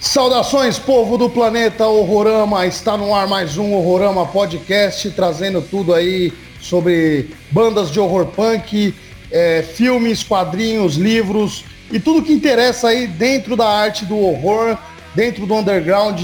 Saudações, 0.00 0.78
povo 0.78 1.18
do 1.18 1.28
planeta 1.28 1.86
Horrorama! 1.86 2.66
Está 2.66 2.96
no 2.96 3.14
ar 3.14 3.28
mais 3.28 3.58
um 3.58 3.74
Horrorama 3.74 4.24
Podcast, 4.24 5.10
trazendo 5.10 5.60
tudo 5.60 5.92
aí 5.92 6.32
sobre 6.58 7.28
bandas 7.50 7.90
de 7.90 8.00
horror 8.00 8.24
punk, 8.28 8.94
é, 9.30 9.62
filmes, 9.62 10.22
quadrinhos, 10.22 10.94
livros 10.96 11.66
e 11.92 12.00
tudo 12.00 12.22
que 12.22 12.32
interessa 12.32 12.88
aí 12.88 13.06
dentro 13.06 13.54
da 13.54 13.68
arte 13.68 14.06
do 14.06 14.18
horror, 14.18 14.78
dentro 15.14 15.44
do 15.44 15.54
underground 15.54 16.18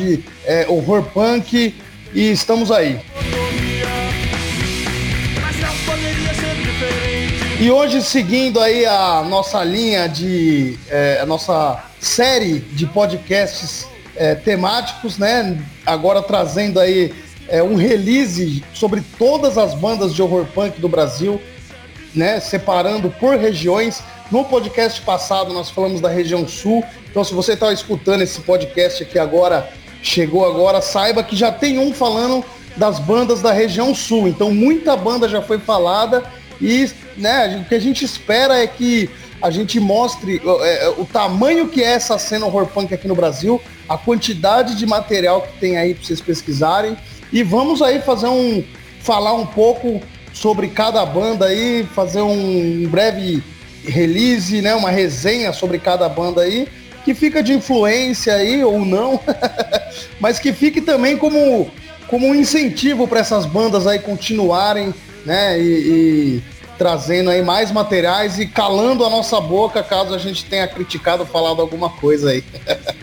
é, 0.46 0.64
horror 0.66 1.02
punk. 1.12 1.74
E 2.14 2.30
estamos 2.30 2.72
aí. 2.72 2.98
E 7.58 7.70
hoje, 7.70 8.02
seguindo 8.02 8.60
aí 8.60 8.84
a 8.84 9.24
nossa 9.26 9.64
linha 9.64 10.06
de. 10.06 10.78
É, 10.90 11.20
a 11.22 11.24
nossa 11.24 11.82
série 11.98 12.58
de 12.58 12.84
podcasts 12.84 13.88
é, 14.14 14.34
temáticos, 14.34 15.16
né? 15.16 15.58
Agora 15.86 16.20
trazendo 16.20 16.78
aí 16.78 17.14
é, 17.48 17.62
um 17.62 17.74
release 17.74 18.62
sobre 18.74 19.02
todas 19.18 19.56
as 19.56 19.72
bandas 19.72 20.14
de 20.14 20.20
horror 20.20 20.44
punk 20.54 20.78
do 20.78 20.88
Brasil, 20.88 21.40
né? 22.14 22.40
Separando 22.40 23.08
por 23.08 23.38
regiões. 23.38 24.02
No 24.30 24.44
podcast 24.44 25.00
passado 25.00 25.54
nós 25.54 25.70
falamos 25.70 26.02
da 26.02 26.10
região 26.10 26.46
sul. 26.46 26.84
Então, 27.10 27.24
se 27.24 27.32
você 27.32 27.54
está 27.54 27.72
escutando 27.72 28.20
esse 28.20 28.42
podcast 28.42 29.02
aqui 29.02 29.18
agora, 29.18 29.66
chegou 30.02 30.44
agora, 30.44 30.82
saiba 30.82 31.24
que 31.24 31.34
já 31.34 31.50
tem 31.50 31.78
um 31.78 31.94
falando 31.94 32.44
das 32.76 32.98
bandas 32.98 33.40
da 33.40 33.50
região 33.50 33.94
sul. 33.94 34.28
Então, 34.28 34.50
muita 34.52 34.94
banda 34.94 35.26
já 35.26 35.40
foi 35.40 35.58
falada 35.58 36.22
e 36.60 36.90
né, 37.16 37.62
o 37.64 37.68
que 37.68 37.74
a 37.74 37.80
gente 37.80 38.04
espera 38.04 38.58
é 38.58 38.66
que 38.66 39.10
a 39.42 39.50
gente 39.50 39.78
mostre 39.78 40.40
é, 40.62 40.86
é, 40.86 40.88
o 40.90 41.04
tamanho 41.04 41.68
que 41.68 41.82
é 41.82 41.92
essa 41.92 42.18
cena 42.18 42.46
horror 42.46 42.66
punk 42.66 42.92
aqui 42.92 43.06
no 43.06 43.14
Brasil, 43.14 43.60
a 43.88 43.96
quantidade 43.96 44.74
de 44.76 44.86
material 44.86 45.42
que 45.42 45.58
tem 45.58 45.76
aí 45.76 45.94
para 45.94 46.04
vocês 46.04 46.20
pesquisarem. 46.20 46.96
E 47.32 47.42
vamos 47.42 47.82
aí 47.82 48.00
fazer 48.00 48.28
um 48.28 48.64
falar 49.00 49.34
um 49.34 49.46
pouco 49.46 50.00
sobre 50.32 50.68
cada 50.68 51.04
banda 51.04 51.46
aí, 51.46 51.86
fazer 51.94 52.22
um 52.22 52.88
breve 52.88 53.42
release, 53.84 54.60
né, 54.60 54.74
uma 54.74 54.90
resenha 54.90 55.52
sobre 55.52 55.78
cada 55.78 56.08
banda 56.08 56.42
aí, 56.42 56.66
que 57.04 57.14
fica 57.14 57.42
de 57.42 57.52
influência 57.52 58.34
aí 58.34 58.64
ou 58.64 58.84
não, 58.84 59.20
mas 60.18 60.38
que 60.38 60.52
fique 60.52 60.80
também 60.80 61.16
como 61.16 61.70
como 62.08 62.26
um 62.26 62.34
incentivo 62.34 63.08
para 63.08 63.20
essas 63.20 63.44
bandas 63.44 63.86
aí 63.86 63.98
continuarem, 63.98 64.94
né, 65.26 65.60
e, 65.60 65.62
e 65.62 66.42
trazendo 66.78 67.30
aí 67.30 67.42
mais 67.42 67.72
materiais 67.72 68.38
e 68.38 68.46
calando 68.46 69.04
a 69.04 69.10
nossa 69.10 69.40
boca 69.40 69.82
caso 69.82 70.14
a 70.14 70.18
gente 70.18 70.44
tenha 70.44 70.68
criticado 70.68 71.26
falado 71.26 71.60
alguma 71.60 71.90
coisa 71.90 72.30
aí. 72.30 72.44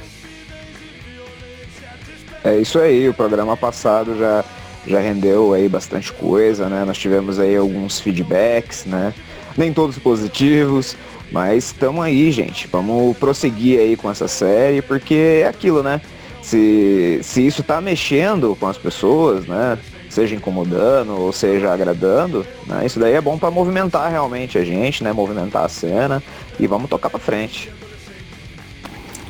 é 2.44 2.58
isso 2.58 2.80
aí, 2.80 3.10
o 3.10 3.14
programa 3.14 3.58
passado 3.58 4.18
já, 4.18 4.46
já 4.88 5.00
rendeu 5.00 5.54
aí 5.54 5.68
bastante 5.68 6.14
coisa, 6.14 6.70
né? 6.70 6.86
Nós 6.86 6.98
tivemos 6.98 7.40
aí 7.40 7.56
alguns 7.56 8.00
feedbacks, 8.00 8.86
né? 8.86 9.14
Nem 9.58 9.74
todos 9.74 10.00
positivos, 10.00 10.96
mas 11.32 11.66
estamos 11.66 12.04
aí, 12.04 12.32
gente. 12.32 12.68
Vamos 12.72 13.18
prosseguir 13.18 13.80
aí 13.80 13.98
com 13.98 14.10
essa 14.10 14.28
série, 14.28 14.82
porque 14.82 15.42
é 15.44 15.48
aquilo, 15.48 15.84
né? 15.84 16.00
Se, 16.42 17.20
se 17.22 17.46
isso 17.46 17.64
tá 17.64 17.82
mexendo 17.82 18.56
com 18.60 18.68
as 18.68 18.78
pessoas, 18.78 19.46
né? 19.46 19.78
Seja 20.14 20.36
incomodando 20.36 21.20
ou 21.20 21.34
seja 21.34 21.74
agradando, 21.74 22.46
né? 22.68 22.86
Isso 22.86 23.00
daí 23.00 23.14
é 23.14 23.22
bom 23.22 23.38
para 23.38 23.52
movimentar 23.52 24.10
realmente 24.12 24.58
a 24.58 24.64
gente, 24.64 25.04
né? 25.04 25.12
Movimentar 25.12 25.66
a 25.66 25.70
cena 25.70 26.24
e 26.60 26.68
vamos 26.68 26.90
tocar 26.90 27.10
para 27.10 27.20
frente. 27.20 27.72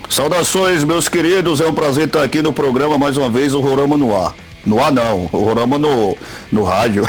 Saudações, 0.10 0.84
meus 0.84 1.08
queridos, 1.08 1.60
é 1.60 1.66
um 1.66 1.74
prazer 1.74 2.08
estar 2.08 2.22
aqui 2.22 2.42
no 2.42 2.54
programa 2.54 2.98
mais 2.98 3.18
uma 3.18 3.30
vez, 3.30 3.54
o 3.54 3.62
Rorama 3.62 3.98
no 3.98 4.16
ar. 4.16 4.36
No 4.66 4.84
ar 4.84 4.92
não, 4.92 5.30
o 5.32 5.38
Rorama 5.38 5.78
no, 5.78 6.16
no 6.52 6.64
rádio. 6.64 7.04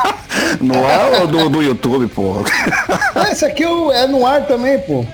no 0.60 0.84
ar 0.84 1.20
ou 1.20 1.26
do, 1.26 1.48
do 1.48 1.62
YouTube, 1.62 2.08
pô? 2.08 2.42
Ah, 3.14 3.30
esse 3.30 3.44
aqui 3.44 3.62
é 3.62 4.06
no 4.06 4.26
ar 4.26 4.46
também, 4.46 4.78
pô. 4.80 5.06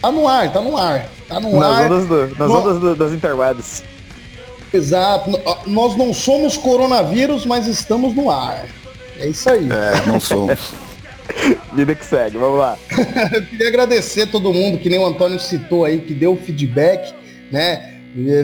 Tá 0.00 0.12
no 0.12 0.28
ar, 0.28 0.52
tá 0.52 0.60
no 0.60 0.76
ar. 0.76 1.06
Tá 1.28 1.40
no 1.40 1.58
nas 1.58 1.78
ar. 1.78 1.90
Ondas 1.90 2.06
do, 2.06 2.36
nas 2.38 2.48
no... 2.48 2.58
ondas 2.58 2.80
do, 2.80 2.94
das 2.94 3.12
interwebs. 3.12 3.82
Exato. 4.76 5.30
Nós 5.66 5.96
não 5.96 6.12
somos 6.12 6.56
coronavírus, 6.56 7.46
mas 7.46 7.66
estamos 7.66 8.14
no 8.14 8.30
ar. 8.30 8.66
É 9.18 9.28
isso 9.28 9.48
aí. 9.48 9.68
É, 9.70 10.06
não 10.06 10.20
somos. 10.20 10.58
Vida 11.72 11.94
que 11.94 12.04
segue, 12.04 12.38
vamos 12.38 12.58
lá. 12.58 12.78
Eu 13.32 13.42
queria 13.46 13.68
agradecer 13.68 14.26
todo 14.26 14.52
mundo, 14.52 14.78
que 14.78 14.88
nem 14.88 14.98
o 14.98 15.06
Antônio 15.06 15.40
citou 15.40 15.84
aí, 15.84 16.00
que 16.00 16.14
deu 16.14 16.36
feedback, 16.36 17.14
né? 17.50 17.94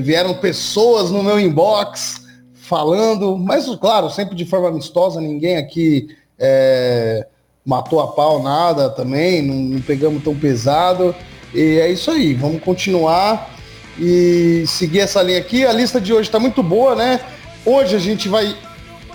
Vieram 0.03 0.35
pessoas 0.35 1.11
no 1.11 1.23
meu 1.23 1.41
inbox 1.41 2.23
falando, 2.55 3.39
mas 3.39 3.67
claro, 3.77 4.11
sempre 4.11 4.35
de 4.35 4.45
forma 4.45 4.69
amistosa, 4.69 5.21
ninguém 5.21 5.57
aqui 5.57 6.09
é, 6.39 7.27
matou 7.65 8.01
a 8.01 8.09
pau 8.09 8.43
nada 8.43 8.91
também, 8.91 9.41
não, 9.41 9.55
não 9.55 9.81
pegamos 9.81 10.23
tão 10.23 10.35
pesado. 10.35 11.15
E 11.55 11.79
é 11.79 11.91
isso 11.91 12.11
aí, 12.11 12.35
vamos 12.35 12.63
continuar 12.63 13.51
e 13.99 14.65
seguir 14.67 15.01
essa 15.01 15.23
linha 15.23 15.39
aqui. 15.39 15.65
A 15.65 15.73
lista 15.73 16.01
de 16.01 16.13
hoje 16.13 16.29
está 16.29 16.39
muito 16.39 16.63
boa, 16.63 16.95
né? 16.95 17.21
Hoje 17.65 17.95
a 17.95 17.99
gente 17.99 18.29
vai 18.29 18.57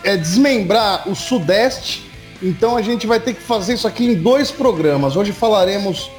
é, 0.04 0.16
desmembrar 0.16 1.10
o 1.10 1.16
Sudeste, 1.16 2.10
então 2.42 2.78
a 2.78 2.82
gente 2.82 3.08
vai 3.08 3.20
ter 3.20 3.34
que 3.34 3.42
fazer 3.42 3.74
isso 3.74 3.88
aqui 3.88 4.06
em 4.06 4.16
dois 4.16 4.52
programas. 4.52 5.16
Hoje 5.16 5.32
falaremos 5.32 6.10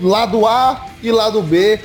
lado 0.00 0.46
A 0.46 0.86
e 1.02 1.12
lado 1.12 1.42
B, 1.42 1.78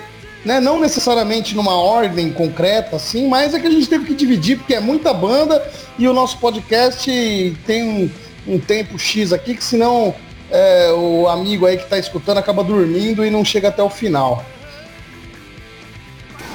né? 0.44 0.59
Não 0.59 0.80
necessariamente 0.80 1.56
numa 1.56 1.75
ordem 1.75 2.31
concreta, 2.31 2.96
assim, 2.96 3.28
mas 3.28 3.54
é 3.54 3.59
que 3.59 3.68
a 3.68 3.72
gente 3.72 3.88
teve 3.88 4.06
que 4.06 4.14
dividir 4.14 4.58
porque 4.58 4.75
é 4.75 4.80
muita 4.80 5.14
banda 5.14 5.64
e 6.00 6.08
o 6.08 6.14
nosso 6.14 6.38
podcast 6.38 7.58
tem 7.66 7.84
um, 7.84 8.09
um 8.48 8.59
tempo 8.59 8.98
X 8.98 9.34
aqui 9.34 9.56
que 9.56 9.64
senão 9.64 10.16
é, 10.50 10.92
o 10.92 11.28
amigo 11.28 11.66
aí 11.66 11.78
que 11.78 11.84
está 11.84 11.98
escutando 11.98 12.38
acaba 12.38 12.64
dormindo 12.64 13.25
e 13.25 13.30
não 13.30 13.44
chega 13.44 13.68
até 13.68 13.84
o 13.84 13.90
final. 13.90 14.44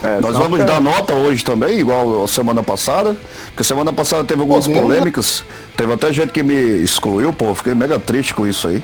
É, 0.03 0.21
Nós 0.21 0.37
vamos 0.37 0.65
dar 0.65 0.81
nota 0.81 1.15
hoje 1.15 1.45
também, 1.45 1.79
igual 1.79 2.25
a 2.25 2.29
semana 2.29 2.63
passada, 2.63 3.17
porque 3.47 3.63
semana 3.63 3.93
passada 3.93 4.25
teve 4.25 4.41
algumas 4.41 4.67
polêmicas, 4.67 5.45
teve 5.77 5.93
até 5.93 6.11
gente 6.13 6.33
que 6.33 6.43
me 6.43 6.55
excluiu, 6.55 7.33
pô, 7.33 7.55
fiquei 7.55 7.75
mega 7.75 7.99
triste 7.99 8.33
com 8.35 8.47
isso 8.47 8.67
aí. 8.69 8.83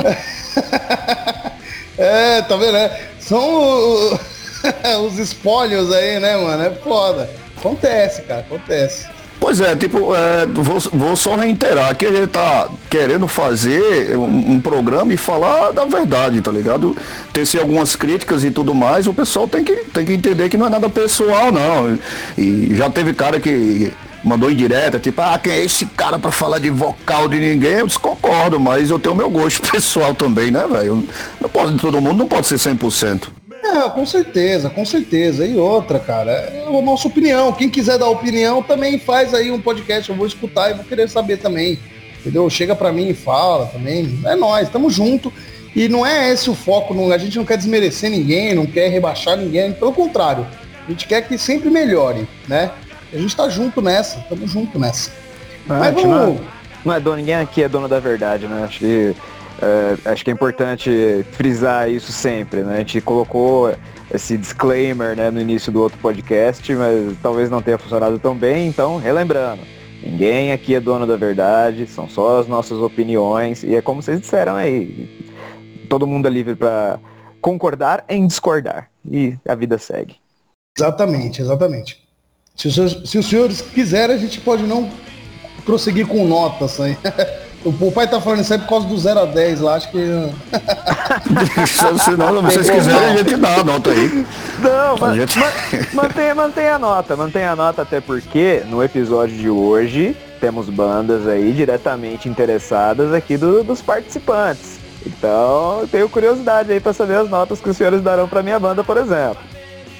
é, 1.98 2.42
tá 2.42 2.56
vendo, 2.56 2.72
né? 2.72 2.98
São 3.20 4.18
os 5.06 5.18
espólios 5.18 5.92
aí, 5.92 6.18
né, 6.18 6.36
mano? 6.36 6.62
É 6.62 6.70
foda. 6.70 7.28
Acontece, 7.58 8.22
cara, 8.22 8.40
acontece. 8.40 9.06
Pois 9.44 9.60
é, 9.60 9.76
tipo, 9.76 10.14
é, 10.14 10.46
vou, 10.46 10.80
vou, 10.90 11.14
só 11.14 11.36
reiterar 11.36 11.94
que 11.94 12.06
a 12.06 12.10
gente 12.10 12.28
tá 12.28 12.66
querendo 12.88 13.28
fazer 13.28 14.16
um, 14.16 14.52
um, 14.52 14.58
programa 14.58 15.12
e 15.12 15.18
falar 15.18 15.70
da 15.70 15.84
verdade, 15.84 16.40
tá 16.40 16.50
ligado? 16.50 16.96
Ter 17.30 17.46
algumas 17.60 17.94
críticas 17.94 18.42
e 18.42 18.50
tudo 18.50 18.74
mais, 18.74 19.06
o 19.06 19.12
pessoal 19.12 19.46
tem 19.46 19.62
que, 19.62 19.76
tem 19.92 20.06
que 20.06 20.14
entender 20.14 20.48
que 20.48 20.56
não 20.56 20.68
é 20.68 20.70
nada 20.70 20.88
pessoal, 20.88 21.52
não. 21.52 21.98
E 22.38 22.74
já 22.74 22.88
teve 22.88 23.12
cara 23.12 23.38
que 23.38 23.92
mandou 24.24 24.50
em 24.50 24.56
direta, 24.56 24.98
tipo, 24.98 25.20
ah, 25.20 25.38
quem 25.38 25.52
é 25.52 25.62
esse 25.62 25.84
cara 25.84 26.18
para 26.18 26.30
falar 26.30 26.58
de 26.58 26.70
vocal 26.70 27.28
de 27.28 27.38
ninguém? 27.38 27.80
Eu 27.80 27.86
desconcordo, 27.86 28.58
mas 28.58 28.88
eu 28.88 28.98
tenho 28.98 29.14
meu 29.14 29.28
gosto 29.28 29.60
pessoal 29.70 30.14
também, 30.14 30.50
né, 30.50 30.66
velho? 30.66 31.06
Não 31.38 31.50
pode, 31.50 31.76
todo 31.76 32.00
mundo 32.00 32.16
não 32.16 32.28
pode 32.28 32.46
ser 32.46 32.54
100%. 32.54 33.28
É, 33.64 33.88
com 33.88 34.04
certeza, 34.04 34.68
com 34.68 34.84
certeza. 34.84 35.46
E 35.46 35.56
outra, 35.56 35.98
cara, 35.98 36.30
é 36.30 36.64
a 36.66 36.82
nossa 36.82 37.08
opinião. 37.08 37.50
Quem 37.50 37.70
quiser 37.70 37.98
dar 37.98 38.08
opinião 38.08 38.62
também 38.62 38.98
faz 38.98 39.32
aí 39.32 39.50
um 39.50 39.60
podcast. 39.60 40.10
Eu 40.10 40.16
vou 40.16 40.26
escutar 40.26 40.70
e 40.70 40.74
vou 40.74 40.84
querer 40.84 41.08
saber 41.08 41.38
também. 41.38 41.78
Entendeu? 42.20 42.48
Chega 42.50 42.76
para 42.76 42.92
mim 42.92 43.08
e 43.08 43.14
fala 43.14 43.66
também. 43.66 44.18
É 44.26 44.36
nós, 44.36 44.66
estamos 44.66 44.92
junto. 44.92 45.32
E 45.74 45.88
não 45.88 46.04
é 46.04 46.30
esse 46.30 46.50
o 46.50 46.54
foco. 46.54 46.92
Não, 46.92 47.10
a 47.10 47.16
gente 47.16 47.38
não 47.38 47.44
quer 47.44 47.56
desmerecer 47.56 48.10
ninguém, 48.10 48.54
não 48.54 48.66
quer 48.66 48.88
rebaixar 48.88 49.36
ninguém. 49.36 49.72
Pelo 49.72 49.92
contrário, 49.92 50.46
a 50.86 50.90
gente 50.90 51.06
quer 51.08 51.22
que 51.22 51.38
sempre 51.38 51.70
melhore, 51.70 52.28
né? 52.46 52.70
A 53.12 53.16
gente 53.16 53.34
tá 53.34 53.48
junto 53.48 53.80
nessa, 53.80 54.18
estamos 54.18 54.50
junto 54.50 54.78
nessa. 54.78 55.10
Ah, 55.68 55.78
Mas 55.78 55.94
vamos... 55.94 56.10
não, 56.10 56.34
é, 56.34 56.38
não 56.84 56.94
é 56.94 57.00
dono, 57.00 57.16
ninguém 57.16 57.36
aqui 57.36 57.62
é 57.62 57.68
dono 57.68 57.88
da 57.88 57.98
verdade, 57.98 58.46
né? 58.46 58.64
Acho 58.64 58.80
que 58.80 59.14
é, 59.60 60.10
acho 60.10 60.24
que 60.24 60.30
é 60.30 60.34
importante 60.34 61.24
frisar 61.32 61.90
isso 61.90 62.12
sempre, 62.12 62.62
né? 62.62 62.74
A 62.74 62.78
gente 62.78 63.00
colocou 63.00 63.74
esse 64.12 64.36
disclaimer 64.36 65.16
né, 65.16 65.30
no 65.30 65.40
início 65.40 65.72
do 65.72 65.80
outro 65.80 65.98
podcast, 65.98 66.74
mas 66.74 67.16
talvez 67.22 67.50
não 67.50 67.62
tenha 67.62 67.78
funcionado 67.78 68.18
tão 68.18 68.34
bem, 68.34 68.66
então 68.68 68.98
relembrando. 68.98 69.62
Ninguém 70.02 70.52
aqui 70.52 70.74
é 70.74 70.80
dono 70.80 71.06
da 71.06 71.16
verdade, 71.16 71.86
são 71.86 72.08
só 72.08 72.40
as 72.40 72.46
nossas 72.46 72.78
opiniões, 72.78 73.62
e 73.62 73.74
é 73.74 73.80
como 73.80 74.02
vocês 74.02 74.20
disseram 74.20 74.54
aí, 74.54 75.08
todo 75.88 76.06
mundo 76.06 76.28
é 76.28 76.30
livre 76.30 76.54
para 76.54 76.98
concordar 77.40 78.04
em 78.08 78.26
discordar, 78.26 78.90
e 79.08 79.36
a 79.48 79.54
vida 79.54 79.78
segue. 79.78 80.16
Exatamente, 80.76 81.40
exatamente. 81.40 82.04
Se 82.54 82.68
os, 82.68 82.74
senhores, 82.74 83.10
se 83.10 83.18
os 83.18 83.26
senhores 83.26 83.60
quiserem, 83.62 84.14
a 84.14 84.18
gente 84.18 84.40
pode 84.40 84.64
não 84.64 84.90
prosseguir 85.64 86.06
com 86.06 86.26
notas 86.26 86.80
aí. 86.80 86.96
O, 87.64 87.90
pai 87.90 88.06
tá 88.06 88.20
falando 88.20 88.40
isso 88.40 88.52
aí 88.52 88.58
por 88.58 88.68
causa 88.68 88.86
do 88.86 88.98
0 88.98 89.20
a 89.20 89.24
10 89.24 89.60
lá, 89.60 89.76
acho 89.76 89.90
que. 89.90 89.98
se 91.66 92.10
não, 92.10 92.42
vocês 92.42 92.68
quiserem, 92.68 93.08
a 93.08 93.16
gente 93.16 93.36
dá 93.36 93.54
a 93.56 93.64
nota 93.64 93.90
aí. 93.90 94.26
Não, 94.58 94.96
mas, 95.00 95.16
gente... 95.16 95.38
mantenha, 95.94 96.34
mantenha 96.34 96.74
a 96.74 96.78
nota, 96.78 97.16
mantenha 97.16 97.52
a 97.52 97.56
nota, 97.56 97.80
até 97.80 98.02
porque 98.02 98.62
no 98.66 98.84
episódio 98.84 99.34
de 99.34 99.48
hoje 99.48 100.14
temos 100.40 100.68
bandas 100.68 101.26
aí 101.26 101.52
diretamente 101.52 102.28
interessadas 102.28 103.14
aqui 103.14 103.38
do, 103.38 103.64
dos 103.64 103.80
participantes. 103.80 104.78
Então, 105.06 105.80
eu 105.80 105.88
tenho 105.88 106.08
curiosidade 106.08 106.70
aí 106.70 106.80
para 106.80 106.92
saber 106.92 107.16
as 107.16 107.30
notas 107.30 107.60
que 107.60 107.70
os 107.70 107.76
senhores 107.76 108.02
darão 108.02 108.28
para 108.28 108.42
minha 108.42 108.58
banda, 108.58 108.84
por 108.84 108.98
exemplo. 108.98 109.38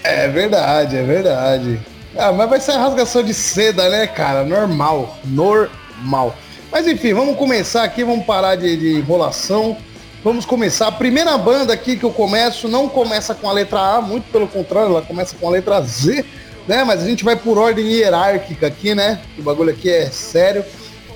É 0.02 0.28
verdade, 0.28 0.98
é 0.98 1.02
verdade. 1.02 1.80
Ah, 2.16 2.30
mas 2.30 2.48
vai 2.48 2.60
ser 2.60 2.72
a 2.72 2.78
rasgação 2.78 3.22
de 3.22 3.32
seda, 3.32 3.88
né, 3.88 4.06
cara? 4.06 4.44
Normal, 4.44 5.16
normal. 5.24 6.34
Mas 6.74 6.88
enfim, 6.88 7.14
vamos 7.14 7.36
começar 7.36 7.84
aqui, 7.84 8.02
vamos 8.02 8.26
parar 8.26 8.56
de, 8.56 8.76
de 8.76 8.96
enrolação. 8.96 9.76
Vamos 10.24 10.44
começar. 10.44 10.88
A 10.88 10.92
primeira 10.92 11.38
banda 11.38 11.72
aqui 11.72 11.96
que 11.96 12.02
eu 12.02 12.10
começo 12.10 12.66
não 12.66 12.88
começa 12.88 13.32
com 13.32 13.48
a 13.48 13.52
letra 13.52 13.78
A, 13.78 14.00
muito 14.00 14.24
pelo 14.32 14.48
contrário, 14.48 14.90
ela 14.90 15.00
começa 15.00 15.36
com 15.36 15.46
a 15.46 15.52
letra 15.52 15.80
Z, 15.82 16.24
né? 16.66 16.82
Mas 16.82 17.00
a 17.00 17.06
gente 17.06 17.22
vai 17.22 17.36
por 17.36 17.58
ordem 17.58 17.86
hierárquica 17.86 18.66
aqui, 18.66 18.92
né? 18.92 19.20
O 19.38 19.42
bagulho 19.42 19.70
aqui 19.70 19.88
é 19.88 20.10
sério. 20.10 20.64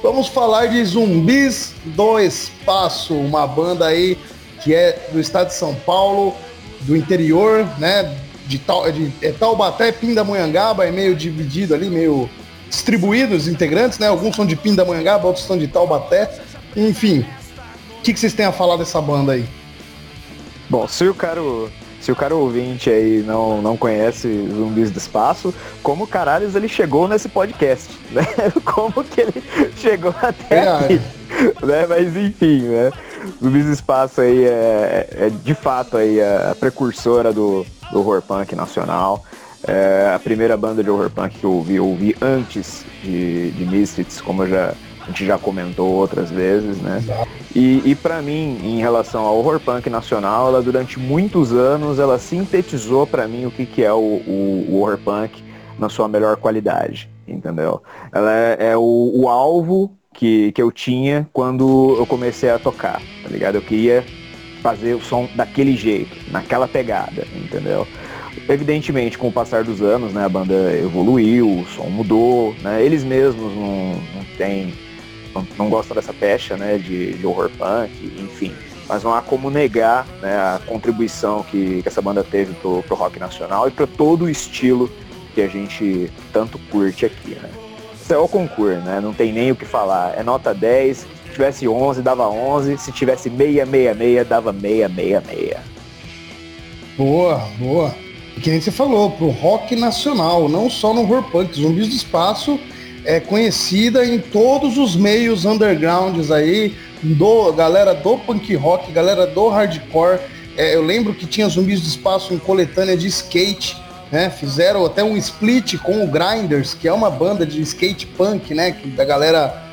Vamos 0.00 0.28
falar 0.28 0.66
de 0.66 0.84
Zumbis 0.84 1.72
do 1.86 2.20
Espaço, 2.20 3.14
uma 3.14 3.44
banda 3.44 3.84
aí 3.84 4.16
que 4.62 4.72
é 4.72 5.08
do 5.10 5.18
estado 5.18 5.48
de 5.48 5.54
São 5.54 5.74
Paulo, 5.74 6.36
do 6.82 6.94
interior, 6.94 7.66
né? 7.80 8.16
De, 8.46 8.60
Tal, 8.60 8.92
de 8.92 9.12
é 9.20 9.32
Taubaté, 9.32 9.90
Pindamonhangaba, 9.90 10.86
é 10.86 10.92
meio 10.92 11.16
dividido 11.16 11.74
ali, 11.74 11.90
meio 11.90 12.30
distribuídos 12.68 13.42
os 13.42 13.48
integrantes, 13.48 13.98
né? 13.98 14.08
Alguns 14.08 14.36
são 14.36 14.46
de 14.46 14.56
Pindamonhangaba, 14.56 15.26
outros 15.26 15.44
são 15.44 15.58
de 15.58 15.66
Taubaté. 15.66 16.30
Enfim, 16.76 17.24
o 17.98 18.02
que, 18.02 18.12
que 18.12 18.20
vocês 18.20 18.34
têm 18.34 18.46
a 18.46 18.52
falar 18.52 18.76
dessa 18.76 19.00
banda 19.00 19.32
aí? 19.32 19.48
Bom, 20.70 20.86
se 20.86 21.08
o 21.08 21.14
cara, 21.14 21.40
se 22.00 22.12
o 22.12 22.16
cara 22.16 22.34
ouvinte 22.34 22.90
aí 22.90 23.22
não, 23.26 23.62
não 23.62 23.76
conhece 23.76 24.28
Zumbis 24.54 24.90
do 24.90 24.98
Espaço, 24.98 25.54
como 25.82 26.06
caralhos 26.06 26.54
ele 26.54 26.68
chegou 26.68 27.08
nesse 27.08 27.28
podcast, 27.28 27.88
né? 28.12 28.22
Como 28.64 29.02
que 29.04 29.22
ele 29.22 29.42
chegou 29.76 30.14
até 30.20 30.56
é, 30.56 30.68
aqui, 30.68 31.00
né? 31.64 31.86
Mas 31.88 32.16
enfim, 32.16 32.62
né? 32.62 32.92
Zumbis 33.42 33.64
do 33.64 33.72
Espaço 33.72 34.20
aí 34.20 34.44
é, 34.44 35.08
é 35.12 35.30
de 35.30 35.54
fato 35.54 35.96
aí 35.96 36.20
a 36.20 36.54
precursora 36.58 37.32
do, 37.32 37.64
do 37.90 37.98
horror 37.98 38.22
punk 38.22 38.54
nacional. 38.54 39.24
É 39.68 40.14
a 40.14 40.18
primeira 40.18 40.56
banda 40.56 40.82
de 40.82 40.88
horror 40.88 41.10
punk 41.10 41.38
que 41.38 41.44
eu 41.44 41.52
ouvi, 41.52 41.74
eu 41.74 41.86
ouvi 41.86 42.16
antes 42.22 42.86
de, 43.02 43.50
de 43.50 43.66
Misfits, 43.66 44.18
como 44.18 44.46
já, 44.46 44.72
a 45.02 45.06
gente 45.08 45.26
já 45.26 45.36
comentou 45.38 45.90
outras 45.90 46.30
vezes, 46.30 46.78
né? 46.78 47.04
E, 47.54 47.82
e 47.84 47.94
para 47.94 48.22
mim, 48.22 48.58
em 48.64 48.78
relação 48.78 49.26
ao 49.26 49.36
horror 49.36 49.60
punk 49.60 49.90
nacional, 49.90 50.48
ela 50.48 50.62
durante 50.62 50.98
muitos 50.98 51.52
anos, 51.52 51.98
ela 51.98 52.18
sintetizou 52.18 53.06
para 53.06 53.28
mim 53.28 53.44
o 53.44 53.50
que, 53.50 53.66
que 53.66 53.84
é 53.84 53.92
o, 53.92 53.96
o, 53.96 54.66
o, 54.70 54.80
horror 54.80 54.96
punk 54.96 55.44
na 55.78 55.90
sua 55.90 56.08
melhor 56.08 56.38
qualidade, 56.38 57.10
entendeu? 57.26 57.82
Ela 58.10 58.32
é, 58.34 58.70
é 58.70 58.76
o, 58.76 59.12
o 59.14 59.28
alvo 59.28 59.92
que, 60.14 60.50
que 60.52 60.62
eu 60.62 60.72
tinha 60.72 61.28
quando 61.30 61.94
eu 61.98 62.06
comecei 62.06 62.48
a 62.48 62.58
tocar, 62.58 63.02
tá 63.22 63.28
ligado? 63.28 63.56
Eu 63.56 63.62
queria 63.62 64.02
fazer 64.62 64.94
o 64.94 65.00
som 65.00 65.28
daquele 65.34 65.76
jeito, 65.76 66.16
naquela 66.32 66.66
pegada, 66.66 67.26
entendeu? 67.34 67.86
Evidentemente, 68.48 69.18
com 69.18 69.28
o 69.28 69.32
passar 69.32 69.62
dos 69.62 69.82
anos, 69.82 70.14
né, 70.14 70.24
a 70.24 70.28
banda 70.28 70.54
evoluiu, 70.72 71.46
o 71.46 71.66
som 71.66 71.84
mudou, 71.84 72.54
né, 72.62 72.82
eles 72.82 73.04
mesmos 73.04 73.54
não, 73.54 73.92
não 74.14 74.24
têm, 74.38 74.72
não, 75.34 75.46
não 75.58 75.68
gostam 75.68 75.94
dessa 75.94 76.14
pecha, 76.14 76.56
né, 76.56 76.78
de, 76.78 77.12
de 77.12 77.26
horror 77.26 77.50
punk, 77.58 77.92
enfim. 78.18 78.54
Mas 78.88 79.02
não 79.04 79.12
há 79.12 79.20
como 79.20 79.50
negar 79.50 80.06
né, 80.22 80.34
a 80.34 80.58
contribuição 80.66 81.42
que, 81.42 81.82
que 81.82 81.88
essa 81.88 82.00
banda 82.00 82.24
teve 82.24 82.54
pro, 82.54 82.82
pro 82.84 82.96
rock 82.96 83.18
nacional 83.20 83.68
e 83.68 83.70
para 83.70 83.86
todo 83.86 84.24
o 84.24 84.30
estilo 84.30 84.90
que 85.34 85.42
a 85.42 85.46
gente 85.46 86.10
tanto 86.32 86.58
curte 86.70 87.04
aqui, 87.04 87.34
né. 87.34 87.50
Isso 88.00 88.14
é 88.14 88.16
o 88.16 88.26
concurso, 88.26 88.80
né, 88.80 88.98
não 88.98 89.12
tem 89.12 89.30
nem 89.30 89.52
o 89.52 89.56
que 89.56 89.66
falar. 89.66 90.18
É 90.18 90.22
nota 90.22 90.54
10, 90.54 90.96
se 90.96 91.06
tivesse 91.34 91.68
11 91.68 92.00
dava 92.00 92.26
11, 92.26 92.78
se 92.78 92.92
tivesse 92.92 93.28
666 93.28 94.26
dava 94.26 94.54
666. 94.54 95.58
Boa, 96.96 97.46
boa 97.58 98.07
que 98.38 98.50
nem 98.50 98.60
você 98.60 98.70
falou, 98.70 99.10
pro 99.10 99.28
rock 99.28 99.74
nacional, 99.74 100.48
não 100.48 100.68
só 100.68 100.92
no 100.92 101.02
horror 101.02 101.22
punk. 101.30 101.58
Zumbis 101.60 101.88
do 101.88 101.94
Espaço 101.94 102.58
é 103.04 103.20
conhecida 103.20 104.04
em 104.04 104.18
todos 104.18 104.76
os 104.76 104.94
meios 104.94 105.44
undergrounds 105.44 106.30
aí, 106.30 106.74
do 107.02 107.52
galera 107.52 107.94
do 107.94 108.18
punk 108.18 108.54
rock, 108.54 108.92
galera 108.92 109.26
do 109.26 109.48
hardcore. 109.48 110.20
É, 110.56 110.74
eu 110.74 110.82
lembro 110.82 111.14
que 111.14 111.26
tinha 111.26 111.48
Zumbis 111.48 111.80
do 111.80 111.86
Espaço 111.86 112.34
em 112.34 112.38
coletânea 112.38 112.96
de 112.96 113.06
skate, 113.06 113.76
né? 114.10 114.28
Fizeram 114.28 114.84
até 114.84 115.04
um 115.04 115.16
split 115.16 115.76
com 115.78 116.02
o 116.02 116.06
Grinders, 116.06 116.74
que 116.74 116.88
é 116.88 116.92
uma 116.92 117.10
banda 117.10 117.46
de 117.46 117.60
skate 117.62 118.06
punk, 118.06 118.52
né? 118.54 118.72
Que 118.72 118.88
da 118.88 119.04
galera 119.04 119.67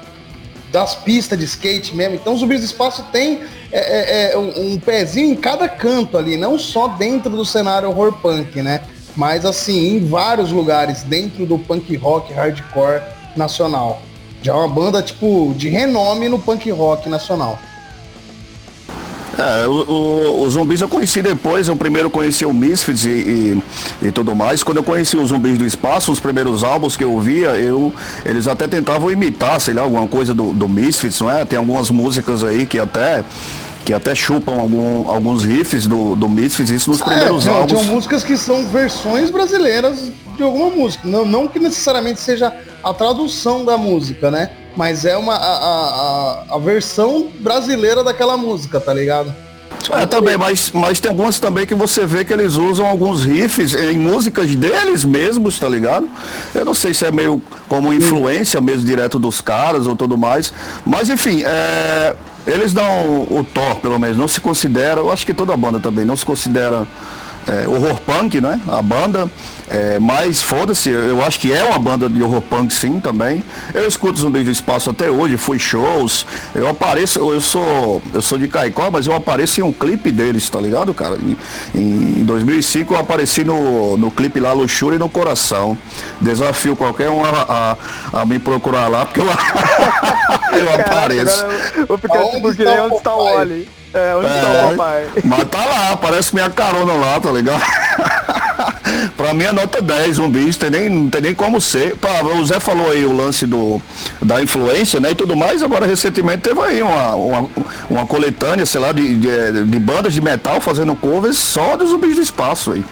das 0.76 0.94
pistas 0.94 1.40
de 1.40 1.46
skate 1.46 1.96
mesmo. 1.96 2.16
Então, 2.16 2.36
Zumbis 2.36 2.60
do 2.60 2.66
Espaço 2.66 3.02
tem 3.10 3.40
é, 3.72 4.32
é, 4.32 4.34
é 4.34 4.38
um, 4.38 4.74
um, 4.74 4.78
pezinho 4.78 5.32
em 5.32 5.36
cada 5.36 5.70
canto 5.70 6.18
ali, 6.18 6.36
não 6.36 6.60
só 6.60 6.90
dentro 6.90 7.30
do 7.30 7.46
cenário 7.46 7.88
horror 7.88 8.12
punk, 8.22 8.62
né? 8.62 8.82
Mas 9.16 9.46
assim, 9.46 9.96
em 9.96 10.06
vários 10.06 10.52
lugares 10.52 11.02
dentro 11.04 11.46
do 11.46 11.58
punk 11.58 11.96
rock 11.96 12.34
hardcore 12.34 13.02
nacional. 13.38 14.02
Já 14.42 14.52
é 14.52 14.56
uma 14.56 14.68
banda 14.68 15.02
tipo 15.02 15.54
de 15.56 15.70
renome 15.70 16.28
no 16.28 16.40
punk 16.40 16.70
rock 16.72 17.08
nacional. 17.08 17.58
É, 19.38 19.68
o, 19.68 19.72
o, 19.72 20.42
o, 20.44 20.50
Zumbis 20.50 20.80
eu 20.80 20.88
conheci 20.88 21.22
depois, 21.22 21.68
eu 21.68 21.76
primeiro 21.76 22.10
conheci 22.10 22.46
o 22.46 22.54
Misfits 22.54 23.06
e, 23.06 23.10
e, 23.10 23.64
e, 24.04 24.12
tudo 24.12 24.34
mais. 24.34 24.64
Quando 24.64 24.78
eu 24.78 24.84
conheci 24.84 25.18
os 25.18 25.30
Zumbis 25.30 25.58
do 25.58 25.66
Espaço, 25.66 26.12
os 26.12 26.20
primeiros 26.20 26.64
álbuns 26.64 26.96
que 26.96 27.04
eu 27.04 27.20
via, 27.20 27.50
eu, 27.50 27.94
eles 28.24 28.48
até 28.48 28.68
tentavam 28.68 29.12
imitar, 29.12 29.60
sei 29.60 29.74
lá, 29.74 29.82
alguma 29.82 30.08
coisa 30.08 30.34
do, 30.34 30.54
do 30.54 30.70
Misfits, 30.70 31.20
não 31.20 31.30
é? 31.30 31.44
Tem 31.44 31.60
algumas 31.60 31.90
músicas 31.90 32.44
aí 32.44 32.66
que 32.66 32.80
até 32.80 33.24
que 33.84 33.94
até 33.94 34.16
chupam 34.16 34.54
algum, 34.54 35.08
alguns 35.08 35.44
riffs 35.44 35.86
do, 35.86 36.16
do 36.16 36.28
Misfits, 36.28 36.72
isso 36.72 36.90
nos 36.90 37.02
é, 37.02 37.06
primeiros 37.06 37.46
é, 37.46 37.52
álbuns. 37.52 37.80
Tinham 37.80 37.84
músicas 37.84 38.24
que 38.24 38.36
são 38.36 38.66
versões 38.66 39.30
brasileiras 39.30 40.12
de 40.36 40.42
alguma 40.42 40.72
música. 40.72 41.08
Não, 41.08 41.24
não 41.24 41.48
que 41.48 41.60
necessariamente 41.60 42.20
seja 42.20 42.52
a 42.84 42.94
tradução 42.94 43.64
da 43.64 43.78
música, 43.78 44.32
né? 44.32 44.50
Mas 44.76 45.06
é 45.06 45.18
uma, 45.18 45.36
a, 45.36 46.46
a, 46.50 46.56
a 46.56 46.58
versão 46.58 47.30
brasileira 47.40 48.04
daquela 48.04 48.36
música, 48.36 48.80
tá 48.80 48.94
ligado? 48.94 49.34
É, 49.92 50.06
também, 50.06 50.38
mas, 50.38 50.72
mas 50.72 51.00
tem 51.00 51.12
algumas 51.12 51.40
também 51.40 51.66
que 51.66 51.76
você 51.76 52.06
vê 52.06 52.26
que 52.26 52.34
eles 52.34 52.56
usam 52.56 52.86
alguns 52.86 53.24
riffs 53.24 53.76
em 53.76 53.98
músicas 53.98 54.56
deles 54.56 55.04
mesmos, 55.04 55.60
tá 55.60 55.70
ligado? 55.70 56.10
Eu 56.54 56.66
não 56.66 56.74
sei 56.74 56.94
se 56.94 57.06
é 57.06 57.12
meio 57.12 57.42
como 57.68 57.94
influência 57.94 58.60
mesmo 58.60 58.86
direto 58.86 59.20
dos 59.20 59.42
caras 59.42 59.86
ou 59.86 59.96
tudo 59.96 60.18
mais. 60.18 60.52
Mas 60.86 61.10
enfim, 61.10 61.44
é, 61.46 62.16
eles 62.48 62.74
dão 62.74 63.28
o 63.30 63.46
Thor, 63.54 63.76
pelo 63.76 64.00
menos, 64.00 64.18
não 64.18 64.28
se 64.28 64.42
considera, 64.42 65.02
eu 65.02 65.12
acho 65.12 65.26
que 65.26 65.34
toda 65.34 65.56
banda 65.56 65.80
também 65.80 66.04
não 66.04 66.16
se 66.16 66.26
considera 66.26 66.88
é, 67.48 67.68
horror 67.68 68.00
punk, 68.02 68.42
né? 68.42 68.60
A 68.68 68.82
banda. 68.82 69.30
É, 69.68 69.98
mas 70.00 70.42
foda-se, 70.42 70.90
eu 70.90 71.24
acho 71.24 71.40
que 71.40 71.52
é 71.52 71.64
uma 71.64 71.80
banda 71.80 72.08
de 72.08 72.22
horror 72.22 72.42
punk 72.42 72.74
sim 72.74 73.00
também. 73.00 73.44
Eu 73.74 73.88
escuto 73.88 74.20
Zumbi 74.20 74.44
do 74.44 74.52
Espaço 74.52 74.90
até 74.90 75.10
hoje, 75.10 75.38
fui 75.38 75.58
shows, 75.58 76.26
eu 76.54 76.68
apareço, 76.68 77.20
eu 77.20 77.42
sou, 77.42 78.02
eu 78.14 78.22
sou 78.22 78.38
de 78.38 78.48
Caicó, 78.48 78.92
mas 78.92 79.08
eu 79.08 79.16
apareci 79.16 79.62
em 79.62 79.64
um 79.64 79.74
clipe 79.74 80.12
deles, 80.12 80.50
tá 80.50 80.60
ligado, 80.60 80.94
cara? 80.94 81.18
Em, 81.74 82.20
em 82.20 82.24
2005 82.24 82.94
eu 82.94 83.00
apareci 83.00 83.44
no, 83.44 83.98
no 83.98 84.12
clipe 84.12 84.40
lá, 84.40 84.54
Luxúria 84.54 85.00
no 85.00 85.10
Coração. 85.10 85.78
Desafio 86.22 86.76
qualquer 86.76 87.10
um 87.10 87.24
a, 87.26 87.78
a, 88.14 88.22
a 88.22 88.26
me 88.26 88.38
procurar 88.38 88.88
lá, 88.88 89.06
porque 89.06 89.22
eu, 89.22 89.26
eu 90.60 90.74
apareço. 90.74 91.44
Agora, 91.44 91.86
vou 91.88 91.98
ficar 91.98 92.24
tipo 92.26 92.56
que 92.56 92.64
nem 92.64 92.80
onde 92.82 92.96
está 92.96 93.16
o 93.16 93.40
Oli. 93.40 93.68
É, 93.94 94.16
onde 94.16 94.28
é, 94.28 94.36
está 94.36 94.50
o 94.50 94.70
papai? 94.70 95.08
Mas 95.24 95.44
tá 95.46 95.66
lá, 95.66 95.92
aparece 95.92 96.36
minha 96.36 96.50
carona 96.50 96.94
lá, 96.94 97.20
tá 97.20 97.32
ligado? 97.32 97.64
pra 99.16 99.34
mim 99.34 99.46
a 99.46 99.54
nota 99.54 99.82
10, 99.82 100.20
um 100.20 100.30
bicho, 100.30 100.60
tem 100.60 100.70
nem, 100.70 100.90
não 100.90 101.10
tem 101.10 101.22
nem 101.22 101.36
como 101.36 101.60
ser. 101.60 101.96
Pá, 101.98 102.22
o 102.24 102.46
Zé 102.46 102.60
falou 102.60 102.92
aí 102.92 103.06
o 103.06 103.16
lance 103.16 103.46
do, 103.46 103.82
da 104.22 104.42
influência, 104.42 105.00
né, 105.00 105.12
e 105.12 105.16
tudo 105.16 105.36
mais, 105.36 105.64
agora 105.64 105.86
recentemente 105.86 106.44
teve 106.44 106.60
aí 106.62 106.82
uma, 106.82 107.16
uma, 107.16 107.50
uma 107.90 108.06
coletânea, 108.06 108.66
sei 108.66 108.82
lá, 108.82 108.92
de, 108.92 109.16
de, 109.16 109.66
de, 109.66 109.80
bandas 109.80 110.14
de 110.14 110.22
metal 110.22 110.60
fazendo 110.62 110.96
covers 110.96 111.38
só 111.38 111.76
dos 111.76 111.90
zumbis 111.90 112.16
do 112.16 112.22
espaço 112.22 112.72
aí. 112.72 112.84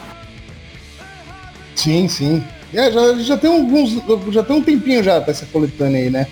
Sim, 1.75 2.07
sim. 2.07 2.43
É, 2.73 2.91
já, 2.91 3.13
já 3.15 3.37
tem 3.37 3.51
alguns. 3.51 4.01
Já 4.31 4.43
tem 4.43 4.55
um 4.55 4.61
tempinho 4.61 5.03
já 5.03 5.21
pra 5.21 5.31
essa 5.31 5.45
coletânea 5.45 6.01
aí, 6.01 6.09
né? 6.09 6.27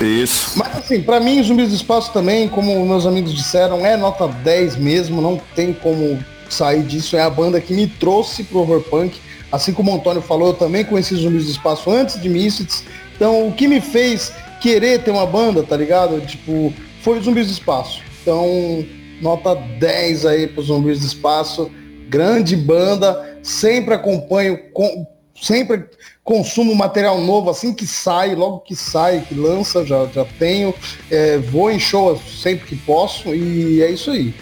Isso. 0.00 0.52
Mas 0.56 0.76
assim, 0.76 1.02
para 1.02 1.18
mim, 1.18 1.42
Zumbis 1.42 1.70
do 1.70 1.74
Espaço 1.74 2.12
também, 2.12 2.48
como 2.48 2.86
meus 2.86 3.06
amigos 3.06 3.34
disseram, 3.34 3.84
é 3.84 3.96
nota 3.96 4.28
10 4.28 4.76
mesmo, 4.76 5.20
não 5.20 5.40
tem 5.54 5.72
como 5.72 6.18
sair 6.54 6.82
disso. 6.82 7.16
É 7.16 7.22
a 7.22 7.30
banda 7.30 7.60
que 7.60 7.72
me 7.72 7.86
trouxe 7.86 8.44
pro 8.44 8.60
horror 8.60 8.82
punk. 8.82 9.18
Assim 9.50 9.72
como 9.72 9.90
o 9.90 9.94
Antônio 9.94 10.20
falou, 10.20 10.48
eu 10.48 10.54
também 10.54 10.84
conheci 10.84 11.14
Zumbis 11.16 11.46
do 11.46 11.50
Espaço 11.50 11.90
antes 11.90 12.20
de 12.20 12.28
Misfits. 12.28 12.84
Então, 13.16 13.48
o 13.48 13.52
que 13.52 13.66
me 13.66 13.80
fez 13.80 14.32
querer 14.60 15.02
ter 15.02 15.10
uma 15.10 15.26
banda, 15.26 15.62
tá 15.62 15.76
ligado? 15.76 16.20
Tipo, 16.20 16.72
foi 17.02 17.18
o 17.18 17.22
Zumbis 17.22 17.46
do 17.46 17.52
Espaço. 17.52 18.02
Então, 18.22 18.84
nota 19.20 19.54
10 19.54 20.26
aí 20.26 20.46
pro 20.46 20.62
Zumbis 20.62 21.00
do 21.00 21.06
Espaço. 21.06 21.70
Grande 22.08 22.56
banda, 22.56 23.38
sempre 23.42 23.94
acompanho, 23.94 24.58
com, 24.72 25.06
sempre 25.40 25.84
consumo 26.22 26.74
material 26.74 27.20
novo 27.20 27.48
assim 27.48 27.72
que 27.72 27.86
sai, 27.86 28.34
logo 28.34 28.60
que 28.60 28.76
sai, 28.76 29.24
que 29.26 29.34
lança, 29.34 29.84
já, 29.84 30.06
já 30.06 30.24
tenho. 30.38 30.74
É, 31.10 31.38
vou 31.38 31.70
em 31.70 31.78
show 31.78 32.20
sempre 32.40 32.66
que 32.66 32.76
posso 32.76 33.34
e 33.34 33.82
é 33.82 33.90
isso 33.90 34.10
aí. 34.10 34.34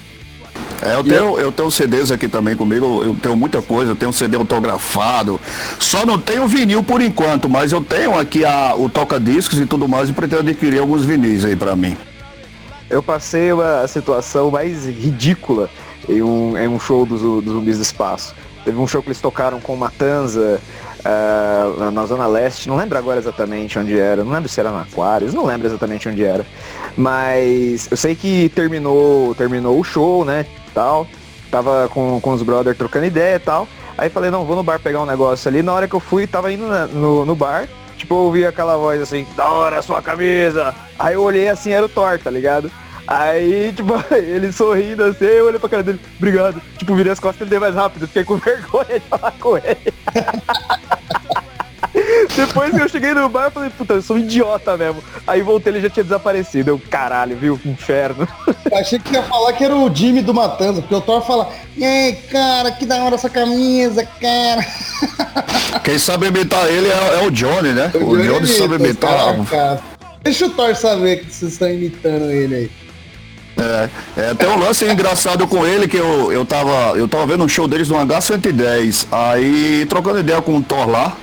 É, 0.83 0.95
eu 0.95 1.05
tenho, 1.05 1.39
eu 1.39 1.53
tenho 1.53 1.71
CDs 1.71 2.11
aqui 2.11 2.29
também 2.29 2.55
comigo, 2.55 3.03
eu 3.03 3.15
tenho 3.15 3.37
muita 3.37 3.63
coisa, 3.63 3.93
eu 3.93 3.97
tenho 3.97 4.13
CD 4.13 4.37
autografado. 4.37 5.41
Só 5.79 6.05
não 6.05 6.19
tenho 6.19 6.47
vinil 6.47 6.83
por 6.83 7.01
enquanto, 7.01 7.49
mas 7.49 7.73
eu 7.73 7.83
tenho 7.83 8.19
aqui 8.19 8.45
a, 8.45 8.75
o 8.77 8.89
toca-discos 8.89 9.59
e 9.59 9.67
tudo 9.67 9.89
mais 9.89 10.09
e 10.09 10.13
pretendo 10.13 10.43
adquirir 10.43 10.81
alguns 10.81 11.05
vinis 11.05 11.45
aí 11.45 11.57
para 11.57 11.75
mim. 11.75 11.97
Eu 12.89 13.03
passei 13.03 13.53
uma 13.53 13.87
situação 13.89 14.51
mais 14.51 14.87
ridícula 14.87 15.69
em 16.09 16.23
um, 16.23 16.57
em 16.57 16.69
um 16.69 16.79
show 16.79 17.05
dos, 17.05 17.21
dos 17.21 17.53
Zumbis 17.53 17.79
do 17.79 17.83
Espaço. 17.83 18.35
Teve 18.65 18.79
um 18.79 18.87
show 18.87 19.03
que 19.03 19.09
eles 19.09 19.21
tocaram 19.21 19.61
com 19.61 19.77
Matanza, 19.77 20.61
uh, 21.07 21.91
na 21.91 22.05
Zona 22.07 22.27
Leste, 22.27 22.69
não 22.69 22.77
lembro 22.77 22.99
agora 22.99 23.19
exatamente 23.19 23.79
onde 23.79 23.99
era, 23.99 24.25
não 24.25 24.33
lembro 24.33 24.49
se 24.49 24.59
era 24.59 24.71
na 24.71 24.83
Aquarius, 24.83 25.33
não 25.33 25.45
lembro 25.45 25.67
exatamente 25.67 26.09
onde 26.09 26.25
era. 26.25 26.45
Mas 26.97 27.89
eu 27.91 27.97
sei 27.97 28.15
que 28.15 28.49
terminou, 28.51 29.35
terminou 29.35 29.79
o 29.79 29.85
show, 29.85 30.25
né, 30.25 30.47
tal. 30.77 31.09
Tava 31.51 31.89
com, 31.89 32.21
com 32.21 32.33
os 32.33 32.43
brothers 32.43 32.77
trocando 32.77 33.07
ideia 33.07 33.37
e 33.37 33.41
tal. 33.41 33.67
Aí 33.97 34.11
falei, 34.11 34.31
não, 34.31 34.45
vou 34.45 34.55
no 34.55 34.63
bar 34.63 34.79
pegar 34.79 35.01
um 35.01 35.07
negócio 35.07 35.49
ali. 35.49 35.63
Na 35.63 35.73
hora 35.73 35.89
que 35.89 35.95
eu 35.95 36.01
fui, 36.01 36.27
tava 36.27 36.53
indo 36.53 36.67
na, 36.67 36.87
no, 36.87 37.25
no 37.25 37.35
bar, 37.35 37.67
tipo, 37.97 38.15
eu 38.15 38.19
ouvi 38.19 38.45
aquela 38.45 38.77
voz 38.77 39.01
assim, 39.01 39.27
da 39.35 39.49
hora 39.49 39.81
sua 39.81 40.03
camisa. 40.03 40.75
Aí 40.99 41.15
eu 41.15 41.23
olhei 41.23 41.49
assim, 41.49 41.73
era 41.73 41.87
o 41.87 41.89
Thor, 41.89 42.19
tá 42.19 42.31
ligado? 42.31 42.71
Aí, 43.07 43.73
tipo, 43.73 43.95
ele 44.15 44.53
sorrindo 44.53 45.05
assim, 45.05 45.25
eu 45.25 45.47
olhei 45.47 45.59
pra 45.59 45.69
cara 45.69 45.83
dele, 45.83 46.01
obrigado. 46.19 46.61
Tipo, 46.77 46.95
virei 46.95 47.13
as 47.13 47.21
costas 47.21 47.49
dele 47.49 47.61
mais 47.61 47.75
rápido, 47.75 48.07
fiquei 48.07 48.25
com 48.25 48.37
vergonha 48.39 49.01
de 49.01 49.09
falar 49.09 49.33
com 49.41 49.57
ele. 49.57 49.95
Depois 52.35 52.75
que 52.75 52.81
eu 52.81 52.89
cheguei 52.89 53.15
no 53.15 53.29
bar, 53.29 53.45
eu 53.45 53.51
falei, 53.51 53.71
puta, 53.71 53.95
eu 53.95 54.03
sou 54.03 54.17
um 54.17 54.19
idiota 54.19 54.77
mesmo. 54.77 55.03
Aí 55.27 55.43
voltei, 55.43 55.73
ele 55.73 55.81
já 55.81 55.91
tinha 55.91 56.05
desaparecido. 56.05 56.71
Eu, 56.71 56.81
caralho, 56.91 57.37
viu? 57.37 57.61
Inferno. 57.65 58.27
Eu 58.71 58.79
achei 58.79 58.99
que 58.99 59.13
ia 59.13 59.23
falar 59.23 59.53
que 59.53 59.65
era 59.65 59.75
o 59.75 59.95
Jimmy 59.95 60.23
do 60.23 60.35
Matanza, 60.35 60.81
porque 60.81 60.95
o 60.95 61.01
Thor 61.01 61.23
fala, 61.23 61.49
e 61.77 61.85
aí, 61.85 62.15
cara, 62.31 62.73
que 62.73 62.87
da 62.87 63.03
hora 63.05 63.15
essa 63.15 63.31
camisa, 63.31 64.07
cara. 64.21 64.67
Quem 65.85 65.99
sabe 65.99 66.27
imitar 66.27 66.67
ele 66.67 66.89
é, 66.89 67.23
é 67.23 67.27
o 67.27 67.31
Johnny, 67.31 67.73
né? 67.73 67.91
O, 67.95 67.99
o 67.99 68.17
Johnny, 68.17 68.29
Johnny 68.29 68.47
sabe 68.49 68.75
imitar. 68.77 69.47
Cara, 69.47 69.81
Deixa 70.27 70.47
o 70.47 70.51
Thor 70.51 70.75
saber 70.75 71.21
que 71.21 71.33
vocês 71.33 71.53
estão 71.53 71.71
imitando 71.71 72.33
ele 72.33 72.55
aí. 72.55 72.71
É, 73.59 73.89
é, 74.17 74.35
tem 74.35 74.49
um 74.49 74.59
lance 74.59 74.85
engraçado 74.85 75.47
com 75.47 75.65
ele 75.65 75.87
que 75.87 75.97
eu, 75.97 76.33
eu, 76.33 76.45
tava, 76.45 76.99
eu 76.99 77.07
tava 77.07 77.27
vendo 77.27 77.45
um 77.45 77.49
show 77.49 77.67
deles 77.69 77.89
no 77.89 77.97
H110, 77.97 79.07
aí 79.11 79.87
trocando 79.89 80.19
ideia 80.19 80.43
com 80.43 80.57
o 80.57 80.63
Thor 80.63 80.89
lá, 80.89 81.17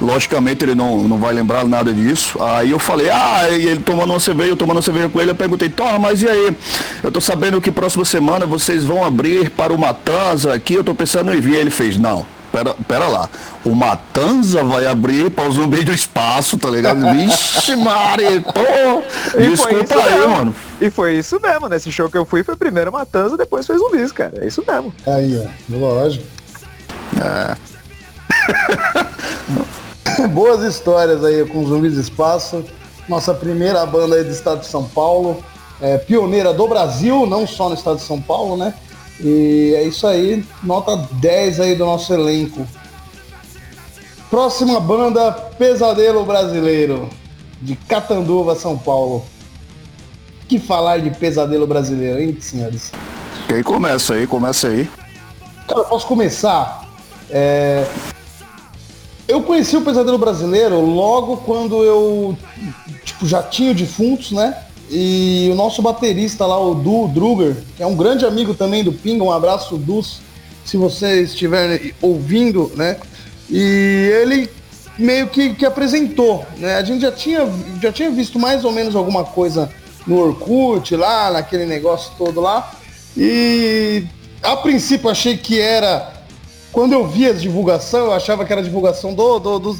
logicamente 0.00 0.64
ele 0.64 0.74
não, 0.74 1.06
não 1.06 1.18
vai 1.18 1.32
lembrar 1.32 1.64
nada 1.64 1.92
disso. 1.92 2.42
Aí 2.42 2.70
eu 2.70 2.78
falei, 2.78 3.10
ah, 3.10 3.48
e 3.50 3.66
ele 3.66 3.80
tomando 3.80 4.10
uma 4.10 4.20
cerveja, 4.20 4.50
eu 4.50 4.56
tomando 4.56 4.76
uma 4.76 4.82
cerveja 4.82 5.08
com 5.08 5.20
ele, 5.20 5.30
eu 5.30 5.34
perguntei, 5.34 5.68
Thor, 5.68 5.98
mas 5.98 6.22
e 6.22 6.28
aí? 6.28 6.56
Eu 7.02 7.10
tô 7.12 7.20
sabendo 7.20 7.60
que 7.60 7.70
próxima 7.70 8.04
semana 8.04 8.46
vocês 8.46 8.84
vão 8.84 9.04
abrir 9.04 9.50
para 9.50 9.72
o 9.72 9.78
Matanza 9.78 10.52
aqui, 10.52 10.74
eu 10.74 10.84
tô 10.84 10.94
pensando 10.94 11.34
em 11.34 11.40
vir. 11.40 11.54
Ele 11.54 11.70
fez, 11.70 11.96
não, 11.96 12.26
pera, 12.52 12.74
pera 12.86 13.06
lá. 13.08 13.28
O 13.64 13.74
Matanza 13.74 14.62
vai 14.62 14.86
abrir 14.86 15.30
para 15.30 15.48
o 15.48 15.52
zumbi 15.52 15.82
do 15.84 15.92
espaço, 15.92 16.58
tá 16.58 16.68
ligado? 16.70 17.00
Vixe, 17.14 17.76
Mari, 17.76 18.40
pô! 18.40 19.02
Desculpa 19.38 19.94
aí, 19.94 20.18
mesmo. 20.18 20.28
mano. 20.28 20.56
E 20.80 20.90
foi 20.90 21.18
isso 21.18 21.40
mesmo, 21.40 21.68
nesse 21.68 21.90
show 21.90 22.10
que 22.10 22.18
eu 22.18 22.24
fui, 22.24 22.42
foi 22.42 22.56
primeiro 22.56 22.92
Matanza, 22.92 23.36
depois 23.36 23.66
foi 23.66 23.78
zumbis, 23.78 24.12
cara. 24.12 24.32
É 24.40 24.46
isso 24.46 24.62
mesmo. 24.66 24.92
Aí, 25.06 25.40
ó, 25.72 25.76
lógico. 25.76 26.24
É. 27.20 27.56
Boas 30.32 30.62
histórias 30.62 31.24
aí 31.24 31.44
com 31.46 31.64
zumbis 31.66 31.94
do 31.94 32.00
espaço. 32.00 32.64
Nossa 33.08 33.34
primeira 33.34 33.84
banda 33.86 34.16
aí 34.16 34.24
do 34.24 34.30
estado 34.30 34.60
de 34.60 34.66
São 34.66 34.84
Paulo. 34.84 35.42
É, 35.80 35.98
pioneira 35.98 36.52
do 36.52 36.66
Brasil, 36.68 37.26
não 37.26 37.46
só 37.46 37.68
no 37.68 37.74
estado 37.74 37.96
de 37.96 38.02
São 38.02 38.20
Paulo, 38.20 38.56
né? 38.56 38.74
E 39.20 39.74
é 39.76 39.82
isso 39.82 40.06
aí, 40.06 40.44
nota 40.62 40.96
10 40.96 41.60
aí 41.60 41.74
do 41.74 41.84
nosso 41.84 42.12
elenco. 42.12 42.66
Próxima 44.30 44.80
banda, 44.80 45.30
Pesadelo 45.32 46.24
Brasileiro, 46.24 47.08
de 47.60 47.76
Catanduva, 47.76 48.54
São 48.54 48.76
Paulo. 48.76 49.24
Que 50.48 50.58
falar 50.58 50.98
de 50.98 51.10
Pesadelo 51.10 51.66
Brasileiro, 51.66 52.20
hein, 52.20 52.36
senhores? 52.40 52.92
Quem 53.48 53.62
começa 53.62 54.14
aí? 54.14 54.26
Começa 54.26 54.68
aí. 54.68 54.88
Cara, 55.68 55.84
posso 55.84 56.06
começar? 56.06 56.88
É... 57.30 57.84
Eu 59.26 59.42
conheci 59.42 59.76
o 59.76 59.82
Pesadelo 59.82 60.18
Brasileiro 60.18 60.80
logo 60.80 61.38
quando 61.38 61.82
eu 61.82 62.36
tipo, 63.04 63.26
já 63.26 63.42
tinha 63.42 63.72
defuntos, 63.72 64.32
né? 64.32 64.56
E 64.90 65.48
o 65.50 65.54
nosso 65.54 65.80
baterista 65.80 66.44
lá, 66.46 66.58
o 66.58 66.74
Du 66.74 67.08
Druger, 67.08 67.56
que 67.76 67.82
é 67.82 67.86
um 67.86 67.96
grande 67.96 68.26
amigo 68.26 68.54
também 68.54 68.84
do 68.84 68.92
Pinga, 68.92 69.24
um 69.24 69.32
abraço, 69.32 69.78
Dus, 69.78 70.20
se 70.64 70.76
você 70.76 71.22
estiver 71.22 71.94
ouvindo, 72.02 72.70
né? 72.76 72.98
E 73.50 74.10
ele 74.22 74.50
meio 74.98 75.28
que, 75.28 75.54
que 75.54 75.66
apresentou, 75.66 76.44
né? 76.58 76.76
A 76.76 76.84
gente 76.84 77.02
já 77.02 77.12
tinha, 77.12 77.48
já 77.82 77.90
tinha 77.92 78.10
visto 78.10 78.38
mais 78.38 78.64
ou 78.64 78.72
menos 78.72 78.94
alguma 78.94 79.24
coisa 79.24 79.70
no 80.06 80.18
Orkut, 80.18 80.94
lá, 80.96 81.30
naquele 81.30 81.64
negócio 81.64 82.12
todo 82.18 82.40
lá. 82.40 82.72
E 83.16 84.04
a 84.42 84.56
princípio 84.56 85.08
achei 85.08 85.36
que 85.36 85.60
era. 85.60 86.12
Quando 86.74 86.92
eu 86.92 87.06
vi 87.06 87.28
a 87.28 87.32
divulgação, 87.32 88.06
eu 88.06 88.12
achava 88.12 88.44
que 88.44 88.52
era 88.52 88.60
divulgação 88.60 89.14
do. 89.14 89.38
do, 89.38 89.58
do 89.60 89.78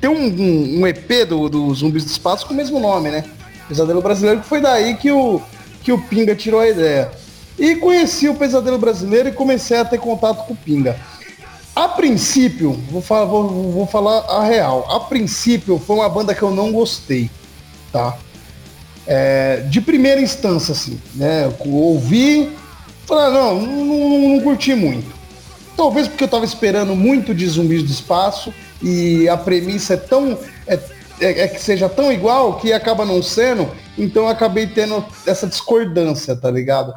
tem 0.00 0.08
um, 0.08 0.80
um, 0.80 0.86
EP 0.86 1.28
do, 1.28 1.50
do 1.50 1.74
Zumbis 1.74 2.02
do 2.02 2.10
Espaço 2.10 2.46
com 2.46 2.54
o 2.54 2.56
mesmo 2.56 2.80
nome, 2.80 3.10
né? 3.10 3.26
Pesadelo 3.68 4.00
Brasileiro, 4.00 4.40
que 4.40 4.46
foi 4.46 4.58
daí 4.58 4.96
que 4.96 5.12
o, 5.12 5.42
que 5.82 5.92
o 5.92 6.00
Pinga 6.00 6.34
tirou 6.34 6.60
a 6.60 6.66
ideia. 6.66 7.10
E 7.58 7.76
conheci 7.76 8.26
o 8.26 8.34
Pesadelo 8.34 8.78
Brasileiro 8.78 9.28
e 9.28 9.32
comecei 9.32 9.76
a 9.76 9.84
ter 9.84 9.98
contato 9.98 10.46
com 10.46 10.54
o 10.54 10.56
Pinga. 10.56 10.98
A 11.76 11.86
princípio, 11.86 12.72
vou 12.90 13.02
falar, 13.02 13.26
vou, 13.26 13.70
vou 13.70 13.86
falar 13.86 14.20
a 14.20 14.42
real. 14.42 14.86
A 14.90 14.98
princípio 14.98 15.78
foi 15.78 15.96
uma 15.96 16.08
banda 16.08 16.34
que 16.34 16.42
eu 16.42 16.50
não 16.50 16.72
gostei, 16.72 17.30
tá? 17.92 18.16
É, 19.06 19.56
de 19.68 19.82
primeira 19.82 20.22
instância, 20.22 20.72
assim, 20.72 20.98
né? 21.14 21.44
Eu 21.44 21.70
ouvi, 21.70 22.50
falei, 23.04 23.26
ah, 23.26 23.30
não, 23.30 23.60
não, 23.60 23.84
não, 23.84 24.28
não 24.30 24.40
curti 24.40 24.74
muito. 24.74 25.19
Talvez 25.80 26.06
porque 26.06 26.24
eu 26.24 26.28
tava 26.28 26.44
esperando 26.44 26.94
muito 26.94 27.34
de 27.34 27.48
zumbis 27.48 27.82
do 27.82 27.90
espaço 27.90 28.52
e 28.82 29.26
a 29.30 29.36
premissa 29.38 29.94
é 29.94 29.96
tão, 29.96 30.38
é 30.66 30.78
é, 31.18 31.44
é, 31.44 31.48
que 31.48 31.58
seja 31.58 31.88
tão 31.88 32.12
igual 32.12 32.58
que 32.58 32.70
acaba 32.70 33.06
não 33.06 33.22
sendo, 33.22 33.66
então 33.96 34.24
eu 34.24 34.28
acabei 34.28 34.66
tendo 34.66 35.02
essa 35.26 35.46
discordância, 35.46 36.36
tá 36.36 36.50
ligado? 36.50 36.92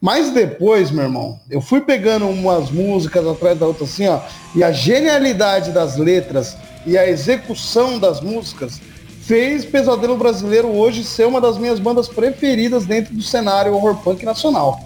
Mas 0.00 0.30
depois, 0.30 0.92
meu 0.92 1.02
irmão, 1.02 1.40
eu 1.50 1.60
fui 1.60 1.80
pegando 1.80 2.28
umas 2.28 2.70
músicas 2.70 3.26
atrás 3.26 3.58
da 3.58 3.66
outra 3.66 3.82
assim, 3.82 4.06
ó, 4.06 4.20
e 4.54 4.62
a 4.62 4.70
genialidade 4.70 5.72
das 5.72 5.96
letras 5.96 6.56
e 6.86 6.96
a 6.96 7.08
execução 7.08 7.98
das 7.98 8.20
músicas 8.20 8.80
fez 9.22 9.64
Pesadelo 9.64 10.16
Brasileiro 10.16 10.68
hoje 10.68 11.02
ser 11.02 11.26
uma 11.26 11.40
das 11.40 11.58
minhas 11.58 11.80
bandas 11.80 12.06
preferidas 12.06 12.86
dentro 12.86 13.12
do 13.12 13.22
cenário 13.22 13.74
horror 13.74 13.96
punk 13.96 14.24
nacional. 14.24 14.80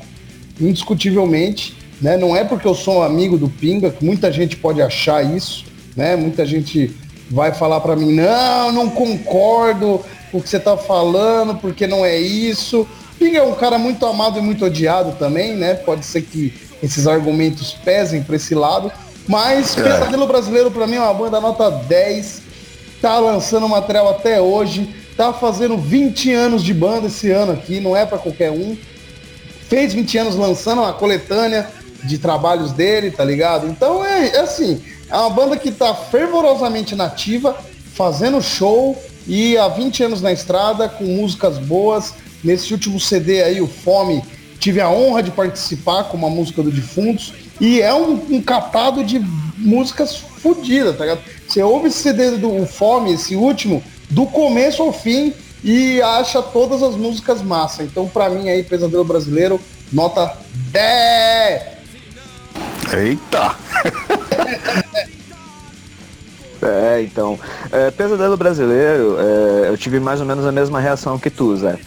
Indiscutivelmente, 0.58 1.81
né? 2.02 2.16
Não 2.16 2.36
é 2.36 2.44
porque 2.44 2.66
eu 2.66 2.74
sou 2.74 2.98
um 2.98 3.02
amigo 3.02 3.38
do 3.38 3.48
Pinga, 3.48 3.90
que 3.90 4.04
muita 4.04 4.30
gente 4.32 4.56
pode 4.56 4.82
achar 4.82 5.24
isso, 5.24 5.64
né? 5.96 6.16
Muita 6.16 6.44
gente 6.44 6.94
vai 7.30 7.54
falar 7.54 7.80
para 7.80 7.94
mim, 7.94 8.12
não, 8.12 8.72
não 8.72 8.90
concordo 8.90 10.00
com 10.30 10.38
o 10.38 10.42
que 10.42 10.48
você 10.48 10.58
tá 10.58 10.76
falando, 10.76 11.54
porque 11.54 11.86
não 11.86 12.04
é 12.04 12.18
isso. 12.18 12.86
Ping 13.18 13.36
é 13.36 13.42
um 13.42 13.54
cara 13.54 13.78
muito 13.78 14.04
amado 14.04 14.38
e 14.38 14.42
muito 14.42 14.64
odiado 14.64 15.12
também, 15.12 15.54
né? 15.54 15.74
Pode 15.74 16.04
ser 16.04 16.22
que 16.22 16.52
esses 16.82 17.06
argumentos 17.06 17.72
pesem 17.72 18.22
para 18.22 18.34
esse 18.34 18.54
lado. 18.54 18.90
Mas 19.28 19.78
é. 19.78 19.82
Pesadelo 19.82 20.26
Brasileiro 20.26 20.70
para 20.70 20.86
mim 20.86 20.96
é 20.96 21.00
uma 21.00 21.14
banda 21.14 21.40
nota 21.40 21.70
10. 21.70 22.42
Tá 23.00 23.18
lançando 23.20 23.68
material 23.68 24.10
até 24.10 24.40
hoje. 24.40 24.92
Tá 25.16 25.32
fazendo 25.32 25.78
20 25.78 26.32
anos 26.32 26.64
de 26.64 26.74
banda 26.74 27.06
esse 27.06 27.30
ano 27.30 27.52
aqui, 27.52 27.78
não 27.78 27.96
é 27.96 28.04
para 28.04 28.18
qualquer 28.18 28.50
um. 28.50 28.76
Fez 29.68 29.94
20 29.94 30.18
anos 30.18 30.36
lançando 30.36 30.80
uma 30.80 30.92
coletânea 30.92 31.68
de 32.04 32.18
trabalhos 32.18 32.72
dele, 32.72 33.10
tá 33.10 33.24
ligado? 33.24 33.66
Então 33.66 34.04
é, 34.04 34.28
é 34.28 34.40
assim, 34.40 34.82
é 35.08 35.16
uma 35.16 35.30
banda 35.30 35.56
que 35.56 35.68
está 35.68 35.94
fervorosamente 35.94 36.94
nativa, 36.94 37.56
fazendo 37.94 38.40
show 38.42 39.00
e 39.26 39.56
há 39.56 39.68
20 39.68 40.04
anos 40.04 40.22
na 40.22 40.32
estrada, 40.32 40.88
com 40.88 41.04
músicas 41.04 41.58
boas. 41.58 42.14
Nesse 42.42 42.72
último 42.72 42.98
CD 42.98 43.42
aí, 43.42 43.60
o 43.60 43.68
Fome, 43.68 44.22
tive 44.58 44.80
a 44.80 44.90
honra 44.90 45.22
de 45.22 45.30
participar 45.30 46.04
com 46.04 46.16
uma 46.16 46.30
música 46.30 46.62
do 46.62 46.70
Defuntos. 46.70 47.32
E 47.60 47.80
é 47.80 47.94
um, 47.94 48.14
um 48.30 48.42
catado 48.42 49.04
de 49.04 49.20
músicas 49.56 50.16
fodidas, 50.16 50.96
tá 50.96 51.04
ligado? 51.04 51.20
Você 51.46 51.62
ouve 51.62 51.88
esse 51.88 51.98
CD 51.98 52.32
do 52.32 52.66
Fome, 52.66 53.12
esse 53.12 53.36
último, 53.36 53.82
do 54.10 54.26
começo 54.26 54.82
ao 54.82 54.92
fim, 54.92 55.32
e 55.62 56.02
acha 56.02 56.42
todas 56.42 56.82
as 56.82 56.96
músicas 56.96 57.40
massa. 57.40 57.84
Então, 57.84 58.08
para 58.08 58.28
mim 58.28 58.48
aí, 58.48 58.64
Pesadelo 58.64 59.04
Brasileiro, 59.04 59.60
nota 59.92 60.36
10. 60.72 61.81
Eita! 62.92 63.56
é, 66.62 67.02
então, 67.02 67.38
é, 67.70 67.90
Pesadelo 67.90 68.36
Brasileiro, 68.36 69.16
é, 69.18 69.70
eu 69.70 69.78
tive 69.78 69.98
mais 69.98 70.20
ou 70.20 70.26
menos 70.26 70.46
a 70.46 70.52
mesma 70.52 70.78
reação 70.78 71.18
que 71.18 71.30
tu, 71.30 71.56
Zé. 71.56 71.78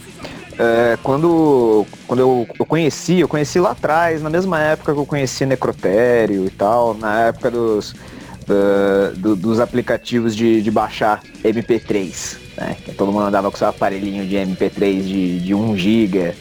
É, 0.57 0.97
quando 1.03 1.85
quando 2.07 2.19
eu, 2.19 2.47
eu 2.57 2.65
conheci, 2.65 3.19
eu 3.19 3.27
conheci 3.27 3.59
lá 3.59 3.71
atrás, 3.71 4.21
na 4.21 4.29
mesma 4.29 4.59
época 4.59 4.93
que 4.93 4.99
eu 4.99 5.05
conheci 5.05 5.45
Necrotério 5.45 6.45
e 6.45 6.49
tal, 6.49 6.93
na 6.93 7.25
época 7.25 7.51
dos, 7.51 7.91
uh, 7.91 9.15
do, 9.15 9.35
dos 9.35 9.59
aplicativos 9.59 10.35
de, 10.35 10.61
de 10.61 10.71
baixar 10.71 11.21
MP3, 11.43 12.37
né? 12.57 12.77
Que 12.83 12.93
todo 12.93 13.11
mundo 13.11 13.25
andava 13.25 13.51
com 13.51 13.57
seu 13.57 13.67
aparelhinho 13.67 14.25
de 14.25 14.35
MP3 14.35 15.01
de, 15.01 15.39
de 15.41 15.53
1 15.53 15.77
GB 15.77 16.33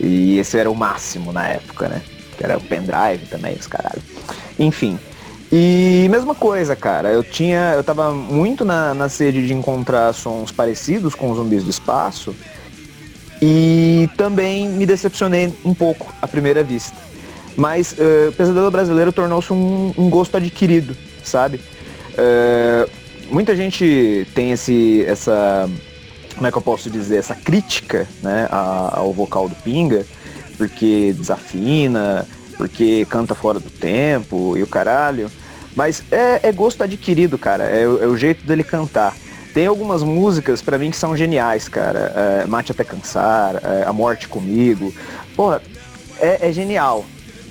e 0.00 0.38
esse 0.38 0.58
era 0.58 0.70
o 0.70 0.74
máximo 0.74 1.32
na 1.32 1.48
época, 1.48 1.88
né? 1.88 2.02
Que 2.42 2.46
era 2.46 2.58
o 2.58 2.60
pendrive 2.60 3.26
também, 3.30 3.54
os 3.54 3.68
caralho. 3.68 4.02
Enfim. 4.58 4.98
E 5.52 6.08
mesma 6.10 6.34
coisa, 6.34 6.74
cara. 6.74 7.10
Eu 7.10 7.22
tinha. 7.22 7.74
Eu 7.76 7.84
tava 7.84 8.10
muito 8.10 8.64
na, 8.64 8.92
na 8.92 9.08
sede 9.08 9.46
de 9.46 9.54
encontrar 9.54 10.12
sons 10.12 10.50
parecidos 10.50 11.14
com 11.14 11.30
os 11.30 11.36
zumbis 11.36 11.62
do 11.62 11.70
espaço. 11.70 12.34
E 13.40 14.10
também 14.16 14.68
me 14.68 14.84
decepcionei 14.84 15.54
um 15.64 15.72
pouco 15.72 16.12
à 16.20 16.26
primeira 16.26 16.64
vista. 16.64 16.96
Mas 17.56 17.92
uh, 17.92 18.30
o 18.30 18.32
Pesadelo 18.32 18.70
Brasileiro 18.72 19.12
tornou-se 19.12 19.52
um, 19.52 19.94
um, 19.96 20.10
gosto 20.10 20.36
adquirido, 20.36 20.96
sabe? 21.22 21.60
Uh, 22.10 22.90
muita 23.30 23.54
gente 23.54 24.26
tem 24.34 24.50
esse, 24.50 25.04
essa, 25.06 25.70
como 26.34 26.46
é 26.46 26.50
que 26.50 26.58
eu 26.58 26.62
posso 26.62 26.90
dizer, 26.90 27.18
essa 27.18 27.34
crítica 27.34 28.08
né, 28.22 28.48
ao 28.50 29.12
vocal 29.12 29.48
do 29.48 29.54
Pinga, 29.56 30.04
porque 30.62 31.12
desafina, 31.12 32.24
porque 32.56 33.04
canta 33.06 33.34
fora 33.34 33.58
do 33.58 33.68
tempo 33.68 34.56
e 34.56 34.62
o 34.62 34.66
caralho. 34.66 35.28
Mas 35.74 36.04
é, 36.08 36.38
é 36.48 36.52
gosto 36.52 36.84
adquirido, 36.84 37.36
cara, 37.36 37.64
é, 37.64 37.82
é 37.82 37.86
o 37.86 38.16
jeito 38.16 38.46
dele 38.46 38.62
cantar. 38.62 39.16
Tem 39.52 39.66
algumas 39.66 40.04
músicas 40.04 40.62
para 40.62 40.78
mim 40.78 40.92
que 40.92 40.96
são 40.96 41.16
geniais, 41.16 41.68
cara. 41.68 42.12
É, 42.44 42.46
Mate 42.46 42.70
até 42.70 42.84
cansar, 42.84 43.56
é, 43.56 43.84
A 43.84 43.92
Morte 43.92 44.28
comigo. 44.28 44.94
Porra, 45.34 45.60
é, 46.20 46.48
é 46.48 46.52
genial, 46.52 47.04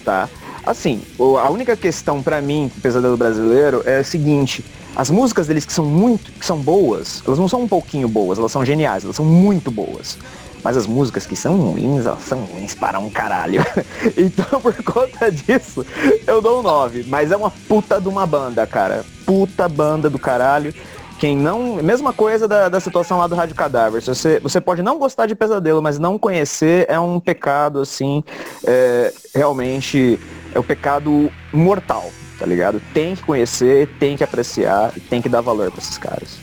tá? 0.06 0.30
Assim, 0.66 1.02
a 1.20 1.50
única 1.50 1.76
questão 1.76 2.24
para 2.24 2.40
mim, 2.42 2.72
Pesadelo 2.82 3.18
Brasileiro, 3.18 3.84
é 3.86 3.98
a 3.98 4.04
seguinte. 4.06 4.64
As 4.96 5.10
músicas 5.10 5.48
deles 5.48 5.66
que 5.66 5.74
são 5.74 5.86
muito, 5.86 6.32
que 6.32 6.46
são 6.46 6.60
boas, 6.60 7.22
elas 7.26 7.40
não 7.40 7.50
são 7.50 7.64
um 7.64 7.68
pouquinho 7.68 8.08
boas, 8.08 8.40
elas 8.40 8.52
são 8.52 8.64
geniais, 8.64 9.04
elas 9.04 9.16
são 9.18 9.26
muito 9.26 9.70
boas. 9.70 10.18
Mas 10.64 10.78
as 10.78 10.86
músicas 10.86 11.26
que 11.26 11.36
são 11.36 11.58
ruins, 11.58 12.06
elas 12.06 12.24
são 12.24 12.40
ruins 12.40 12.76
para 12.76 13.00
um 13.00 13.10
caralho. 13.10 13.66
então, 14.18 14.62
por 14.62 14.76
conta 14.84 15.32
disso, 15.32 15.86
eu 16.28 16.42
dou 16.42 16.60
um 16.60 16.64
9. 16.64 17.06
Mas 17.08 17.32
é 17.32 17.38
uma 17.38 17.52
puta 17.52 18.00
de 18.00 18.08
uma 18.08 18.26
banda, 18.26 18.66
cara. 18.68 19.04
Puta 19.26 19.68
banda 19.68 20.10
do 20.10 20.20
caralho. 20.20 20.74
Quem 21.22 21.38
não. 21.38 21.76
Mesma 21.76 22.12
coisa 22.12 22.48
da, 22.48 22.68
da 22.68 22.80
situação 22.80 23.20
lá 23.20 23.28
do 23.28 23.36
Rádio 23.36 23.56
Cadáver. 23.56 24.02
Você, 24.02 24.40
você 24.40 24.60
pode 24.60 24.82
não 24.82 24.98
gostar 24.98 25.28
de 25.28 25.36
pesadelo, 25.36 25.82
mas 25.82 26.00
não 26.00 26.18
conhecer 26.18 26.86
é 26.90 27.00
um 27.00 27.20
pecado, 27.20 27.80
assim. 27.80 28.24
É, 28.64 29.14
realmente 29.36 30.20
é 30.54 30.58
o 30.58 30.62
um 30.62 30.66
pecado 30.66 31.32
mortal, 31.54 32.12
tá 32.40 32.46
ligado? 32.46 32.82
Tem 32.92 33.16
que 33.16 33.22
conhecer, 33.22 33.88
tem 34.00 34.18
que 34.18 34.24
apreciar, 34.24 34.92
tem 35.10 35.22
que 35.22 35.30
dar 35.30 35.42
valor 35.42 35.70
para 35.70 35.80
esses 35.80 35.98
caras. 36.00 36.41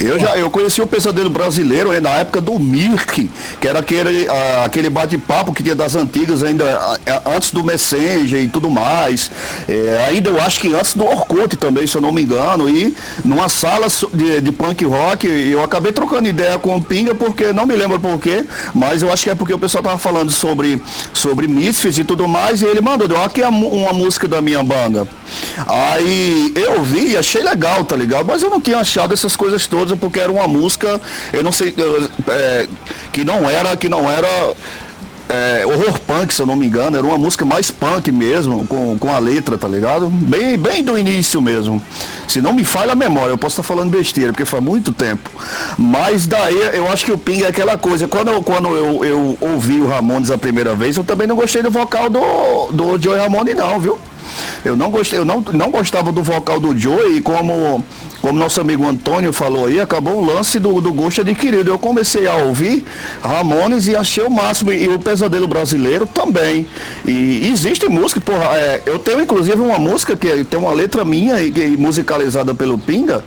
Eu 0.00 0.16
já 0.18 0.36
eu 0.36 0.48
conheci 0.48 0.80
o 0.80 0.86
Pesadelo 0.86 1.28
Brasileiro 1.28 1.98
na 2.00 2.10
época 2.10 2.40
do 2.40 2.56
Mirk, 2.56 3.28
que 3.60 3.66
era 3.66 3.80
aquele, 3.80 4.28
uh, 4.28 4.64
aquele 4.64 4.88
bate-papo 4.88 5.52
que 5.52 5.60
tinha 5.60 5.74
das 5.74 5.96
antigas, 5.96 6.44
ainda 6.44 6.64
uh, 6.64 7.30
antes 7.34 7.50
do 7.50 7.64
Messenger 7.64 8.40
e 8.40 8.48
tudo 8.48 8.70
mais. 8.70 9.28
É, 9.68 10.06
ainda 10.08 10.30
eu 10.30 10.40
acho 10.40 10.60
que 10.60 10.72
antes 10.72 10.94
do 10.94 11.04
Orkut 11.04 11.56
também, 11.56 11.84
se 11.86 11.96
eu 11.96 12.00
não 12.00 12.12
me 12.12 12.22
engano. 12.22 12.70
E 12.70 12.94
numa 13.24 13.48
sala 13.48 13.88
de, 14.14 14.40
de 14.40 14.52
punk 14.52 14.84
rock, 14.84 15.26
eu 15.26 15.64
acabei 15.64 15.90
trocando 15.90 16.28
ideia 16.28 16.58
com 16.60 16.76
o 16.76 16.82
Pinga, 16.82 17.14
porque 17.14 17.52
não 17.52 17.66
me 17.66 17.74
lembro 17.74 17.98
porquê, 17.98 18.44
mas 18.72 19.02
eu 19.02 19.12
acho 19.12 19.24
que 19.24 19.30
é 19.30 19.34
porque 19.34 19.52
o 19.52 19.58
pessoal 19.58 19.82
tava 19.82 19.98
falando 19.98 20.30
sobre, 20.30 20.80
sobre 21.12 21.48
Misfits 21.48 21.98
e 21.98 22.04
tudo 22.04 22.28
mais, 22.28 22.62
e 22.62 22.66
ele 22.66 22.80
mandou, 22.80 23.08
deu 23.08 23.22
aqui 23.22 23.42
uma 23.42 23.92
música 23.92 24.28
da 24.28 24.40
minha 24.40 24.62
banda. 24.62 25.08
Aí 25.66 26.52
eu 26.54 26.82
vi 26.84 27.12
e 27.12 27.16
achei 27.16 27.42
legal, 27.42 27.84
tá 27.84 27.96
ligado? 27.96 28.26
Mas 28.26 28.42
eu 28.42 28.50
não 28.50 28.60
tinha 28.60 28.78
achado 28.78 29.12
essas 29.12 29.34
coisas 29.34 29.66
todas 29.66 29.87
porque 29.96 30.20
era 30.20 30.30
uma 30.30 30.46
música, 30.48 31.00
eu 31.32 31.42
não 31.42 31.52
sei, 31.52 31.74
é, 32.28 32.68
que 33.12 33.24
não 33.24 33.48
era, 33.48 33.76
que 33.76 33.88
não 33.88 34.10
era 34.10 34.54
é, 35.28 35.66
horror 35.66 36.00
punk, 36.00 36.32
se 36.32 36.40
eu 36.40 36.46
não 36.46 36.56
me 36.56 36.66
engano, 36.66 36.96
era 36.96 37.06
uma 37.06 37.18
música 37.18 37.44
mais 37.44 37.70
punk 37.70 38.10
mesmo, 38.10 38.66
com, 38.66 38.98
com 38.98 39.12
a 39.12 39.18
letra, 39.18 39.58
tá 39.58 39.68
ligado? 39.68 40.08
Bem, 40.08 40.56
bem 40.56 40.82
do 40.82 40.98
início 40.98 41.40
mesmo. 41.42 41.82
Se 42.26 42.40
não 42.40 42.52
me 42.52 42.64
falha 42.64 42.92
a 42.92 42.96
memória, 42.96 43.32
eu 43.32 43.38
posso 43.38 43.60
estar 43.60 43.62
falando 43.62 43.90
besteira, 43.90 44.32
porque 44.32 44.44
faz 44.44 44.62
muito 44.62 44.92
tempo. 44.92 45.30
Mas 45.76 46.26
daí 46.26 46.58
eu 46.74 46.90
acho 46.90 47.04
que 47.04 47.12
o 47.12 47.18
Ping 47.18 47.42
é 47.42 47.48
aquela 47.48 47.76
coisa. 47.76 48.08
Quando 48.08 48.30
eu, 48.30 48.42
quando 48.42 48.74
eu, 48.74 49.04
eu 49.04 49.38
ouvi 49.40 49.80
o 49.80 49.86
Ramones 49.86 50.30
a 50.30 50.38
primeira 50.38 50.74
vez, 50.74 50.96
eu 50.96 51.04
também 51.04 51.26
não 51.26 51.36
gostei 51.36 51.62
do 51.62 51.70
vocal 51.70 52.08
do, 52.08 52.72
do 52.72 53.02
Joey 53.02 53.20
Ramone, 53.20 53.54
não, 53.54 53.78
viu? 53.78 53.98
Eu 54.64 54.76
não 54.76 54.90
gostei, 54.90 55.18
eu 55.18 55.24
não, 55.24 55.40
não 55.52 55.70
gostava 55.70 56.10
do 56.12 56.22
vocal 56.22 56.58
do 56.60 56.76
Joey 56.76 57.20
como 57.20 57.84
como 58.20 58.38
nosso 58.38 58.60
amigo 58.60 58.86
Antônio 58.86 59.32
falou 59.32 59.66
aí, 59.66 59.80
acabou 59.80 60.16
o 60.16 60.24
lance 60.24 60.58
do, 60.58 60.80
do 60.80 60.92
gosto 60.92 61.20
adquirido. 61.20 61.70
Eu 61.70 61.78
comecei 61.78 62.26
a 62.26 62.34
ouvir 62.36 62.84
Ramones 63.22 63.86
e 63.86 63.94
achei 63.94 64.24
o 64.24 64.30
máximo, 64.30 64.72
e 64.72 64.88
o 64.88 64.98
Pesadelo 64.98 65.46
Brasileiro 65.46 66.06
também. 66.06 66.66
E 67.06 67.48
existe 67.48 67.88
música, 67.88 68.20
porra, 68.20 68.56
é, 68.56 68.82
eu 68.86 68.98
tenho 68.98 69.20
inclusive 69.20 69.60
uma 69.60 69.78
música 69.78 70.16
que 70.16 70.44
tem 70.44 70.58
uma 70.58 70.72
letra 70.72 71.04
minha 71.04 71.40
e, 71.40 71.50
e 71.50 71.76
musicalizada 71.76 72.54
pelo 72.54 72.76
Pinga, 72.76 73.24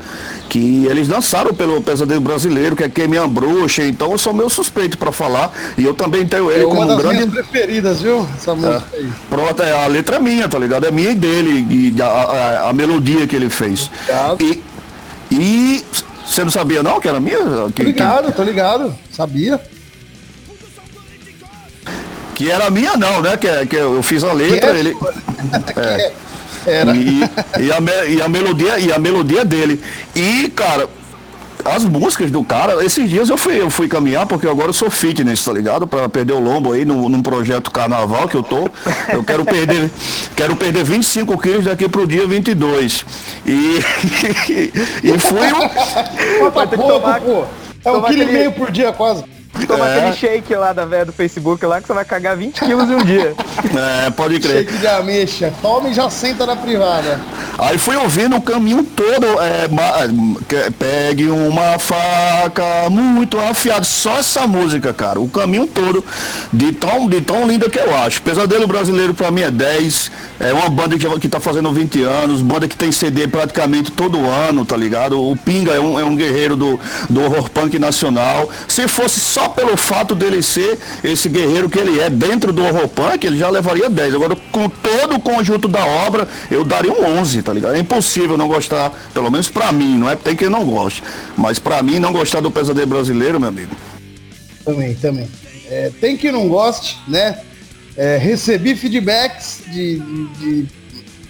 que 0.50 0.86
eles 0.86 1.08
dançaram 1.08 1.54
pelo 1.54 1.82
Pesadelo 1.82 2.22
Brasileiro, 2.22 2.76
que 2.76 2.84
é 2.84 2.90
Quem 2.90 3.08
Me 3.08 3.18
Ambruxa, 3.18 3.84
então 3.84 4.12
eu 4.12 4.18
sou 4.18 4.34
meu 4.34 4.50
suspeito 4.50 4.98
para 4.98 5.12
falar, 5.12 5.54
e 5.78 5.86
eu 5.86 5.94
também 5.94 6.26
tenho 6.26 6.52
ele 6.52 6.64
é 6.64 6.68
como 6.68 6.86
das 6.86 6.98
grande... 6.98 7.26
minhas 7.26 7.32
preferidas, 7.32 8.02
viu? 8.02 8.28
Essa 8.38 8.54
música 8.54 8.84
é. 8.94 8.98
aí. 8.98 9.10
Pronto, 9.30 9.64
é, 9.64 9.86
a 9.86 9.88
letra 9.88 10.18
é 10.18 10.20
minha, 10.20 10.50
tá 10.50 10.60
ligado? 10.60 10.86
É 10.86 10.92
minha 10.92 11.12
e 11.12 11.16
dele, 11.16 11.66
e 11.70 12.02
a, 12.02 12.06
a, 12.06 12.70
a 12.70 12.74
melodia 12.74 13.26
que 13.26 13.36
ele 13.36 13.50
fez. 13.50 13.90
E, 14.40 14.62
e 15.32 15.84
você 16.26 16.44
não 16.44 16.52
sabia 16.52 16.84
não 16.84 17.00
que 17.00 17.08
era 17.08 17.20
minha? 17.20 17.40
Que, 17.74 17.84
tô 17.84 17.84
ligado, 17.84 18.26
que... 18.28 18.32
tô 18.34 18.44
ligado. 18.44 18.96
Sabia. 19.12 19.60
Que 22.36 22.50
era 22.50 22.70
minha 22.70 22.98
não, 22.98 23.22
né? 23.22 23.38
Que, 23.38 23.66
que 23.66 23.76
eu 23.76 24.02
fiz 24.04 24.24
a 24.24 24.34
letra, 24.34 24.76
é? 24.76 24.80
ele. 24.80 24.98
É. 25.76 26.14
Era. 26.66 26.96
E, 26.96 27.22
e, 27.60 27.72
a, 27.72 28.06
e 28.08 28.22
a 28.22 28.30
melodia 28.30 28.78
e 28.78 28.92
a 28.92 29.00
melodia 29.00 29.44
dele. 29.44 29.82
E, 30.16 30.48
cara, 30.50 30.88
as 31.66 31.84
músicas 31.84 32.32
do 32.32 32.44
cara, 32.44 32.84
esses 32.84 33.10
dias 33.10 33.30
eu 33.30 33.38
fui, 33.38 33.60
eu 33.60 33.70
fui 33.70 33.88
caminhar, 33.88 34.26
porque 34.26 34.48
agora 34.48 34.70
eu 34.70 34.74
sou 34.74 34.90
fitness, 34.90 35.44
tá 35.44 35.54
ligado? 35.54 35.88
Pra 35.88 36.08
perder 36.10 36.34
o 36.34 36.40
lombo 36.40 36.74
aí 36.74 36.86
no, 36.86 37.10
num 37.10 37.22
projeto 37.22 37.72
carnaval 37.72 38.28
que 38.28 38.36
eu 38.36 38.44
tô. 38.44 38.70
Eu 39.12 39.24
quero 39.24 39.46
perder, 39.46 39.90
quero 40.36 40.56
perder 40.56 40.84
25 40.84 41.38
quilos 41.38 41.66
daqui 41.66 41.88
pro 41.88 42.08
dia 42.08 42.28
22. 42.28 43.06
E, 43.46 43.52
e 45.04 45.20
fui 45.20 45.40
o. 46.44 46.52
Vai 46.52 46.68
ter 46.68 46.78
que 46.78 46.88
tomar, 46.88 47.22
pô. 47.22 47.46
É 47.84 47.92
um 47.92 48.02
quilo 48.04 48.24
e 48.24 48.26
meio 48.26 48.52
por 48.52 48.72
dia 48.72 48.92
quase. 48.94 49.24
Toma 49.68 49.88
é. 49.88 49.98
aquele 49.98 50.16
shake 50.16 50.56
lá 50.56 50.72
da 50.72 50.86
velha 50.86 51.06
do 51.06 51.12
Facebook 51.12 51.66
lá 51.66 51.82
que 51.82 51.88
você 51.88 51.94
vai 51.94 52.06
cagar 52.06 52.38
20 52.38 52.60
quilos 52.60 52.90
em 52.90 52.96
um 52.96 53.04
dia. 53.04 53.34
É, 54.06 54.10
pode 54.12 54.40
crer. 54.40 54.66
Shake 54.66 54.78
de 54.78 54.88
ameixa. 54.88 55.54
Tome 55.62 55.92
e 55.92 55.94
já 55.94 56.10
senta 56.10 56.46
na 56.46 56.56
privada. 56.56 57.20
Aí 57.58 57.78
fui 57.78 57.96
ouvindo 57.96 58.36
o 58.36 58.42
caminho 58.42 58.84
todo. 58.84 59.26
É, 59.42 59.70
pegue 60.78 61.30
uma 61.30 61.78
faca 61.80 62.90
muito 62.90 63.40
afiada. 63.40 63.84
Só 63.84 64.18
essa 64.18 64.48
música, 64.48 64.94
cara. 64.94 65.20
O 65.20 65.28
caminho 65.28 65.68
todo. 65.68 66.04
De 66.52 66.72
tão, 66.72 67.08
de 67.08 67.22
tão 67.22 67.48
linda 67.48 67.70
que 67.70 67.80
eu 67.80 67.96
acho. 67.96 68.22
Pesadelo 68.22 68.68
Brasileiro 68.68 69.14
pra 69.14 69.32
mim 69.32 69.42
é 69.42 69.52
10. 69.52 70.12
É 70.40 70.54
uma 70.54 70.70
banda 70.70 70.98
que, 70.98 71.20
que 71.20 71.30
tá 71.30 71.40
fazendo 71.40 71.72
20 71.72 72.04
anos. 72.04 72.42
Banda 72.42 72.68
que 72.68 72.76
tem 72.76 72.92
CD 72.92 73.28
praticamente 73.28 73.92
todo 73.92 74.26
ano, 74.28 74.66
tá 74.66 74.76
ligado? 74.76 75.22
O 75.22 75.36
Pinga 75.36 75.72
é 75.72 75.80
um, 75.80 76.00
é 76.00 76.04
um 76.04 76.16
guerreiro 76.16 76.56
do, 76.56 76.80
do 77.10 77.22
horror 77.22 77.50
punk 77.50 77.78
nacional. 77.78 78.50
Se 78.68 78.88
fosse 78.88 79.20
só 79.20 79.50
pelo 79.50 79.78
fato 79.78 80.16
dele 80.16 80.42
ser 80.42 80.80
esse 81.04 81.30
guerreiro 81.30 81.70
que 81.70 81.80
ele 81.80 82.00
é 82.00 82.10
dentro 82.10 82.52
do 82.52 82.64
horror 82.64 82.88
punk, 82.88 83.26
ele 83.26 83.38
já 83.38 83.50
levaria 83.50 83.90
10. 83.90 84.16
Agora, 84.16 84.36
com 84.52 84.68
todo 84.70 85.16
o 85.16 85.20
conjunto 85.20 85.68
da 85.68 85.86
obra, 85.86 86.28
eu 86.50 86.64
daria 86.64 86.92
um 86.92 87.20
11, 87.20 87.41
tá 87.42 87.54
ligado? 87.54 87.76
É 87.76 87.80
impossível 87.80 88.38
não 88.38 88.48
gostar, 88.48 88.92
pelo 89.14 89.30
menos 89.30 89.50
pra 89.50 89.72
mim, 89.72 89.98
não 89.98 90.10
é 90.10 90.16
tem 90.16 90.36
quem 90.36 90.50
não 90.50 90.66
goste, 90.66 91.04
mas 91.38 91.60
pra 91.60 91.82
mim 91.82 92.00
não 92.00 92.12
gostar 92.12 92.40
do 92.40 92.52
pesadelo 92.52 92.88
brasileiro, 92.88 93.40
meu 93.40 93.50
amigo. 93.50 93.76
Também, 94.64 94.94
também. 94.96 95.28
É, 95.70 95.92
tem 96.02 96.18
que 96.18 96.32
não 96.32 96.48
goste, 96.48 97.00
né? 97.08 97.40
É, 97.96 98.18
recebi 98.18 98.76
feedbacks 98.76 99.62
de, 99.68 100.00
de, 100.00 100.68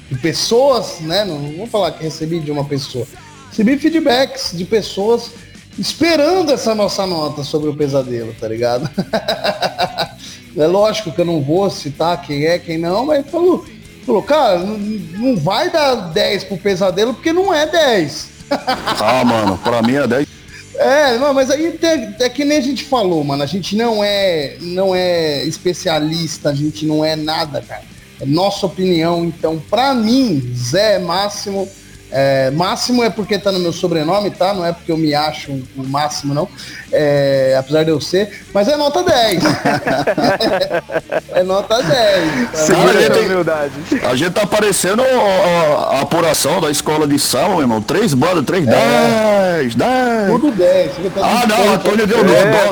de, 0.10 0.18
pessoas, 0.20 1.00
né? 1.02 1.26
Não 1.26 1.40
vou 1.58 1.68
falar 1.68 1.92
que 1.92 2.04
recebi 2.04 2.40
de 2.40 2.52
uma 2.52 2.66
pessoa. 2.66 3.08
Recebi 3.50 3.78
feedbacks 3.78 4.52
de 4.54 4.66
pessoas 4.66 5.32
esperando 5.78 6.52
essa 6.52 6.76
nossa 6.76 7.06
nota 7.06 7.44
sobre 7.44 7.70
o 7.70 7.76
pesadelo, 7.76 8.34
tá 8.40 8.48
ligado? 8.48 8.90
é 10.58 10.68
lógico 10.68 11.12
que 11.12 11.22
eu 11.22 11.26
não 11.26 11.42
vou 11.42 11.70
citar 11.70 12.22
quem 12.22 12.46
é, 12.46 12.60
quem 12.60 12.78
não, 12.78 13.06
mas 13.06 13.26
falou, 13.30 13.66
falou 14.06 14.24
cara, 14.24 14.60
não, 14.60 15.38
vai 15.38 15.70
dar 15.70 15.96
10 15.96 16.46
pro 16.46 16.58
pesadelo 16.58 17.14
porque 17.14 17.32
não 17.32 17.54
é 17.54 17.66
10. 17.66 18.30
ah, 18.52 19.24
mano, 19.26 19.58
pra 19.58 19.82
mim 19.82 19.96
é 19.96 20.08
10. 20.08 20.28
É, 20.76 21.18
não, 21.18 21.34
mas 21.34 21.52
aí 21.52 21.78
é, 21.82 22.26
é, 22.26 22.30
que 22.30 22.44
nem 22.44 22.58
a 22.58 22.62
gente 22.62 22.86
falou, 22.86 23.24
mano. 23.24 23.44
A 23.44 23.46
gente 23.46 23.76
não 23.76 24.04
é, 24.04 24.58
não 24.62 24.96
é 24.96 25.44
especialista, 25.44 26.50
a 26.50 26.56
gente 26.56 26.86
não 26.86 27.06
é 27.06 27.16
nada, 27.16 27.62
cara. 27.62 27.84
É 28.20 28.26
nossa 28.26 28.66
opinião. 28.66 29.24
Então, 29.26 29.62
pra 29.70 29.94
mim, 29.94 30.52
Zé 30.56 30.98
Máximo 30.98 31.68
é, 32.12 32.52
máximo 32.52 33.04
é 33.04 33.10
porque 33.10 33.40
tá 33.40 33.52
no 33.52 33.60
meu 33.60 33.72
sobrenome, 33.72 34.32
tá? 34.32 34.54
Não 34.54 34.66
é 34.66 34.74
porque 34.74 34.92
eu 34.92 34.98
me 34.98 35.16
acho 35.16 35.52
o 35.52 35.88
máximo, 35.88 36.34
não. 36.34 36.48
É, 36.92 37.56
apesar 37.58 37.84
de 37.84 37.92
eu 37.92 38.02
ser. 38.02 38.44
Mas 38.54 38.68
é 38.68 38.76
nota 38.76 39.02
10. 39.02 39.44
é 41.34 41.44
nota 41.44 41.82
10. 41.82 42.50
Sim, 42.54 42.74
a, 42.74 43.02
gente, 43.02 43.20
humildade. 43.20 43.74
a 44.04 44.16
gente 44.16 44.32
tá 44.32 44.42
aparecendo 44.42 45.02
a, 45.02 45.06
a, 45.06 45.98
a, 45.98 46.02
apuração 46.02 46.60
da 46.60 46.70
escola 46.70 47.08
de 47.08 47.18
sal, 47.18 47.52
meu 47.52 47.62
irmão. 47.62 47.82
Três 47.82 48.14
bandas, 48.14 48.44
três, 48.44 48.68
é. 48.68 49.62
10, 49.62 49.76
10. 49.76 50.32
Tudo 50.32 50.52
10. 50.52 50.92
Ah, 51.22 51.48
não, 51.48 51.74
Antônio 51.74 52.06
deu 52.06 52.18
9,5. 52.18 52.26
É, 52.34 52.72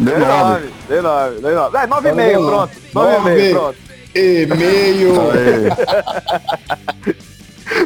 deu 0.00 0.18
9. 0.18 0.68
Deu 0.88 1.02
9. 1.02 1.40
Deu 1.40 1.54
9. 1.54 1.78
9,5, 1.86 2.46
pronto. 2.46 2.72
9,5, 2.94 3.50
pronto. 3.52 3.76
E 4.12 4.46
meio. 4.46 5.14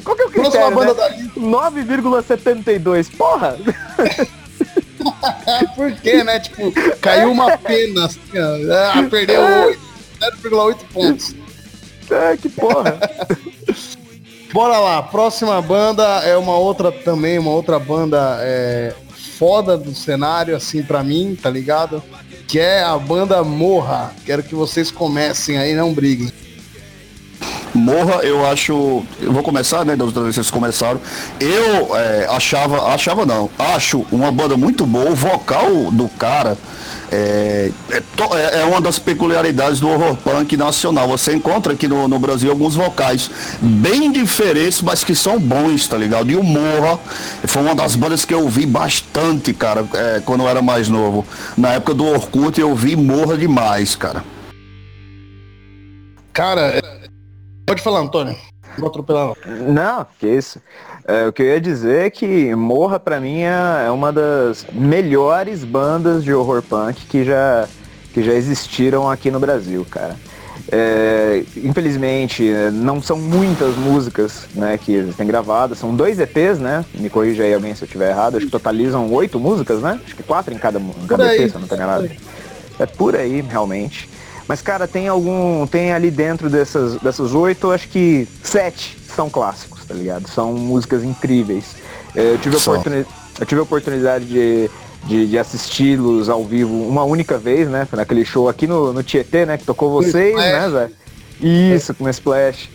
Qual 0.02 0.16
que 0.16 0.22
é 0.22 0.26
o 0.26 0.30
critério, 0.30 0.74
banda 0.74 0.94
né? 1.10 1.30
9,72. 1.36 3.14
Porra! 3.16 3.56
Por 5.76 5.92
quê, 5.92 6.24
né? 6.24 6.40
Tipo, 6.40 6.72
caiu 7.00 7.30
uma 7.30 7.56
pena, 7.58 8.06
assim, 8.06 8.18
ó. 8.34 8.56
Ah, 8.72 9.06
perdeu 9.08 9.40
0,8 10.42 10.76
pontos. 10.92 11.34
É, 12.10 12.36
que 12.36 12.48
porra. 12.48 12.98
Bora 14.52 14.78
lá, 14.78 15.02
próxima 15.02 15.60
banda 15.60 16.04
é 16.20 16.36
uma 16.36 16.56
outra 16.56 16.92
também, 16.92 17.38
uma 17.38 17.50
outra 17.50 17.78
banda 17.78 18.38
é, 18.40 18.94
foda 19.36 19.76
do 19.76 19.92
cenário, 19.94 20.54
assim, 20.54 20.82
pra 20.82 21.02
mim, 21.02 21.36
tá 21.40 21.50
ligado? 21.50 22.02
Que 22.46 22.60
é 22.60 22.84
a 22.84 22.96
banda 22.96 23.42
Morra. 23.42 24.12
Quero 24.24 24.44
que 24.44 24.54
vocês 24.54 24.92
comecem 24.92 25.58
aí, 25.58 25.74
não 25.74 25.92
briguem. 25.92 26.32
Morra, 27.74 28.22
eu 28.22 28.46
acho. 28.46 29.04
Eu 29.20 29.32
vou 29.32 29.42
começar, 29.42 29.84
né? 29.84 29.96
Das 29.96 30.06
outras 30.06 30.24
vezes 30.24 30.36
vocês 30.36 30.50
começaram. 30.50 31.00
Eu 31.40 31.96
é, 31.96 32.26
achava. 32.30 32.94
Achava 32.94 33.26
não. 33.26 33.50
Acho 33.58 34.06
uma 34.12 34.30
banda 34.30 34.56
muito 34.56 34.86
boa. 34.86 35.10
O 35.10 35.14
vocal 35.14 35.90
do 35.90 36.08
cara. 36.08 36.56
É, 37.10 37.70
é, 37.90 37.96
é, 37.96 38.60
é, 38.60 38.64
uma 38.64 38.80
das 38.80 38.98
peculiaridades 38.98 39.78
do 39.78 39.88
horror 39.88 40.16
punk 40.16 40.56
nacional. 40.56 41.08
Você 41.08 41.34
encontra 41.34 41.72
aqui 41.72 41.86
no, 41.86 42.08
no, 42.08 42.18
Brasil 42.18 42.50
alguns 42.50 42.74
vocais 42.74 43.30
bem 43.60 44.10
diferentes, 44.10 44.82
mas 44.82 45.04
que 45.04 45.14
são 45.14 45.38
bons, 45.38 45.86
tá 45.86 45.96
ligado? 45.96 46.30
E 46.30 46.36
o 46.36 46.42
Morra 46.42 46.98
foi 47.44 47.62
uma 47.62 47.74
das 47.74 47.94
bandas 47.94 48.24
que 48.24 48.34
eu 48.34 48.48
vi 48.48 48.66
bastante, 48.66 49.52
cara, 49.52 49.84
é, 49.94 50.22
quando 50.24 50.42
eu 50.42 50.48
era 50.48 50.60
mais 50.60 50.88
novo. 50.88 51.24
Na 51.56 51.74
época 51.74 51.94
do 51.94 52.04
Orkut 52.04 52.60
eu 52.60 52.74
vi 52.74 52.96
Morra 52.96 53.36
demais, 53.36 53.94
cara. 53.94 54.24
Cara, 56.32 56.82
Pode 57.66 57.82
falar, 57.82 58.00
Antônio. 58.00 58.36
Não 58.74 58.78
vou 58.78 58.88
atropelar 58.88 59.32
não. 59.46 59.72
Não, 59.72 60.06
que 60.18 60.26
isso. 60.26 60.60
É, 61.06 61.26
o 61.26 61.32
que 61.32 61.42
eu 61.42 61.46
ia 61.46 61.60
dizer 61.60 62.06
é 62.06 62.10
que 62.10 62.54
Morra 62.54 62.98
pra 62.98 63.20
mim 63.20 63.42
é, 63.42 63.84
é 63.86 63.90
uma 63.90 64.12
das 64.12 64.66
melhores 64.72 65.64
bandas 65.64 66.24
de 66.24 66.32
horror 66.32 66.62
punk 66.62 67.06
que 67.06 67.24
já, 67.24 67.68
que 68.12 68.22
já 68.22 68.32
existiram 68.32 69.08
aqui 69.10 69.30
no 69.30 69.38
Brasil, 69.38 69.86
cara. 69.90 70.16
É, 70.72 71.44
infelizmente, 71.56 72.50
não 72.72 73.02
são 73.02 73.18
muitas 73.18 73.76
músicas 73.76 74.46
né, 74.54 74.78
que 74.78 74.92
eles 74.92 75.14
têm 75.14 75.26
gravadas, 75.26 75.78
são 75.78 75.94
dois 75.94 76.18
EPs, 76.18 76.58
né? 76.58 76.84
Me 76.94 77.10
corrija 77.10 77.42
aí 77.42 77.52
alguém 77.52 77.74
se 77.74 77.82
eu 77.82 77.86
estiver 77.86 78.10
errado, 78.10 78.36
acho 78.36 78.46
que 78.46 78.52
totalizam 78.52 79.12
oito 79.12 79.38
músicas, 79.38 79.80
né? 79.80 80.00
Acho 80.04 80.16
que 80.16 80.22
quatro 80.22 80.54
em 80.54 80.58
cada, 80.58 80.78
em 80.78 81.06
cada 81.06 81.34
EP, 81.34 81.48
se 81.48 81.54
eu 81.54 81.60
não 81.60 81.62
estou 81.62 81.76
enganado. 81.76 82.10
É 82.78 82.86
por 82.86 83.14
aí, 83.14 83.40
realmente. 83.42 84.08
Mas, 84.46 84.60
cara, 84.60 84.86
tem 84.86 85.08
algum. 85.08 85.66
Tem 85.66 85.92
ali 85.92 86.10
dentro 86.10 86.50
dessas, 86.50 86.96
dessas 87.00 87.34
oito, 87.34 87.70
acho 87.70 87.88
que 87.88 88.28
sete 88.42 88.96
são 89.14 89.30
clássicos, 89.30 89.84
tá 89.84 89.94
ligado? 89.94 90.28
São 90.28 90.52
músicas 90.52 91.02
incríveis. 91.02 91.76
É, 92.14 92.32
eu 92.32 92.38
tive, 92.38 92.56
a, 92.56 92.58
oportuni 92.58 93.06
eu 93.40 93.46
tive 93.46 93.60
a 93.60 93.64
oportunidade 93.64 94.24
de, 94.26 94.70
de, 95.04 95.26
de 95.26 95.38
assisti-los 95.38 96.28
ao 96.28 96.44
vivo 96.44 96.86
uma 96.86 97.04
única 97.04 97.38
vez, 97.38 97.68
né? 97.68 97.88
Naquele 97.92 98.24
show 98.24 98.48
aqui 98.48 98.66
no, 98.66 98.92
no 98.92 99.02
Tietê, 99.02 99.46
né? 99.46 99.56
Que 99.56 99.64
tocou 99.64 99.90
vocês, 99.90 100.36
né, 100.36 100.70
Zé? 100.70 100.90
Isso, 101.40 101.94
com 101.94 102.08
Splash. 102.08 102.68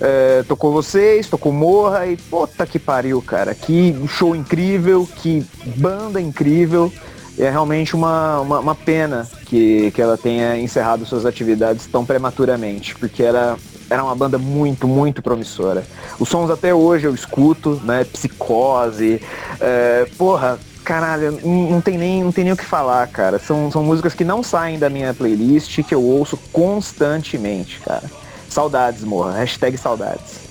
É, 0.00 0.42
tocou 0.48 0.72
vocês, 0.72 1.28
tocou 1.28 1.52
Morra 1.52 2.06
e 2.08 2.16
puta 2.16 2.66
que 2.66 2.78
pariu, 2.78 3.22
cara. 3.22 3.54
Que 3.54 3.94
show 4.08 4.34
incrível, 4.34 5.08
que 5.16 5.46
banda 5.76 6.20
incrível 6.20 6.92
é 7.38 7.48
realmente 7.50 7.94
uma, 7.94 8.40
uma, 8.40 8.58
uma, 8.60 8.74
pena 8.74 9.26
que, 9.46 9.90
que 9.92 10.02
ela 10.02 10.16
tenha 10.16 10.58
encerrado 10.58 11.06
suas 11.06 11.24
atividades 11.24 11.86
tão 11.86 12.04
prematuramente, 12.04 12.94
porque 12.94 13.22
era, 13.22 13.56
era 13.88 14.04
uma 14.04 14.14
banda 14.14 14.38
muito, 14.38 14.86
muito 14.86 15.22
promissora. 15.22 15.84
Os 16.18 16.28
sons 16.28 16.50
até 16.50 16.74
hoje 16.74 17.06
eu 17.06 17.14
escuto, 17.14 17.80
né? 17.84 18.04
Psicose, 18.04 19.20
é, 19.60 20.06
porra, 20.18 20.58
caralho, 20.84 21.38
não, 21.42 21.80
tem 21.80 21.96
nem, 21.96 22.22
não 22.22 22.32
tem 22.32 22.44
nem 22.44 22.52
o 22.52 22.56
que 22.56 22.64
falar, 22.64 23.06
cara. 23.08 23.38
São, 23.38 23.70
são 23.70 23.82
músicas 23.82 24.14
que 24.14 24.24
não 24.24 24.42
saem 24.42 24.78
da 24.78 24.90
minha 24.90 25.14
playlist, 25.14 25.82
que 25.82 25.94
eu 25.94 26.02
ouço 26.02 26.36
constantemente, 26.52 27.80
cara. 27.80 28.04
Saudades, 28.48 29.02
morra. 29.02 29.32
Hashtag 29.38 29.78
saudades. 29.78 30.42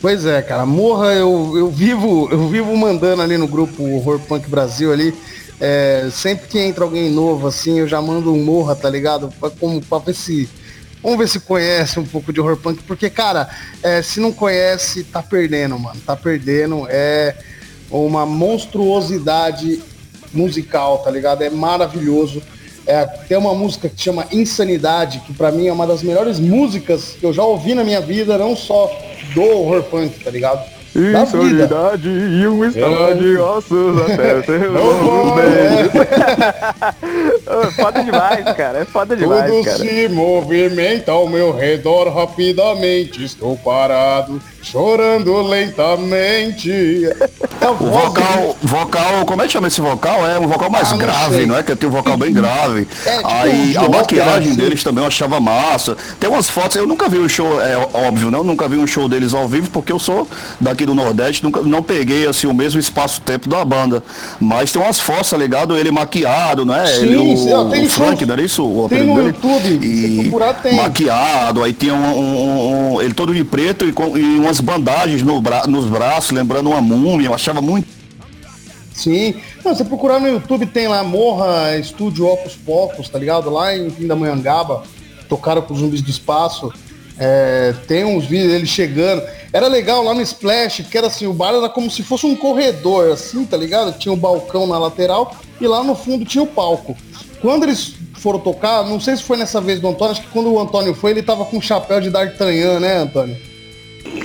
Pois 0.00 0.26
é, 0.26 0.42
cara, 0.42 0.66
morra, 0.66 1.12
eu, 1.12 1.52
eu 1.56 1.70
vivo, 1.70 2.28
eu 2.32 2.48
vivo 2.48 2.76
mandando 2.76 3.22
ali 3.22 3.38
no 3.38 3.46
grupo 3.46 3.84
Horror 3.84 4.18
Punk 4.18 4.48
Brasil 4.50 4.92
ali 4.92 5.14
é, 5.64 6.08
sempre 6.10 6.48
que 6.48 6.58
entra 6.58 6.82
alguém 6.82 7.08
novo, 7.08 7.46
assim, 7.46 7.78
eu 7.78 7.86
já 7.86 8.02
mando 8.02 8.34
um 8.34 8.42
morra, 8.42 8.74
tá 8.74 8.90
ligado? 8.90 9.32
Pra, 9.38 9.48
como, 9.48 9.80
pra 9.80 9.98
ver 9.98 10.12
se. 10.12 10.48
Vamos 11.00 11.16
ver 11.16 11.28
se 11.28 11.38
conhece 11.38 12.00
um 12.00 12.04
pouco 12.04 12.32
de 12.32 12.40
horror 12.40 12.56
punk, 12.56 12.82
porque, 12.82 13.08
cara, 13.08 13.48
é, 13.80 14.02
se 14.02 14.18
não 14.18 14.32
conhece, 14.32 15.04
tá 15.04 15.22
perdendo, 15.22 15.78
mano. 15.78 16.00
Tá 16.04 16.16
perdendo. 16.16 16.84
É 16.88 17.36
uma 17.88 18.26
monstruosidade 18.26 19.80
musical, 20.34 20.98
tá 20.98 21.12
ligado? 21.12 21.42
É 21.42 21.50
maravilhoso. 21.50 22.42
É, 22.84 23.04
tem 23.06 23.38
uma 23.38 23.54
música 23.54 23.88
que 23.88 24.02
chama 24.02 24.26
Insanidade, 24.32 25.20
que 25.20 25.32
para 25.32 25.52
mim 25.52 25.68
é 25.68 25.72
uma 25.72 25.86
das 25.86 26.02
melhores 26.02 26.40
músicas 26.40 27.14
que 27.20 27.24
eu 27.24 27.32
já 27.32 27.44
ouvi 27.44 27.72
na 27.72 27.84
minha 27.84 28.00
vida, 28.00 28.36
não 28.36 28.56
só 28.56 28.90
do 29.32 29.42
horror 29.42 29.84
punk, 29.84 30.24
tá 30.24 30.30
ligado? 30.30 30.81
Insanidade 30.94 32.08
e 32.08 32.46
um 32.46 32.64
estado 32.64 33.18
de 33.18 33.36
ossos 33.38 34.02
até 34.02 34.36
o 34.38 34.42
terror. 34.44 35.36
foda 37.76 38.02
demais, 38.04 38.44
cara. 38.56 38.80
É 38.80 38.84
foda 38.84 39.16
demais, 39.16 39.50
Tudo 39.50 39.64
cara. 39.64 39.78
se 39.78 40.08
movimenta 40.08 41.12
ao 41.12 41.28
meu 41.28 41.50
redor 41.56 42.08
rapidamente. 42.14 43.24
Estou 43.24 43.56
parado 43.56 44.40
chorando 44.62 45.42
lentamente. 45.42 46.70
É 47.60 47.68
o 47.68 47.74
vocal, 47.74 48.56
vocal, 48.62 49.26
como 49.26 49.42
é 49.42 49.46
que 49.46 49.52
chama 49.52 49.68
esse 49.68 49.80
vocal? 49.80 50.26
É 50.26 50.38
um 50.38 50.46
vocal 50.46 50.70
mais 50.70 50.92
ah, 50.92 50.96
grave, 50.96 51.36
sei. 51.36 51.46
não 51.46 51.56
é? 51.56 51.62
Que 51.62 51.74
tem 51.74 51.88
um 51.88 51.92
vocal 51.92 52.16
bem 52.16 52.32
grave. 52.32 52.86
É, 53.04 53.16
tipo, 53.16 53.28
Aí 53.28 53.76
a 53.76 53.88
maquiagem 53.88 54.54
deles 54.54 54.82
também 54.82 55.02
eu 55.02 55.08
achava 55.08 55.40
massa. 55.40 55.96
Tem 56.20 56.30
umas 56.30 56.48
fotos, 56.48 56.76
eu 56.76 56.86
nunca 56.86 57.08
vi 57.08 57.18
o 57.18 57.24
um 57.24 57.28
show, 57.28 57.60
é 57.60 57.76
óbvio, 57.92 58.30
não, 58.30 58.44
nunca 58.44 58.68
vi 58.68 58.76
um 58.76 58.86
show 58.86 59.08
deles 59.08 59.34
ao 59.34 59.48
vivo, 59.48 59.68
porque 59.70 59.92
eu 59.92 59.98
sou 59.98 60.28
daqui 60.60 60.86
do 60.86 60.94
Nordeste, 60.94 61.42
nunca 61.42 61.60
não 61.60 61.82
peguei 61.82 62.26
assim 62.26 62.46
o 62.46 62.54
mesmo 62.54 62.78
espaço-tempo 62.78 63.48
da 63.48 63.64
banda. 63.64 64.02
Mas 64.38 64.70
tem 64.70 64.80
umas 64.80 65.00
fotos, 65.00 65.30
tá 65.30 65.36
ligado? 65.36 65.76
Ele 65.76 65.90
maquiado, 65.90 66.64
não 66.64 66.74
é? 66.74 66.86
Sim, 66.86 67.02
ele, 67.02 67.16
o, 67.16 67.70
tem 67.70 67.86
o 67.86 67.90
Frank, 67.90 68.24
não 68.24 68.34
era 68.34 68.42
isso? 68.42 68.64
O 68.64 68.88
tem 68.88 69.04
no 69.04 69.16
dele? 69.16 69.26
YouTube, 69.28 69.84
e 69.84 70.22
procurar, 70.22 70.54
tem. 70.54 70.76
Maquiado, 70.76 71.64
aí 71.64 71.72
tinha 71.72 71.94
um, 71.94 72.18
um, 72.18 72.94
um, 72.94 73.02
ele 73.02 73.12
todo 73.12 73.34
de 73.34 73.44
preto 73.44 73.86
e, 73.86 73.92
com, 73.92 74.16
e 74.16 74.38
uma 74.38 74.51
umas 74.52 74.60
bandagens 74.60 75.22
no 75.22 75.40
bra 75.40 75.66
nos 75.66 75.86
braços, 75.86 76.30
lembrando 76.30 76.68
uma 76.68 76.82
múmia, 76.82 77.28
eu 77.28 77.34
achava 77.34 77.62
muito. 77.62 77.88
Sim, 78.92 79.34
não, 79.64 79.74
você 79.74 79.82
procurar 79.82 80.20
no 80.20 80.28
YouTube 80.28 80.66
tem 80.66 80.86
lá 80.86 81.02
Morra 81.02 81.78
Estúdio 81.78 82.26
Opus 82.26 82.54
Pocos, 82.54 83.08
tá 83.08 83.18
ligado? 83.18 83.48
Lá 83.48 83.74
em 83.74 83.90
Pindamonhangaba, 83.90 84.82
tocaram 85.26 85.62
com 85.62 85.72
os 85.72 85.80
zumbis 85.80 86.02
do 86.02 86.10
espaço. 86.10 86.70
É, 87.18 87.74
tem 87.88 88.04
uns 88.04 88.26
vídeos 88.26 88.52
dele 88.52 88.66
chegando. 88.66 89.22
Era 89.52 89.68
legal 89.68 90.02
lá 90.04 90.12
no 90.12 90.20
Splash, 90.20 90.84
que 90.90 90.98
era 90.98 91.06
assim, 91.06 91.26
o 91.26 91.32
bar 91.32 91.54
era 91.54 91.68
como 91.70 91.90
se 91.90 92.02
fosse 92.02 92.26
um 92.26 92.36
corredor, 92.36 93.12
assim, 93.12 93.46
tá 93.46 93.56
ligado? 93.56 93.96
Tinha 93.98 94.12
um 94.12 94.18
balcão 94.18 94.66
na 94.66 94.78
lateral 94.78 95.34
e 95.58 95.66
lá 95.66 95.82
no 95.82 95.94
fundo 95.94 96.26
tinha 96.26 96.44
o 96.44 96.46
palco. 96.46 96.94
Quando 97.40 97.62
eles 97.62 97.94
foram 98.14 98.38
tocar, 98.38 98.84
não 98.84 99.00
sei 99.00 99.16
se 99.16 99.22
foi 99.22 99.38
nessa 99.38 99.60
vez 99.60 99.80
do 99.80 99.88
Antônio, 99.88 100.12
acho 100.12 100.22
que 100.22 100.28
quando 100.28 100.52
o 100.52 100.60
Antônio 100.60 100.94
foi, 100.94 101.12
ele 101.12 101.22
tava 101.22 101.44
com 101.46 101.60
chapéu 101.60 102.00
de 102.00 102.10
D'Artagnan, 102.10 102.80
né, 102.80 102.98
Antônio? 102.98 103.51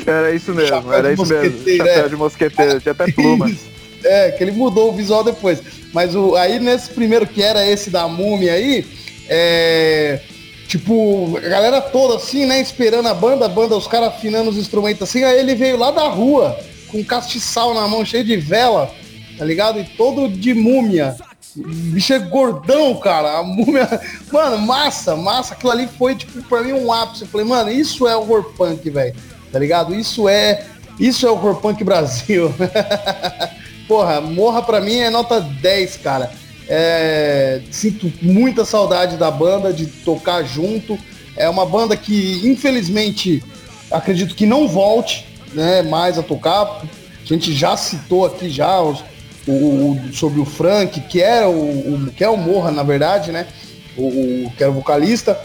Era 0.05 0.33
isso 0.33 0.53
mesmo, 0.53 0.69
Chapéu 0.69 0.93
era 0.93 1.13
isso 1.13 1.25
mesmo. 1.25 1.77
Chapéu 1.77 2.05
é. 2.05 2.09
de 2.09 2.15
mosqueteiro, 2.15 2.79
tinha 2.79 2.91
até 2.91 3.09
plumas. 3.11 3.57
É, 4.03 4.31
que 4.31 4.43
ele 4.43 4.51
mudou 4.51 4.89
o 4.89 4.93
visual 4.93 5.23
depois. 5.23 5.61
Mas 5.93 6.15
o, 6.15 6.35
aí 6.35 6.59
nesse 6.59 6.91
primeiro 6.91 7.25
que 7.25 7.41
era 7.41 7.65
esse 7.65 7.89
da 7.89 8.07
múmia 8.07 8.53
aí, 8.53 8.85
é, 9.27 10.21
tipo, 10.67 11.37
a 11.37 11.49
galera 11.49 11.81
toda 11.81 12.15
assim, 12.15 12.45
né, 12.45 12.61
esperando 12.61 13.07
a 13.07 13.13
banda, 13.13 13.45
a 13.45 13.49
banda, 13.49 13.75
os 13.75 13.87
caras 13.87 14.09
afinando 14.09 14.49
os 14.49 14.57
instrumentos 14.57 15.01
assim, 15.03 15.23
aí 15.23 15.39
ele 15.39 15.55
veio 15.55 15.77
lá 15.77 15.91
da 15.91 16.07
rua, 16.07 16.57
com 16.89 16.99
um 16.99 17.03
castiçal 17.03 17.73
na 17.73 17.87
mão, 17.87 18.05
cheio 18.05 18.23
de 18.23 18.37
vela, 18.37 18.91
tá 19.37 19.45
ligado? 19.45 19.79
E 19.79 19.83
todo 19.83 20.29
de 20.29 20.53
múmia. 20.53 21.15
O 21.57 21.67
bicho 21.67 22.13
é 22.13 22.19
gordão, 22.19 22.95
cara. 22.97 23.39
A 23.39 23.43
múmia. 23.43 23.87
Mano, 24.31 24.59
massa, 24.59 25.15
massa. 25.15 25.55
Aquilo 25.55 25.71
ali 25.71 25.87
foi, 25.97 26.15
tipo, 26.15 26.41
pra 26.43 26.61
mim 26.61 26.73
um 26.73 26.93
ápice. 26.93 27.23
Eu 27.23 27.27
falei, 27.27 27.47
mano, 27.47 27.71
isso 27.71 28.07
é 28.07 28.15
o 28.15 28.19
horror 28.19 28.53
punk, 28.53 28.87
velho. 28.91 29.15
Tá 29.51 29.59
ligado? 29.59 29.95
Isso 29.95 30.27
é. 30.27 30.65
Isso 30.99 31.27
é 31.27 31.29
o 31.29 31.33
horror 31.33 31.57
punk 31.57 31.83
Brasil. 31.83 32.53
Porra, 33.87 34.19
morra 34.19 34.61
pra 34.61 34.81
mim 34.81 34.97
é 34.97 35.09
nota 35.09 35.39
10, 35.39 35.97
cara. 35.97 36.31
É, 36.67 37.61
sinto 37.71 38.11
muita 38.21 38.65
saudade 38.65 39.15
da 39.15 39.31
banda, 39.31 39.71
de 39.71 39.85
tocar 39.85 40.43
junto. 40.43 40.97
É 41.35 41.47
uma 41.47 41.65
banda 41.65 41.95
que, 41.95 42.41
infelizmente, 42.43 43.41
acredito 43.89 44.35
que 44.35 44.45
não 44.45 44.67
volte 44.67 45.25
né, 45.53 45.81
mais 45.81 46.17
a 46.17 46.23
tocar. 46.23 46.63
A 46.63 47.25
gente 47.25 47.53
já 47.53 47.77
citou 47.77 48.25
aqui 48.25 48.49
já 48.49 48.81
os, 48.81 49.03
o, 49.47 49.97
sobre 50.11 50.39
o 50.41 50.45
Frank, 50.45 50.99
que 51.01 51.21
era 51.21 51.47
o, 51.49 52.07
o, 52.07 52.11
que 52.11 52.23
é 52.23 52.29
o 52.29 52.37
Morra, 52.37 52.71
na 52.71 52.83
verdade, 52.83 53.31
né? 53.31 53.47
O, 53.95 54.45
o, 54.45 54.51
que 54.55 54.63
era 54.63 54.71
o 54.71 54.75
vocalista. 54.75 55.39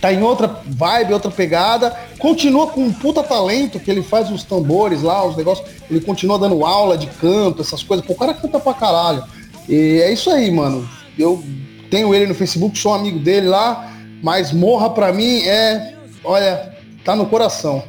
Tá 0.00 0.12
em 0.12 0.22
outra 0.22 0.60
vibe, 0.64 1.12
outra 1.12 1.30
pegada. 1.30 1.94
Continua 2.18 2.68
com 2.68 2.84
um 2.84 2.92
puta 2.92 3.22
talento, 3.22 3.78
que 3.78 3.90
ele 3.90 4.02
faz 4.02 4.30
os 4.30 4.42
tambores 4.42 5.02
lá, 5.02 5.24
os 5.26 5.36
negócios. 5.36 5.68
Ele 5.90 6.00
continua 6.00 6.38
dando 6.38 6.64
aula 6.64 6.96
de 6.96 7.06
canto, 7.06 7.60
essas 7.60 7.82
coisas. 7.82 8.04
Pô, 8.06 8.14
o 8.14 8.16
cara 8.16 8.32
canta 8.32 8.58
pra 8.58 8.72
caralho. 8.72 9.22
E 9.68 10.00
é 10.00 10.10
isso 10.10 10.30
aí, 10.30 10.50
mano. 10.50 10.88
Eu 11.18 11.42
tenho 11.90 12.14
ele 12.14 12.26
no 12.26 12.34
Facebook, 12.34 12.78
sou 12.78 12.94
amigo 12.94 13.18
dele 13.18 13.48
lá, 13.48 13.92
mas 14.22 14.52
morra 14.52 14.88
pra 14.90 15.12
mim 15.12 15.42
é. 15.42 15.94
Olha, 16.24 16.74
tá 17.04 17.14
no 17.14 17.26
coração. 17.26 17.82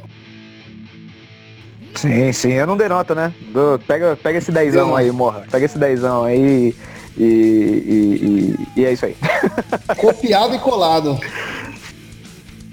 Sim, 1.94 2.32
sim, 2.32 2.52
eu 2.52 2.66
não 2.66 2.76
dei 2.76 2.88
nota, 2.88 3.14
né? 3.14 3.32
Do, 3.52 3.78
pega, 3.86 4.18
pega 4.22 4.38
esse 4.38 4.50
dezão 4.50 4.94
aí, 4.96 5.10
morra. 5.10 5.44
Pega 5.50 5.64
esse 5.64 5.78
dezão 5.78 6.24
aí 6.24 6.74
e, 7.16 7.22
e, 7.22 8.56
e, 8.76 8.80
e 8.80 8.84
é 8.84 8.92
isso 8.92 9.06
aí. 9.06 9.16
Copiado 9.96 10.54
e 10.54 10.58
colado. 10.58 11.18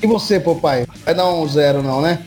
E 0.01 0.07
você, 0.07 0.39
papai? 0.39 0.85
Vai 1.05 1.13
dar 1.13 1.29
um 1.29 1.47
zero 1.47 1.83
não, 1.83 2.01
né? 2.01 2.23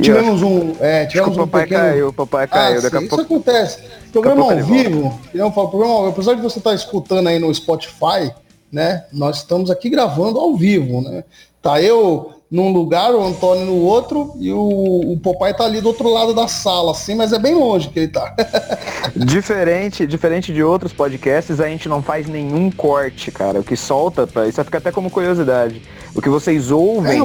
Tivemos 0.00 0.42
um. 0.42 0.76
É, 0.80 1.06
tivemos 1.06 1.36
um 1.36 1.46
pequeno... 1.46 1.80
caiu, 1.80 2.12
papai 2.12 2.46
caiu. 2.46 2.78
Ah, 2.78 2.82
daqui 2.82 2.96
isso 2.98 3.08
pouco... 3.08 3.22
acontece. 3.22 3.82
Programa 4.12 4.52
ao 4.52 4.64
vivo, 4.64 5.20
não, 5.34 5.50
programa, 5.50 6.08
apesar 6.08 6.34
de 6.34 6.40
você 6.40 6.58
estar 6.58 6.70
tá 6.70 6.76
escutando 6.76 7.26
aí 7.26 7.38
no 7.38 7.52
Spotify, 7.54 8.32
né? 8.70 9.04
Nós 9.12 9.38
estamos 9.38 9.70
aqui 9.70 9.90
gravando 9.90 10.38
ao 10.38 10.56
vivo, 10.56 11.02
né? 11.02 11.24
Tá 11.60 11.82
eu 11.82 12.35
num 12.50 12.72
lugar, 12.72 13.12
o 13.12 13.24
Antônio 13.24 13.66
no 13.66 13.76
outro, 13.76 14.32
e 14.38 14.52
o, 14.52 15.12
o 15.12 15.18
Popeye 15.20 15.52
tá 15.52 15.64
ali 15.64 15.80
do 15.80 15.88
outro 15.88 16.08
lado 16.08 16.32
da 16.32 16.46
sala, 16.46 16.92
assim, 16.92 17.14
mas 17.14 17.32
é 17.32 17.38
bem 17.38 17.54
longe 17.54 17.88
que 17.88 17.98
ele 17.98 18.08
tá. 18.08 18.34
diferente, 19.16 20.06
diferente 20.06 20.52
de 20.52 20.62
outros 20.62 20.92
podcasts, 20.92 21.60
a 21.60 21.68
gente 21.68 21.88
não 21.88 22.02
faz 22.02 22.28
nenhum 22.28 22.70
corte, 22.70 23.32
cara. 23.32 23.58
O 23.58 23.64
que 23.64 23.76
solta, 23.76 24.26
pra, 24.26 24.46
isso 24.46 24.62
fica 24.62 24.78
até 24.78 24.92
como 24.92 25.10
curiosidade. 25.10 25.82
O 26.14 26.22
que 26.22 26.28
vocês 26.28 26.70
ouvem. 26.70 27.18
É, 27.18 27.22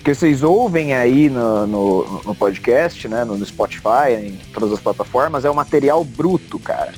o 0.00 0.02
que 0.02 0.14
vocês 0.14 0.42
ouvem 0.42 0.94
aí 0.94 1.28
no, 1.28 1.66
no, 1.66 2.22
no 2.24 2.34
podcast, 2.34 3.06
né, 3.06 3.22
no, 3.22 3.36
no 3.36 3.44
Spotify, 3.44 4.14
em 4.14 4.38
todas 4.54 4.72
as 4.72 4.80
plataformas, 4.80 5.44
é 5.44 5.50
o 5.50 5.54
material 5.54 6.02
bruto, 6.02 6.58
cara. 6.58 6.94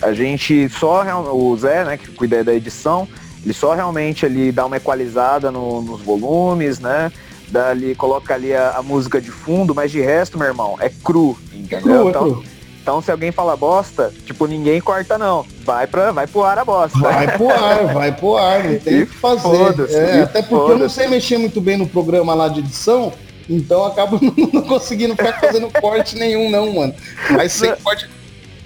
A 0.00 0.12
gente 0.12 0.68
só, 0.68 1.04
o 1.32 1.56
Zé, 1.56 1.84
né, 1.84 1.96
que 1.96 2.12
cuida 2.12 2.44
da 2.44 2.54
edição, 2.54 3.08
ele 3.44 3.52
só 3.52 3.74
realmente 3.74 4.24
ali 4.24 4.50
dá 4.50 4.64
uma 4.64 4.78
equalizada 4.78 5.50
no, 5.50 5.82
nos 5.82 6.00
volumes, 6.00 6.78
né? 6.78 7.12
Dali, 7.48 7.94
coloca 7.94 8.34
ali 8.34 8.54
a, 8.54 8.70
a, 8.78 8.82
música 8.82 9.20
de 9.20 9.30
fundo, 9.30 9.74
mas 9.74 9.92
de 9.92 10.00
resto, 10.00 10.38
meu 10.38 10.48
irmão, 10.48 10.76
é 10.80 10.88
cru, 10.88 11.38
entendeu? 11.52 11.82
Cru, 11.82 12.06
é 12.06 12.10
então, 12.10 12.22
cru. 12.22 12.44
então 12.82 13.02
se 13.02 13.10
alguém 13.10 13.30
fala 13.30 13.54
bosta, 13.54 14.12
tipo, 14.24 14.46
ninguém 14.46 14.80
corta 14.80 15.18
não. 15.18 15.44
Vai, 15.62 15.86
pra, 15.86 16.10
vai 16.10 16.26
pro 16.26 16.42
ar 16.42 16.58
a 16.58 16.64
bosta. 16.64 16.98
Vai 16.98 17.36
pro 17.36 17.50
ar, 17.50 17.86
vai 17.92 18.12
pro 18.12 18.36
ar, 18.36 18.64
não 18.64 18.78
tem 18.78 19.02
o 19.02 19.06
que 19.06 19.14
fazer. 19.14 19.90
É, 19.90 20.22
até 20.22 20.42
porque 20.42 20.72
eu 20.72 20.78
não 20.78 20.88
sei 20.88 21.06
mexer 21.06 21.36
muito 21.36 21.60
bem 21.60 21.76
no 21.76 21.86
programa 21.86 22.34
lá 22.34 22.48
de 22.48 22.60
edição, 22.60 23.12
então 23.48 23.84
acabo 23.84 24.18
não 24.52 24.62
conseguindo 24.62 25.14
ficar 25.14 25.38
fazendo 25.38 25.70
corte 25.80 26.16
nenhum, 26.16 26.50
não, 26.50 26.72
mano. 26.72 26.94
Mas 27.30 27.52
sem 27.52 27.76
corte 27.76 28.08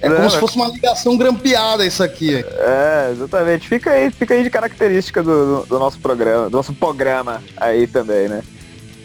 é 0.00 0.08
como 0.08 0.30
se 0.30 0.38
fosse 0.38 0.56
uma 0.56 0.68
ligação 0.68 1.16
grampeada 1.16 1.84
isso 1.84 2.02
aqui. 2.02 2.34
É, 2.36 3.10
exatamente. 3.12 3.68
Fica 3.68 3.90
aí, 3.90 4.10
fica 4.10 4.34
aí 4.34 4.42
de 4.42 4.50
característica 4.50 5.22
do, 5.22 5.66
do 5.66 5.78
nosso 5.78 5.98
programa, 5.98 6.48
do 6.48 6.56
nosso 6.56 6.72
programa 6.72 7.42
aí 7.56 7.86
também, 7.86 8.28
né? 8.28 8.42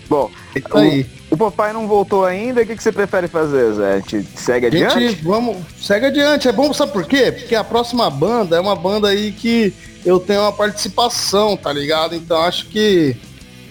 Bom, 0.08 0.30
o, 0.72 0.78
aí. 0.78 1.06
o 1.32 1.38
papai 1.38 1.74
não 1.74 1.88
voltou 1.88 2.26
ainda, 2.26 2.62
o 2.62 2.66
que, 2.66 2.76
que 2.76 2.84
você 2.84 2.92
prefere 2.92 3.28
fazer, 3.28 3.74
Zé? 3.74 3.94
A 3.94 3.96
gente 3.96 4.28
segue 4.36 4.68
adiante? 4.68 5.00
Gente, 5.00 5.24
vamos, 5.24 5.58
segue 5.82 6.06
adiante. 6.06 6.48
É 6.48 6.52
bom, 6.52 6.72
sabe 6.74 6.92
por 6.92 7.06
quê? 7.06 7.32
Porque 7.32 7.56
a 7.56 7.64
próxima 7.64 8.10
banda 8.10 8.56
é 8.56 8.60
uma 8.60 8.76
banda 8.76 9.08
aí 9.08 9.32
que 9.32 9.74
eu 10.06 10.20
tenho 10.20 10.42
uma 10.42 10.52
participação, 10.52 11.58
tá 11.58 11.74
ligado? 11.74 12.14
Então 12.14 12.40
acho 12.42 12.68
que 12.68 13.16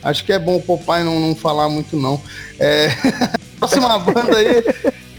acho 0.03 0.25
que 0.25 0.33
é 0.33 0.39
bom 0.39 0.57
o 0.57 0.63
papai 0.63 1.05
não, 1.05 1.21
não 1.21 1.37
falar 1.37 1.69
muito 1.69 1.97
não. 1.97 2.21
É, 2.59 2.89
próxima 3.61 3.97
banda 4.01 4.37
aí 4.37 4.65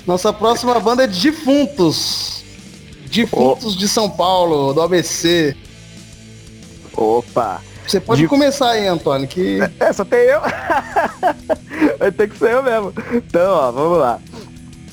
nossa 0.05 0.33
próxima 0.33 0.79
banda 0.79 1.05
é 1.05 1.07
Defuntos. 1.07 2.43
Defuntos 3.09 3.75
oh. 3.75 3.77
de 3.77 3.87
São 3.87 4.09
Paulo, 4.09 4.73
do 4.73 4.81
ABC. 4.81 5.55
Opa! 6.95 7.61
Você 7.87 7.99
pode 7.99 8.21
de... 8.21 8.27
começar 8.27 8.71
aí, 8.71 8.87
Antônio, 8.87 9.27
que... 9.27 9.59
É, 9.79 9.93
só 9.93 10.03
tem 10.03 10.19
eu. 10.19 10.41
Vai 11.99 12.11
ter 12.11 12.29
que 12.29 12.37
ser 12.37 12.51
eu 12.51 12.63
mesmo. 12.63 12.93
Então, 13.13 13.51
ó, 13.51 13.71
vamos 13.71 13.97
lá. 13.97 14.19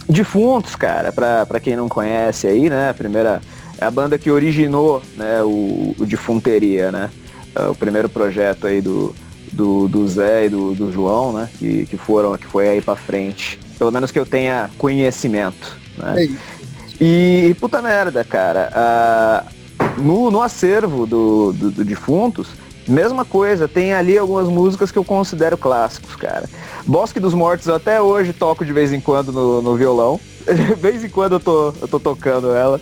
Defuntos, 0.08 0.74
cara, 0.74 1.12
pra, 1.12 1.46
pra 1.46 1.60
quem 1.60 1.76
não 1.76 1.88
conhece 1.88 2.46
aí, 2.46 2.68
né, 2.68 2.90
a 2.90 2.94
primeira... 2.94 3.40
É 3.78 3.86
a 3.86 3.90
banda 3.90 4.18
que 4.18 4.30
originou, 4.30 5.02
né, 5.16 5.42
o, 5.42 5.94
o 5.98 6.04
Defunteria, 6.04 6.92
né? 6.92 7.10
É 7.54 7.62
o 7.62 7.74
primeiro 7.74 8.10
projeto 8.10 8.66
aí 8.66 8.82
do, 8.82 9.14
do, 9.50 9.88
do 9.88 10.06
Zé 10.06 10.46
e 10.46 10.48
do, 10.50 10.74
do 10.74 10.92
João, 10.92 11.32
né? 11.32 11.48
Que, 11.58 11.86
que 11.86 11.96
foram, 11.96 12.36
que 12.36 12.46
foi 12.46 12.68
aí 12.68 12.82
pra 12.82 12.94
frente 12.94 13.58
pelo 13.80 13.90
menos 13.90 14.10
que 14.10 14.18
eu 14.18 14.26
tenha 14.26 14.68
conhecimento. 14.76 15.74
Né? 15.96 16.24
É 16.24 17.02
e, 17.02 17.56
puta 17.58 17.80
merda, 17.80 18.22
cara. 18.22 18.70
Uh, 18.76 20.02
no, 20.02 20.30
no 20.30 20.42
acervo 20.42 21.06
do, 21.06 21.50
do, 21.54 21.70
do 21.70 21.82
Defuntos, 21.82 22.48
mesma 22.86 23.24
coisa, 23.24 23.66
tem 23.66 23.94
ali 23.94 24.18
algumas 24.18 24.48
músicas 24.48 24.92
que 24.92 24.98
eu 24.98 25.04
considero 25.04 25.56
clássicos, 25.56 26.14
cara. 26.14 26.44
Bosque 26.86 27.18
dos 27.18 27.32
Mortos 27.32 27.68
eu 27.68 27.74
até 27.74 28.02
hoje 28.02 28.34
toco 28.34 28.66
de 28.66 28.72
vez 28.74 28.92
em 28.92 29.00
quando 29.00 29.32
no, 29.32 29.62
no 29.62 29.76
violão. 29.76 30.20
De 30.46 30.74
vez 30.74 31.02
em 31.02 31.08
quando 31.08 31.34
eu 31.34 31.40
tô, 31.40 31.72
eu 31.80 31.88
tô 31.88 31.98
tocando 32.00 32.52
ela, 32.52 32.78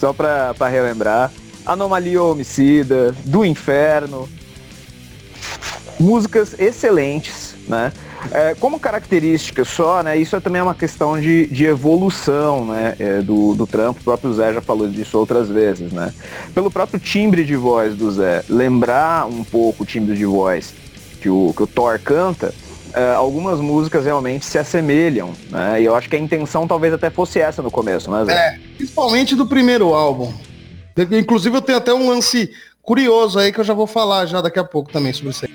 só 0.00 0.12
pra, 0.12 0.54
pra 0.54 0.68
relembrar. 0.68 1.30
Anomalia 1.64 2.20
Homicida, 2.20 3.14
Do 3.24 3.44
Inferno. 3.44 4.28
Músicas 6.00 6.58
excelentes, 6.58 7.54
né? 7.68 7.92
É, 8.30 8.54
como 8.54 8.78
característica 8.78 9.64
só, 9.64 10.02
né, 10.02 10.16
isso 10.16 10.36
é 10.36 10.40
também 10.40 10.62
uma 10.62 10.74
questão 10.74 11.20
de, 11.20 11.46
de 11.46 11.64
evolução 11.64 12.66
né, 12.66 12.94
é, 12.98 13.20
do, 13.20 13.54
do 13.54 13.66
trampo, 13.66 14.00
o 14.00 14.04
próprio 14.04 14.32
Zé 14.32 14.52
já 14.54 14.60
falou 14.60 14.88
disso 14.88 15.18
outras 15.18 15.48
vezes, 15.48 15.92
né? 15.92 16.14
Pelo 16.54 16.70
próprio 16.70 17.00
timbre 17.00 17.44
de 17.44 17.56
voz 17.56 17.96
do 17.96 18.10
Zé, 18.10 18.44
lembrar 18.48 19.26
um 19.26 19.42
pouco 19.42 19.82
o 19.82 19.86
timbre 19.86 20.16
de 20.16 20.24
voz 20.24 20.72
que 21.20 21.28
o, 21.28 21.52
que 21.56 21.62
o 21.62 21.66
Thor 21.66 21.98
canta, 21.98 22.54
é, 22.94 23.14
algumas 23.14 23.60
músicas 23.60 24.04
realmente 24.04 24.44
se 24.44 24.58
assemelham, 24.58 25.32
né? 25.50 25.80
E 25.80 25.84
eu 25.84 25.94
acho 25.94 26.08
que 26.08 26.16
a 26.16 26.18
intenção 26.18 26.66
talvez 26.66 26.92
até 26.92 27.10
fosse 27.10 27.40
essa 27.40 27.62
no 27.62 27.70
começo, 27.70 28.10
né, 28.10 28.24
Zé? 28.24 28.32
É, 28.32 28.58
principalmente 28.76 29.34
do 29.34 29.46
primeiro 29.46 29.94
álbum. 29.94 30.32
Inclusive 31.10 31.56
eu 31.56 31.62
tenho 31.62 31.78
até 31.78 31.92
um 31.92 32.08
lance 32.08 32.50
curioso 32.82 33.38
aí 33.38 33.52
que 33.52 33.60
eu 33.60 33.64
já 33.64 33.74
vou 33.74 33.86
falar 33.86 34.26
já 34.26 34.40
daqui 34.40 34.58
a 34.58 34.64
pouco 34.64 34.92
também 34.92 35.12
sobre 35.12 35.30
isso 35.30 35.46
aí. 35.46 35.52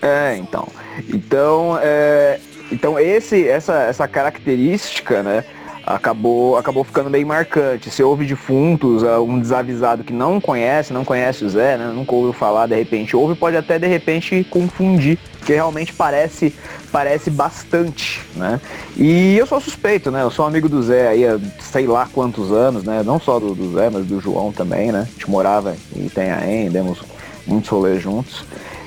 É, 0.00 0.36
então. 0.36 0.68
Então, 1.08 1.78
é, 1.82 2.38
então 2.70 2.98
esse, 2.98 3.46
essa, 3.46 3.74
essa 3.82 4.08
característica, 4.08 5.22
né, 5.22 5.44
acabou, 5.86 6.56
acabou 6.56 6.82
ficando 6.82 7.10
bem 7.10 7.24
marcante. 7.24 7.90
Se 7.90 8.02
houve 8.02 8.24
defuntos, 8.24 9.02
é, 9.02 9.18
um 9.18 9.38
desavisado 9.38 10.02
que 10.02 10.12
não 10.12 10.40
conhece, 10.40 10.92
não 10.92 11.04
conhece 11.04 11.44
o 11.44 11.48
Zé, 11.48 11.76
né, 11.76 11.92
nunca 11.94 12.14
ouviu 12.14 12.32
falar, 12.32 12.66
de 12.66 12.74
repente 12.74 13.14
ouve, 13.16 13.34
pode 13.34 13.56
até 13.56 13.78
de 13.78 13.86
repente 13.86 14.44
confundir, 14.50 15.18
porque 15.38 15.52
realmente 15.52 15.92
parece, 15.92 16.54
parece 16.90 17.30
bastante, 17.30 18.22
né. 18.34 18.60
E 18.96 19.36
eu 19.36 19.46
sou 19.46 19.60
suspeito, 19.60 20.10
né, 20.10 20.22
eu 20.22 20.30
sou 20.30 20.46
amigo 20.46 20.68
do 20.68 20.82
Zé 20.82 21.08
aí 21.08 21.26
há 21.26 21.38
sei 21.60 21.86
lá 21.86 22.08
quantos 22.12 22.50
anos, 22.50 22.84
né, 22.84 23.02
não 23.04 23.20
só 23.20 23.38
do, 23.38 23.54
do 23.54 23.72
Zé, 23.74 23.90
mas 23.90 24.06
do 24.06 24.20
João 24.20 24.52
também, 24.52 24.90
né, 24.90 25.00
a 25.00 25.04
gente 25.04 25.30
morava 25.30 25.76
em 25.94 26.06
Itanhaém, 26.06 26.70
demos 26.70 27.00
muitos 27.46 27.68
rolês 27.68 28.02
juntos. 28.02 28.44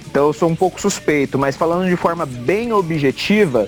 Então 0.10 0.28
eu 0.28 0.34
sou 0.34 0.50
um 0.50 0.56
pouco 0.56 0.80
suspeito, 0.82 1.38
mas 1.38 1.56
falando 1.56 1.88
de 1.88 1.96
forma 1.96 2.26
bem 2.26 2.74
objetiva, 2.74 3.68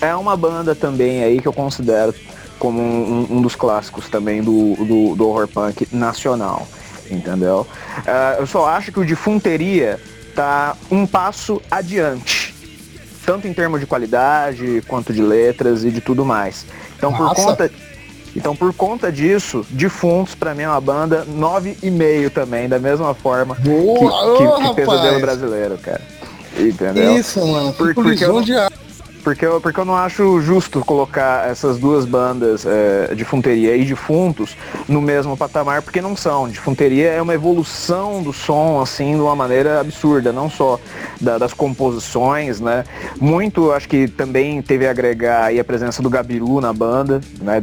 é 0.00 0.14
uma 0.14 0.36
banda 0.36 0.74
também 0.74 1.24
aí 1.24 1.40
que 1.40 1.48
eu 1.48 1.52
considero 1.52 2.14
como 2.58 2.80
um, 2.80 3.26
um 3.28 3.42
dos 3.42 3.56
clássicos 3.56 4.08
também 4.08 4.42
do, 4.42 4.76
do, 4.76 5.16
do 5.16 5.28
horror 5.28 5.48
punk 5.48 5.88
nacional, 5.90 6.66
entendeu? 7.10 7.66
Uh, 7.98 8.40
eu 8.40 8.46
só 8.46 8.66
acho 8.66 8.92
que 8.92 9.00
o 9.00 9.04
Defunteria 9.04 9.98
tá 10.34 10.76
um 10.90 11.06
passo 11.06 11.60
adiante, 11.70 12.54
tanto 13.26 13.48
em 13.48 13.52
termos 13.52 13.80
de 13.80 13.86
qualidade, 13.86 14.82
quanto 14.86 15.12
de 15.12 15.22
letras 15.22 15.82
e 15.84 15.90
de 15.90 16.00
tudo 16.00 16.24
mais. 16.24 16.64
Então 16.96 17.12
por 17.12 17.34
conta 17.34 17.68
então 18.34 18.54
por 18.56 18.72
conta 18.72 19.10
disso, 19.12 19.64
Defuntos 19.70 20.34
para 20.34 20.54
mim 20.54 20.62
é 20.62 20.68
uma 20.68 20.80
banda 20.80 21.26
9,5 21.26 22.30
também, 22.30 22.68
da 22.68 22.78
mesma 22.78 23.14
forma 23.14 23.54
Boa, 23.54 24.36
que, 24.36 24.62
que, 24.62 24.68
que 24.68 24.74
Pesadelo 24.74 25.20
Brasileiro, 25.20 25.78
cara. 25.78 26.00
Entendeu? 26.58 27.16
Isso, 27.16 27.44
mano. 27.46 27.72
Por, 27.72 27.94
porque, 27.94 28.24
eu, 28.24 28.42
porque, 29.24 29.46
eu, 29.46 29.60
porque 29.60 29.80
eu 29.80 29.84
não 29.84 29.96
acho 29.96 30.40
justo 30.40 30.80
colocar 30.80 31.48
essas 31.48 31.78
duas 31.78 32.04
bandas, 32.04 32.66
é, 32.66 33.14
Funteria 33.24 33.76
e 33.76 33.84
Defuntos, 33.84 34.56
no 34.88 35.00
mesmo 35.00 35.36
patamar, 35.36 35.80
porque 35.82 36.00
não 36.00 36.16
são. 36.16 36.52
Funteria 36.52 37.08
é 37.08 37.22
uma 37.22 37.34
evolução 37.34 38.22
do 38.22 38.32
som, 38.32 38.80
assim, 38.80 39.14
de 39.14 39.20
uma 39.20 39.34
maneira 39.34 39.80
absurda, 39.80 40.32
não 40.32 40.50
só 40.50 40.78
da, 41.20 41.38
das 41.38 41.54
composições, 41.54 42.60
né? 42.60 42.84
Muito, 43.20 43.72
acho 43.72 43.88
que 43.88 44.08
também 44.08 44.60
teve 44.60 44.86
a 44.86 44.90
agregar 44.90 45.44
aí 45.44 45.58
a 45.58 45.64
presença 45.64 46.02
do 46.02 46.10
Gabiru 46.10 46.60
na 46.60 46.72
banda, 46.72 47.20
né? 47.40 47.62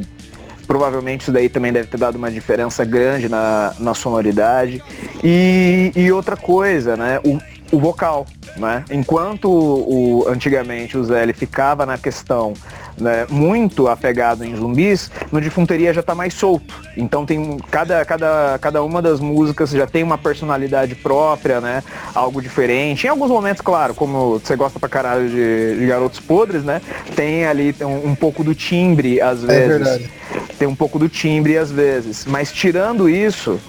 Provavelmente 0.69 1.21
isso 1.21 1.31
daí 1.31 1.49
também 1.49 1.73
deve 1.73 1.87
ter 1.87 1.97
dado 1.97 2.15
uma 2.15 2.29
diferença 2.29 2.85
grande 2.85 3.27
na, 3.27 3.73
na 3.79 3.95
sonoridade. 3.95 4.83
E, 5.23 5.91
e 5.95 6.11
outra 6.11 6.37
coisa, 6.37 6.95
né? 6.95 7.19
O, 7.25 7.39
o 7.71 7.79
vocal, 7.79 8.25
né? 8.57 8.83
Enquanto 8.89 9.49
o, 9.49 10.25
antigamente 10.27 10.97
o 10.97 11.03
Zé 11.03 11.23
ele 11.23 11.33
ficava 11.33 11.85
na 11.85 11.97
questão 11.97 12.53
né, 12.99 13.25
muito 13.29 13.87
apegado 13.87 14.43
em 14.43 14.55
zumbis, 14.55 15.09
no 15.31 15.39
Defunteria 15.39 15.93
já 15.93 16.01
está 16.01 16.13
mais 16.13 16.33
solto. 16.33 16.73
Então 16.97 17.25
tem 17.25 17.57
cada, 17.71 18.03
cada, 18.03 18.57
cada 18.59 18.83
uma 18.83 19.01
das 19.01 19.19
músicas 19.19 19.69
já 19.69 19.87
tem 19.87 20.03
uma 20.03 20.17
personalidade 20.17 20.95
própria, 20.95 21.61
né? 21.61 21.83
Algo 22.13 22.41
diferente. 22.41 23.07
Em 23.07 23.09
alguns 23.09 23.29
momentos, 23.29 23.61
claro, 23.61 23.93
como 23.93 24.39
você 24.39 24.55
gosta 24.55 24.79
pra 24.79 24.89
caralho 24.89 25.29
de, 25.29 25.79
de 25.79 25.85
Garotos 25.87 26.19
Podres, 26.19 26.63
né? 26.63 26.81
Tem 27.15 27.45
ali 27.45 27.75
um, 27.81 28.09
um 28.09 28.15
pouco 28.15 28.43
do 28.43 28.53
timbre 28.53 29.21
às 29.21 29.43
é 29.43 29.47
vezes. 29.47 29.63
É 29.63 29.67
verdade. 29.67 30.11
Tem 30.57 30.67
um 30.67 30.75
pouco 30.75 30.99
do 30.99 31.07
timbre 31.07 31.57
às 31.57 31.71
vezes. 31.71 32.25
Mas 32.25 32.51
tirando 32.51 33.09
isso, 33.09 33.59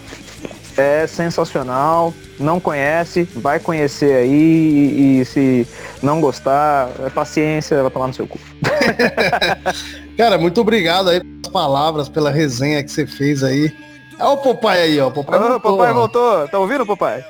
é 0.76 1.06
sensacional. 1.06 2.12
Não 2.38 2.58
conhece, 2.58 3.24
vai 3.36 3.60
conhecer 3.60 4.14
aí 4.14 4.30
e, 4.30 5.20
e 5.20 5.24
se 5.24 5.66
não 6.02 6.20
gostar, 6.20 6.88
é 7.04 7.10
paciência, 7.10 7.82
vai 7.82 7.90
tomar 7.90 8.08
no 8.08 8.14
seu 8.14 8.26
cu. 8.26 8.38
Cara, 10.16 10.38
muito 10.38 10.60
obrigado 10.60 11.10
aí 11.10 11.20
pelas 11.20 11.52
palavras, 11.52 12.08
pela 12.08 12.30
resenha 12.30 12.82
que 12.82 12.90
você 12.90 13.06
fez 13.06 13.42
aí. 13.42 13.74
É 14.18 14.24
o 14.24 14.36
Popai 14.36 14.82
aí, 14.82 15.00
ó. 15.00 15.08
O 15.08 15.12
Popai, 15.12 15.38
oh, 15.38 15.42
voltou. 15.42 15.76
Papai 15.76 15.92
voltou. 15.92 16.48
Tá 16.48 16.58
ouvindo, 16.58 16.86
Popai? 16.86 17.24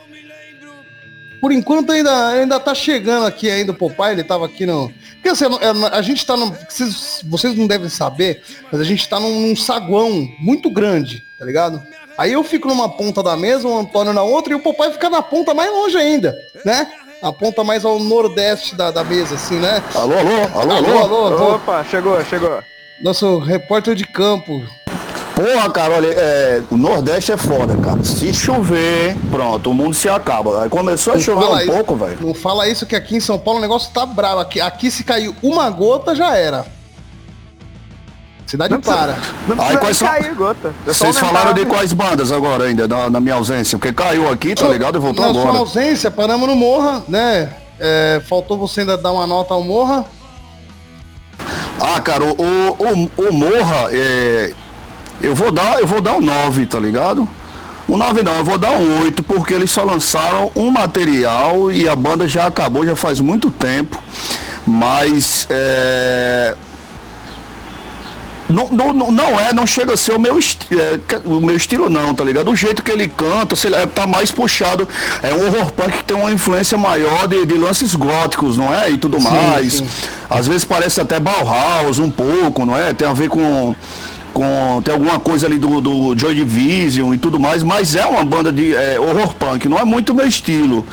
Por 1.40 1.53
enquanto 1.53 1.90
ainda, 1.90 2.29
ainda 2.29 2.61
tá 2.61 2.74
chegando 2.74 3.26
aqui 3.26 3.50
ainda 3.50 3.72
o 3.72 3.74
Popai, 3.74 4.12
ele 4.12 4.22
tava 4.22 4.44
aqui 4.44 4.66
no. 4.66 4.92
Porque 5.14 5.31
assim, 5.31 5.46
a 5.90 6.03
gente 6.03 6.26
tá 6.26 6.37
no. 6.37 6.55
Vocês, 6.68 7.22
vocês 7.24 7.57
não 7.57 7.66
devem 7.66 7.88
saber, 7.88 8.42
mas 8.70 8.81
a 8.81 8.85
gente 8.85 9.09
tá 9.09 9.18
num, 9.18 9.48
num 9.48 9.57
saguão 9.57 10.29
muito 10.38 10.70
grande, 10.70 11.24
tá 11.38 11.44
ligado? 11.44 11.83
Aí 12.20 12.35
eu 12.35 12.44
fico 12.44 12.68
numa 12.68 12.87
ponta 12.87 13.22
da 13.22 13.35
mesa, 13.35 13.66
o 13.66 13.78
Antônio 13.78 14.12
na 14.12 14.22
outra, 14.22 14.52
e 14.52 14.54
o 14.54 14.61
papai 14.61 14.92
fica 14.92 15.09
na 15.09 15.22
ponta 15.22 15.54
mais 15.54 15.72
longe 15.72 15.96
ainda, 15.96 16.37
né? 16.66 16.87
A 17.22 17.33
ponta 17.33 17.64
mais 17.64 17.83
ao 17.83 17.98
nordeste 17.98 18.74
da, 18.74 18.90
da 18.90 19.02
mesa, 19.02 19.37
assim, 19.37 19.59
né? 19.59 19.83
Alô, 19.94 20.18
alô, 20.18 20.30
alô, 20.54 20.72
alô, 20.74 20.98
alô, 20.98 21.26
alô. 21.28 21.54
Opa, 21.54 21.83
chegou, 21.83 22.22
chegou. 22.26 22.62
Nosso 23.02 23.38
repórter 23.38 23.94
de 23.94 24.04
campo. 24.04 24.52
Porra, 25.35 25.70
cara, 25.70 25.94
olha, 25.94 26.09
é, 26.09 26.62
o 26.70 26.76
Nordeste 26.76 27.33
é 27.33 27.38
foda, 27.38 27.74
cara. 27.78 28.04
Se 28.04 28.35
chover, 28.35 29.16
pronto, 29.30 29.70
o 29.70 29.74
mundo 29.74 29.94
se 29.94 30.06
acaba. 30.06 30.64
Aí 30.64 30.68
começou 30.68 31.14
a 31.14 31.16
não 31.16 31.22
chover 31.22 31.46
um 31.46 31.59
isso, 31.59 31.72
pouco, 31.72 31.96
velho. 31.96 32.18
Não 32.20 32.35
fala 32.35 32.68
isso 32.68 32.85
que 32.85 32.94
aqui 32.94 33.16
em 33.16 33.20
São 33.20 33.38
Paulo 33.38 33.61
o 33.61 33.62
negócio 33.62 33.90
tá 33.94 34.04
bravo. 34.04 34.40
Aqui, 34.40 34.61
aqui 34.61 34.90
se 34.90 35.04
cair 35.04 35.35
uma 35.42 35.70
gota 35.70 36.14
já 36.14 36.37
era. 36.37 36.66
Cidade 38.50 38.74
não 38.74 38.80
para. 38.80 39.16
Não 39.46 39.64
Aí, 39.64 39.76
quais 39.78 40.00
cair, 40.00 40.34
gota. 40.34 40.74
É 40.84 40.92
Vocês 40.92 41.16
falaram 41.16 41.54
de 41.54 41.64
quais 41.66 41.92
bandas 41.92 42.32
agora 42.32 42.64
ainda, 42.64 42.88
na, 42.88 43.08
na, 43.08 43.20
minha 43.20 43.36
ausência? 43.36 43.78
Porque 43.78 43.92
caiu 43.92 44.28
aqui, 44.28 44.56
tá 44.56 44.66
ligado? 44.66 44.98
E 44.98 45.00
voltou 45.00 45.24
na 45.24 45.30
agora. 45.30 45.46
Na 45.46 45.52
sua 45.52 45.60
ausência, 45.60 46.10
paramos 46.10 46.48
no 46.48 46.56
Morra, 46.56 47.04
né? 47.06 47.52
É, 47.78 48.20
faltou 48.28 48.58
você 48.58 48.80
ainda 48.80 48.98
dar 48.98 49.12
uma 49.12 49.24
nota 49.24 49.54
ao 49.54 49.62
Morra? 49.62 50.04
Ah, 51.78 52.00
cara, 52.00 52.24
o, 52.24 52.32
o, 52.32 53.28
o 53.28 53.32
Morra, 53.32 53.88
é, 53.92 54.52
eu 55.22 55.32
vou 55.32 55.52
dar, 55.52 55.78
eu 55.78 55.86
vou 55.86 56.00
dar 56.00 56.14
um 56.14 56.20
9, 56.20 56.66
tá 56.66 56.80
ligado? 56.80 57.28
Um 57.88 57.96
9 57.96 58.24
não, 58.24 58.34
eu 58.34 58.44
vou 58.44 58.58
dar 58.58 58.72
um 58.72 59.02
8, 59.04 59.22
porque 59.22 59.54
eles 59.54 59.70
só 59.70 59.84
lançaram 59.84 60.50
um 60.56 60.72
material 60.72 61.70
e 61.70 61.88
a 61.88 61.94
banda 61.94 62.26
já 62.26 62.48
acabou, 62.48 62.84
já 62.84 62.96
faz 62.96 63.20
muito 63.20 63.48
tempo. 63.48 64.02
Mas 64.66 65.46
é, 65.48 66.56
não, 68.50 68.92
não, 68.92 69.12
não 69.12 69.40
é, 69.40 69.52
não 69.52 69.66
chega 69.66 69.94
a 69.94 69.96
ser 69.96 70.12
o 70.12 70.18
meu, 70.18 70.38
é, 70.38 71.00
o 71.24 71.40
meu 71.40 71.56
estilo 71.56 71.88
não, 71.88 72.14
tá 72.14 72.24
ligado? 72.24 72.50
O 72.50 72.56
jeito 72.56 72.82
que 72.82 72.90
ele 72.90 73.08
canta, 73.08 73.54
sei 73.56 73.70
lá, 73.70 73.86
tá 73.86 74.06
mais 74.06 74.30
puxado. 74.30 74.88
É 75.22 75.32
um 75.34 75.46
horror 75.46 75.72
punk 75.72 75.98
que 75.98 76.04
tem 76.04 76.16
uma 76.16 76.30
influência 76.32 76.76
maior 76.76 77.26
de, 77.26 77.46
de 77.46 77.54
lances 77.54 77.94
góticos, 77.94 78.56
não 78.56 78.74
é? 78.74 78.90
E 78.90 78.98
tudo 78.98 79.20
sim, 79.20 79.28
mais. 79.28 79.74
Sim. 79.74 79.86
Às 80.28 80.46
vezes 80.46 80.64
parece 80.64 81.00
até 81.00 81.18
Bauhaus 81.18 81.98
um 81.98 82.10
pouco, 82.10 82.64
não 82.64 82.76
é? 82.76 82.92
Tem 82.92 83.06
a 83.06 83.12
ver 83.12 83.28
com 83.28 83.74
com 84.32 84.80
tem 84.82 84.94
alguma 84.94 85.18
coisa 85.18 85.46
ali 85.46 85.58
do, 85.58 85.80
do 85.80 86.18
Joy 86.18 86.34
Division 86.34 87.12
e 87.14 87.18
tudo 87.18 87.38
mais, 87.38 87.62
mas 87.62 87.94
é 87.94 88.04
uma 88.06 88.24
banda 88.24 88.52
de 88.52 88.74
é, 88.74 88.98
horror 88.98 89.34
punk, 89.34 89.68
não 89.68 89.78
é 89.78 89.84
muito 89.84 90.14
meu 90.14 90.26
estilo. 90.26 90.86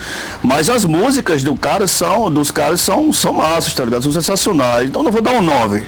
Mas 0.43 0.69
as 0.69 0.85
músicas 0.85 1.43
do 1.43 1.55
cara 1.55 1.87
são, 1.87 2.31
dos 2.31 2.51
caras 2.51 2.81
são, 2.81 3.11
são 3.13 3.33
massas, 3.33 3.73
tá 3.73 3.85
ligado? 3.85 4.03
São 4.03 4.11
sensacionais. 4.11 4.89
Então 4.89 5.03
não 5.03 5.11
vou 5.11 5.21
dar 5.21 5.31
um 5.31 5.41
9. 5.41 5.83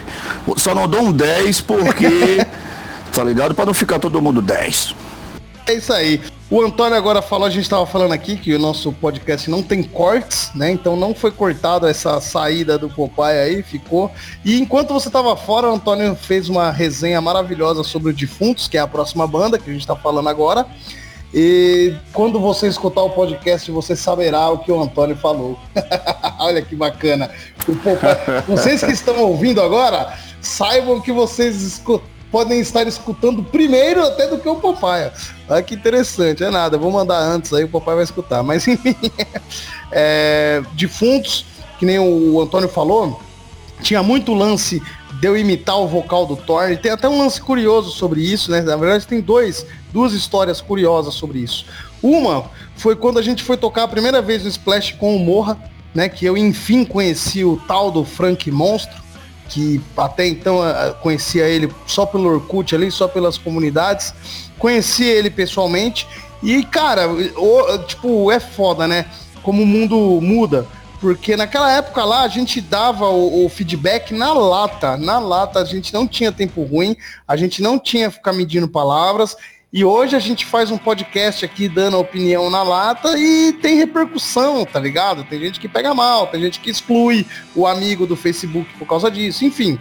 Só 0.57 0.73
não 0.73 0.87
dou 0.87 1.01
um 1.03 1.11
10 1.11 1.61
porque, 1.61 2.45
tá 3.13 3.23
ligado? 3.23 3.53
Para 3.53 3.65
não 3.65 3.73
ficar 3.73 3.99
todo 3.99 4.21
mundo 4.21 4.41
10. 4.41 4.95
É 5.69 5.73
isso 5.73 5.93
aí. 5.93 6.19
O 6.49 6.63
Antônio 6.63 6.97
agora 6.97 7.21
falou, 7.21 7.45
a 7.45 7.49
gente 7.51 7.61
estava 7.61 7.85
falando 7.85 8.11
aqui 8.11 8.35
que 8.35 8.55
o 8.55 8.57
nosso 8.57 8.91
podcast 8.91 9.47
não 9.51 9.61
tem 9.61 9.83
cortes, 9.83 10.49
né? 10.55 10.71
Então 10.71 10.95
não 10.95 11.13
foi 11.13 11.29
cortado 11.29 11.85
essa 11.85 12.19
saída 12.19 12.75
do 12.75 12.89
Popeye 12.89 13.37
aí, 13.37 13.61
ficou. 13.61 14.09
E 14.43 14.59
enquanto 14.59 14.91
você 14.91 15.09
estava 15.09 15.37
fora, 15.37 15.69
o 15.69 15.75
Antônio 15.75 16.15
fez 16.15 16.49
uma 16.49 16.71
resenha 16.71 17.21
maravilhosa 17.21 17.83
sobre 17.83 18.09
o 18.09 18.13
Defuntos, 18.15 18.67
que 18.67 18.77
é 18.77 18.79
a 18.79 18.87
próxima 18.87 19.27
banda 19.27 19.59
que 19.59 19.69
a 19.69 19.73
gente 19.73 19.83
está 19.83 19.95
falando 19.95 20.27
agora. 20.27 20.65
E 21.31 21.93
quando 22.13 22.39
você 22.39 22.67
escutar 22.67 23.03
o 23.03 23.11
podcast, 23.11 23.69
você 23.69 23.95
saberá 23.95 24.49
o 24.49 24.57
que 24.57 24.71
o 24.71 24.81
Antônio 24.81 25.15
falou. 25.15 25.59
Olha 26.39 26.63
que 26.63 26.75
bacana. 26.75 27.29
O 27.67 27.75
Popeye... 27.75 28.41
vocês 28.49 28.83
que 28.83 28.91
estão 28.91 29.19
ouvindo 29.19 29.61
agora, 29.61 30.17
saibam 30.41 30.99
que 30.99 31.11
vocês 31.11 31.61
escutam 31.61 32.18
podem 32.31 32.59
estar 32.59 32.87
escutando 32.87 33.43
primeiro 33.43 34.03
até 34.03 34.27
do 34.27 34.37
que 34.37 34.47
o 34.47 34.55
Popeye. 34.55 35.11
Olha 35.47 35.63
que 35.63 35.75
interessante, 35.75 36.43
é 36.43 36.49
nada, 36.49 36.77
vou 36.77 36.91
mandar 36.91 37.19
antes 37.19 37.51
aí, 37.53 37.63
o 37.63 37.69
Popeye 37.69 37.95
vai 37.95 38.03
escutar. 38.03 38.43
Mas 38.43 38.65
enfim, 38.67 38.95
é, 39.91 40.61
defuntos, 40.73 41.45
que 41.79 41.85
nem 41.85 41.99
o 41.99 42.39
Antônio 42.41 42.69
falou, 42.69 43.19
tinha 43.81 44.03
muito 44.03 44.33
lance 44.33 44.81
de 45.19 45.27
eu 45.27 45.37
imitar 45.37 45.77
o 45.79 45.87
vocal 45.87 46.25
do 46.25 46.35
Thor. 46.35 46.71
E 46.71 46.77
tem 46.77 46.91
até 46.91 47.07
um 47.07 47.17
lance 47.17 47.41
curioso 47.41 47.91
sobre 47.91 48.21
isso, 48.21 48.51
né? 48.51 48.61
Na 48.61 48.75
verdade, 48.75 49.07
tem 49.07 49.21
dois, 49.21 49.65
duas 49.91 50.13
histórias 50.13 50.61
curiosas 50.61 51.13
sobre 51.13 51.39
isso. 51.39 51.65
Uma 52.01 52.49
foi 52.75 52.95
quando 52.95 53.19
a 53.19 53.21
gente 53.21 53.43
foi 53.43 53.57
tocar 53.57 53.83
a 53.83 53.87
primeira 53.87 54.21
vez 54.21 54.43
no 54.43 54.49
Splash 54.49 54.93
com 54.93 55.15
o 55.15 55.19
Morra, 55.19 55.57
né? 55.93 56.07
Que 56.07 56.25
eu 56.25 56.37
enfim 56.37 56.85
conheci 56.85 57.43
o 57.43 57.61
tal 57.67 57.91
do 57.91 58.05
Frank 58.05 58.49
Monstro 58.51 59.08
que 59.49 59.81
até 59.97 60.27
então 60.27 60.59
conhecia 61.01 61.47
ele 61.47 61.73
só 61.85 62.05
pelo 62.05 62.29
Orkut 62.29 62.73
ali, 62.75 62.91
só 62.91 63.07
pelas 63.07 63.37
comunidades. 63.37 64.13
Conheci 64.57 65.03
ele 65.03 65.29
pessoalmente 65.29 66.07
e, 66.41 66.63
cara, 66.63 67.07
o, 67.09 67.77
tipo, 67.79 68.31
é 68.31 68.39
foda, 68.39 68.87
né? 68.87 69.05
Como 69.43 69.63
o 69.63 69.67
mundo 69.67 70.19
muda. 70.21 70.65
Porque 70.99 71.35
naquela 71.35 71.71
época 71.71 72.03
lá 72.03 72.23
a 72.23 72.27
gente 72.27 72.59
dava 72.59 73.07
o, 73.07 73.45
o, 73.45 73.49
feedback 73.49 74.13
na 74.13 74.33
lata. 74.33 74.97
Na 74.97 75.17
lata 75.17 75.59
a 75.59 75.65
gente 75.65 75.93
não 75.93 76.07
tinha 76.07 76.31
tempo 76.31 76.63
ruim, 76.63 76.95
a 77.27 77.37
gente 77.37 77.61
não 77.61 77.79
tinha 77.79 78.11
ficar 78.11 78.33
medindo 78.33 78.67
palavras. 78.67 79.35
E 79.71 79.85
hoje 79.85 80.15
a 80.15 80.19
gente 80.19 80.47
faz 80.47 80.71
um 80.71 80.79
podcast 80.79 81.45
aqui 81.45 81.69
dando 81.69 81.95
a 81.95 81.99
opinião 81.99 82.49
na 82.49 82.63
lata 82.63 83.15
e 83.15 83.53
tem 83.53 83.75
repercussão, 83.75 84.65
tá 84.65 84.79
ligado? 84.79 85.23
Tem 85.23 85.39
gente 85.39 85.59
que 85.59 85.69
pega 85.69 85.93
mal, 85.93 86.25
tem 86.25 86.41
gente 86.41 86.59
que 86.59 86.71
exclui 86.71 87.23
o 87.55 87.67
amigo 87.67 88.07
do 88.07 88.15
Facebook 88.15 88.67
por 88.79 88.87
causa 88.87 89.11
disso, 89.11 89.45
enfim. 89.45 89.77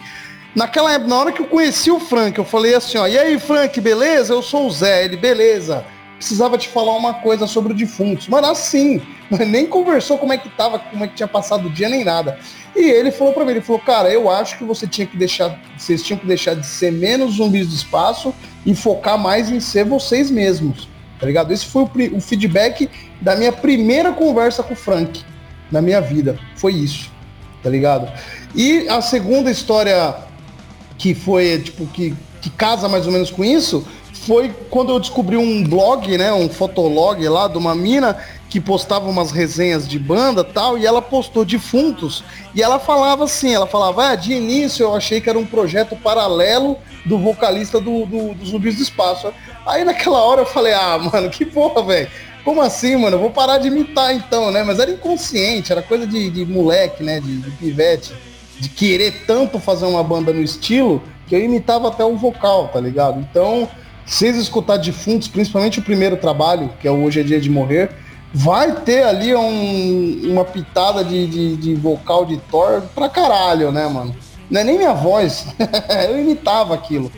Naquela 0.55 0.93
época, 0.93 1.09
na 1.09 1.17
hora 1.17 1.33
que 1.33 1.41
eu 1.41 1.47
conheci 1.47 1.91
o 1.91 1.99
Frank, 1.99 2.37
eu 2.37 2.45
falei 2.45 2.75
assim, 2.75 2.99
ó, 2.99 3.07
e 3.07 3.19
aí, 3.19 3.39
Frank, 3.39 3.81
beleza? 3.81 4.35
Eu 4.35 4.43
sou 4.43 4.67
o 4.67 4.71
Zé, 4.71 5.07
ele, 5.07 5.17
beleza. 5.17 5.87
Precisava 6.19 6.59
te 6.59 6.69
falar 6.69 6.97
uma 6.97 7.15
coisa 7.15 7.47
sobre 7.47 7.73
o 7.73 7.77
defuntos. 7.77 8.29
Mano, 8.29 8.49
assim, 8.49 9.01
nem 9.31 9.67
conversou 9.67 10.19
como 10.19 10.33
é 10.33 10.39
que 10.39 10.49
tava, 10.51 10.79
como 10.79 11.05
é 11.05 11.09
que 11.09 11.15
tinha 11.15 11.29
passado 11.29 11.69
o 11.69 11.71
dia, 11.71 11.89
nem 11.89 12.05
nada. 12.05 12.39
E 12.77 12.91
ele 12.91 13.11
falou 13.11 13.33
para 13.33 13.45
mim, 13.45 13.53
ele 13.53 13.61
falou, 13.61 13.81
cara, 13.81 14.11
eu 14.11 14.31
acho 14.31 14.59
que 14.59 14.65
você 14.65 14.87
tinha 14.87 15.07
que 15.07 15.17
deixar, 15.17 15.59
vocês 15.77 16.03
tinham 16.03 16.19
que 16.19 16.27
deixar 16.27 16.55
de 16.55 16.67
ser 16.67 16.93
menos 16.93 17.37
zumbis 17.37 17.69
do 17.69 17.75
espaço 17.75 18.35
e 18.67 18.75
focar 18.75 19.17
mais 19.17 19.51
em 19.51 19.61
ser 19.61 19.85
vocês 19.85 20.31
mesmos, 20.31 20.89
tá 21.19 21.27
ligado? 21.27 21.53
Esse 21.53 21.67
foi 21.67 21.83
o, 21.83 22.17
o 22.17 22.21
feedback 22.21 22.91
da 23.21 23.35
minha 23.35 23.53
primeira 23.53 24.13
conversa 24.13 24.63
com 24.63 24.75
o 24.75 24.77
Frank 24.77 25.25
na 25.71 25.81
minha 25.83 26.01
vida, 26.01 26.39
foi 26.57 26.73
isso, 26.73 27.11
tá 27.63 27.71
ligado? 27.71 28.11
E 28.55 28.89
a 28.89 29.01
segunda 29.01 29.51
história 29.51 30.17
que 30.97 31.15
foi, 31.15 31.59
tipo, 31.59 31.87
que, 31.87 32.15
que 32.41 32.51
casa 32.51 32.89
mais 32.89 33.07
ou 33.07 33.13
menos 33.13 33.31
com 33.31 33.45
isso, 33.45 33.87
foi 34.29 34.55
quando 34.69 34.93
eu 34.93 35.01
descobri 35.01 35.39
um 35.39 35.65
blog, 35.65 36.19
né, 36.19 36.31
um 36.35 36.51
fotolog 36.51 37.27
lá 37.27 37.49
de 37.49 37.57
uma 37.57 37.75
mina 37.75 38.15
que 38.51 38.61
postava 38.61 39.09
umas 39.09 39.31
resenhas 39.31 39.89
de 39.89 39.99
banda 39.99 40.45
tal, 40.45 40.77
e 40.77 40.85
ela 40.85 41.01
postou 41.01 41.47
defuntos, 41.47 42.23
e 42.55 42.63
ela 42.63 42.79
falava 42.79 43.25
assim, 43.25 43.55
ela 43.55 43.67
falava, 43.67 44.11
ah, 44.11 44.15
de 44.15 44.35
início 44.35 44.85
eu 44.85 44.95
achei 44.95 45.19
que 45.19 45.31
era 45.31 45.39
um 45.39 45.47
projeto 45.47 45.97
paralelo 45.97 46.77
do 47.07 47.19
vocalista 47.19 47.81
do, 47.81 48.05
do, 48.05 48.35
do 48.35 48.47
Zumbis 48.47 48.77
do 48.77 48.83
Espaço. 48.83 49.33
Aí 49.67 49.83
naquela 49.83 50.19
hora 50.19 50.43
eu 50.43 50.47
falei, 50.47 50.75
ah, 50.75 50.99
mano, 50.99 51.31
que 51.31 51.47
porra, 51.47 51.83
velho. 51.83 52.11
Como 52.45 52.61
assim, 52.61 52.97
mano? 52.97 53.17
Eu 53.17 53.21
vou 53.21 53.31
parar 53.31 53.59
de 53.59 53.69
imitar 53.69 54.15
então, 54.15 54.51
né? 54.51 54.63
Mas 54.63 54.79
era 54.79 54.91
inconsciente, 54.91 55.73
era 55.73 55.83
coisa 55.83 56.07
de, 56.07 56.31
de 56.31 56.47
moleque, 56.47 57.03
né? 57.03 57.21
De, 57.21 57.39
de 57.39 57.51
pivete. 57.53 58.15
De 58.59 58.69
querer 58.69 59.25
tanto 59.27 59.59
fazer 59.59 59.87
uma 59.87 60.03
banda 60.03 60.33
no 60.33 60.43
estilo 60.43 61.03
que 61.27 61.35
eu 61.35 61.41
imitava 61.41 61.89
até 61.89 62.05
o 62.05 62.17
vocal, 62.17 62.69
tá 62.69 62.81
ligado? 62.81 63.21
Então, 63.21 63.69
vocês 64.09 64.37
escutar 64.37 64.79
defuntos, 64.79 65.29
principalmente 65.29 65.81
o 65.81 65.83
primeiro 65.83 66.17
trabalho, 66.17 66.71
que 66.81 66.89
é 66.89 66.91
Hoje 66.91 67.21
é 67.21 67.23
Dia 67.23 67.39
de 67.39 67.51
Morrer, 67.51 67.91
vai 68.33 68.81
ter 68.81 69.03
ali 69.03 69.35
um, 69.35 70.33
uma 70.33 70.47
pitada 70.47 71.05
de, 71.05 71.27
de, 71.27 71.57
de, 71.57 71.75
vocal 71.75 72.25
de 72.25 72.39
Thor 72.51 72.83
pra 72.95 73.09
caralho, 73.11 73.71
né, 73.71 73.87
mano? 73.87 74.17
Não 74.51 74.63
é 74.63 74.65
nem 74.65 74.79
minha 74.79 74.95
voz, 74.95 75.47
eu 76.09 76.19
imitava 76.19 76.75
aquilo. 76.75 77.13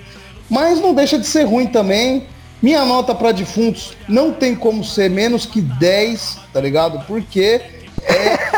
Mas 0.48 0.80
não 0.80 0.92
deixa 0.92 1.16
de 1.16 1.26
ser 1.26 1.44
ruim 1.44 1.68
também. 1.68 2.26
Minha 2.60 2.84
nota 2.84 3.14
para 3.14 3.30
defuntos 3.30 3.96
não 4.08 4.32
tem 4.32 4.56
como 4.56 4.84
ser 4.84 5.08
menos 5.08 5.46
que 5.46 5.60
10, 5.60 6.38
tá 6.52 6.60
ligado? 6.60 7.06
Porque 7.06 7.60
é. 8.02 8.49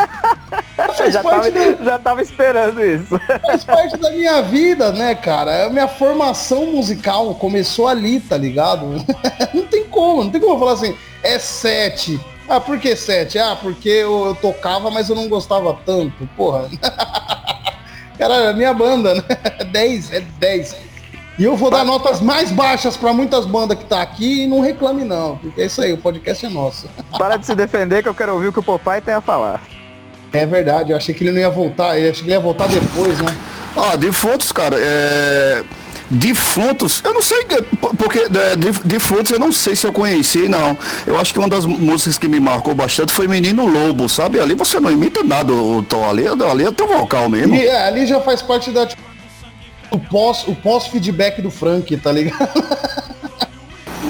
Já, 1.10 1.22
tava, 1.22 1.50
da... 1.50 1.84
já 1.84 1.98
tava 1.98 2.22
esperando 2.22 2.84
isso. 2.84 3.20
Faz 3.46 3.64
parte 3.64 3.96
da 3.96 4.10
minha 4.10 4.42
vida, 4.42 4.92
né, 4.92 5.14
cara? 5.14 5.66
A 5.66 5.70
minha 5.70 5.88
formação 5.88 6.66
musical 6.66 7.34
começou 7.34 7.88
ali, 7.88 8.20
tá 8.20 8.36
ligado? 8.36 8.86
não 9.52 9.66
tem 9.66 9.84
como, 9.84 10.24
não 10.24 10.30
tem 10.30 10.40
como 10.40 10.58
falar 10.58 10.72
assim, 10.72 10.96
é 11.22 11.38
7. 11.38 12.20
Ah, 12.48 12.60
por 12.60 12.78
que 12.78 12.94
7? 12.94 13.38
Ah, 13.38 13.56
porque 13.60 13.88
eu, 13.88 14.26
eu, 14.26 14.34
tocava, 14.34 14.90
mas 14.90 15.08
eu 15.08 15.16
não 15.16 15.28
gostava 15.28 15.76
tanto. 15.86 16.28
Porra. 16.36 16.68
Cara, 18.18 18.34
é 18.34 18.52
minha 18.52 18.74
banda, 18.74 19.14
né? 19.14 19.22
10, 19.70 20.12
é 20.12 20.20
10. 20.20 20.76
E 21.38 21.44
eu 21.44 21.56
vou 21.56 21.70
dar 21.70 21.84
notas 21.84 22.20
mais 22.20 22.52
baixas 22.52 22.96
para 22.96 23.12
muitas 23.12 23.46
bandas 23.46 23.78
que 23.78 23.84
tá 23.84 24.02
aqui 24.02 24.42
e 24.42 24.46
não 24.46 24.60
reclame 24.60 25.02
não, 25.02 25.38
porque 25.38 25.62
é 25.62 25.66
isso 25.66 25.80
aí, 25.80 25.92
o 25.92 25.98
podcast 25.98 26.44
é 26.44 26.48
nosso. 26.48 26.88
Para 27.18 27.38
de 27.38 27.46
se 27.46 27.54
defender 27.54 28.02
que 28.02 28.08
eu 28.08 28.14
quero 28.14 28.34
ouvir 28.34 28.48
o 28.48 28.52
que 28.52 28.58
o 28.58 28.62
papai 28.62 29.00
tem 29.00 29.14
a 29.14 29.20
falar. 29.20 29.62
É 30.32 30.46
verdade, 30.46 30.92
eu 30.92 30.96
achei 30.96 31.14
que 31.14 31.24
ele 31.24 31.32
não 31.32 31.40
ia 31.40 31.50
voltar, 31.50 31.98
eu 31.98 32.10
achei 32.10 32.22
que 32.22 32.28
ele 32.28 32.32
ia 32.32 32.40
voltar 32.40 32.66
depois, 32.68 33.18
né? 33.20 33.36
Ah, 33.76 33.96
de 33.96 34.12
fotos, 34.12 34.52
cara, 34.52 34.76
é 34.78 35.62
Defuntos, 36.14 37.00
eu 37.02 37.14
não 37.14 37.22
sei, 37.22 37.46
porque 37.96 38.18
é, 38.18 38.56
Defuntos 38.84 39.30
eu 39.30 39.38
não 39.38 39.50
sei 39.50 39.74
se 39.74 39.86
eu 39.86 39.92
conheci, 39.94 40.46
não. 40.46 40.76
Eu 41.06 41.18
acho 41.18 41.32
que 41.32 41.38
uma 41.38 41.48
das 41.48 41.64
músicas 41.64 42.18
que 42.18 42.28
me 42.28 42.38
marcou 42.38 42.74
bastante 42.74 43.14
foi 43.14 43.26
Menino 43.26 43.66
Lobo, 43.66 44.10
sabe? 44.10 44.38
Ali 44.38 44.54
você 44.54 44.78
não 44.78 44.90
imita 44.90 45.22
nada 45.22 45.50
o 45.50 45.82
tom, 45.82 46.06
ali, 46.06 46.26
ali 46.28 46.66
é 46.66 46.70
teu 46.70 46.86
vocal 46.86 47.30
mesmo. 47.30 47.54
E 47.54 47.66
é, 47.66 47.86
ali 47.86 48.06
já 48.06 48.20
faz 48.20 48.42
parte 48.42 48.70
da, 48.70 48.86
tipo, 48.86 49.02
o 49.90 49.98
pós, 49.98 50.46
o 50.46 50.54
pós 50.54 50.86
feedback 50.86 51.40
do 51.40 51.50
Frank, 51.50 51.96
tá 51.96 52.12
ligado? 52.12 52.46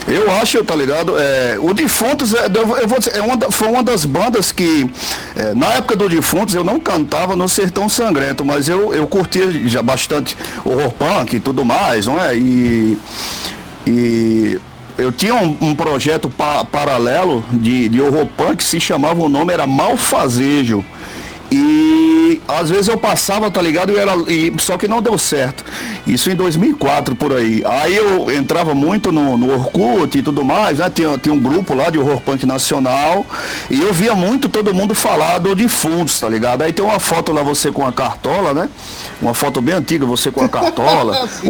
Eu 0.06 0.30
acho, 0.30 0.62
tá 0.64 0.74
ligado? 0.74 1.18
É, 1.18 1.56
o 1.58 1.72
Defuntos, 1.72 2.34
é, 2.34 2.46
eu 2.46 2.88
vou 2.88 2.98
dizer, 2.98 3.16
é 3.16 3.22
uma, 3.22 3.38
foi 3.50 3.68
uma 3.68 3.82
das 3.82 4.04
bandas 4.04 4.50
que, 4.50 4.90
é, 5.36 5.54
na 5.54 5.74
época 5.74 5.96
do 5.96 6.08
Defuntos, 6.08 6.54
eu 6.54 6.64
não 6.64 6.80
cantava 6.80 7.36
no 7.36 7.48
Sertão 7.48 7.88
Sangrento, 7.88 8.44
mas 8.44 8.68
eu, 8.68 8.92
eu 8.92 9.06
curtia 9.06 9.50
já 9.68 9.82
bastante 9.82 10.36
horror 10.64 10.92
punk 10.92 11.36
e 11.36 11.40
tudo 11.40 11.64
mais, 11.64 12.06
não 12.06 12.20
é? 12.20 12.36
E, 12.36 12.98
e 13.86 14.60
eu 14.98 15.12
tinha 15.12 15.34
um, 15.34 15.56
um 15.60 15.74
projeto 15.74 16.28
pa, 16.28 16.64
paralelo 16.64 17.44
de, 17.52 17.88
de 17.88 18.00
horror 18.00 18.26
punk 18.36 18.56
que 18.58 18.64
se 18.64 18.80
chamava, 18.80 19.22
o 19.22 19.28
nome 19.28 19.52
era 19.52 19.66
Malfazejo. 19.66 20.84
E 21.50 22.11
às 22.48 22.70
vezes 22.70 22.88
eu 22.88 22.96
passava, 22.96 23.50
tá 23.50 23.60
ligado? 23.60 23.92
E 23.92 23.98
era, 23.98 24.14
e, 24.30 24.52
só 24.58 24.78
que 24.78 24.88
não 24.88 25.02
deu 25.02 25.18
certo. 25.18 25.64
Isso 26.06 26.30
em 26.30 26.34
2004 26.34 27.14
por 27.14 27.32
aí. 27.32 27.62
Aí 27.66 27.96
eu 27.96 28.30
entrava 28.30 28.74
muito 28.74 29.12
no, 29.12 29.36
no 29.36 29.52
Orkut 29.52 30.18
e 30.18 30.22
tudo 30.22 30.44
mais, 30.44 30.78
né? 30.78 30.90
Tinha, 30.90 31.18
tinha 31.18 31.34
um 31.34 31.38
grupo 31.38 31.74
lá 31.74 31.90
de 31.90 31.98
horror 31.98 32.20
punk 32.20 32.46
nacional. 32.46 33.26
E 33.70 33.80
eu 33.80 33.92
via 33.92 34.14
muito 34.14 34.48
todo 34.48 34.72
mundo 34.72 34.94
falar 34.94 35.38
do 35.38 35.54
defuntos, 35.54 36.18
tá 36.18 36.28
ligado? 36.28 36.62
Aí 36.62 36.72
tem 36.72 36.84
uma 36.84 37.00
foto 37.00 37.32
lá 37.32 37.42
você 37.42 37.70
com 37.70 37.86
a 37.86 37.92
cartola, 37.92 38.54
né? 38.54 38.68
Uma 39.20 39.34
foto 39.34 39.60
bem 39.60 39.74
antiga, 39.74 40.06
você 40.06 40.30
com 40.30 40.42
a 40.42 40.48
cartola, 40.48 41.28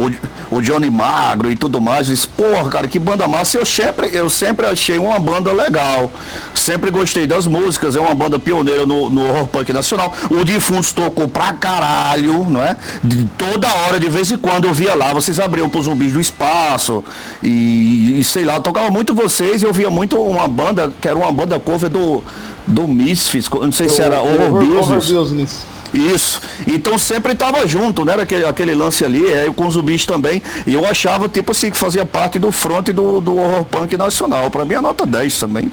o, 0.51 0.57
o 0.57 0.63
Johnny 0.63 0.91
Magro 0.91 1.51
e 1.51 1.57
tudo 1.57 1.81
mais. 1.81 2.09
Eu 2.09 2.15
disse, 2.15 2.29
porra, 2.29 2.69
cara, 2.69 2.89
que 2.89 2.99
banda 2.99 3.29
massa. 3.29 3.59
Eu 3.59 3.67
sempre, 3.67 4.11
eu 4.13 4.29
sempre 4.29 4.67
achei 4.67 4.99
uma 4.99 5.19
banda 5.19 5.53
legal. 5.53 6.11
Sempre 6.55 6.91
gostei 6.91 7.27
das 7.27 7.47
músicas. 7.47 7.97
É 7.97 8.01
uma 8.01 8.15
banda 8.15 8.39
pioneira 8.39 8.87
no, 8.87 9.09
no 9.09 9.29
horror 9.29 9.47
punk 9.47 9.73
nacional 9.73 9.83
nacional. 9.83 10.15
O 10.31 10.45
Defuntos 10.45 10.72
tocou 10.81 11.29
pra 11.29 11.53
caralho, 11.53 12.45
não 12.49 12.63
é? 12.63 12.77
De 13.03 13.25
toda 13.37 13.73
hora, 13.73 13.99
de 13.99 14.09
vez 14.09 14.31
em 14.31 14.39
quando 14.39 14.67
eu 14.67 14.73
via 14.73 14.95
lá, 14.95 15.13
vocês 15.13 15.39
abriam 15.39 15.69
pro 15.69 15.83
zumbis 15.83 16.13
do 16.13 16.21
espaço 16.21 17.05
e, 17.43 18.19
e 18.19 18.25
sei 18.25 18.45
lá, 18.45 18.61
tocava 18.61 18.91
muito 18.91 19.15
vocês 19.15 19.63
e 19.63 19.67
eu 19.67 19.73
via 19.73 19.91
muito 19.91 20.17
uma 20.21 20.49
banda, 20.49 20.93
que 21.01 21.09
era 21.09 21.17
uma 21.17 21.31
banda 21.33 21.59
cover 21.61 21.91
do, 21.91 22.23
do 22.67 22.89
Misfits, 22.89 23.51
não 23.51 23.73
sei 23.73 23.89
se 23.89 24.01
era 24.01 24.21
Horror, 24.21 24.55
Horror 24.55 24.65
Business. 24.65 25.67
Isso. 25.93 26.41
Então 26.67 26.99
sempre 26.99 27.33
estava 27.33 27.67
junto, 27.67 28.05
né? 28.05 28.15
Aquele, 28.15 28.47
aquele 28.47 28.75
lance 28.75 29.05
ali, 29.05 29.31
é, 29.31 29.51
com 29.55 29.67
os 29.67 29.75
zumbis 29.75 30.07
também. 30.07 30.43
E 30.67 30.73
eu 30.73 30.87
achava, 30.87 31.29
tipo 31.29 31.53
assim, 31.53 31.71
que 31.71 31.77
fazia 31.77 32.07
parte 32.07 32.39
do 32.39 32.51
front 32.51 32.89
do, 32.89 33.21
do 33.21 33.37
horror 33.37 33.65
punk 33.65 33.97
nacional. 33.97 34.51
Para 34.51 34.65
mim 34.65 34.75
é 34.75 34.81
nota 34.81 35.05
10 35.05 35.39
também. 35.39 35.71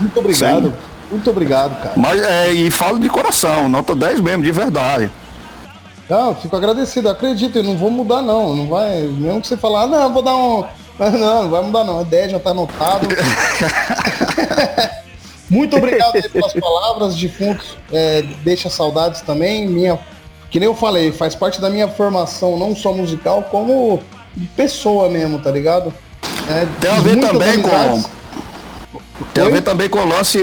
Muito 0.00 0.18
obrigado. 0.18 0.68
Sim. 0.68 0.95
Muito 1.10 1.30
obrigado, 1.30 1.76
cara. 1.82 1.94
Mas 1.96 2.22
é, 2.22 2.52
e 2.52 2.70
falo 2.70 2.98
de 2.98 3.08
coração, 3.08 3.68
nota 3.68 3.94
10 3.94 4.20
mesmo, 4.20 4.42
de 4.42 4.52
verdade. 4.52 5.10
Não, 6.08 6.34
fico 6.34 6.54
agradecido, 6.56 7.08
acredito, 7.08 7.56
eu 7.56 7.64
não 7.64 7.76
vou 7.76 7.90
mudar 7.90 8.22
não. 8.22 8.54
Não 8.54 8.68
vai. 8.68 9.02
Mesmo 9.02 9.40
que 9.40 9.48
você 9.48 9.56
falar, 9.56 9.82
ah, 9.82 9.86
não, 9.86 10.12
vou 10.12 10.22
dar 10.22 10.36
um. 10.36 10.64
Não, 10.98 11.42
não 11.42 11.50
vai 11.50 11.62
mudar 11.62 11.84
não. 11.84 12.00
A 12.00 12.02
10 12.04 12.32
já 12.32 12.38
tá 12.38 12.50
anotado. 12.50 13.06
Muito 15.48 15.76
obrigado 15.76 16.12
pelas 16.30 16.52
palavras, 16.54 17.14
defuntos. 17.14 17.76
É, 17.92 18.22
deixa 18.42 18.68
saudades 18.68 19.20
também. 19.20 19.68
Minha, 19.68 19.98
que 20.50 20.58
nem 20.58 20.66
eu 20.68 20.74
falei, 20.74 21.12
faz 21.12 21.34
parte 21.34 21.60
da 21.60 21.70
minha 21.70 21.86
formação, 21.86 22.58
não 22.58 22.74
só 22.74 22.92
musical, 22.92 23.42
como 23.44 24.02
pessoa 24.56 25.08
mesmo, 25.08 25.38
tá 25.38 25.50
ligado? 25.50 25.92
É, 26.48 26.66
Tem 26.80 26.90
a 26.90 27.00
ver 27.00 27.20
também 27.20 27.54
amizades. 27.54 28.04
com 28.04 28.10
tem 29.32 29.44
Oi? 29.44 29.50
a 29.50 29.52
ver 29.54 29.62
também 29.62 29.88
com 29.88 29.98
o 29.98 30.06
lance 30.06 30.38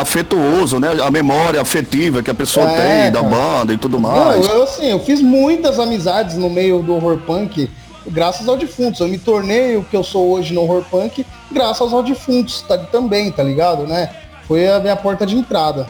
afetuoso, 0.00 0.78
né? 0.78 0.88
A 1.02 1.10
memória 1.10 1.60
afetiva 1.60 2.22
que 2.22 2.30
a 2.30 2.34
pessoa 2.34 2.70
é, 2.70 3.02
tem 3.02 3.12
da 3.12 3.22
banda 3.22 3.72
e 3.72 3.78
tudo 3.78 3.98
mais. 3.98 4.46
Não, 4.46 4.54
eu 4.54 4.62
assim, 4.64 4.86
eu 4.86 5.00
fiz 5.00 5.22
muitas 5.22 5.78
amizades 5.78 6.36
no 6.36 6.50
meio 6.50 6.82
do 6.82 6.94
horror 6.94 7.18
punk 7.18 7.70
graças 8.06 8.48
ao 8.48 8.56
defuntos. 8.56 9.00
Eu 9.00 9.08
me 9.08 9.18
tornei 9.18 9.76
o 9.76 9.84
que 9.84 9.96
eu 9.96 10.04
sou 10.04 10.30
hoje 10.30 10.52
no 10.52 10.62
horror 10.62 10.84
punk 10.90 11.24
graças 11.50 11.92
ao 11.92 12.02
defuntos 12.02 12.62
tá, 12.62 12.76
também, 12.76 13.30
tá 13.30 13.42
ligado, 13.42 13.86
né? 13.86 14.10
Foi 14.46 14.68
a 14.68 14.78
minha 14.78 14.96
porta 14.96 15.24
de 15.24 15.36
entrada. 15.36 15.88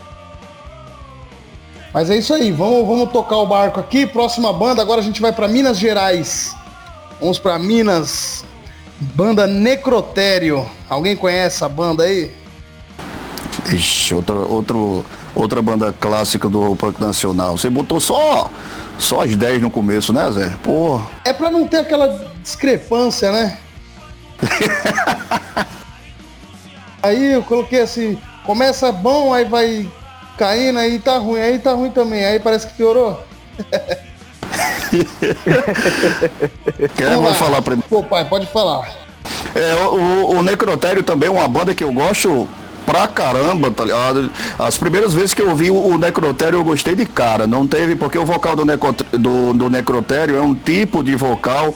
Mas 1.93 2.11
é 2.11 2.17
isso 2.17 2.35
aí, 2.35 2.53
vamos, 2.53 2.87
vamos 2.87 3.11
tocar 3.11 3.37
o 3.39 3.47
barco 3.47 3.81
aqui. 3.81 4.07
Próxima 4.07 4.53
banda, 4.53 4.83
agora 4.83 5.01
a 5.01 5.05
gente 5.05 5.21
vai 5.21 5.33
para 5.33 5.49
Minas 5.49 5.79
Gerais. 5.79 6.55
Vamos 7.21 7.39
para 7.39 7.59
Minas, 7.59 8.45
Banda 9.01 9.47
Necrotério. 9.47 10.67
Alguém 10.89 11.17
conhece 11.17 11.65
a 11.65 11.69
banda 11.69 12.05
aí? 12.05 12.33
Ixi, 13.73 14.15
outra, 14.15 14.35
outro, 14.35 15.05
outra 15.35 15.63
banda 15.63 15.93
clássica 15.93 16.49
do 16.49 16.75
punk 16.75 17.01
nacional. 17.01 17.57
Você 17.57 17.71
botou 17.71 18.01
só, 18.01 18.51
só 18.99 19.23
as 19.23 19.37
10 19.37 19.63
no 19.63 19.71
começo, 19.71 20.13
né, 20.13 20.31
Zé? 20.33 20.57
Porra. 20.63 21.07
É 21.25 21.33
pra 21.33 21.51
não 21.51 21.67
ter 21.67 21.79
aquela 21.79 22.29
discrepância, 22.43 23.31
né? 23.31 23.59
aí 27.03 27.33
eu 27.33 27.43
coloquei 27.43 27.83
assim, 27.83 28.19
começa 28.45 28.91
bom, 28.91 29.33
aí 29.33 29.45
vai 29.45 29.89
caindo, 30.37 30.79
aí 30.79 30.99
tá 30.99 31.19
ruim, 31.19 31.41
aí 31.41 31.59
tá 31.59 31.73
ruim 31.73 31.91
também, 31.91 32.25
aí 32.25 32.41
parece 32.41 32.67
que 32.67 32.75
piorou. 32.75 33.23
Quer 36.97 37.17
vai 37.17 37.35
falar 37.35 37.63
pra 37.63 37.77
mim? 37.77 37.83
Pô, 37.89 38.03
pai, 38.03 38.25
pode 38.25 38.47
falar. 38.47 38.89
É, 39.55 39.75
o, 39.87 40.39
o 40.39 40.43
Necrotério 40.43 41.03
também 41.03 41.29
é 41.29 41.33
uma 41.33 41.49
banda 41.49 41.75
que 41.75 41.85
eu 41.85 41.93
gosto 41.93 42.49
pra 42.89 43.07
caramba, 43.07 43.71
tá 43.71 43.85
ligado? 43.85 44.31
As 44.59 44.79
primeiras 44.79 45.13
vezes 45.13 45.35
que 45.35 45.43
eu 45.43 45.55
vi 45.55 45.71
o 45.71 45.99
Necrotério 45.99 46.59
eu 46.59 46.65
gostei 46.65 46.95
de 46.95 47.05
cara. 47.05 47.47
Não 47.47 47.67
teve, 47.67 47.95
porque 47.95 48.17
o 48.17 48.25
vocal 48.25 48.57
do, 48.57 48.65
necro, 48.65 48.97
do, 49.13 49.53
do 49.53 49.69
Necrotério 49.69 50.37
é 50.37 50.41
um 50.41 50.55
tipo 50.55 51.05
de 51.05 51.15
vocal 51.15 51.75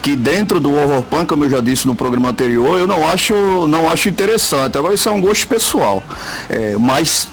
que 0.00 0.14
dentro 0.14 0.60
do 0.60 0.72
horror 0.72 1.02
punk, 1.02 1.26
como 1.26 1.44
eu 1.44 1.50
já 1.50 1.60
disse 1.60 1.84
no 1.84 1.96
programa 1.96 2.28
anterior, 2.28 2.78
eu 2.78 2.86
não 2.86 3.08
acho, 3.08 3.34
não 3.66 3.90
acho 3.90 4.08
interessante. 4.08 4.78
Agora 4.78 4.94
isso 4.94 5.08
é 5.08 5.12
um 5.12 5.20
gosto 5.20 5.48
pessoal. 5.48 6.00
É, 6.48 6.76
mas 6.78 7.26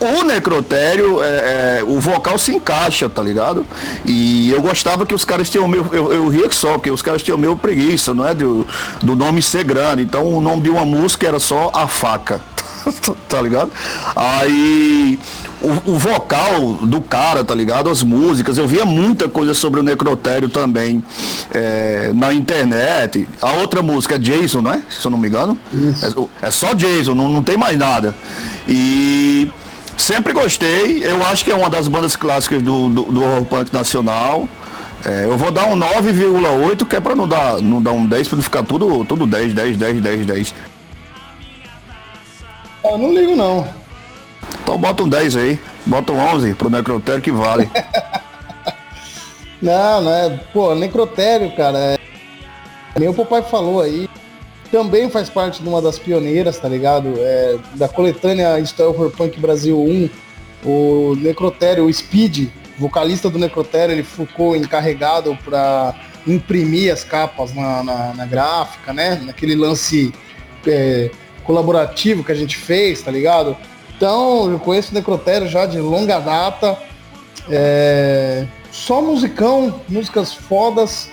o 0.00 0.24
necrotério, 0.24 1.22
é, 1.22 1.78
é, 1.80 1.84
o 1.86 1.98
vocal 2.00 2.38
se 2.38 2.54
encaixa, 2.54 3.08
tá 3.08 3.22
ligado? 3.22 3.66
E 4.04 4.50
eu 4.50 4.60
gostava 4.60 5.06
que 5.06 5.14
os 5.14 5.24
caras 5.24 5.48
tinham 5.48 5.66
meu. 5.66 5.86
Eu, 5.92 6.12
eu 6.12 6.28
ria 6.28 6.48
que 6.48 6.56
só, 6.56 6.72
porque 6.72 6.90
os 6.90 7.02
caras 7.02 7.22
tinham 7.22 7.38
meu 7.38 7.56
preguiça, 7.56 8.12
não 8.12 8.26
é? 8.26 8.34
Do, 8.34 8.66
do 9.02 9.16
nome 9.16 9.40
ser 9.42 9.64
grande. 9.64 10.02
Então 10.02 10.24
o 10.24 10.40
nome 10.40 10.62
de 10.62 10.70
uma 10.70 10.84
música 10.84 11.26
era 11.26 11.38
só 11.38 11.70
a 11.74 11.88
faca. 11.88 12.40
tá 13.28 13.42
ligado? 13.42 13.70
Aí 14.14 15.18
o, 15.60 15.92
o, 15.92 15.98
vocal 15.98 16.74
do 16.82 17.00
cara, 17.00 17.44
tá 17.44 17.54
ligado? 17.54 17.90
As 17.90 18.02
músicas, 18.02 18.58
eu 18.58 18.66
via 18.66 18.84
muita 18.84 19.28
coisa 19.28 19.54
sobre 19.54 19.80
o 19.80 19.82
necrotério 19.82 20.48
também 20.48 21.02
é, 21.52 22.12
na 22.14 22.32
internet. 22.32 23.28
A 23.40 23.52
outra 23.54 23.82
música 23.82 24.16
é 24.16 24.18
Jason, 24.18 24.60
não 24.60 24.72
é? 24.72 24.82
Se 24.88 25.04
eu 25.06 25.10
não 25.10 25.18
me 25.18 25.28
engano. 25.28 25.58
É, 26.42 26.46
é, 26.46 26.50
só 26.50 26.74
Jason, 26.74 27.14
não, 27.14 27.28
não 27.28 27.42
tem 27.42 27.56
mais 27.56 27.78
nada. 27.78 28.14
E 28.68 29.50
sempre 29.96 30.32
gostei, 30.32 31.04
eu 31.04 31.24
acho 31.26 31.44
que 31.44 31.50
é 31.50 31.54
uma 31.54 31.70
das 31.70 31.88
bandas 31.88 32.16
clássicas 32.16 32.62
do, 32.62 32.88
do, 32.88 33.02
do 33.04 33.22
horror 33.22 33.44
punk 33.44 33.72
nacional. 33.72 34.48
É, 35.04 35.24
eu 35.24 35.36
vou 35.36 35.50
dar 35.50 35.66
um 35.66 35.78
9,8, 35.78 36.86
que 36.86 36.96
é 36.96 37.00
pra 37.00 37.14
não 37.14 37.28
dar, 37.28 37.60
não 37.60 37.80
dar 37.80 37.92
um 37.92 38.06
10, 38.06 38.28
pra 38.28 38.36
não 38.36 38.42
ficar 38.42 38.62
tudo, 38.64 39.04
tudo 39.04 39.26
10, 39.26 39.54
10, 39.54 39.76
10, 39.76 40.00
10, 40.00 40.26
10. 40.26 40.54
Eu 42.84 42.98
não 42.98 43.12
ligo 43.12 43.36
não. 43.36 43.68
Então 44.62 44.78
bota 44.78 45.02
um 45.02 45.08
10 45.08 45.36
aí. 45.36 45.60
Bota 45.84 46.12
um 46.12 46.18
11 46.18 46.54
pro 46.54 46.70
necrotério 46.70 47.22
que 47.22 47.30
vale. 47.30 47.70
não, 49.62 50.00
não 50.00 50.12
é. 50.12 50.40
Pô, 50.52 50.74
necrotério, 50.74 51.54
cara. 51.54 51.78
É... 51.78 51.98
Nem 52.98 53.08
o 53.08 53.14
papai 53.14 53.42
falou 53.42 53.80
aí. 53.80 54.08
Também 54.70 55.08
faz 55.08 55.30
parte 55.30 55.62
de 55.62 55.68
uma 55.68 55.80
das 55.80 55.98
pioneiras, 55.98 56.58
tá 56.58 56.68
ligado? 56.68 57.14
É, 57.18 57.58
da 57.74 57.88
coletânea 57.88 58.58
Story 58.60 59.10
Punk 59.10 59.38
Brasil 59.40 59.78
1. 59.78 60.10
O 60.64 61.14
Necrotério, 61.16 61.84
o 61.84 61.92
Speed, 61.92 62.48
vocalista 62.78 63.30
do 63.30 63.38
Necrotério, 63.38 63.92
ele 63.92 64.02
ficou 64.02 64.56
encarregado 64.56 65.36
para 65.44 65.94
imprimir 66.26 66.92
as 66.92 67.04
capas 67.04 67.54
na, 67.54 67.82
na, 67.84 68.14
na, 68.14 68.26
gráfica, 68.26 68.92
né? 68.92 69.20
Naquele 69.24 69.54
lance 69.54 70.12
é, 70.66 71.10
colaborativo 71.44 72.24
que 72.24 72.32
a 72.32 72.34
gente 72.34 72.56
fez, 72.56 73.00
tá 73.00 73.10
ligado? 73.10 73.56
Então, 73.96 74.50
eu 74.50 74.58
conheço 74.58 74.90
o 74.90 74.94
Necrotério 74.94 75.48
já 75.48 75.64
de 75.64 75.78
longa 75.78 76.18
data. 76.18 76.78
É... 77.48 78.46
Só 78.70 79.00
musicão, 79.00 79.80
músicas 79.88 80.34
fodas. 80.34 81.08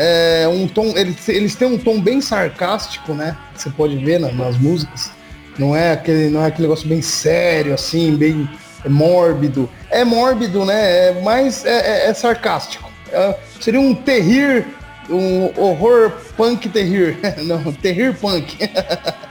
É 0.00 0.46
um 0.46 0.68
tom, 0.68 0.96
eles, 0.96 1.28
eles 1.28 1.56
têm 1.56 1.66
um 1.66 1.76
tom 1.76 2.00
bem 2.00 2.20
sarcástico, 2.20 3.12
né? 3.12 3.36
Você 3.54 3.68
pode 3.68 3.96
ver 3.96 4.20
nas, 4.20 4.32
nas 4.34 4.56
músicas. 4.56 5.10
Não 5.58 5.74
é 5.74 5.92
aquele, 5.92 6.30
não 6.30 6.40
é 6.44 6.46
aquele 6.46 6.68
negócio 6.68 6.88
bem 6.88 7.02
sério, 7.02 7.74
assim, 7.74 8.14
bem 8.16 8.48
mórbido. 8.86 9.68
É 9.90 10.04
mórbido, 10.04 10.64
né? 10.64 11.08
É, 11.08 11.20
mas 11.20 11.64
é, 11.64 12.06
é, 12.06 12.10
é 12.10 12.14
sarcástico. 12.14 12.88
É, 13.10 13.36
seria 13.60 13.80
um 13.80 13.92
terrir, 13.92 14.66
um 15.10 15.50
horror 15.60 16.12
punk 16.36 16.68
terrir. 16.68 17.18
Não, 17.42 17.72
terrir 17.72 18.14
punk. 18.14 18.56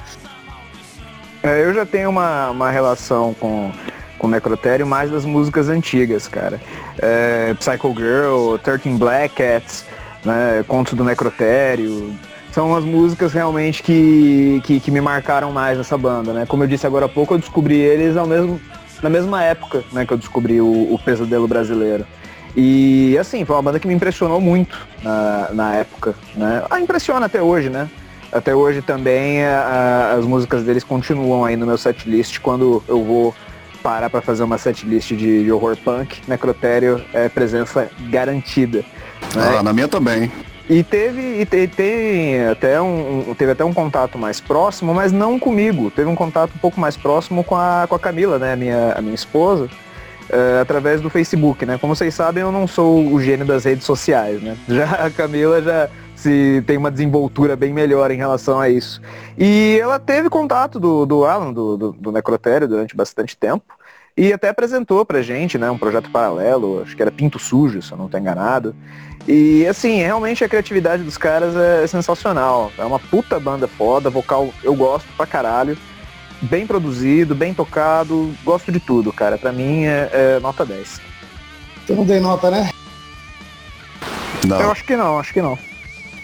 É, 1.44 1.64
eu 1.64 1.74
já 1.74 1.86
tenho 1.86 2.10
uma, 2.10 2.50
uma 2.50 2.70
relação 2.70 3.34
com, 3.40 3.72
com 4.18 4.28
Necrotério 4.28 4.86
mais 4.86 5.10
das 5.10 5.24
músicas 5.24 5.70
antigas, 5.70 6.28
cara. 6.28 6.60
É, 7.00 7.54
Psycho 7.54 7.94
Girl, 7.96 8.58
13 8.58 8.98
Black 8.98 9.36
Cats, 9.36 9.86
né, 10.24 10.64
Contos 10.68 10.94
do 10.94 11.04
Necrotério. 11.04 12.14
São 12.52 12.76
as 12.76 12.84
músicas 12.84 13.34
realmente 13.34 13.84
que, 13.84 14.62
que, 14.64 14.80
que, 14.80 14.90
me 14.90 15.00
marcaram 15.00 15.52
mais 15.52 15.78
nessa 15.78 15.98
banda, 15.98 16.34
né? 16.34 16.46
Como 16.48 16.64
eu 16.64 16.68
disse 16.68 16.88
agora 16.88 17.06
há 17.06 17.10
pouco, 17.10 17.36
eu 17.36 17.38
descobri 17.38 17.76
eles 17.76 18.18
ao 18.18 18.26
mesmo, 18.26 18.60
na 19.04 19.10
mesma 19.10 19.44
época 19.44 19.84
né, 19.92 20.06
que 20.06 20.14
eu 20.14 20.18
descobri 20.18 20.60
o, 20.60 20.94
o 20.94 21.00
Pesadelo 21.04 21.48
Brasileiro. 21.48 22.06
E 22.56 23.16
assim, 23.20 23.46
foi 23.46 23.56
uma 23.56 23.62
banda 23.62 23.80
que 23.80 23.88
me 23.88 23.94
impressionou 23.94 24.42
muito 24.42 24.88
na, 25.04 25.50
na 25.54 25.76
época, 25.76 26.16
né? 26.36 26.64
Ah, 26.70 26.80
impressiona 26.80 27.28
até 27.28 27.40
hoje, 27.40 27.70
né? 27.70 27.88
Até 28.32 28.56
hoje 28.56 28.82
também 28.82 29.44
a, 29.46 30.16
as 30.18 30.26
músicas 30.26 30.64
deles 30.64 30.84
continuam 30.84 31.46
aí 31.46 31.56
no 31.56 31.68
meu 31.68 31.78
setlist 31.78 32.40
quando 32.40 32.84
eu 32.88 33.04
vou 33.04 33.36
parar 33.84 34.10
para 34.10 34.22
fazer 34.22 34.44
uma 34.44 34.58
setlist 34.58 35.10
de, 35.10 35.44
de 35.44 35.52
horror 35.52 35.78
punk. 35.78 36.20
Necrotério 36.28 37.04
é 37.14 37.30
presença 37.30 37.90
garantida. 38.10 38.84
Né? 39.36 39.58
Ah, 39.60 39.64
na 39.64 39.74
minha 39.74 39.88
também. 39.88 40.32
E 40.70 40.84
teve, 40.84 41.42
e 41.42 41.46
te, 41.46 41.66
tem 41.68 42.46
até 42.46 42.82
um, 42.82 43.34
teve 43.38 43.52
até 43.52 43.64
um 43.64 43.74
contato 43.74 44.18
mais 44.18 44.42
próximo, 44.42 44.94
mas 44.94 45.14
não 45.14 45.40
comigo. 45.40 45.90
Teve 45.90 46.10
um 46.10 46.16
contato 46.16 46.52
um 46.54 46.60
pouco 46.60 46.80
mais 46.80 46.98
próximo 46.98 47.44
com 47.44 47.56
a, 47.56 47.86
com 47.88 47.96
a 47.96 48.00
Camila, 48.00 48.38
né, 48.38 48.54
a 48.54 48.56
minha, 48.56 48.94
a 48.94 49.02
minha 49.02 49.16
esposa, 49.16 49.66
uh, 49.66 50.62
através 50.62 51.00
do 51.00 51.10
Facebook, 51.10 51.66
né? 51.66 51.78
Como 51.78 51.96
vocês 51.96 52.14
sabem, 52.14 52.44
eu 52.44 52.52
não 52.52 52.68
sou 52.68 53.14
o 53.14 53.22
gênio 53.22 53.46
das 53.46 53.64
redes 53.64 53.86
sociais, 53.86 54.42
né? 54.42 54.58
Já 54.68 54.92
a 55.06 55.10
Camila 55.10 55.62
já 55.62 55.90
se 56.18 56.64
tem 56.66 56.76
uma 56.76 56.92
desenvoltura 56.92 57.56
bem 57.56 57.72
melhor 57.72 58.10
em 58.12 58.18
relação 58.18 58.60
a 58.60 58.68
isso. 58.68 59.00
E 59.38 59.78
ela 59.80 60.00
teve 60.00 60.30
contato 60.30 60.80
do, 60.80 61.06
do 61.06 61.24
Alan, 61.24 61.54
do, 61.54 61.78
do, 61.78 61.92
do 61.94 62.12
Necrotério, 62.12 62.68
durante 62.68 62.96
bastante 62.96 63.38
tempo. 63.38 63.64
E 64.18 64.34
até 64.34 64.50
apresentou 64.50 65.06
pra 65.06 65.22
gente, 65.22 65.60
né, 65.60 65.70
um 65.70 65.78
projeto 65.78 66.10
paralelo, 66.10 66.82
acho 66.82 66.96
que 66.96 67.02
era 67.04 67.12
Pinto 67.12 67.38
Sujo, 67.38 67.84
se 67.84 67.92
eu 67.92 67.98
não 67.98 68.06
estou 68.06 68.20
enganado. 68.20 68.76
E 69.28 69.64
assim, 69.68 69.98
realmente 69.98 70.44
a 70.44 70.50
criatividade 70.50 71.04
dos 71.04 71.18
caras 71.18 71.56
é 71.56 71.86
sensacional. 71.86 72.72
É 72.80 72.84
uma 72.84 72.98
puta 72.98 73.40
banda 73.40 73.68
foda, 73.68 74.10
vocal 74.10 74.52
eu 74.64 74.74
gosto 74.74 75.08
pra 75.16 75.28
caralho. 75.28 75.78
Bem 76.42 76.66
produzido, 76.66 77.36
bem 77.36 77.54
tocado, 77.54 78.34
gosto 78.44 78.72
de 78.72 78.80
tudo, 78.80 79.14
cara. 79.14 79.38
Pra 79.38 79.52
mim 79.52 79.86
é, 79.86 80.10
é 80.12 80.40
nota 80.40 80.66
10. 80.66 81.00
Você 81.86 81.94
não 81.94 82.04
dei 82.04 82.20
nota, 82.20 82.50
né? 82.50 82.72
Não. 84.48 84.62
Eu 84.62 84.72
acho 84.72 84.84
que 84.84 84.96
não, 84.96 85.20
acho 85.20 85.34
que 85.34 85.42
não. 85.42 85.58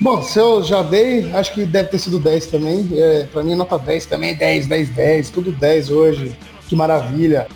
Bom, 0.01 0.21
se 0.23 0.39
eu 0.39 0.63
já 0.63 0.81
dei, 0.81 1.31
acho 1.33 1.53
que 1.53 1.65
deve 1.65 1.89
ter 1.89 1.99
sido 1.99 2.19
10 2.19 2.47
também. 2.47 2.89
É, 2.93 3.27
pra 3.31 3.43
mim, 3.43 3.53
nota 3.53 3.77
10 3.77 4.05
também, 4.07 4.35
10, 4.35 4.65
10, 4.65 4.89
10, 4.89 5.29
tudo 5.29 5.51
10 5.51 5.91
hoje. 5.91 6.35
Que 6.67 6.75
maravilha. 6.75 7.47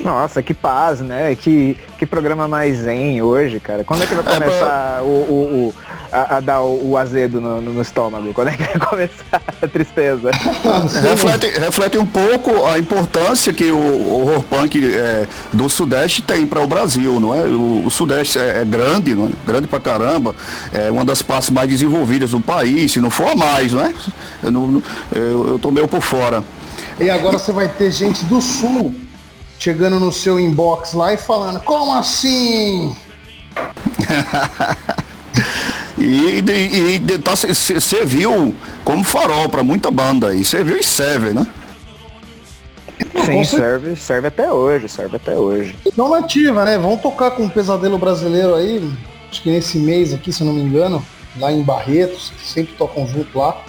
Nossa, 0.00 0.42
que 0.42 0.52
paz, 0.52 1.00
né? 1.00 1.34
Que, 1.34 1.76
que 1.98 2.06
programa 2.06 2.46
mais 2.46 2.78
zen 2.78 3.22
hoje, 3.22 3.58
cara. 3.58 3.84
Quando 3.84 4.02
é 4.02 4.06
que 4.06 4.14
vai 4.14 4.24
é, 4.24 4.38
começar 4.38 4.98
é, 4.98 5.02
o, 5.02 5.04
o, 5.04 5.68
o 5.68 5.74
a, 6.12 6.36
a, 6.36 6.40
dar 6.40 6.60
o, 6.60 6.90
o 6.90 6.96
azedo 6.96 7.40
no, 7.40 7.60
no, 7.60 7.80
estômago? 7.80 8.32
Quando 8.32 8.48
é 8.48 8.52
que 8.52 8.62
vai 8.62 8.78
começar 8.86 9.42
a 9.62 9.66
tristeza? 9.66 10.30
reflete, 11.02 11.58
reflete 11.58 11.98
um 11.98 12.06
pouco 12.06 12.66
a 12.66 12.78
importância 12.78 13.52
que 13.52 13.70
o 13.70 14.14
horror 14.14 14.42
punk 14.42 14.94
é, 14.94 15.26
do 15.52 15.68
Sudeste 15.68 16.22
tem 16.22 16.46
para 16.46 16.60
o 16.60 16.66
Brasil, 16.66 17.18
não 17.18 17.34
é? 17.34 17.42
O, 17.42 17.86
o 17.86 17.90
Sudeste 17.90 18.38
é, 18.38 18.60
é 18.60 18.64
grande, 18.64 19.14
não 19.14 19.26
é? 19.26 19.30
grande 19.46 19.66
pra 19.66 19.80
caramba. 19.80 20.34
É 20.72 20.90
uma 20.90 21.04
das 21.04 21.22
partes 21.22 21.50
mais 21.50 21.68
desenvolvidas 21.68 22.30
do 22.30 22.40
país, 22.40 22.92
se 22.92 23.00
não 23.00 23.10
for 23.10 23.28
a 23.28 23.36
mais, 23.36 23.72
não 23.72 23.84
é? 23.84 23.94
Eu, 24.42 24.50
não, 24.50 24.82
eu, 25.14 25.48
eu 25.48 25.58
tô 25.58 25.70
meio 25.70 25.88
por 25.88 26.02
fora. 26.02 26.44
E 26.98 27.10
agora 27.10 27.38
você 27.38 27.52
vai 27.52 27.68
ter 27.68 27.90
gente 27.90 28.24
do 28.24 28.40
Sul 28.40 28.94
chegando 29.58 29.98
no 29.98 30.12
seu 30.12 30.38
inbox 30.38 30.92
lá 30.92 31.12
e 31.12 31.16
falando, 31.16 31.60
como 31.60 31.94
assim? 31.94 32.94
e, 35.98 36.40
e, 36.40 36.96
e 36.96 37.18
tá, 37.18 37.34
serviu 37.36 38.54
como 38.84 39.04
farol 39.04 39.48
para 39.48 39.62
muita 39.62 39.90
banda 39.90 40.28
aí. 40.28 40.44
Serviu 40.44 40.76
e 40.76 40.84
serve, 40.84 41.30
né? 41.30 41.46
Sim, 43.24 43.44
serve, 43.44 43.96
serve 43.96 44.28
até 44.28 44.52
hoje, 44.52 44.88
serve 44.88 45.16
até 45.16 45.34
hoje. 45.34 45.76
Não 45.96 46.08
nativa, 46.08 46.64
né? 46.64 46.78
Vamos 46.78 47.00
tocar 47.00 47.32
com 47.32 47.46
o 47.46 47.50
Pesadelo 47.50 47.98
Brasileiro 47.98 48.54
aí, 48.54 48.90
acho 49.30 49.42
que 49.42 49.50
nesse 49.50 49.78
mês 49.78 50.14
aqui, 50.14 50.32
se 50.32 50.42
eu 50.42 50.46
não 50.46 50.54
me 50.54 50.62
engano, 50.62 51.04
lá 51.38 51.52
em 51.52 51.62
Barretos, 51.62 52.32
sempre 52.42 52.74
tocam 52.74 53.06
junto 53.06 53.38
lá. 53.38 53.62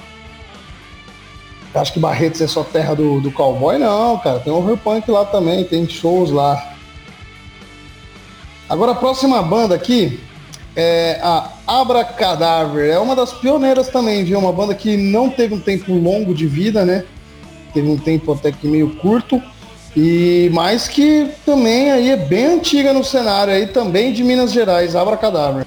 Acho 1.77 1.93
que 1.93 1.99
Barretos 1.99 2.41
é 2.41 2.47
só 2.47 2.63
terra 2.63 2.93
do, 2.93 3.19
do 3.21 3.31
cowboy, 3.31 3.77
não, 3.77 4.17
cara. 4.17 4.39
Tem 4.39 4.51
horror 4.51 4.77
punk 4.77 5.09
lá 5.09 5.25
também, 5.25 5.63
tem 5.63 5.87
shows 5.87 6.31
lá. 6.31 6.73
Agora 8.69 8.91
a 8.91 8.95
próxima 8.95 9.41
banda 9.41 9.75
aqui 9.75 10.19
é 10.75 11.19
a 11.23 11.49
Abra 11.65 12.03
Cadáver. 12.03 12.89
É 12.89 12.99
uma 12.99 13.15
das 13.15 13.33
pioneiras 13.33 13.87
também, 13.87 14.23
viu? 14.23 14.39
Uma 14.39 14.51
banda 14.51 14.75
que 14.75 14.97
não 14.97 15.29
teve 15.29 15.55
um 15.55 15.59
tempo 15.59 15.93
longo 15.93 16.33
de 16.33 16.47
vida, 16.47 16.83
né? 16.85 17.05
Teve 17.73 17.89
um 17.89 17.97
tempo 17.97 18.33
até 18.33 18.51
que 18.51 18.67
meio 18.67 18.95
curto. 18.95 19.41
E 19.95 20.49
mais 20.53 20.87
que 20.87 21.31
também 21.45 21.91
aí 21.91 22.11
é 22.11 22.15
bem 22.15 22.45
antiga 22.45 22.93
no 22.93 23.03
cenário 23.03 23.53
aí, 23.53 23.67
também 23.67 24.13
de 24.13 24.23
Minas 24.23 24.51
Gerais, 24.51 24.95
Abra 24.95 25.17
Cadáver. 25.17 25.65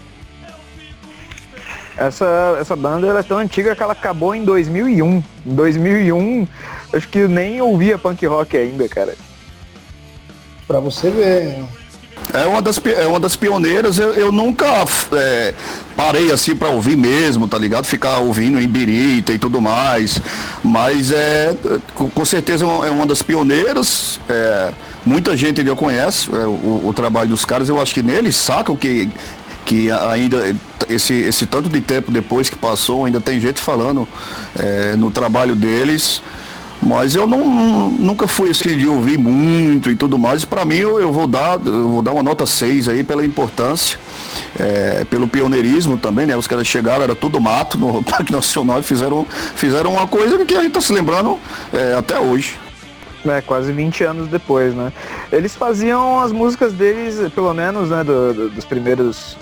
Essa, 2.01 2.57
essa 2.59 2.75
banda 2.75 3.07
ela 3.07 3.21
é 3.21 3.23
tão 3.23 3.37
antiga 3.37 3.77
que 3.77 3.83
ela 3.83 3.93
acabou 3.93 4.35
em 4.35 4.43
2001. 4.43 5.23
Em 5.45 5.55
2001, 5.55 6.49
acho 6.95 7.07
que 7.07 7.29
nem 7.29 7.61
ouvia 7.61 7.99
punk 7.99 8.25
rock 8.25 8.57
ainda, 8.57 8.89
cara. 8.89 9.15
Pra 10.67 10.81
você 10.81 11.11
ver, 11.11 11.45
né? 11.45 11.69
É 12.33 12.47
uma 12.47 12.63
das, 12.63 12.81
é 12.85 13.07
uma 13.07 13.19
das 13.19 13.35
pioneiras, 13.35 13.99
eu, 13.99 14.15
eu 14.15 14.31
nunca 14.31 14.67
é, 15.13 15.53
parei 15.97 16.31
assim 16.31 16.55
para 16.55 16.69
ouvir 16.69 16.97
mesmo, 16.97 17.49
tá 17.49 17.59
ligado? 17.59 17.85
Ficar 17.85 18.19
ouvindo 18.19 18.61
em 18.61 18.69
birita 18.69 19.33
e 19.33 19.39
tudo 19.39 19.61
mais. 19.61 20.21
Mas 20.63 21.11
é 21.11 21.55
com, 21.95 22.25
certeza 22.25 22.65
é 22.65 22.91
uma 22.91 23.05
das 23.05 23.21
pioneiras. 23.21 24.21
É, 24.29 24.73
muita 25.05 25.37
gente 25.37 25.65
já 25.65 25.75
conhece 25.75 26.31
é, 26.33 26.47
o, 26.47 26.83
o, 26.87 26.93
trabalho 26.95 27.31
dos 27.31 27.45
caras, 27.45 27.69
eu 27.69 27.81
acho 27.81 27.93
que 27.93 28.03
neles 28.03 28.37
sacam 28.37 28.77
que, 28.77 29.11
que 29.71 29.89
ainda 29.89 30.53
esse, 30.89 31.15
esse 31.15 31.47
tanto 31.47 31.69
de 31.69 31.81
tempo 31.81 32.11
depois 32.11 32.51
que 32.51 32.57
passou, 32.57 33.05
ainda 33.05 33.21
tem 33.21 33.39
gente 33.39 33.61
falando 33.61 34.07
é, 34.59 34.97
no 34.97 35.13
trabalho 35.13 35.55
deles. 35.55 36.21
Mas 36.83 37.15
eu 37.15 37.25
não, 37.25 37.89
nunca 37.91 38.27
fui 38.27 38.51
assim 38.51 38.77
de 38.77 38.89
ouvir 38.89 39.17
muito 39.17 39.89
e 39.89 39.95
tudo 39.95 40.19
mais. 40.19 40.45
Para 40.45 40.65
mim 40.65 40.79
eu, 40.79 40.99
eu, 40.99 41.13
vou 41.13 41.29
dar, 41.29 41.61
eu 41.65 41.89
vou 41.89 42.03
dar 42.03 42.11
uma 42.11 42.23
nota 42.23 42.47
6 42.47 42.89
aí 42.89 43.05
pela 43.05 43.25
importância, 43.25 43.97
é, 44.59 45.05
pelo 45.05 45.29
pioneirismo 45.29 45.97
também, 45.97 46.27
né? 46.27 46.37
Os 46.37 46.49
caras 46.49 46.67
chegaram, 46.67 47.05
era 47.05 47.15
tudo 47.15 47.41
mato 47.41 47.79
no 47.79 48.03
Parque 48.11 48.33
Nacional 48.33 48.81
e 48.81 48.83
fizeram, 48.83 49.25
fizeram 49.55 49.93
uma 49.93 50.09
coisa 50.09 50.45
que 50.45 50.57
a 50.57 50.63
gente 50.63 50.73
tá 50.73 50.81
se 50.81 50.93
lembrando 50.93 51.39
é, 51.73 51.95
até 51.95 52.19
hoje. 52.19 52.59
É, 53.25 53.41
quase 53.41 53.71
20 53.71 54.03
anos 54.03 54.29
depois, 54.29 54.75
né? 54.75 54.93
Eles 55.31 55.55
faziam 55.55 56.19
as 56.19 56.33
músicas 56.33 56.73
deles, 56.73 57.31
pelo 57.33 57.55
menos, 57.55 57.91
né, 57.91 58.03
do, 58.03 58.33
do, 58.33 58.49
dos 58.49 58.65
primeiros 58.65 59.37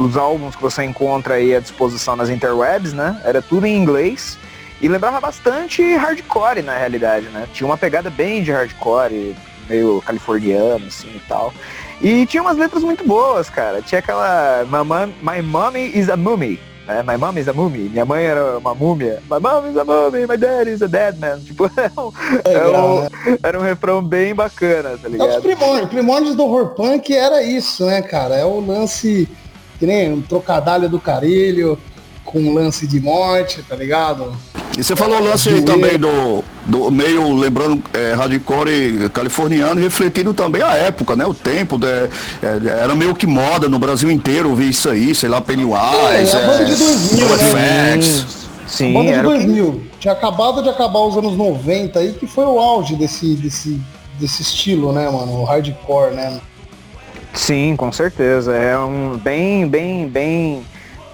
dos 0.00 0.16
álbuns 0.16 0.56
que 0.56 0.62
você 0.62 0.82
encontra 0.82 1.34
aí 1.34 1.54
à 1.54 1.60
disposição 1.60 2.16
nas 2.16 2.30
interwebs, 2.30 2.94
né? 2.94 3.20
Era 3.22 3.42
tudo 3.42 3.66
em 3.66 3.76
inglês. 3.76 4.38
E 4.80 4.88
lembrava 4.88 5.20
bastante 5.20 5.82
hardcore 5.94 6.62
na 6.62 6.74
realidade, 6.74 7.26
né? 7.26 7.46
Tinha 7.52 7.66
uma 7.66 7.76
pegada 7.76 8.08
bem 8.08 8.42
de 8.42 8.50
hardcore, 8.50 9.36
meio 9.68 10.00
californiano, 10.00 10.86
assim 10.86 11.10
e 11.14 11.20
tal. 11.28 11.52
E 12.00 12.24
tinha 12.24 12.42
umas 12.42 12.56
letras 12.56 12.82
muito 12.82 13.06
boas, 13.06 13.50
cara. 13.50 13.82
Tinha 13.82 13.98
aquela 13.98 14.64
My 15.22 15.42
Mommy 15.42 15.92
is 15.94 16.08
a 16.08 16.16
Mummy. 16.16 16.58
Né? 16.86 17.02
My 17.02 17.16
mom 17.16 17.38
is 17.38 17.46
a 17.46 17.52
mummy. 17.52 17.88
Minha 17.88 18.04
mãe 18.04 18.24
era 18.24 18.58
uma 18.58 18.74
múmia. 18.74 19.22
My 19.30 19.38
mom 19.38 19.70
is 19.70 19.76
a 19.76 19.84
mummy, 19.84 20.26
my 20.26 20.36
dad 20.36 20.66
is 20.66 20.82
a 20.82 20.88
dead 20.88 21.18
man. 21.20 21.38
Tipo, 21.44 21.66
é 21.66 22.52
era, 22.52 22.82
um, 22.82 23.00
né? 23.02 23.08
era 23.42 23.58
um 23.60 23.62
refrão 23.62 24.02
bem 24.02 24.34
bacana, 24.34 24.98
tá 25.00 25.08
ligado? 25.08 25.30
É 25.30 25.36
os 25.36 25.42
primórdios, 25.42 25.88
primórdios 25.88 26.34
do 26.34 26.44
horror 26.44 26.74
punk 26.74 27.14
era 27.14 27.42
isso, 27.42 27.84
né, 27.86 28.02
cara? 28.02 28.34
É 28.34 28.44
o 28.44 28.60
lance, 28.60 29.28
que 29.80 29.86
nem 29.86 30.12
um 30.12 30.20
trocadalho 30.20 30.90
do 30.90 31.00
carilho, 31.00 31.78
com 32.22 32.38
um 32.38 32.54
lance 32.54 32.86
de 32.86 33.00
morte, 33.00 33.62
tá 33.62 33.74
ligado? 33.74 34.36
E 34.78 34.84
você 34.84 34.94
falou 34.94 35.18
o 35.18 35.24
lance 35.24 35.48
aí 35.48 35.62
também 35.62 35.98
do, 35.98 36.44
do 36.66 36.90
meio, 36.90 37.34
lembrando, 37.34 37.82
é, 37.92 38.12
hardcore 38.12 39.10
californiano, 39.12 39.80
refletindo 39.80 40.32
também 40.32 40.62
a 40.62 40.74
época, 40.74 41.16
né? 41.16 41.24
O 41.26 41.34
tempo, 41.34 41.78
né? 41.78 42.08
é, 42.42 42.82
era 42.82 42.94
meio 42.94 43.14
que 43.14 43.26
moda 43.26 43.68
no 43.68 43.78
Brasil 43.78 44.10
inteiro 44.10 44.50
ouvir 44.50 44.68
isso 44.68 44.88
aí, 44.88 45.14
sei 45.14 45.28
lá, 45.28 45.40
Pennywise, 45.40 45.74
é, 45.74 46.32
a 46.32 46.46
banda 46.46 46.64
de 46.66 46.76
2000, 46.76 47.28
né? 47.54 47.98
Sim, 48.66 48.90
a 48.90 48.98
banda 48.98 49.16
de 49.16 49.22
2000. 49.22 49.72
Que... 49.72 49.98
Tinha 50.00 50.12
acabado 50.12 50.62
de 50.62 50.68
acabar 50.68 51.00
os 51.00 51.16
anos 51.16 51.36
90 51.36 51.98
aí, 51.98 52.12
que 52.12 52.26
foi 52.26 52.44
o 52.44 52.60
auge 52.60 52.94
desse, 52.96 53.34
desse, 53.34 53.80
desse 54.20 54.42
estilo, 54.42 54.92
né, 54.92 55.10
mano? 55.10 55.40
O 55.40 55.44
hardcore, 55.44 56.14
né? 56.14 56.38
Sim, 57.34 57.76
com 57.76 57.90
certeza. 57.92 58.54
É 58.54 58.78
um 58.78 59.16
bem, 59.16 59.66
bem, 59.66 60.08
bem, 60.08 60.66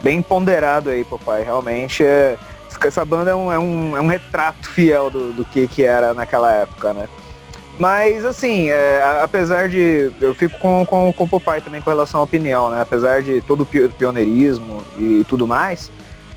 bem 0.03 0.23
ponderado 0.23 0.91
aí, 0.91 1.05
papai. 1.05 1.43
Realmente 1.43 2.05
é 2.05 2.37
essa 2.85 3.05
banda 3.05 3.31
é 3.31 3.35
um, 3.35 3.53
é 3.53 3.59
um, 3.59 3.97
é 3.97 4.01
um 4.01 4.07
retrato 4.07 4.69
fiel 4.69 5.09
do, 5.11 5.33
do 5.33 5.45
que, 5.45 5.67
que 5.67 5.83
era 5.83 6.13
naquela 6.13 6.53
época, 6.53 6.93
né? 6.93 7.09
Mas 7.79 8.25
assim, 8.25 8.71
é, 8.71 9.21
apesar 9.23 9.69
de. 9.69 10.11
Eu 10.21 10.35
fico 10.35 10.59
com, 10.59 10.85
com, 10.87 11.13
com 11.13 11.25
o 11.25 11.29
Popeye 11.29 11.61
também 11.61 11.81
com 11.81 11.91
relação 11.91 12.21
à 12.21 12.23
opinião, 12.23 12.71
né? 12.71 12.81
Apesar 12.81 13.23
de 13.23 13.41
todo 13.43 13.63
o 13.63 13.67
pioneirismo 13.67 14.83
e 14.99 15.25
tudo 15.29 15.47
mais, 15.47 15.91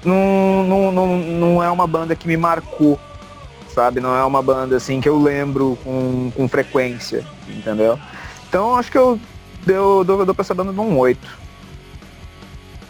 não, 0.04 0.64
não, 0.64 0.92
não, 0.92 1.18
não 1.18 1.64
é 1.64 1.70
uma 1.70 1.88
banda 1.88 2.16
que 2.16 2.28
me 2.28 2.36
marcou, 2.36 3.00
sabe? 3.74 4.02
Não 4.02 4.16
é 4.16 4.24
uma 4.24 4.42
banda 4.42 4.76
assim 4.76 5.00
que 5.00 5.08
eu 5.08 5.18
lembro 5.18 5.78
com, 5.84 6.32
com 6.36 6.48
frequência, 6.50 7.26
entendeu? 7.48 7.98
Então 8.50 8.76
acho 8.76 8.92
que 8.92 8.98
eu 8.98 9.18
dou, 9.66 10.03
dou, 10.03 10.26
dou 10.26 10.36
pra 10.36 10.43
essa 10.43 10.53
banda 10.53 10.72
um 10.72 10.97
8. 10.97 11.49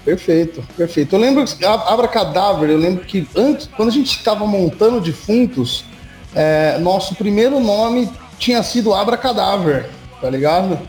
Perfeito, 0.06 0.64
perfeito. 0.76 1.16
Eu 1.16 1.20
lembro, 1.20 1.46
Abra 1.88 2.08
Cadáver, 2.08 2.70
eu 2.70 2.78
lembro 2.78 3.06
que 3.06 3.28
antes, 3.36 3.70
quando 3.76 3.90
a 3.90 3.92
gente 3.92 4.18
estava 4.18 4.48
montando 4.48 5.02
defuntos, 5.02 5.86
é, 6.34 6.78
nosso 6.80 7.16
primeiro 7.16 7.60
nome 7.60 8.10
tinha 8.38 8.64
sido 8.64 8.94
Abra 8.94 9.18
Cadáver, 9.18 9.90
tá 10.22 10.30
ligado? 10.30 10.80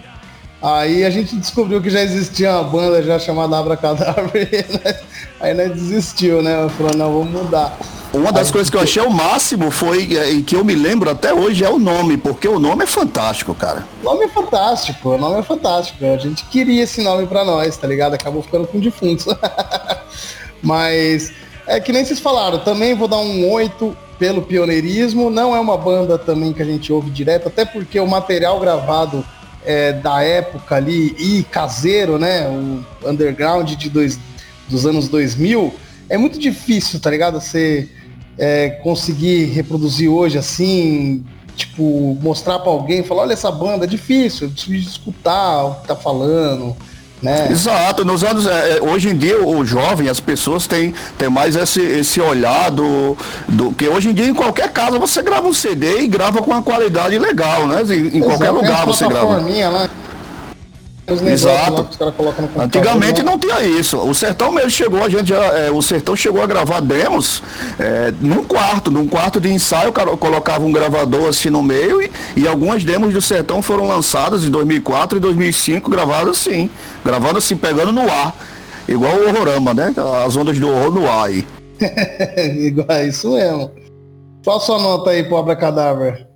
Aí 0.62 1.04
a 1.04 1.10
gente 1.10 1.36
descobriu 1.36 1.80
que 1.80 1.88
já 1.88 2.02
existia 2.02 2.52
uma 2.52 2.64
banda 2.64 3.02
já 3.02 3.18
chamada 3.18 3.58
Abra 3.58 3.76
Cadáver, 3.78 4.66
aí 5.40 5.54
nós 5.54 5.72
desistiu, 5.72 6.42
né? 6.42 6.68
Falou, 6.76 6.94
não, 6.94 7.12
vamos 7.12 7.42
mudar. 7.44 7.78
Uma 8.12 8.30
das 8.30 8.48
aí, 8.48 8.52
coisas 8.52 8.68
que 8.68 8.76
eu 8.76 8.80
achei 8.80 9.02
o 9.02 9.10
máximo 9.10 9.70
foi, 9.70 10.16
é, 10.16 10.30
e 10.30 10.42
que 10.42 10.54
eu 10.54 10.64
me 10.64 10.74
lembro 10.74 11.08
até 11.08 11.32
hoje, 11.32 11.64
é 11.64 11.70
o 11.70 11.78
nome, 11.78 12.18
porque 12.18 12.46
o 12.46 12.58
nome 12.58 12.84
é 12.84 12.86
fantástico, 12.86 13.54
cara. 13.54 13.86
O 14.02 14.04
nome 14.04 14.24
é 14.24 14.28
fantástico, 14.28 15.10
o 15.10 15.18
nome 15.18 15.38
é 15.38 15.42
fantástico. 15.42 16.04
A 16.04 16.18
gente 16.18 16.44
queria 16.46 16.82
esse 16.82 17.02
nome 17.02 17.26
para 17.26 17.44
nós, 17.44 17.76
tá 17.76 17.86
ligado? 17.86 18.14
Acabou 18.14 18.42
ficando 18.42 18.66
com 18.66 18.80
defuntos. 18.80 19.26
Mas 20.60 21.32
é 21.66 21.80
que 21.80 21.92
nem 21.92 22.04
vocês 22.04 22.20
falaram, 22.20 22.58
também 22.58 22.94
vou 22.94 23.08
dar 23.08 23.18
um 23.18 23.48
8 23.50 23.96
pelo 24.18 24.42
pioneirismo. 24.42 25.30
Não 25.30 25.54
é 25.54 25.60
uma 25.60 25.78
banda 25.78 26.18
também 26.18 26.52
que 26.52 26.60
a 26.60 26.66
gente 26.66 26.92
ouve 26.92 27.10
direto, 27.10 27.48
até 27.48 27.64
porque 27.64 27.98
o 27.98 28.06
material 28.06 28.58
gravado 28.60 29.24
é, 29.64 29.92
da 29.92 30.22
época 30.22 30.76
ali 30.76 31.14
e 31.18 31.42
caseiro, 31.44 32.18
né? 32.18 32.48
O 32.48 33.08
underground 33.08 33.70
de 33.70 33.90
dois, 33.90 34.18
dos 34.68 34.86
anos 34.86 35.08
2000, 35.08 35.74
é 36.08 36.16
muito 36.16 36.38
difícil, 36.38 37.00
tá 37.00 37.10
ligado? 37.10 37.40
Você 37.40 37.88
é, 38.38 38.70
conseguir 38.82 39.44
reproduzir 39.46 40.08
hoje 40.08 40.38
assim, 40.38 41.24
tipo, 41.54 42.16
mostrar 42.22 42.58
para 42.58 42.70
alguém, 42.70 43.02
falar, 43.02 43.22
olha 43.22 43.32
essa 43.32 43.50
banda, 43.50 43.84
é 43.84 43.88
difícil, 43.88 44.46
é 44.46 44.50
difícil 44.50 44.80
de 44.80 44.88
escutar 44.88 45.64
o 45.64 45.74
que 45.76 45.88
tá 45.88 45.96
falando. 45.96 46.76
Né? 47.22 47.48
Exato, 47.50 48.04
nos 48.04 48.24
anos. 48.24 48.46
É, 48.46 48.78
é, 48.78 48.82
hoje 48.82 49.10
em 49.10 49.16
dia, 49.16 49.44
o 49.44 49.64
jovem, 49.64 50.08
as 50.08 50.20
pessoas 50.20 50.66
têm, 50.66 50.94
têm 51.18 51.28
mais 51.28 51.54
esse, 51.54 51.80
esse 51.80 52.20
olhar 52.20 52.70
do, 52.70 53.16
do. 53.46 53.72
Que 53.72 53.88
hoje 53.88 54.10
em 54.10 54.14
dia, 54.14 54.26
em 54.26 54.34
qualquer 54.34 54.70
casa, 54.70 54.98
você 54.98 55.22
grava 55.22 55.46
um 55.46 55.52
CD 55.52 56.00
e 56.00 56.08
grava 56.08 56.40
com 56.40 56.50
uma 56.50 56.62
qualidade 56.62 57.18
legal, 57.18 57.66
né? 57.66 57.82
Em, 57.88 58.18
em 58.18 58.20
qualquer 58.20 58.50
lugar 58.50 58.86
você 58.86 59.06
grava. 59.06 59.36
Lá. 59.36 59.90
Exato. 61.28 61.88
Antigamente 62.58 63.22
não 63.22 63.38
tinha 63.38 63.62
isso. 63.62 63.98
O 63.98 64.14
Sertão 64.14 64.52
mesmo 64.52 64.70
chegou, 64.70 65.02
a 65.02 65.08
gente 65.08 65.28
já, 65.28 65.44
é, 65.58 65.70
o 65.70 65.82
Sertão 65.82 66.14
chegou 66.14 66.42
a 66.42 66.46
gravar 66.46 66.80
demos 66.80 67.42
é, 67.78 68.12
num 68.20 68.44
quarto, 68.44 68.90
num 68.90 69.06
quarto 69.06 69.40
de 69.40 69.52
ensaio, 69.52 69.92
colocava 69.92 70.64
um 70.64 70.72
gravador 70.72 71.28
assim 71.28 71.50
no 71.50 71.62
meio 71.62 72.02
e, 72.02 72.10
e 72.36 72.48
algumas 72.48 72.84
demos 72.84 73.12
do 73.12 73.20
Sertão 73.20 73.62
foram 73.62 73.86
lançadas 73.86 74.44
em 74.44 74.50
2004 74.50 75.18
e 75.18 75.20
2005, 75.20 75.90
gravadas 75.90 76.38
assim, 76.38 76.70
gravando 77.04 77.38
assim, 77.38 77.56
pegando 77.56 77.92
no 77.92 78.02
ar. 78.10 78.34
Igual 78.88 79.14
o 79.14 79.28
Horrorama, 79.28 79.72
né? 79.72 79.94
As 80.26 80.36
ondas 80.36 80.58
do 80.58 80.68
horror 80.68 80.92
no 80.92 81.08
ar 81.08 81.26
aí. 81.26 81.46
Igual, 82.66 83.06
isso 83.06 83.30
mesmo. 83.30 83.70
Qual 84.42 84.56
a 84.56 84.60
sua 84.60 84.78
nota 84.78 85.10
aí 85.10 85.22
pro 85.22 85.36
Abracadabra? 85.36 86.29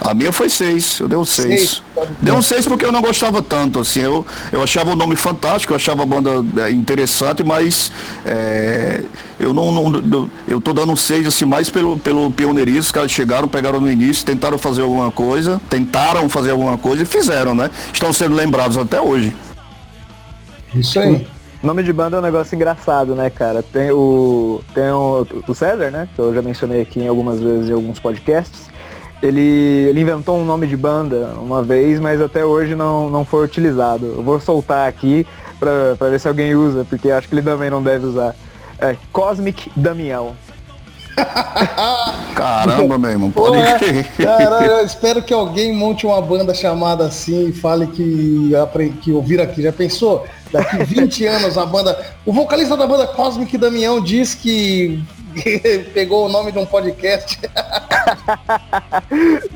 A 0.00 0.14
minha 0.14 0.32
foi 0.32 0.48
seis, 0.48 0.98
eu 0.98 1.06
dei 1.06 1.18
um 1.18 1.26
seis. 1.26 1.82
Deu 2.22 2.34
um 2.34 2.40
seis 2.40 2.66
porque 2.66 2.86
eu 2.86 2.90
não 2.90 3.02
gostava 3.02 3.42
tanto, 3.42 3.80
assim, 3.80 4.00
eu, 4.00 4.26
eu 4.50 4.62
achava 4.62 4.90
o 4.92 4.96
nome 4.96 5.14
fantástico, 5.14 5.74
eu 5.74 5.76
achava 5.76 6.02
a 6.04 6.06
banda 6.06 6.30
é, 6.62 6.70
interessante, 6.70 7.44
mas 7.44 7.92
é, 8.24 9.02
eu 9.38 9.52
não, 9.52 9.90
não, 9.90 10.30
eu 10.48 10.58
tô 10.58 10.72
dando 10.72 10.90
um 10.92 10.96
seis 10.96 11.26
assim 11.26 11.44
mais 11.44 11.68
pelo, 11.68 11.98
pelo 11.98 12.30
pioneirismo, 12.30 12.80
os 12.80 12.92
caras 12.92 13.10
chegaram, 13.10 13.46
pegaram 13.46 13.78
no 13.78 13.92
início, 13.92 14.24
tentaram 14.24 14.56
fazer 14.56 14.80
alguma 14.80 15.10
coisa, 15.10 15.60
tentaram 15.68 16.30
fazer 16.30 16.52
alguma 16.52 16.78
coisa 16.78 17.02
e 17.02 17.06
fizeram, 17.06 17.54
né? 17.54 17.70
Estão 17.92 18.10
sendo 18.10 18.34
lembrados 18.34 18.78
até 18.78 18.98
hoje. 18.98 19.36
Isso 20.74 20.98
aí. 20.98 21.26
Nome 21.62 21.82
de 21.82 21.92
banda 21.92 22.16
é 22.16 22.20
um 22.20 22.22
negócio 22.22 22.54
engraçado, 22.54 23.14
né, 23.14 23.28
cara? 23.28 23.62
Tem 23.62 23.90
o. 23.90 24.62
Tem 24.72 24.90
o, 24.90 25.26
o 25.46 25.54
César, 25.54 25.90
né? 25.90 26.08
Que 26.14 26.18
eu 26.22 26.32
já 26.34 26.40
mencionei 26.40 26.80
aqui 26.80 27.00
em 27.00 27.08
algumas 27.08 27.38
vezes 27.38 27.68
em 27.68 27.72
alguns 27.74 27.98
podcasts 27.98 28.69
ele, 29.22 29.88
ele 29.88 30.00
inventou 30.00 30.38
um 30.38 30.44
nome 30.44 30.66
de 30.66 30.76
banda 30.76 31.34
uma 31.36 31.62
vez, 31.62 32.00
mas 32.00 32.20
até 32.20 32.44
hoje 32.44 32.74
não, 32.74 33.10
não 33.10 33.24
foi 33.24 33.44
utilizado. 33.44 34.06
Eu 34.06 34.22
vou 34.22 34.40
soltar 34.40 34.88
aqui 34.88 35.26
pra, 35.58 35.94
pra 35.98 36.08
ver 36.08 36.18
se 36.18 36.28
alguém 36.28 36.54
usa, 36.54 36.86
porque 36.88 37.10
acho 37.10 37.28
que 37.28 37.34
ele 37.34 37.42
também 37.42 37.70
não 37.70 37.82
deve 37.82 38.06
usar. 38.06 38.34
É 38.78 38.96
Cosmic 39.12 39.70
Damião. 39.76 40.34
Caramba, 42.34 42.96
meu 42.96 43.10
irmão, 43.10 43.30
pode 43.30 43.58
Caralho, 44.16 44.72
eu 44.72 44.86
espero 44.86 45.22
que 45.22 45.34
alguém 45.34 45.74
monte 45.74 46.06
uma 46.06 46.22
banda 46.22 46.54
chamada 46.54 47.04
assim 47.04 47.48
e 47.48 47.52
fale 47.52 47.86
que, 47.88 48.52
que 49.02 49.12
ouvir 49.12 49.40
aqui. 49.40 49.60
Já 49.60 49.72
pensou? 49.72 50.24
Daqui 50.50 50.82
20 50.82 51.26
anos 51.26 51.58
a 51.58 51.66
banda. 51.66 51.98
O 52.24 52.32
vocalista 52.32 52.76
da 52.76 52.86
banda 52.86 53.06
Cosmic 53.08 53.58
Damião 53.58 54.00
diz 54.00 54.34
que 54.34 55.02
pegou 55.94 56.26
o 56.26 56.28
nome 56.28 56.52
de 56.52 56.58
um 56.58 56.66
podcast. 56.66 57.38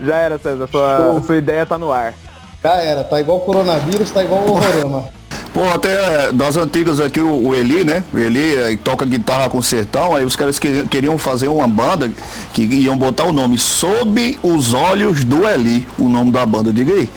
Já 0.05 0.16
era, 0.16 0.39
César. 0.39 0.68
Sua, 0.70 1.22
sua 1.25 1.37
ideia 1.37 1.66
tá 1.66 1.79
no 1.79 1.93
ar. 1.93 2.14
Já 2.62 2.77
era, 2.77 3.05
tá 3.05 3.20
igual 3.20 3.39
o 3.39 3.41
coronavírus, 3.41 4.11
tá 4.11 4.25
igual 4.25 4.43
o 4.43 4.53
horrorama. 4.53 5.09
Pô, 5.53 5.62
até 5.68 6.33
das 6.33 6.57
antigas 6.57 6.99
aqui, 6.99 7.20
o, 7.20 7.55
Eli, 7.55 7.85
né? 7.85 8.03
O 8.12 8.18
Eli 8.18 8.57
eh, 8.57 8.77
toca 8.83 9.05
guitarra 9.05 9.49
com 9.49 9.62
sertão, 9.62 10.16
aí 10.16 10.25
os 10.25 10.35
caras 10.35 10.59
que, 10.59 10.85
queriam 10.89 11.16
fazer 11.16 11.47
uma 11.47 11.68
banda 11.68 12.11
que 12.53 12.62
iam 12.62 12.99
botar 12.99 13.22
o 13.25 13.33
nome 13.33 13.57
Sob 13.57 14.37
os 14.43 14.75
Olhos 14.75 15.22
do 15.22 15.47
Eli, 15.49 15.87
o 15.97 16.09
nome 16.09 16.33
da 16.33 16.45
banda. 16.45 16.72
Diga 16.72 16.93
aí. 16.93 17.09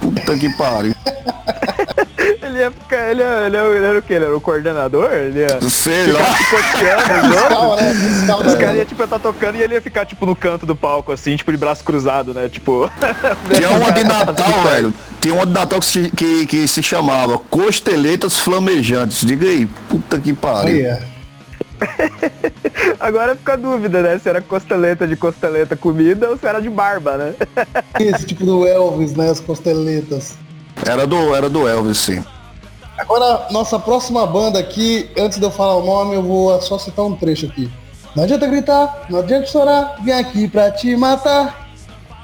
Puta 0.00 0.36
que 0.36 0.52
pariu. 0.56 0.94
ele 2.42 2.58
ia 2.58 2.70
ficar. 2.70 3.10
Ele, 3.10 3.22
ia, 3.22 3.46
ele, 3.46 3.56
ia, 3.56 3.62
ele 3.62 3.86
era 3.86 3.98
o 3.98 4.02
que? 4.02 4.12
Ele 4.12 4.24
era 4.24 4.36
o 4.36 4.40
coordenador? 4.40 5.12
Ele 5.12 5.40
ia. 5.40 5.60
Sei 5.70 6.12
lá. 6.12 6.20
Fiscal, 6.34 7.76
né? 7.76 7.94
Fiscal, 7.94 8.40
Os 8.40 8.54
caras 8.54 8.76
iam 8.76 8.84
tipo, 8.84 9.04
estar 9.04 9.18
tá 9.18 9.32
tocando 9.32 9.56
e 9.56 9.62
ele 9.62 9.74
ia 9.74 9.82
ficar 9.82 10.04
tipo 10.04 10.26
no 10.26 10.34
canto 10.34 10.66
do 10.66 10.74
palco, 10.74 11.12
assim, 11.12 11.36
tipo 11.36 11.52
de 11.52 11.58
braço 11.58 11.84
cruzado, 11.84 12.34
né? 12.34 12.48
Tipo. 12.48 12.90
Tinha 13.54 13.70
uma 13.70 13.92
de 13.92 14.04
Natal, 14.04 14.62
velho. 14.64 14.94
Tinha 15.20 15.34
uma 15.34 15.46
de 15.46 15.52
Natal 15.52 15.80
que 15.80 15.86
se, 15.86 16.10
que, 16.10 16.46
que 16.46 16.68
se 16.68 16.82
chamava 16.82 17.38
Costeletas 17.38 18.38
Flamejantes. 18.38 19.26
Diga 19.26 19.46
aí, 19.46 19.66
puta 19.88 20.18
que 20.18 20.32
pariu. 20.32 20.76
Yeah. 20.76 21.02
Agora 22.98 23.36
fica 23.36 23.52
a 23.54 23.56
dúvida, 23.56 24.02
né? 24.02 24.18
Se 24.18 24.28
era 24.28 24.40
costeleta 24.40 25.06
de 25.06 25.16
costeleta 25.16 25.76
comida 25.76 26.30
ou 26.30 26.38
se 26.38 26.46
era 26.46 26.60
de 26.60 26.70
barba, 26.70 27.16
né? 27.16 27.34
Esse 28.00 28.26
tipo 28.26 28.44
do 28.44 28.66
Elvis, 28.66 29.14
né? 29.14 29.30
As 29.30 29.40
costeletas. 29.40 30.36
Era 30.84 31.06
do, 31.06 31.34
era 31.34 31.48
do 31.48 31.66
Elvis, 31.66 31.98
sim. 31.98 32.24
Agora, 32.98 33.46
nossa 33.50 33.78
próxima 33.78 34.26
banda 34.26 34.58
aqui, 34.58 35.10
antes 35.18 35.38
de 35.38 35.44
eu 35.44 35.50
falar 35.50 35.76
o 35.76 35.84
nome, 35.84 36.14
eu 36.14 36.22
vou 36.22 36.60
só 36.62 36.78
citar 36.78 37.04
um 37.04 37.14
trecho 37.14 37.46
aqui. 37.46 37.70
Não 38.14 38.24
adianta 38.24 38.46
gritar, 38.46 39.06
não 39.10 39.18
adianta 39.18 39.46
chorar, 39.46 39.96
vim 40.02 40.12
aqui 40.12 40.48
pra 40.48 40.70
te 40.70 40.96
matar. 40.96 41.66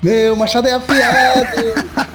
Meu 0.02 0.34
machado 0.34 0.66
é 0.66 0.72
afiado, 0.72 1.56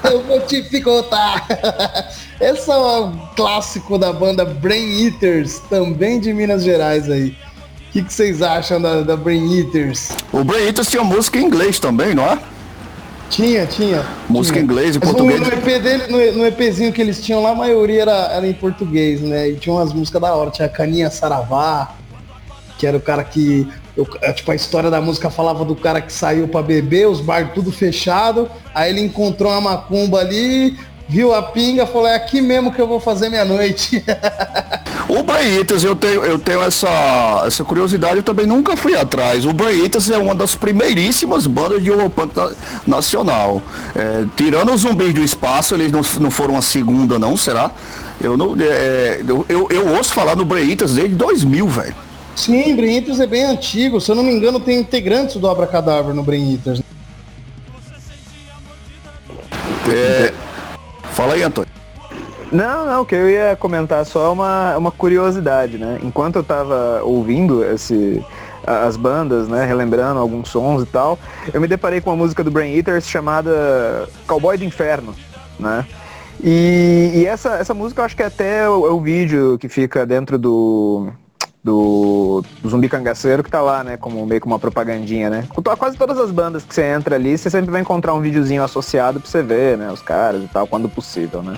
eu 0.12 0.24
vou 0.24 0.42
te 0.42 0.64
picotar. 0.64 1.46
Esse 2.42 2.70
é 2.70 2.76
um 2.76 3.18
clássico 3.36 3.98
da 3.98 4.12
banda 4.12 4.44
Brain 4.44 5.06
Eaters, 5.06 5.60
também 5.70 6.20
de 6.20 6.34
Minas 6.34 6.64
Gerais 6.64 7.10
aí. 7.10 7.30
O 7.30 7.92
que, 7.92 8.04
que 8.04 8.14
vocês 8.14 8.42
acham 8.42 8.82
da, 8.82 9.02
da 9.02 9.16
Brain 9.16 9.60
Eaters? 9.60 10.10
O 10.34 10.44
Brain 10.44 10.66
Eaters 10.66 10.90
tinha 10.90 11.04
música 11.04 11.40
em 11.40 11.44
inglês 11.46 11.80
também, 11.80 12.14
não 12.14 12.26
é? 12.26 12.40
Tinha, 13.30 13.66
tinha. 13.66 14.06
Música 14.30 14.54
tinha. 14.54 14.62
em 14.62 14.66
inglês 14.66 14.96
e 14.96 15.00
português. 15.00 15.40
No, 15.40 15.48
EP 15.48 15.82
dele, 15.82 16.32
no, 16.32 16.46
EPzinho 16.46 16.94
que 16.94 17.02
eles 17.02 17.22
tinham 17.22 17.42
lá, 17.42 17.52
a 17.52 17.56
maioria 17.56 18.04
era, 18.04 18.32
era 18.32 18.48
em 18.48 18.54
português, 18.54 19.22
né? 19.22 19.50
E 19.50 19.56
tinha 19.56 19.74
umas 19.76 19.94
músicas 19.94 20.22
da 20.22 20.34
hora. 20.34 20.50
Tinha 20.50 20.70
Caninha 20.70 21.10
Saravá, 21.10 21.96
que 22.78 22.88
era 22.88 22.98
o 22.98 23.02
cara 23.02 23.24
que 23.24 23.68
eu, 23.98 24.08
é, 24.22 24.32
tipo, 24.32 24.52
a 24.52 24.56
história 24.56 24.92
da 24.92 25.02
música 25.02 25.30
falava 25.30 25.66
do 25.66 25.76
cara 25.76 26.00
que 26.00 26.14
saiu 26.14 26.48
para 26.48 26.62
beber, 26.62 27.08
os 27.08 27.20
bares 27.20 27.52
tudo 27.56 27.72
fechado, 27.72 28.48
aí 28.74 28.92
ele 28.92 29.02
encontrou 29.02 29.52
uma 29.52 29.62
macumba 29.62 30.20
ali, 30.20 30.78
viu 31.08 31.34
a 31.34 31.42
pinga, 31.42 31.86
falou, 31.86 32.08
é 32.08 32.16
aqui 32.16 32.42
mesmo 32.42 32.72
que 32.72 32.82
eu 32.82 32.88
vou 32.88 33.00
fazer 33.00 33.30
minha 33.30 33.46
noite. 33.46 34.04
o 35.08 35.24
Braitas, 35.24 35.84
eu 35.84 35.96
tenho, 35.96 36.24
eu 36.24 36.38
tenho 36.38 36.62
essa, 36.62 37.44
essa 37.46 37.64
curiosidade, 37.64 38.18
eu 38.18 38.24
também 38.24 38.46
nunca 38.46 38.76
fui 38.76 38.96
atrás. 38.96 39.46
O 39.46 39.54
Braitas 39.54 40.10
é 40.10 40.18
uma 40.18 40.36
das 40.36 40.56
primeiríssimas 40.56 41.48
bandas 41.48 41.82
de 41.82 41.90
Europunk 41.90 42.34
nacional. 42.86 43.62
É, 43.96 44.26
tirando 44.36 44.74
os 44.74 44.82
zumbis 44.82 45.14
do 45.14 45.22
espaço, 45.22 45.76
eles 45.76 45.92
não, 45.92 46.02
não 46.20 46.32
foram 46.32 46.58
a 46.58 46.62
segunda 46.62 47.18
não, 47.18 47.38
será? 47.38 47.72
Eu, 48.20 48.36
não, 48.36 48.56
é, 48.60 49.22
eu, 49.26 49.46
eu, 49.48 49.68
eu 49.70 49.88
ouço 49.96 50.14
falar 50.14 50.36
no 50.36 50.44
Braitas 50.44 50.94
desde 50.94 51.16
2000, 51.16 51.68
velho. 51.68 51.96
Sim, 52.36 52.76
Brain 52.76 53.04
é 53.20 53.26
bem 53.26 53.46
antigo. 53.46 54.00
Se 54.00 54.12
eu 54.12 54.16
não 54.16 54.24
me 54.24 54.32
engano, 54.32 54.60
tem 54.60 54.80
integrantes 54.80 55.38
do 55.38 55.50
Abracadabra 55.50 56.14
no 56.14 56.22
Brain. 56.22 56.60
É... 59.90 60.34
Fala 61.18 61.34
aí, 61.34 61.42
Antônio. 61.42 61.72
Não, 62.52 62.86
não, 62.86 63.04
que 63.04 63.16
eu 63.16 63.28
ia 63.28 63.56
comentar 63.56 64.06
só 64.06 64.32
uma, 64.32 64.78
uma 64.78 64.92
curiosidade, 64.92 65.76
né? 65.80 65.98
Enquanto 66.04 66.36
eu 66.36 66.44
tava 66.44 67.02
ouvindo 67.04 67.66
esse, 67.66 68.24
as 68.64 68.96
bandas, 68.96 69.48
né, 69.48 69.66
relembrando 69.66 70.20
alguns 70.20 70.48
sons 70.48 70.84
e 70.84 70.86
tal, 70.86 71.18
eu 71.52 71.60
me 71.60 71.68
deparei 71.68 72.02
com 72.02 72.12
uma 72.12 72.16
música 72.16 72.44
do 72.44 72.52
Brain 72.52 72.72
Eaters 72.76 73.10
chamada 73.10 74.08
Cowboy 74.28 74.60
do 74.60 74.64
Inferno, 74.64 75.16
né? 75.60 75.88
E, 76.44 77.14
e 77.16 77.26
essa, 77.26 77.56
essa 77.56 77.74
música 77.74 78.02
eu 78.02 78.06
acho 78.06 78.16
que 78.16 78.22
é 78.22 78.28
até 78.28 78.70
o, 78.70 78.86
é 78.86 78.92
o 78.92 79.02
vídeo 79.02 79.58
que 79.58 79.68
fica 79.68 80.06
dentro 80.06 80.38
do, 80.38 81.12
do, 81.68 82.42
do 82.62 82.70
Zumbi 82.70 82.88
Cangaceiro 82.88 83.44
que 83.44 83.52
tá 83.52 83.60
lá, 83.60 83.84
né, 83.84 83.98
como 83.98 84.26
meio 84.26 84.40
que 84.40 84.48
uma 84.48 84.58
propagandinha, 84.58 85.30
né? 85.30 85.44
Com 85.50 85.62
quase 85.62 85.98
todas 85.98 86.18
as 86.18 86.32
bandas 86.32 86.64
que 86.64 86.74
você 86.74 86.84
entra 86.84 87.16
ali, 87.16 87.38
você 87.38 87.50
sempre 87.50 87.70
vai 87.70 87.82
encontrar 87.82 88.14
um 88.14 88.22
videozinho 88.22 88.64
associado 88.64 89.20
pra 89.20 89.30
você 89.30 89.44
ver, 89.44 89.78
né, 89.78 89.92
os 89.92 90.02
caras 90.02 90.42
e 90.42 90.48
tal, 90.48 90.66
quando 90.66 90.88
possível, 90.88 91.44
né? 91.44 91.58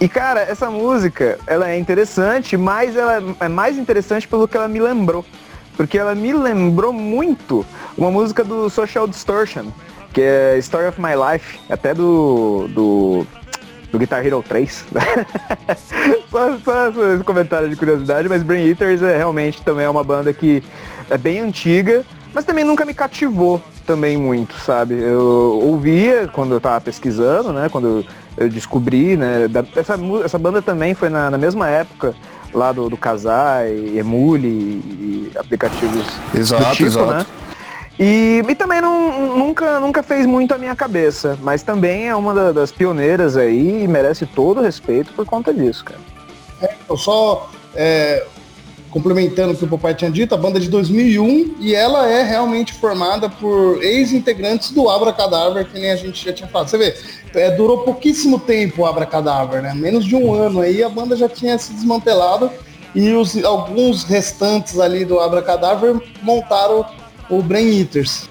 E 0.00 0.08
cara, 0.08 0.42
essa 0.42 0.70
música, 0.70 1.38
ela 1.44 1.68
é 1.68 1.76
interessante, 1.76 2.56
mas 2.56 2.94
ela 2.96 3.20
é 3.40 3.48
mais 3.48 3.76
interessante 3.76 4.28
pelo 4.28 4.46
que 4.46 4.56
ela 4.56 4.68
me 4.68 4.78
lembrou. 4.78 5.24
Porque 5.76 5.98
ela 5.98 6.14
me 6.14 6.32
lembrou 6.32 6.92
muito 6.92 7.66
uma 7.98 8.10
música 8.10 8.44
do 8.44 8.70
Social 8.70 9.08
Distortion, 9.08 9.66
que 10.12 10.20
é 10.20 10.56
Story 10.58 10.86
of 10.86 11.00
My 11.00 11.14
Life, 11.14 11.58
até 11.68 11.92
do, 11.92 12.68
do 12.68 13.26
do 13.90 13.98
Guitar 13.98 14.24
Hero 14.24 14.44
3. 14.46 14.84
só, 16.30 16.58
só 16.58 17.14
esse 17.14 17.24
comentário 17.24 17.68
de 17.68 17.76
curiosidade, 17.76 18.28
mas 18.28 18.42
Brain 18.42 18.66
Eaters 18.68 19.02
é 19.02 19.16
realmente 19.16 19.62
também 19.62 19.84
é 19.84 19.90
uma 19.90 20.04
banda 20.04 20.32
que 20.32 20.62
é 21.10 21.16
bem 21.16 21.40
antiga, 21.40 22.04
mas 22.34 22.44
também 22.44 22.64
nunca 22.64 22.84
me 22.84 22.92
cativou 22.92 23.62
também 23.86 24.16
muito, 24.16 24.54
sabe? 24.58 24.94
Eu 24.94 25.60
ouvia 25.62 26.28
quando 26.32 26.54
eu 26.54 26.60
tava 26.60 26.80
pesquisando, 26.80 27.52
né? 27.52 27.68
Quando 27.70 28.04
eu 28.36 28.48
descobri, 28.48 29.16
né? 29.16 29.48
essa, 29.76 29.98
essa 30.24 30.38
banda 30.38 30.60
também 30.60 30.94
foi 30.94 31.08
na, 31.08 31.30
na 31.30 31.38
mesma 31.38 31.68
época 31.68 32.14
lá 32.52 32.72
do, 32.72 32.88
do 32.90 32.96
Casai, 32.96 33.92
Emule 33.96 34.48
e, 34.48 35.30
e 35.34 35.38
aplicativos 35.38 36.06
exato, 36.34 36.64
do 36.64 36.70
tipo, 36.72 36.88
exato. 36.88 37.12
né? 37.12 37.26
E, 37.98 38.42
e 38.46 38.54
também 38.54 38.80
não, 38.80 39.36
nunca, 39.36 39.80
nunca 39.80 40.02
fez 40.02 40.26
muito 40.26 40.52
a 40.52 40.58
minha 40.58 40.76
cabeça, 40.76 41.38
mas 41.40 41.62
também 41.62 42.08
é 42.08 42.14
uma 42.14 42.34
da, 42.34 42.52
das 42.52 42.70
pioneiras 42.70 43.36
aí 43.36 43.84
e 43.84 43.88
merece 43.88 44.26
todo 44.26 44.58
o 44.58 44.62
respeito 44.62 45.12
por 45.12 45.24
conta 45.24 45.52
disso, 45.52 45.84
cara. 45.84 46.00
É, 46.60 46.74
eu 46.88 46.96
só 46.96 47.50
é, 47.74 48.26
complementando 48.90 49.52
o 49.52 49.56
que 49.56 49.64
o 49.64 49.68
papai 49.68 49.94
tinha 49.94 50.10
dito, 50.10 50.34
a 50.34 50.38
banda 50.38 50.58
é 50.58 50.60
de 50.60 50.70
2001 50.70 51.56
e 51.60 51.74
ela 51.74 52.08
é 52.08 52.22
realmente 52.22 52.72
formada 52.72 53.28
por 53.28 53.82
ex-integrantes 53.82 54.70
do 54.70 54.88
Abra 54.88 55.12
Cadáver, 55.12 55.66
que 55.66 55.78
nem 55.78 55.90
a 55.90 55.96
gente 55.96 56.24
já 56.24 56.32
tinha 56.32 56.48
falado. 56.48 56.68
Você 56.68 56.78
vê, 56.78 56.94
é, 57.34 57.50
durou 57.50 57.78
pouquíssimo 57.78 58.38
tempo 58.38 58.82
o 58.82 58.86
Abra 58.86 59.04
Cadáver, 59.04 59.62
né? 59.62 59.74
Menos 59.74 60.04
de 60.04 60.16
um 60.16 60.32
ano 60.32 60.60
aí 60.60 60.82
a 60.82 60.88
banda 60.88 61.16
já 61.16 61.28
tinha 61.28 61.58
se 61.58 61.72
desmantelado 61.74 62.50
e 62.94 63.12
os, 63.12 63.42
alguns 63.44 64.04
restantes 64.04 64.80
ali 64.80 65.04
do 65.04 65.20
Abra 65.20 65.42
Cadáver 65.42 66.00
montaram 66.22 66.86
o 67.28 67.42
Brain 67.42 67.78
Eaters. 67.78 68.28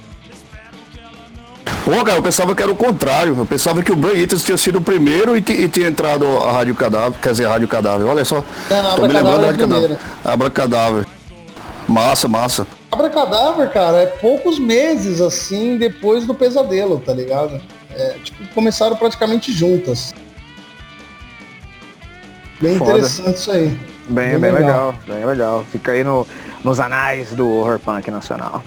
Pô, 1.84 1.92
cara, 2.04 2.18
eu 2.18 2.24
pensava 2.24 2.56
que 2.56 2.64
era 2.64 2.72
o 2.72 2.76
contrário. 2.76 3.36
Eu 3.38 3.46
pensava 3.46 3.84
que 3.84 3.92
o 3.92 3.96
Brain 3.96 4.20
Eaters 4.20 4.44
tinha 4.44 4.58
sido 4.58 4.80
o 4.80 4.82
primeiro 4.82 5.38
e, 5.38 5.40
e 5.40 5.70
tinha 5.70 5.88
entrado 5.88 6.26
a 6.40 6.52
Rádio 6.52 6.74
Cadáver, 6.76 7.20
quer 7.22 7.32
dizer, 7.32 7.46
a 7.46 7.50
Rádio 7.50 7.68
Cadáver. 7.68 8.08
Olha 8.08 8.26
só. 8.26 8.44
É, 8.70 8.82
não, 8.82 8.96
tô 8.96 9.02
me 9.04 9.08
lembrando 9.10 9.42
da 9.42 9.48
Rádio 9.48 9.68
Cadáver. 9.68 9.98
Abra 10.24 10.50
Cadáver. 10.50 11.06
Massa, 11.88 12.28
massa. 12.28 12.68
Abra 12.92 13.10
Cadáver, 13.10 13.70
cara, 13.70 13.98
é 13.98 14.06
poucos 14.06 14.58
meses 14.58 15.22
assim 15.22 15.78
depois 15.78 16.26
do 16.26 16.34
pesadelo, 16.34 17.00
tá 17.06 17.14
ligado? 17.14 17.62
É, 17.92 18.16
tipo, 18.24 18.48
começaram 18.54 18.96
praticamente 18.96 19.52
juntas. 19.52 20.14
Bem 22.60 22.78
Foda. 22.78 22.92
interessante 22.92 23.36
isso 23.36 23.52
aí. 23.52 23.68
Bem, 24.08 24.32
bem, 24.32 24.40
bem 24.40 24.52
legal. 24.52 24.92
legal. 24.92 24.96
bem 25.08 25.26
legal. 25.26 25.66
Fica 25.72 25.92
aí 25.92 26.04
no, 26.04 26.26
nos 26.66 26.80
anais 26.80 27.32
do 27.32 27.48
horror 27.48 27.80
punk 27.80 28.10
nacional. 28.10 28.64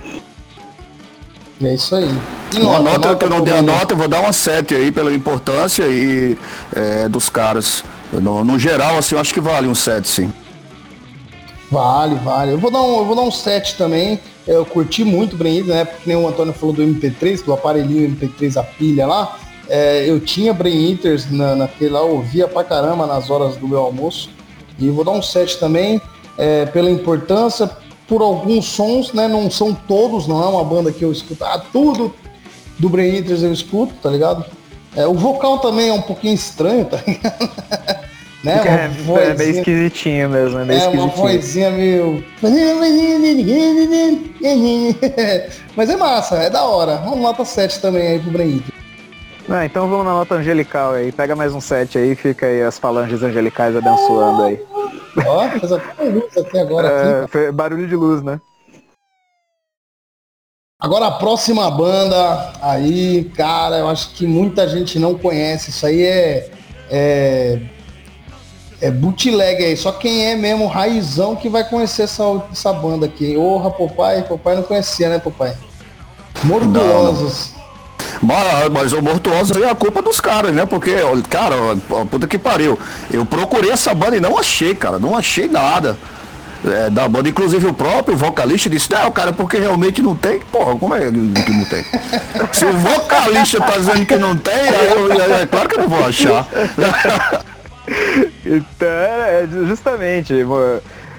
É 1.60 1.74
isso 1.74 1.96
aí. 1.96 2.08
E 2.54 2.60
uma 2.60 2.78
nota, 2.78 3.08
nota 3.08 3.16
que 3.16 3.24
eu 3.24 3.30
não 3.30 3.40
dei 3.42 3.58
a 3.58 3.60
nota, 3.60 3.92
eu 3.92 3.98
vou 3.98 4.06
dar 4.06 4.20
uma 4.20 4.32
7 4.32 4.72
aí 4.72 4.92
pela 4.92 5.12
importância 5.12 5.82
e 5.88 6.38
é, 6.74 7.08
dos 7.08 7.28
caras. 7.28 7.82
No, 8.12 8.44
no, 8.44 8.56
geral, 8.56 8.96
assim, 8.96 9.16
eu 9.16 9.20
acho 9.20 9.34
que 9.34 9.40
vale 9.40 9.66
um 9.66 9.74
7, 9.74 10.06
sim. 10.06 10.32
Vale, 11.70 12.14
vale. 12.14 12.52
Eu 12.52 12.58
vou 12.58 12.70
dar 12.70 12.80
um, 12.80 12.98
eu 12.98 13.04
vou 13.04 13.16
dar 13.16 13.22
um 13.22 13.32
7 13.32 13.76
também. 13.76 14.20
Eu 14.46 14.64
curti 14.64 15.02
muito 15.02 15.34
o 15.34 15.36
Brain 15.36 15.64
né? 15.64 15.84
Porque 15.84 16.04
nem 16.06 16.16
o 16.16 16.26
Antônio 16.26 16.54
falou 16.54 16.74
do 16.76 16.82
MP3, 16.82 17.44
do 17.44 17.52
aparelhinho 17.52 18.08
MP3, 18.16 18.58
a 18.58 18.62
pilha 18.62 19.08
lá. 19.08 19.36
É, 19.68 20.08
eu 20.08 20.20
tinha 20.20 20.54
Brain 20.54 20.92
Eaters 20.92 21.30
na, 21.30 21.56
naquele 21.56 21.90
lá, 21.90 22.00
eu 22.00 22.12
ouvia 22.12 22.46
pra 22.46 22.62
caramba 22.62 23.06
nas 23.06 23.28
horas 23.28 23.56
do 23.56 23.66
meu 23.66 23.80
almoço. 23.80 24.30
E 24.78 24.88
vou 24.88 25.04
dar 25.04 25.10
um 25.10 25.20
7 25.20 25.58
também, 25.58 26.00
é, 26.38 26.64
pela 26.66 26.88
importância, 26.88 27.68
por 28.08 28.22
alguns 28.22 28.64
sons, 28.64 29.12
né? 29.12 29.28
Não 29.28 29.50
são 29.50 29.74
todos, 29.74 30.26
não 30.26 30.42
é 30.42 30.46
uma 30.46 30.64
banda 30.64 30.90
que 30.90 31.04
eu 31.04 31.12
escuto. 31.12 31.44
Ah, 31.44 31.62
tudo 31.72 32.14
do 32.78 32.88
Brain 32.88 33.16
Eaters 33.16 33.42
eu 33.42 33.52
escuto, 33.52 33.92
tá 34.02 34.08
ligado? 34.10 34.44
É, 34.96 35.06
o 35.06 35.12
vocal 35.14 35.58
também 35.58 35.90
é 35.90 35.92
um 35.92 36.02
pouquinho 36.02 36.34
estranho, 36.34 36.86
tá 36.86 36.98
ligado? 37.06 38.08
Né? 38.44 38.52
É, 38.54 38.88
é 39.30 39.34
meio 39.34 39.50
esquisitinho 39.50 40.30
mesmo, 40.30 40.60
é 40.60 40.64
meio 40.64 40.80
É, 40.80 40.88
uma 40.90 41.08
vozinha 41.08 41.72
meio. 41.72 42.24
Mas 45.74 45.90
é 45.90 45.96
massa, 45.96 46.36
é 46.36 46.48
da 46.48 46.64
hora. 46.64 46.98
Vamos 46.98 47.18
nota 47.18 47.44
7 47.44 47.80
também 47.80 48.06
aí 48.06 48.20
pro 48.20 48.30
Brenito. 48.30 48.72
Ah, 49.48 49.66
então 49.66 49.88
vamos 49.88 50.06
na 50.06 50.12
nota 50.12 50.36
angelical 50.36 50.92
aí. 50.92 51.10
Pega 51.10 51.34
mais 51.34 51.52
um 51.52 51.60
7 51.60 51.98
aí, 51.98 52.14
fica 52.14 52.46
aí 52.46 52.62
as 52.62 52.78
falanges 52.78 53.24
angelicais 53.24 53.74
abençoando 53.74 54.44
aí. 54.44 54.60
Ó, 55.26 55.48
fez 55.50 55.72
até 55.72 56.04
luz 56.04 56.36
até 56.36 56.60
agora. 56.60 56.88
É, 56.88 57.24
aqui, 57.24 57.52
barulho 57.52 57.86
de 57.86 57.96
luz, 57.96 58.22
né? 58.22 58.40
Agora 60.80 61.06
a 61.06 61.10
próxima 61.10 61.68
banda 61.70 62.52
aí, 62.62 63.24
cara, 63.36 63.78
eu 63.78 63.88
acho 63.88 64.14
que 64.14 64.26
muita 64.26 64.68
gente 64.68 64.98
não 64.98 65.18
conhece. 65.18 65.70
Isso 65.70 65.84
aí 65.84 66.02
é. 66.02 66.50
É, 66.90 67.60
é 68.80 68.90
bootleg 68.90 69.64
aí. 69.64 69.76
Só 69.76 69.90
quem 69.90 70.26
é 70.26 70.36
mesmo 70.36 70.66
raizão 70.66 71.34
que 71.34 71.48
vai 71.48 71.68
conhecer 71.68 72.02
essa, 72.02 72.22
essa 72.52 72.72
banda 72.72 73.06
aqui. 73.06 73.36
Orra, 73.36 73.70
papai. 73.70 74.22
Papai 74.22 74.54
não 74.54 74.62
conhecia, 74.62 75.08
né, 75.08 75.18
papai? 75.18 75.56
Mordosos. 76.44 77.57
Mas, 78.22 78.68
mas 78.70 78.92
o 78.92 79.02
Mortuoso 79.02 79.62
é 79.62 79.70
a 79.70 79.74
culpa 79.74 80.02
dos 80.02 80.20
caras, 80.20 80.52
né? 80.52 80.66
Porque, 80.66 80.94
cara, 81.28 81.56
puta 82.10 82.26
que 82.26 82.38
pariu. 82.38 82.78
Eu 83.10 83.24
procurei 83.24 83.70
essa 83.70 83.94
banda 83.94 84.16
e 84.16 84.20
não 84.20 84.38
achei, 84.38 84.74
cara. 84.74 84.98
Não 84.98 85.16
achei 85.16 85.48
nada 85.48 85.96
é, 86.64 86.90
da 86.90 87.08
banda. 87.08 87.28
Inclusive 87.28 87.66
o 87.66 87.74
próprio 87.74 88.16
vocalista 88.16 88.68
disse, 88.68 88.90
não, 88.90 89.10
cara, 89.10 89.32
porque 89.32 89.58
realmente 89.58 90.02
não 90.02 90.14
tem. 90.14 90.40
Porra, 90.40 90.76
como 90.76 90.94
é 90.94 91.00
que 91.10 91.10
não 91.10 91.64
tem? 91.64 91.84
Se 92.52 92.64
o 92.64 92.72
vocalista 92.72 93.60
tá 93.60 93.76
dizendo 93.76 94.06
que 94.06 94.16
não 94.16 94.36
tem, 94.36 94.54
eu, 94.54 95.12
é, 95.12 95.42
é 95.42 95.46
claro 95.46 95.68
que 95.68 95.76
eu 95.76 95.82
não 95.82 95.88
vou 95.88 96.04
achar. 96.04 96.46
então, 98.44 98.88
é, 98.88 99.46
justamente, 99.66 100.34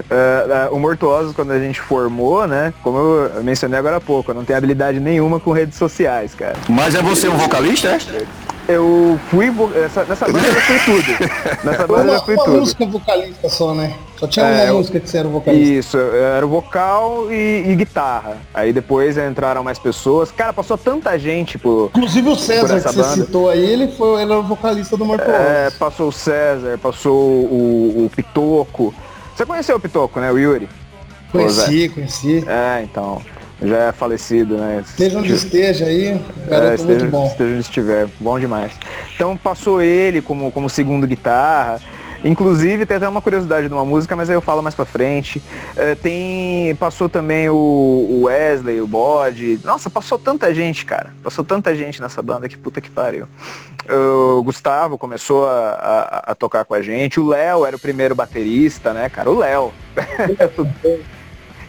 uh, 0.02 0.72
uh, 0.72 0.76
o 0.76 0.80
Mortuosos, 0.80 1.36
quando 1.36 1.52
a 1.52 1.60
gente 1.60 1.80
formou, 1.80 2.48
né? 2.48 2.74
Como 2.84 2.98
eu 2.98 3.44
mencionei 3.44 3.78
agora 3.78 3.98
há 3.98 4.02
pouco, 4.02 4.32
eu 4.32 4.36
não 4.36 4.46
tenho 4.46 4.58
habilidade 4.58 5.00
nenhuma 5.00 5.40
com 5.40 5.52
redes 5.52 5.78
sociais, 5.78 6.34
cara. 6.34 6.56
Mas 6.68 6.96
é 6.96 7.02
você 7.02 7.28
um 7.28 7.38
vocalista, 7.38 7.90
é? 7.90 8.00
eu 8.70 9.20
fui. 9.30 9.52
Essa, 9.84 10.04
nessa 10.04 10.26
banda 10.28 10.48
eu 10.48 10.62
fui 10.62 10.80
tudo. 10.86 11.64
Nessa 11.64 11.88
banda 11.88 12.14
eu 12.14 12.22
fui 12.22 12.36
uma 12.36 12.44
tudo. 12.44 12.54
Uma 12.54 12.60
música 12.62 12.86
vocalista 12.86 13.50
só, 13.50 13.74
né? 13.74 13.96
Só 14.16 14.28
tinha 14.28 14.46
é, 14.46 14.64
uma 14.64 14.66
eu, 14.66 14.78
música 14.78 15.00
que 15.00 15.10
você 15.10 15.18
era 15.18 15.28
o 15.28 15.32
vocalista. 15.32 15.74
Isso, 15.74 15.98
era 15.98 16.46
o 16.46 16.50
vocal 16.50 17.32
e, 17.32 17.64
e, 17.68 17.76
guitarra. 17.76 18.38
Aí 18.54 18.72
depois 18.72 19.18
entraram 19.18 19.64
mais 19.64 19.80
pessoas. 19.80 20.32
Cara, 20.32 20.54
passou 20.54 20.78
tanta 20.78 21.18
gente 21.18 21.58
por. 21.58 21.88
Inclusive 21.88 22.30
o 22.30 22.36
César 22.36 22.76
que 22.76 22.82
você 22.82 23.02
banda. 23.02 23.16
citou 23.16 23.50
aí, 23.50 23.66
ele 23.66 23.88
foi 23.88 24.22
ele 24.22 24.32
era 24.32 24.40
o 24.40 24.44
vocalista 24.44 24.96
do 24.96 25.06
Morto 25.06 25.24
É, 25.24 25.72
passou 25.72 26.10
o 26.10 26.12
César, 26.12 26.78
passou 26.78 27.16
o, 27.16 28.06
o 28.06 28.12
Pitoco. 28.16 28.94
Você 29.40 29.46
conheceu 29.46 29.78
o 29.78 29.80
Pitoco, 29.80 30.20
né? 30.20 30.30
O 30.30 30.38
Yuri? 30.38 30.68
Conheci, 31.32 31.88
conheci. 31.88 32.44
É, 32.46 32.84
então 32.84 33.22
já 33.62 33.86
é 33.86 33.92
falecido, 33.94 34.58
né? 34.58 34.84
Esteja 34.86 35.18
onde 35.18 35.32
esteja 35.32 35.86
aí, 35.86 36.20
garoto 36.46 36.72
é, 36.72 36.76
esteja, 36.76 37.00
muito 37.00 37.12
bom. 37.12 37.26
Esteja 37.26 37.52
onde 37.52 37.62
estiver, 37.62 38.10
bom 38.20 38.38
demais. 38.38 38.74
Então 39.16 39.38
passou 39.38 39.82
ele 39.82 40.22
como, 40.22 40.52
como 40.52 40.70
segundo 40.70 41.08
guitarra. 41.08 41.80
Inclusive 42.24 42.86
tem 42.86 42.98
até 42.98 43.08
uma 43.08 43.22
curiosidade 43.22 43.68
de 43.68 43.74
uma 43.74 43.86
música, 43.86 44.16
mas 44.16 44.30
aí 44.30 44.36
eu 44.36 44.42
falo 44.42 44.62
mais 44.62 44.76
pra 44.76 44.86
frente. 44.86 45.42
É, 45.76 45.96
tem. 45.96 46.76
Passou 46.76 47.08
também 47.08 47.50
o, 47.50 48.24
Wesley, 48.24 48.82
o 48.82 48.88
Bode. 48.88 49.60
Nossa, 49.64 49.90
passou 49.90 50.20
tanta 50.20 50.54
gente, 50.54 50.86
cara. 50.86 51.14
Passou 51.24 51.44
tanta 51.46 51.76
gente 51.76 52.02
nessa 52.02 52.22
banda 52.22 52.50
que 52.50 52.58
puta 52.58 52.82
que 52.82 52.90
pariu. 52.90 53.28
O 53.90 54.44
Gustavo 54.44 54.98
começou 54.98 55.48
a, 55.48 55.70
a, 55.70 56.32
a 56.32 56.36
tocar 56.36 56.66
com 56.66 56.74
a 56.74 56.82
gente. 56.82 57.20
O 57.20 57.28
Léo 57.28 57.66
era 57.66 57.76
o 57.76 57.80
primeiro 57.80 58.14
baterista, 58.14 58.94
né, 58.94 59.10
cara? 59.10 59.30
O 59.30 59.38
Léo. 59.38 59.72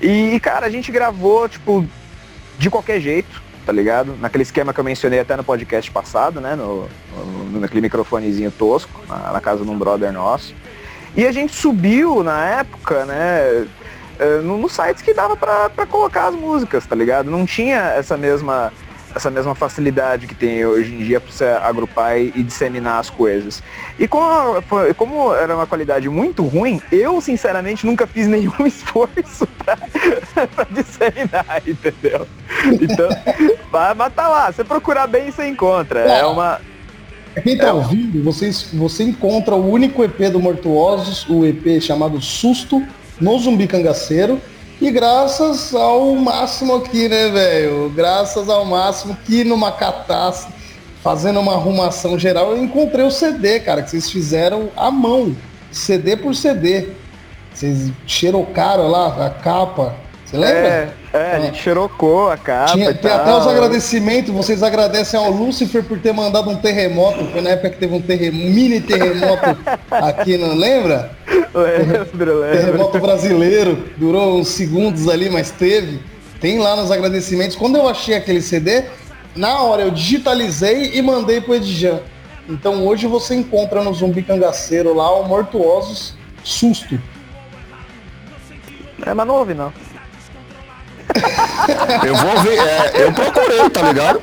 E, 0.03 0.41
cara, 0.41 0.65
a 0.65 0.71
gente 0.71 0.91
gravou, 0.91 1.47
tipo, 1.47 1.87
de 2.59 2.71
qualquer 2.71 3.01
jeito, 3.01 3.43
tá 3.65 3.73
ligado? 3.73 4.17
Naquele 4.21 4.43
esquema 4.43 4.73
que 4.73 4.81
eu 4.81 4.85
mencionei 4.85 5.21
até 5.21 5.37
no 5.37 5.45
podcast 5.45 5.91
passado, 5.91 6.41
né? 6.41 6.55
No, 6.55 6.89
no 7.51 7.61
naquele 7.61 7.81
microfonezinho 7.81 8.51
tosco, 8.51 9.01
na, 9.09 9.33
na, 9.33 9.41
casa 9.41 9.65
de 9.65 9.71
um 9.71 9.79
brother 9.79 10.13
nosso. 10.13 10.55
E 11.17 11.27
a 11.27 11.33
gente 11.33 11.55
subiu 11.55 12.23
na 12.23 12.45
época, 12.47 13.05
né? 13.05 13.67
Eh, 14.19 14.41
no, 14.43 14.59
no 14.59 14.69
sites 14.69 15.03
que 15.03 15.15
dava 15.15 15.37
pra 15.37 15.87
colocar 15.87 16.29
as 16.29 16.35
músicas, 16.35 16.87
tá 16.87 16.95
ligado? 16.95 17.31
Não 17.31 17.47
tinha 17.47 17.79
essa 17.97 18.17
mesma 18.17 18.73
essa 19.15 19.31
mesma 19.31 19.55
facilidade 19.55 20.27
que 20.27 20.35
tem 20.35 20.65
hoje 20.65 20.95
em 20.95 20.99
dia 20.99 21.21
para 21.21 21.33
você 21.33 21.45
agrupar 21.45 22.19
e, 22.19 22.43
disseminar 22.43 23.01
as 23.01 23.11
coisas. 23.11 23.63
E 23.99 24.07
como, 24.07 24.63
como 24.97 25.35
era 25.35 25.55
uma 25.55 25.67
qualidade 25.67 26.09
muito 26.09 26.45
ruim, 26.45 26.81
eu 26.91 27.21
sinceramente 27.21 27.87
nunca 27.87 28.07
fiz 28.07 28.27
nenhum 28.27 28.53
esforço 28.67 29.47
para 29.59 29.79
disseminar, 30.71 31.63
entendeu? 31.67 32.27
Então, 32.81 33.09
mas 33.97 34.15
tá 34.15 34.29
lá, 34.29 34.53
você 34.53 34.65
procurar 34.65 35.07
bem 35.07 35.31
você 35.31 35.47
encontra. 35.47 36.01
É, 36.01 36.21
é 36.21 36.27
uma. 36.27 36.61
Quem 37.43 37.57
tá 37.57 37.69
é 37.69 37.73
ouvindo, 37.73 38.23
você, 38.25 38.51
você 38.75 39.05
encontra 39.05 39.55
o 39.55 39.71
único 39.71 40.03
EP 40.03 40.31
do 40.33 40.41
Mortuosos, 40.41 41.29
o 41.29 41.47
EP 41.47 41.81
chamado 41.81 42.21
Susto, 42.21 42.85
no 43.21 43.39
Zumbi 43.39 43.67
Cangaceiro. 43.67 44.41
E 44.81 44.91
graças 44.91 45.75
ao 45.75 46.15
máximo 46.15 46.77
aqui, 46.77 47.07
né, 47.07 47.29
velho? 47.29 47.91
Graças 47.91 48.49
ao 48.49 48.65
máximo 48.65 49.15
que 49.27 49.45
numa 49.45 49.71
catástrofe, 49.71 50.55
fazendo 51.03 51.39
uma 51.39 51.53
arrumação 51.53 52.19
geral, 52.19 52.53
eu 52.53 52.65
encontrei 52.65 53.05
o 53.05 53.11
CD, 53.11 53.61
cara, 53.61 53.83
que 53.83 53.91
vocês 53.91 54.11
fizeram 54.11 54.71
à 54.77 54.91
mão, 54.91 55.37
CD 55.71 56.17
por 56.17 56.35
CD. 56.35 56.89
Vocês 57.53 57.93
xerocaram 58.07 58.89
lá 58.89 59.27
a 59.27 59.29
capa. 59.29 59.95
Você 60.25 60.39
lembra? 60.39 60.69
É, 60.69 60.93
é, 61.13 61.37
a 61.37 61.41
gente 61.41 61.61
xerocou 61.61 62.31
a 62.31 62.37
capa. 62.37 62.73
Tinha, 62.73 62.95
tem 62.95 63.11
até 63.11 63.35
os 63.35 63.47
agradecimentos, 63.47 64.33
vocês 64.33 64.63
agradecem 64.63 65.19
ao 65.19 65.31
Lúcifer 65.31 65.83
por 65.83 65.99
ter 65.99 66.13
mandado 66.13 66.49
um 66.51 66.57
terremoto, 66.57 67.25
foi 67.27 67.41
na 67.41 67.51
época 67.51 67.71
que 67.71 67.79
teve 67.79 67.95
um, 67.95 68.01
terrem, 68.01 68.31
um 68.31 68.51
mini 68.51 68.81
terremoto 68.81 69.59
aqui, 69.91 70.37
não 70.37 70.55
lembra? 70.55 71.11
Lembro, 71.53 72.41
lembro. 72.41 72.57
Terremoto 72.57 72.99
brasileiro, 73.01 73.85
durou 73.97 74.39
uns 74.39 74.49
segundos 74.49 75.09
ali, 75.09 75.29
mas 75.29 75.51
teve. 75.51 76.01
Tem 76.41 76.59
lá 76.59 76.77
nos 76.77 76.91
agradecimentos. 76.91 77.57
Quando 77.57 77.77
eu 77.77 77.89
achei 77.89 78.15
aquele 78.15 78.41
CD, 78.41 78.85
na 79.35 79.61
hora 79.63 79.83
eu 79.83 79.91
digitalizei 79.91 80.93
e 80.95 81.03
mandei 81.03 81.41
pro 81.41 81.55
Edjan. 81.55 82.01
Então 82.49 82.87
hoje 82.87 83.07
você 83.07 83.35
encontra 83.35 83.83
no 83.83 83.93
Zumbi 83.93 84.23
Cangaceiro 84.23 84.95
lá 84.95 85.13
o 85.19 85.27
Mortuosos 85.27 86.15
Susto. 86.43 87.01
É, 89.05 89.13
mas 89.13 89.27
não 89.27 89.35
ouve 89.37 89.55
não. 89.55 89.73
Eu 92.07 92.15
vou 92.15 92.41
ver, 92.43 92.59
é, 92.59 93.05
eu 93.05 93.13
procurei, 93.13 93.71
tá 93.71 93.83
ligado? 93.83 94.21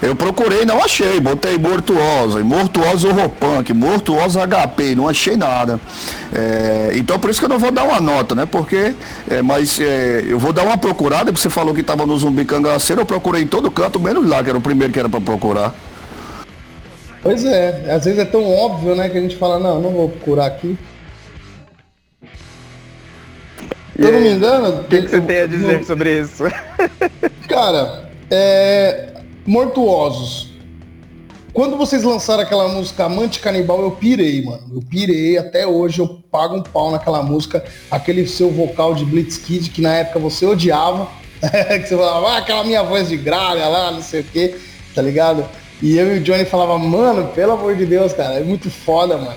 Eu 0.00 0.14
procurei, 0.14 0.64
não 0.64 0.82
achei. 0.82 1.20
Botei 1.20 1.58
Mortuosa, 1.58 2.42
Mortuosa 2.42 3.08
Europunk, 3.08 3.72
Mortuosa 3.72 4.46
HP, 4.46 4.94
não 4.94 5.08
achei 5.08 5.36
nada. 5.36 5.80
É, 6.32 6.92
então 6.94 7.18
por 7.18 7.30
isso 7.30 7.40
que 7.40 7.46
eu 7.46 7.50
não 7.50 7.58
vou 7.58 7.70
dar 7.70 7.84
uma 7.84 8.00
nota, 8.00 8.34
né? 8.34 8.46
Porque, 8.46 8.94
é, 9.28 9.42
mas 9.42 9.80
é, 9.80 10.24
eu 10.26 10.38
vou 10.38 10.52
dar 10.52 10.64
uma 10.64 10.78
procurada, 10.78 11.32
você 11.32 11.50
falou 11.50 11.74
que 11.74 11.80
estava 11.80 12.06
no 12.06 12.16
Zumbi 12.16 12.44
Cangaceiro, 12.44 13.02
eu 13.02 13.06
procurei 13.06 13.42
em 13.42 13.46
todo 13.46 13.70
canto, 13.70 13.98
menos 13.98 14.26
lá, 14.28 14.42
que 14.42 14.50
era 14.50 14.58
o 14.58 14.62
primeiro 14.62 14.92
que 14.92 14.98
era 14.98 15.08
para 15.08 15.20
procurar. 15.20 15.74
Pois 17.22 17.44
é, 17.44 17.92
às 17.92 18.04
vezes 18.04 18.20
é 18.20 18.24
tão 18.24 18.44
óbvio, 18.48 18.94
né, 18.94 19.08
que 19.08 19.18
a 19.18 19.20
gente 19.20 19.36
fala, 19.36 19.58
não, 19.58 19.80
não 19.80 19.90
vou 19.90 20.08
procurar 20.08 20.46
aqui. 20.46 20.78
Se 23.98 24.04
eu 24.04 24.12
não 24.12 24.20
me 24.20 24.30
engano. 24.30 24.80
O 24.80 24.84
que, 24.84 25.02
que, 25.02 25.08
você 25.08 25.20
tem 25.20 25.40
a 25.40 25.46
dizer 25.46 25.78
no... 25.80 25.84
sobre 25.84 26.20
isso? 26.20 26.44
Cara, 27.48 28.08
é. 28.30 29.08
Mortuosos. 29.44 30.52
Quando 31.52 31.76
vocês 31.76 32.04
lançaram 32.04 32.42
aquela 32.42 32.68
música 32.68 33.06
Amante 33.06 33.40
Canibal, 33.40 33.82
eu 33.82 33.90
pirei, 33.90 34.44
mano. 34.44 34.62
Eu 34.74 34.82
pirei, 34.82 35.36
até 35.36 35.66
hoje 35.66 35.98
eu 35.98 36.22
pago 36.30 36.56
um 36.56 36.62
pau 36.62 36.92
naquela 36.92 37.22
música. 37.22 37.64
Aquele 37.90 38.28
seu 38.28 38.50
vocal 38.50 38.94
de 38.94 39.04
Blitzkid, 39.04 39.70
que 39.70 39.82
na 39.82 39.94
época 39.94 40.20
você 40.20 40.46
odiava. 40.46 41.08
que 41.40 41.88
você 41.88 41.96
falava, 41.96 42.28
ah, 42.28 42.38
aquela 42.38 42.62
minha 42.62 42.82
voz 42.82 43.08
de 43.08 43.16
gralha 43.16 43.66
lá, 43.66 43.90
não 43.90 44.02
sei 44.02 44.20
o 44.20 44.24
quê, 44.24 44.56
tá 44.94 45.02
ligado? 45.02 45.44
E 45.80 45.96
eu 45.96 46.16
e 46.16 46.18
o 46.18 46.22
Johnny 46.22 46.44
falava, 46.44 46.76
mano, 46.78 47.28
pelo 47.28 47.52
amor 47.52 47.76
de 47.76 47.86
Deus, 47.86 48.12
cara, 48.12 48.34
é 48.34 48.42
muito 48.42 48.70
foda, 48.70 49.16
mano. 49.16 49.36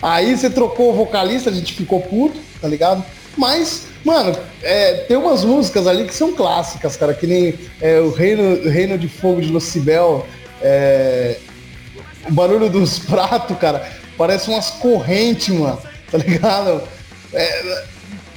Aí 0.00 0.36
você 0.36 0.48
trocou 0.48 0.90
o 0.90 0.94
vocalista, 0.94 1.50
a 1.50 1.52
gente 1.52 1.72
ficou 1.72 2.00
puto, 2.00 2.38
tá 2.60 2.68
ligado? 2.68 3.02
Mas 3.38 3.88
Mano, 4.04 4.34
é, 4.62 4.94
tem 5.06 5.16
umas 5.16 5.44
músicas 5.44 5.86
ali 5.86 6.06
que 6.06 6.14
são 6.14 6.32
clássicas, 6.32 6.96
cara, 6.96 7.12
que 7.12 7.26
nem 7.26 7.58
é, 7.80 8.00
o 8.00 8.10
Reino, 8.10 8.70
Reino 8.70 8.96
de 8.96 9.08
Fogo 9.08 9.40
de 9.40 9.48
Lucibel, 9.48 10.26
é, 10.62 11.36
o 12.26 12.32
barulho 12.32 12.70
dos 12.70 12.98
pratos, 13.04 13.58
cara, 13.58 13.86
parece 14.16 14.48
umas 14.48 14.70
correntes, 14.70 15.48
mano, 15.48 15.78
tá 16.10 16.18
ligado? 16.18 16.82
É, 17.34 17.84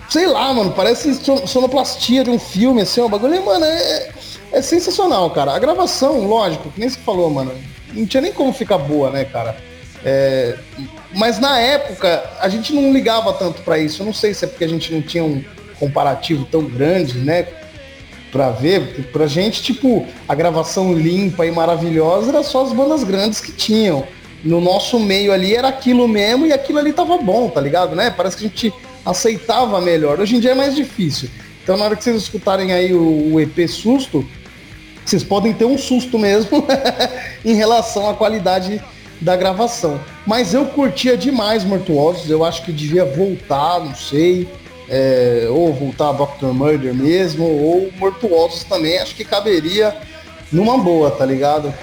sei 0.09 0.27
lá, 0.27 0.53
mano, 0.53 0.71
parece 0.71 1.13
sonoplastia 1.45 2.23
de 2.23 2.29
um 2.29 2.39
filme, 2.39 2.81
assim, 2.81 2.99
o 2.99 3.07
bagulho, 3.07 3.45
mano, 3.45 3.63
é, 3.63 4.09
é 4.51 4.61
sensacional, 4.61 5.29
cara. 5.29 5.53
A 5.53 5.59
gravação, 5.59 6.27
lógico, 6.27 6.69
que 6.71 6.79
nem 6.79 6.89
você 6.89 6.99
falou, 6.99 7.29
mano, 7.29 7.53
não 7.93 8.05
tinha 8.05 8.19
nem 8.19 8.33
como 8.33 8.51
ficar 8.51 8.79
boa, 8.79 9.11
né, 9.11 9.25
cara? 9.25 9.55
É, 10.03 10.57
mas 11.14 11.39
na 11.39 11.59
época 11.59 12.24
a 12.39 12.47
gente 12.47 12.74
não 12.74 12.91
ligava 12.93 13.34
tanto 13.34 13.62
para 13.62 13.78
isso. 13.78 14.01
Eu 14.01 14.05
não 14.05 14.14
sei 14.14 14.34
se 14.34 14.45
é 14.45 14.47
porque 14.47 14.64
a 14.64 14.70
gente 14.70 14.93
não 14.93 15.01
tinha 15.01 15.24
um 15.24 15.43
comparativo 15.80 16.45
tão 16.45 16.64
grande, 16.64 17.18
né? 17.18 17.47
Pra 18.32 18.49
ver, 18.51 19.09
pra 19.12 19.28
gente, 19.28 19.62
tipo, 19.62 20.07
a 20.28 20.34
gravação 20.34 20.93
limpa 20.93 21.45
e 21.45 21.51
maravilhosa 21.51 22.30
era 22.30 22.43
só 22.43 22.64
as 22.64 22.72
bandas 22.72 23.03
grandes 23.03 23.41
que 23.41 23.51
tinham. 23.51 24.07
No 24.43 24.62
nosso 24.62 24.99
meio 24.99 25.34
ali 25.34 25.53
era 25.53 25.68
aquilo 25.68 26.07
mesmo 26.07 26.45
e 26.45 26.53
aquilo 26.53 26.80
ali 26.80 26.93
tava 26.93 27.18
bom, 27.18 27.49
tá 27.49 27.59
ligado, 27.59 27.95
né? 27.95 28.09
Parece 28.09 28.38
que 28.38 28.45
a 28.45 28.47
gente 28.47 28.74
aceitava 29.05 29.82
melhor. 29.82 30.20
Hoje 30.20 30.38
em 30.38 30.39
dia 30.39 30.51
é 30.51 30.55
mais 30.55 30.76
difícil. 30.76 31.30
Então 31.62 31.78
na 31.78 31.86
hora 31.86 31.95
que 31.95 32.03
vocês 32.03 32.24
escutarem 32.24 32.72
aí 32.72 32.93
o, 32.93 33.34
o 33.34 33.39
EP 33.39 33.68
Susto, 33.68 34.26
vocês 35.05 35.24
podem 35.24 35.53
ter 35.53 35.66
um 35.66 35.78
susto 35.78 36.18
mesmo 36.18 36.66
em 37.43 37.53
relação 37.53 38.09
à 38.09 38.14
qualidade 38.14 38.82
da 39.22 39.36
gravação. 39.36 39.99
Mas 40.26 40.53
eu 40.53 40.65
curtia 40.65 41.15
demais 41.15 41.63
Mortuosos, 41.63 42.30
eu 42.30 42.43
acho 42.43 42.65
que 42.65 42.72
devia 42.72 43.05
voltar, 43.05 43.80
não 43.80 43.95
sei, 43.95 44.49
é, 44.89 45.47
ou 45.49 45.72
voltar 45.74 46.09
a 46.09 46.11
Dr. 46.11 46.47
Murder 46.47 46.93
mesmo, 46.93 47.45
ou 47.45 47.89
Mortuosos 47.97 48.63
também, 48.63 48.97
acho 48.97 49.15
que 49.15 49.24
caberia 49.24 49.95
numa 50.51 50.78
boa, 50.78 51.11
tá 51.11 51.26
ligado? 51.26 51.74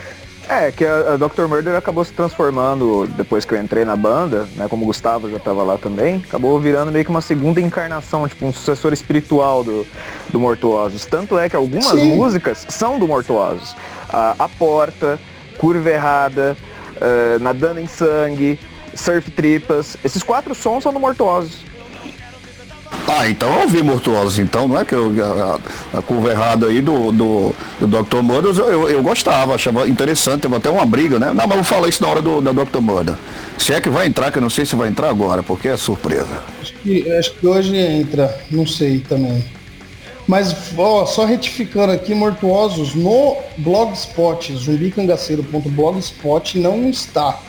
É, 0.49 0.73
que 0.73 0.85
a, 0.85 1.13
a 1.13 1.17
Dr. 1.17 1.47
Murder 1.47 1.77
acabou 1.77 2.03
se 2.05 2.13
transformando, 2.13 3.07
depois 3.17 3.45
que 3.45 3.53
eu 3.53 3.63
entrei 3.63 3.85
na 3.85 3.95
banda, 3.95 4.49
né, 4.57 4.67
como 4.69 4.85
o 4.85 4.87
Gustavo 4.87 5.31
já 5.31 5.37
estava 5.37 5.63
lá 5.63 5.77
também, 5.77 6.23
acabou 6.27 6.59
virando 6.59 6.91
meio 6.91 7.05
que 7.05 7.11
uma 7.11 7.21
segunda 7.21 7.61
encarnação, 7.61 8.27
tipo 8.27 8.47
um 8.47 8.53
sucessor 8.53 8.95
espiritual 8.95 9.63
do, 9.63 9.87
do 10.31 10.41
Mortuosos. 10.41 11.05
Tanto 11.05 11.39
é 11.39 11.51
que 11.51 11.57
algumas 11.57 12.01
Sim. 12.01 12.17
músicas 12.17 12.67
são 12.71 12.99
do 12.99 13.07
Mortuosos. 13.07 13.77
A, 14.09 14.37
a 14.39 14.49
Porta, 14.49 15.21
Curva 15.59 15.91
Errada, 15.91 16.57
uh, 17.01 17.39
Nadando 17.41 17.81
em 17.81 17.87
Sangue, 17.87 18.59
Surf 18.95 19.31
Tripas, 19.31 19.97
esses 20.05 20.23
quatro 20.23 20.55
sons 20.55 20.83
são 20.83 20.93
do 20.93 21.01
Mortuosos. 21.01 21.69
Ah, 23.07 23.29
então 23.29 23.51
eu 23.53 23.61
ouvi 23.63 23.83
Mortuosos, 23.83 24.39
então, 24.39 24.69
não 24.69 24.79
é 24.79 24.85
que 24.85 24.95
eu, 24.95 25.13
a, 25.25 25.99
a 25.99 26.03
curva 26.03 26.31
errada 26.31 26.67
aí 26.67 26.81
do, 26.83 27.11
do, 27.11 27.55
do 27.81 27.87
Dr. 27.87 28.23
Murder 28.23 28.55
eu, 28.55 28.71
eu, 28.71 28.89
eu, 28.91 29.03
gostava, 29.03 29.55
achava 29.55 29.89
interessante, 29.89 30.43
teve 30.43 30.55
até 30.55 30.69
uma 30.69 30.85
briga, 30.85 31.19
né? 31.19 31.33
Não, 31.33 31.47
mas 31.47 31.57
vou 31.57 31.65
falar 31.65 31.89
isso 31.89 32.03
na 32.03 32.09
hora 32.11 32.21
do, 32.21 32.41
da 32.41 32.53
Dr. 32.53 32.81
Murder. 32.81 33.15
Se 33.57 33.73
é 33.73 33.81
que 33.81 33.89
vai 33.89 34.07
entrar, 34.07 34.31
que 34.31 34.39
eu 34.39 34.43
não 34.43 34.51
sei 34.51 34.67
se 34.67 34.77
vai 34.77 34.89
entrar 34.89 35.09
agora, 35.09 35.43
porque 35.43 35.69
é 35.69 35.77
surpresa. 35.77 36.43
Acho 36.61 36.75
que, 36.75 37.11
acho 37.13 37.33
que 37.35 37.47
hoje 37.47 37.77
entra, 37.77 38.39
não 38.51 38.67
sei 38.67 39.01
também. 39.01 39.43
Mas, 40.29 40.55
ó, 40.77 41.07
só 41.07 41.25
retificando 41.25 41.91
aqui, 41.91 42.15
Mortuosos 42.15 42.95
no 42.95 43.39
Blogspot, 43.57 44.55
zumbicangaceiro.blogspot 44.55 46.59
não 46.59 46.91
está. 46.91 47.41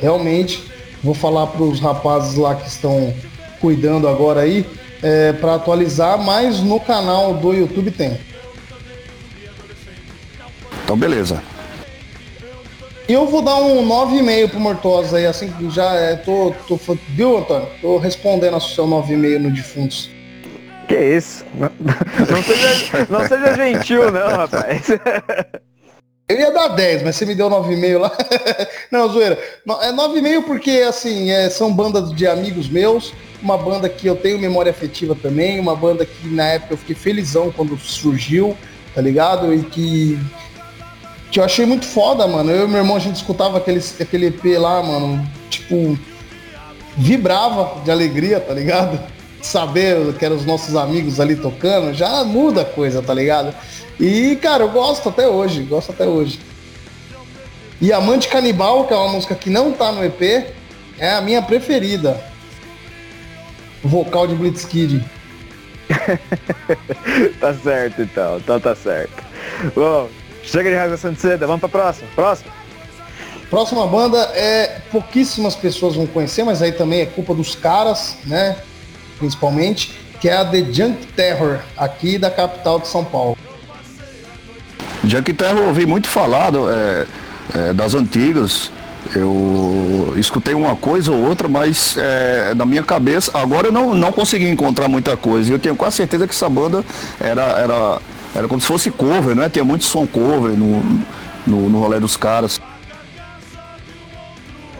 Realmente, 0.00 0.62
vou 1.02 1.14
falar 1.14 1.48
para 1.48 1.64
os 1.64 1.80
rapazes 1.80 2.36
lá 2.36 2.54
que 2.54 2.68
estão 2.68 3.12
cuidando 3.60 4.06
agora 4.06 4.42
aí, 4.42 4.64
é, 5.02 5.32
para 5.32 5.56
atualizar, 5.56 6.16
mas 6.16 6.60
no 6.60 6.78
canal 6.78 7.34
do 7.34 7.52
YouTube 7.52 7.90
tem. 7.90 8.16
Então 10.84 10.96
beleza. 10.96 11.42
Eu 13.08 13.26
vou 13.26 13.42
dar 13.42 13.56
um 13.56 13.84
9,5 13.84 14.48
pro 14.48 14.60
Mortosa 14.60 15.16
aí, 15.16 15.26
assim 15.26 15.50
que 15.50 15.68
já 15.70 15.92
é, 15.94 16.14
tô, 16.14 16.54
tô. 16.68 16.78
Viu, 17.08 17.38
Antônio? 17.38 17.66
Tô 17.80 17.98
respondendo 17.98 18.54
ao 18.54 18.60
seu 18.60 18.86
9,5 18.86 19.38
no 19.38 19.50
Defuntos. 19.50 20.21
Que 20.92 21.16
isso? 21.16 21.42
Não, 21.54 21.70
não, 21.80 22.42
seja, 22.42 23.06
não 23.08 23.26
seja 23.26 23.54
gentil, 23.54 24.12
não, 24.12 24.28
rapaz. 24.36 24.88
Eu 26.28 26.38
ia 26.38 26.50
dar 26.50 26.68
10, 26.68 27.02
mas 27.02 27.16
você 27.16 27.24
me 27.24 27.34
deu 27.34 27.48
9,5 27.48 27.98
lá. 27.98 28.12
não, 28.92 29.08
zoeira. 29.08 29.38
É 29.80 29.90
9,5 29.90 30.44
porque, 30.44 30.84
assim, 30.86 31.30
é, 31.30 31.48
são 31.48 31.72
bandas 31.72 32.12
de 32.12 32.26
amigos 32.26 32.68
meus 32.68 33.14
uma 33.42 33.56
banda 33.56 33.88
que 33.88 34.06
eu 34.06 34.14
tenho 34.14 34.38
memória 34.38 34.70
afetiva 34.70 35.14
também, 35.14 35.58
uma 35.58 35.74
banda 35.74 36.04
que 36.04 36.28
na 36.28 36.44
época 36.44 36.74
eu 36.74 36.78
fiquei 36.78 36.94
felizão 36.94 37.50
quando 37.50 37.76
surgiu, 37.78 38.54
tá 38.94 39.00
ligado? 39.00 39.52
E 39.54 39.62
que, 39.62 40.18
que 41.30 41.40
eu 41.40 41.44
achei 41.44 41.64
muito 41.64 41.86
foda, 41.86 42.26
mano. 42.26 42.50
Eu 42.50 42.66
e 42.66 42.68
meu 42.68 42.78
irmão, 42.78 42.96
a 42.96 43.00
gente 43.00 43.16
escutava 43.16 43.56
aquele, 43.56 43.82
aquele 43.98 44.26
EP 44.26 44.44
lá, 44.58 44.82
mano, 44.82 45.26
tipo, 45.48 45.98
vibrava 46.98 47.80
de 47.82 47.90
alegria, 47.90 48.38
tá 48.38 48.52
ligado? 48.52 49.00
Saber 49.42 50.14
que 50.14 50.24
eram 50.24 50.36
os 50.36 50.46
nossos 50.46 50.76
amigos 50.76 51.18
ali 51.20 51.36
tocando, 51.36 51.92
já 51.92 52.24
muda 52.24 52.62
a 52.62 52.64
coisa, 52.64 53.02
tá 53.02 53.12
ligado? 53.12 53.54
E, 53.98 54.36
cara, 54.36 54.62
eu 54.62 54.70
gosto 54.70 55.08
até 55.08 55.28
hoje, 55.28 55.62
gosto 55.64 55.90
até 55.90 56.06
hoje. 56.06 56.40
E 57.80 57.92
Amante 57.92 58.28
Canibal, 58.28 58.86
que 58.86 58.94
é 58.94 58.96
uma 58.96 59.08
música 59.08 59.34
que 59.34 59.50
não 59.50 59.72
tá 59.72 59.90
no 59.90 60.04
EP, 60.04 60.46
é 60.98 61.10
a 61.10 61.20
minha 61.20 61.42
preferida 61.42 62.22
vocal 63.82 64.26
de 64.26 64.34
Blitzkid. 64.34 65.04
tá 67.40 67.54
certo 67.54 68.02
então, 68.02 68.38
então 68.38 68.60
tá 68.60 68.74
certo. 68.74 69.22
Bom, 69.74 70.08
chega 70.44 70.70
de 70.70 70.76
rasgação 70.76 71.12
de 71.12 71.20
seda, 71.20 71.46
vamos 71.46 71.60
pra 71.60 71.68
próxima. 71.68 72.08
Próxima. 72.14 72.52
Próxima 73.50 73.86
banda 73.86 74.18
é 74.34 74.80
pouquíssimas 74.90 75.54
pessoas 75.54 75.94
vão 75.94 76.06
conhecer, 76.06 76.42
mas 76.42 76.62
aí 76.62 76.72
também 76.72 77.00
é 77.02 77.06
culpa 77.06 77.34
dos 77.34 77.54
caras, 77.54 78.16
né? 78.24 78.56
Principalmente, 79.22 79.92
que 80.20 80.28
é 80.28 80.36
a 80.36 80.44
The 80.44 80.64
Junk 80.72 81.06
Terror, 81.14 81.60
aqui 81.76 82.18
da 82.18 82.28
capital 82.28 82.80
de 82.80 82.88
São 82.88 83.04
Paulo. 83.04 83.38
Junk 85.04 85.32
Terror 85.32 85.58
eu 85.58 85.68
ouvi 85.68 85.86
muito 85.86 86.08
falado 86.08 86.68
é, 86.68 87.06
é, 87.54 87.72
das 87.72 87.94
antigas, 87.94 88.72
eu 89.14 90.12
escutei 90.16 90.54
uma 90.54 90.74
coisa 90.74 91.12
ou 91.12 91.18
outra, 91.24 91.46
mas 91.46 91.96
é, 91.96 92.52
na 92.56 92.66
minha 92.66 92.82
cabeça, 92.82 93.30
agora 93.32 93.68
eu 93.68 93.72
não, 93.72 93.94
não 93.94 94.10
consegui 94.10 94.48
encontrar 94.48 94.88
muita 94.88 95.16
coisa. 95.16 95.50
E 95.50 95.52
eu 95.52 95.58
tenho 95.60 95.76
quase 95.76 95.98
certeza 95.98 96.26
que 96.26 96.34
essa 96.34 96.48
banda 96.48 96.84
era, 97.20 97.42
era, 97.42 98.00
era 98.34 98.48
como 98.48 98.60
se 98.60 98.66
fosse 98.66 98.90
cover, 98.90 99.36
né? 99.36 99.48
Tinha 99.48 99.64
muito 99.64 99.84
som 99.84 100.04
cover 100.04 100.50
no, 100.50 100.82
no, 101.46 101.68
no 101.68 101.78
rolê 101.78 102.00
dos 102.00 102.16
caras. 102.16 102.60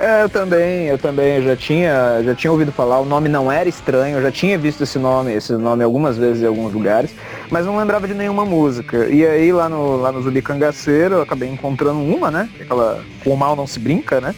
É, 0.02 0.24
eu 0.24 0.28
também, 0.28 0.86
eu 0.86 0.98
também 0.98 1.40
já 1.44 1.54
tinha, 1.54 2.20
já 2.24 2.34
tinha 2.34 2.50
ouvido 2.50 2.72
falar, 2.72 2.98
o 2.98 3.04
nome 3.04 3.28
não 3.28 3.52
era 3.52 3.68
estranho, 3.68 4.16
eu 4.16 4.22
já 4.22 4.32
tinha 4.32 4.58
visto 4.58 4.82
esse 4.82 4.98
nome, 4.98 5.32
esse 5.32 5.52
nome 5.52 5.84
algumas 5.84 6.18
vezes 6.18 6.42
em 6.42 6.46
alguns 6.46 6.72
lugares, 6.72 7.14
mas 7.48 7.66
não 7.66 7.76
lembrava 7.78 8.08
de 8.08 8.12
nenhuma 8.12 8.44
música. 8.44 9.06
E 9.06 9.24
aí 9.24 9.52
lá 9.52 9.68
no, 9.68 9.96
lá 9.98 10.10
no 10.10 10.20
Zumbi 10.20 10.42
Cangaceiro 10.42 11.14
eu 11.14 11.22
acabei 11.22 11.48
encontrando 11.48 12.00
uma, 12.00 12.32
né? 12.32 12.50
Aquela 12.60 13.00
Com 13.22 13.30
o 13.30 13.36
Mal 13.36 13.54
Não 13.54 13.64
Se 13.64 13.78
Brinca, 13.78 14.20
né? 14.20 14.34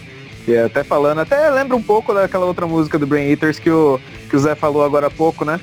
E 0.47 0.55
até 0.55 0.85
falando, 0.85 1.23
até 1.23 1.49
lembra 1.49 1.75
um 1.75 1.83
pouco 1.83 2.13
daquela 2.13 2.45
outra 2.45 2.67
música 2.67 2.99
do 2.99 3.07
Brain 3.07 3.31
Eaters 3.31 3.59
que 3.59 3.71
o, 3.71 3.99
que 4.29 4.37
o 4.37 4.39
Zé 4.39 4.55
falou 4.55 4.85
agora 4.85 5.07
há 5.07 5.11
pouco, 5.11 5.47
né? 5.47 5.59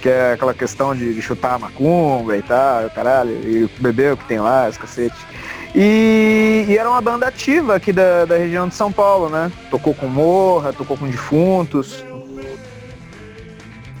Que 0.00 0.10
é 0.10 0.34
aquela 0.34 0.54
questão 0.54 0.94
de, 0.94 1.12
de 1.12 1.20
chutar 1.20 1.54
a 1.54 1.58
macumba 1.58 2.36
e 2.36 2.42
tal, 2.42 2.88
caralho, 2.90 3.32
e 3.32 3.68
beber 3.80 4.12
o 4.12 4.16
que 4.16 4.26
tem 4.26 4.38
lá, 4.38 4.68
esse 4.68 4.78
cacete. 4.78 5.16
E, 5.74 6.66
e, 6.68 6.76
era 6.76 6.90
uma 6.90 7.00
banda 7.00 7.28
ativa 7.28 7.76
aqui 7.76 7.92
da, 7.92 8.24
da 8.24 8.36
região 8.36 8.68
de 8.68 8.74
São 8.74 8.90
Paulo, 8.90 9.28
né? 9.28 9.52
Tocou 9.70 9.94
com 9.94 10.06
Morra, 10.06 10.72
tocou 10.72 10.96
com 10.96 11.06
Defuntos. 11.06 12.04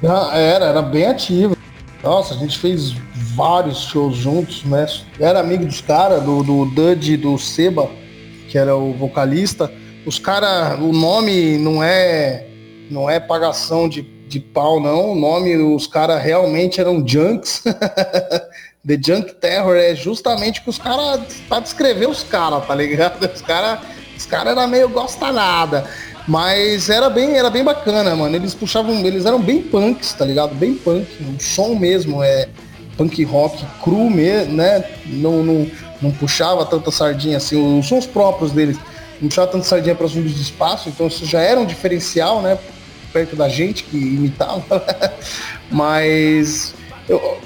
Ah, 0.02 0.36
era, 0.36 0.66
era 0.66 0.82
bem 0.82 1.06
ativa. 1.06 1.56
Nossa, 2.02 2.34
a 2.34 2.36
gente 2.38 2.58
fez 2.58 2.92
vários 3.34 3.82
shows 3.82 4.16
juntos, 4.16 4.64
né? 4.64 4.86
Era 5.18 5.40
amigo 5.40 5.64
dos 5.64 5.80
caras, 5.80 6.22
do, 6.22 6.42
do 6.42 6.64
Dud 6.64 7.16
do 7.18 7.38
Seba, 7.38 7.88
que 8.48 8.58
era 8.58 8.74
o 8.74 8.92
vocalista. 8.94 9.70
Os 10.06 10.18
caras, 10.18 10.78
o 10.80 10.92
nome 10.92 11.58
não 11.58 11.82
é 11.82 12.46
não 12.90 13.08
é 13.08 13.20
pagação 13.20 13.88
de, 13.88 14.02
de 14.30 14.40
pau, 14.40 14.80
não. 14.80 15.12
O 15.12 15.14
nome, 15.14 15.56
os 15.56 15.86
caras 15.86 16.22
realmente 16.22 16.80
eram 16.80 17.06
junks. 17.06 17.62
The 18.86 18.98
Junk 19.04 19.34
Terror 19.34 19.76
é 19.76 19.94
justamente 19.94 20.62
que 20.62 20.70
os 20.70 20.78
caras, 20.78 21.20
pra 21.46 21.60
descrever 21.60 22.08
os 22.08 22.22
caras, 22.22 22.66
tá 22.66 22.74
ligado? 22.74 23.30
Os 23.30 23.42
caras 23.42 23.80
os 24.20 24.26
cara 24.26 24.50
eram 24.50 24.68
meio 24.68 24.88
gosta 24.88 25.32
nada. 25.32 25.84
Mas 26.28 26.90
era 26.90 27.08
bem, 27.08 27.36
era 27.36 27.48
bem 27.48 27.64
bacana, 27.64 28.14
mano. 28.14 28.36
Eles 28.36 28.54
puxavam, 28.54 28.94
eles 29.06 29.24
eram 29.24 29.40
bem 29.40 29.62
punks, 29.62 30.12
tá 30.12 30.26
ligado? 30.26 30.54
Bem 30.54 30.74
punk. 30.74 31.06
O 31.22 31.42
som 31.42 31.74
mesmo 31.74 32.22
é 32.22 32.46
punk 32.98 33.24
rock 33.24 33.64
cru 33.82 34.10
mesmo, 34.10 34.52
né? 34.52 34.84
Não, 35.06 35.42
não, 35.42 35.70
não 36.02 36.10
puxava 36.10 36.66
tanta 36.66 36.90
sardinha 36.90 37.38
assim. 37.38 37.78
Os 37.78 37.86
sons 37.86 38.06
próprios 38.06 38.52
deles 38.52 38.76
não 39.20 39.28
puxava 39.28 39.50
tanta 39.50 39.64
sardinha 39.64 39.94
para 39.94 40.04
os 40.04 40.12
de 40.12 40.42
espaço, 40.42 40.90
então 40.90 41.06
isso 41.06 41.24
já 41.24 41.40
era 41.40 41.58
um 41.58 41.64
diferencial, 41.64 42.42
né? 42.42 42.58
Perto 43.12 43.36
da 43.36 43.48
gente 43.48 43.84
que 43.84 43.96
imitava. 43.96 44.84
Mas 45.70 46.74
eu, 47.08 47.38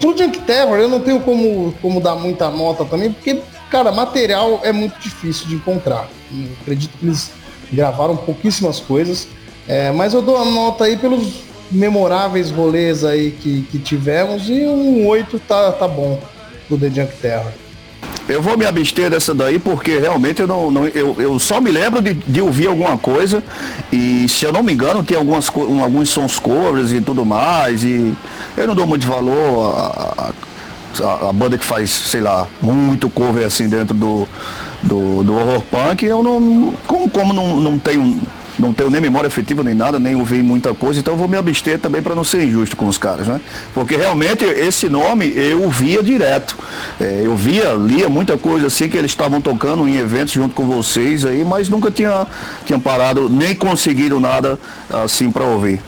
pro 0.00 0.16
Junk 0.16 0.40
Terror 0.40 0.78
eu 0.78 0.88
não 0.88 1.00
tenho 1.00 1.20
como, 1.20 1.72
como 1.80 2.00
dar 2.00 2.16
muita 2.16 2.50
nota 2.50 2.84
também, 2.84 3.12
porque, 3.12 3.40
cara, 3.70 3.92
material 3.92 4.60
é 4.64 4.72
muito 4.72 4.98
difícil 4.98 5.46
de 5.46 5.54
encontrar. 5.54 6.08
Eu 6.32 6.48
acredito 6.60 6.98
que 6.98 7.06
eles 7.06 7.30
gravaram 7.72 8.16
pouquíssimas 8.16 8.80
coisas, 8.80 9.28
é, 9.68 9.92
mas 9.92 10.12
eu 10.12 10.22
dou 10.22 10.36
a 10.36 10.44
nota 10.44 10.84
aí 10.84 10.96
pelos 10.96 11.44
memoráveis 11.70 12.50
rolês 12.50 13.04
aí 13.04 13.30
que, 13.30 13.62
que 13.62 13.78
tivemos 13.78 14.48
e 14.48 14.64
um 14.64 15.06
8 15.06 15.38
tá, 15.40 15.72
tá 15.72 15.86
bom 15.88 16.20
do 16.68 16.76
The 16.76 16.90
Junk 16.90 17.16
Terror. 17.16 17.52
Eu 18.28 18.42
vou 18.42 18.58
me 18.58 18.66
abster 18.66 19.08
dessa 19.08 19.32
daí 19.32 19.58
porque 19.58 19.98
realmente 19.98 20.40
eu 20.40 20.48
não, 20.48 20.70
não 20.70 20.86
eu, 20.88 21.14
eu 21.18 21.38
só 21.38 21.60
me 21.60 21.70
lembro 21.70 22.02
de, 22.02 22.14
de, 22.14 22.40
ouvir 22.40 22.66
alguma 22.66 22.98
coisa. 22.98 23.42
E 23.92 24.28
se 24.28 24.44
eu 24.44 24.52
não 24.52 24.62
me 24.62 24.72
engano 24.72 25.04
tem 25.04 25.16
algumas 25.16 25.48
alguns 25.48 26.10
sons 26.10 26.38
covers 26.38 26.92
e 26.92 27.00
tudo 27.00 27.24
mais 27.24 27.84
e 27.84 28.14
eu 28.56 28.66
não 28.66 28.74
dou 28.74 28.86
muito 28.86 29.06
valor 29.06 29.74
a, 29.76 30.32
a, 31.02 31.28
a 31.28 31.32
banda 31.32 31.56
que 31.56 31.64
faz, 31.64 31.90
sei 31.90 32.20
lá, 32.20 32.48
muito 32.60 33.08
cover 33.08 33.46
assim 33.46 33.68
dentro 33.68 33.94
do, 33.94 34.28
do, 34.82 35.22
do 35.22 35.34
horror 35.34 35.62
punk, 35.70 36.04
eu 36.04 36.22
não 36.22 36.74
como, 36.86 37.08
como 37.08 37.32
não, 37.32 37.60
não 37.60 37.78
tenho 37.78 38.20
não 38.58 38.72
tenho 38.72 38.90
nem 38.90 39.00
memória 39.00 39.28
efetiva 39.28 39.62
nem 39.62 39.74
nada, 39.74 39.98
nem 39.98 40.14
ouvi 40.14 40.42
muita 40.42 40.74
coisa, 40.74 41.00
então 41.00 41.14
eu 41.14 41.18
vou 41.18 41.28
me 41.28 41.36
abster 41.36 41.78
também 41.78 42.02
para 42.02 42.14
não 42.14 42.24
ser 42.24 42.44
injusto 42.44 42.76
com 42.76 42.86
os 42.86 42.98
caras, 42.98 43.26
né? 43.26 43.40
Porque 43.74 43.96
realmente 43.96 44.44
esse 44.44 44.88
nome 44.88 45.32
eu 45.36 45.68
via 45.68 46.02
direto. 46.02 46.56
É, 47.00 47.22
eu 47.24 47.36
via, 47.36 47.72
lia 47.74 48.08
muita 48.08 48.36
coisa 48.36 48.66
assim 48.68 48.88
que 48.88 48.96
eles 48.96 49.10
estavam 49.10 49.40
tocando 49.40 49.86
em 49.88 49.96
eventos 49.96 50.32
junto 50.32 50.54
com 50.54 50.66
vocês 50.66 51.24
aí, 51.24 51.44
mas 51.44 51.68
nunca 51.68 51.90
tinha, 51.90 52.26
tinha 52.64 52.78
parado, 52.78 53.28
nem 53.28 53.54
conseguido 53.54 54.18
nada 54.20 54.58
assim 54.90 55.30
para 55.30 55.44
ouvir. 55.44 55.80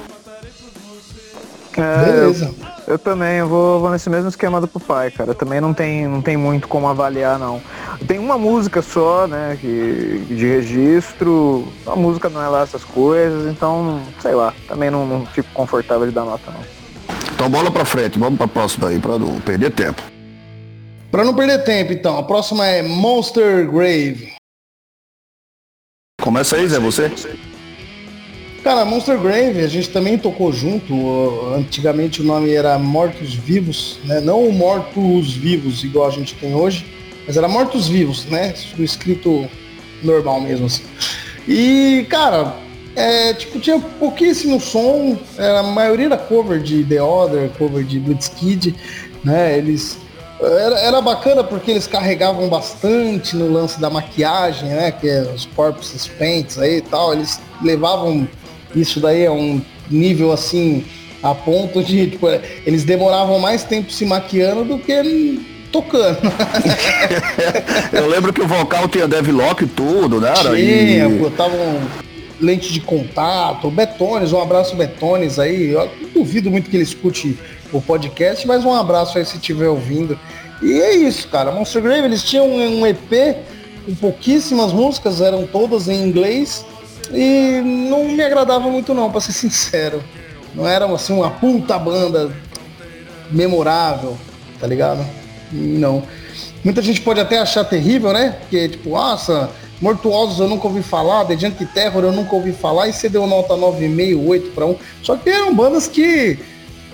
É, 1.76 2.04
Beleza. 2.04 2.54
Eu, 2.88 2.98
também, 2.98 3.36
eu 3.36 3.46
vou, 3.46 3.80
vou, 3.80 3.90
nesse 3.90 4.08
mesmo 4.08 4.30
esquema 4.30 4.62
do 4.62 4.68
pai, 4.80 5.10
cara. 5.10 5.34
Também 5.34 5.60
não 5.60 5.74
tem, 5.74 6.08
não 6.08 6.22
tem 6.22 6.38
muito 6.38 6.66
como 6.66 6.88
avaliar, 6.88 7.38
não. 7.38 7.60
Tem 8.06 8.18
uma 8.18 8.38
música 8.38 8.80
só, 8.80 9.26
né, 9.26 9.58
que, 9.60 10.24
de 10.26 10.46
registro. 10.46 11.70
A 11.86 11.94
música 11.94 12.30
não 12.30 12.42
é 12.42 12.48
lá 12.48 12.62
essas 12.62 12.82
coisas, 12.82 13.52
então, 13.52 14.00
sei 14.22 14.34
lá. 14.34 14.54
Também 14.66 14.90
não, 14.90 15.06
não 15.06 15.26
fico 15.26 15.50
confortável 15.52 16.06
de 16.06 16.14
dar 16.14 16.24
nota, 16.24 16.50
não. 16.50 16.60
Então 17.34 17.50
bola 17.50 17.70
pra 17.70 17.84
frente, 17.84 18.18
vamos 18.18 18.38
pra 18.38 18.48
próxima 18.48 18.88
aí, 18.88 18.98
pra 18.98 19.18
não 19.18 19.38
perder 19.38 19.70
tempo. 19.70 20.00
Pra 21.10 21.24
não 21.24 21.34
perder 21.34 21.64
tempo, 21.64 21.92
então. 21.92 22.16
A 22.16 22.22
próxima 22.22 22.66
é 22.66 22.82
Monster 22.82 23.70
Grave. 23.70 24.32
Começa 26.22 26.56
aí, 26.56 26.66
Zé, 26.66 26.78
você? 26.78 27.12
Cara, 28.62 28.84
Monster 28.84 29.18
Grave, 29.18 29.60
a 29.60 29.68
gente 29.68 29.88
também 29.90 30.18
tocou 30.18 30.52
junto. 30.52 30.94
Antigamente 31.54 32.20
o 32.20 32.24
nome 32.24 32.52
era 32.52 32.78
Mortos 32.78 33.34
Vivos, 33.34 33.98
né? 34.04 34.20
Não 34.20 34.50
Mortos 34.50 35.32
Vivos, 35.32 35.84
igual 35.84 36.08
a 36.08 36.10
gente 36.10 36.34
tem 36.34 36.54
hoje, 36.54 36.86
mas 37.26 37.36
era 37.36 37.48
Mortos 37.48 37.88
Vivos, 37.88 38.24
né? 38.26 38.52
Escrito 38.78 39.48
normal 40.02 40.40
mesmo 40.40 40.66
assim. 40.66 40.82
E, 41.46 42.06
cara, 42.10 42.56
é, 42.94 43.32
tipo, 43.32 43.60
tinha 43.60 43.78
pouquíssimo 43.78 44.60
som, 44.60 45.16
a 45.38 45.62
maioria 45.62 46.06
era 46.06 46.18
cover 46.18 46.60
de 46.60 46.82
The 46.84 47.00
Other, 47.00 47.48
cover 47.56 47.84
de 47.84 48.00
Blitzkid, 48.00 48.74
né? 49.24 49.56
Eles. 49.56 49.98
Era, 50.40 50.78
era 50.80 51.00
bacana 51.00 51.42
porque 51.42 51.70
eles 51.72 51.86
carregavam 51.86 52.48
bastante 52.48 53.34
no 53.34 53.52
lance 53.52 53.80
da 53.80 53.88
maquiagem, 53.88 54.68
né? 54.68 54.90
Que 54.90 55.08
é 55.08 55.22
os 55.22 55.46
corpos 55.46 56.08
paints 56.18 56.58
aí 56.58 56.76
e 56.76 56.82
tal. 56.82 57.12
Eles 57.12 57.40
levavam 57.62 58.28
isso 58.74 59.00
daí 59.00 59.24
é 59.24 59.30
um 59.30 59.60
nível 59.90 60.32
assim, 60.32 60.84
a 61.22 61.34
ponto 61.34 61.82
de, 61.82 62.10
tipo, 62.10 62.26
eles 62.66 62.84
demoravam 62.84 63.38
mais 63.38 63.64
tempo 63.64 63.90
se 63.92 64.04
maquiando 64.04 64.64
do 64.64 64.78
que 64.78 65.40
tocando. 65.72 66.18
Eu 67.92 68.08
lembro 68.08 68.32
que 68.32 68.40
o 68.40 68.46
vocal 68.46 68.88
tinha 68.88 69.06
devlock 69.06 69.64
e 69.64 69.66
tudo, 69.66 70.20
né? 70.20 70.32
Tinha, 70.34 71.08
e... 71.08 71.18
botavam 71.18 71.80
lente 72.40 72.72
de 72.72 72.80
contato, 72.80 73.70
Betones, 73.70 74.32
um 74.32 74.40
abraço 74.40 74.76
Betones 74.76 75.38
aí. 75.38 75.70
Eu 75.70 75.90
duvido 76.14 76.50
muito 76.50 76.70
que 76.70 76.76
ele 76.76 76.84
escute 76.84 77.36
o 77.72 77.80
podcast, 77.80 78.46
mas 78.46 78.64
um 78.64 78.72
abraço 78.72 79.18
aí 79.18 79.24
se 79.24 79.36
estiver 79.36 79.68
ouvindo. 79.68 80.18
E 80.62 80.72
é 80.72 80.94
isso, 80.94 81.28
cara. 81.28 81.52
Monster 81.52 81.82
Grave, 81.82 82.04
eles 82.06 82.22
tinham 82.22 82.46
um 82.48 82.86
EP 82.86 83.36
com 83.84 83.94
pouquíssimas 83.94 84.72
músicas, 84.72 85.20
eram 85.20 85.46
todas 85.46 85.88
em 85.88 86.02
inglês. 86.02 86.64
E 87.12 87.60
não 87.62 88.04
me 88.04 88.22
agradava 88.22 88.68
muito 88.68 88.92
não, 88.94 89.10
para 89.10 89.20
ser 89.20 89.32
sincero. 89.32 90.02
Não 90.54 90.66
era 90.66 90.86
assim 90.86 91.12
uma 91.12 91.30
puta 91.30 91.78
banda 91.78 92.30
memorável, 93.30 94.16
tá 94.60 94.66
ligado? 94.66 95.04
Não. 95.52 96.02
Muita 96.64 96.82
gente 96.82 97.00
pode 97.00 97.20
até 97.20 97.38
achar 97.38 97.64
terrível, 97.64 98.12
né? 98.12 98.36
Porque, 98.40 98.68
tipo, 98.68 98.90
nossa, 98.90 99.50
Mortuosos 99.80 100.40
eu 100.40 100.48
nunca 100.48 100.66
ouvi 100.66 100.82
falar, 100.82 101.24
The 101.24 101.38
Junk 101.38 101.64
Terror 101.66 102.04
eu 102.04 102.12
nunca 102.12 102.34
ouvi 102.34 102.52
falar, 102.52 102.88
e 102.88 102.92
você 102.92 103.08
deu 103.08 103.26
nota 103.26 103.54
9,5, 103.54 104.26
8 104.26 104.50
para 104.50 104.66
1. 104.66 104.76
Só 105.02 105.16
que 105.16 105.30
eram 105.30 105.54
bandas 105.54 105.86
que, 105.86 106.38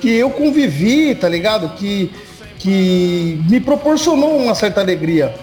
que 0.01 0.11
eu 0.11 0.31
convivi, 0.31 1.15
tá 1.15 1.29
ligado? 1.29 1.71
Que, 1.77 2.11
que 2.59 3.41
me 3.49 3.61
proporcionou 3.61 4.37
uma 4.37 4.55
certa 4.55 4.81
alegria 4.81 5.35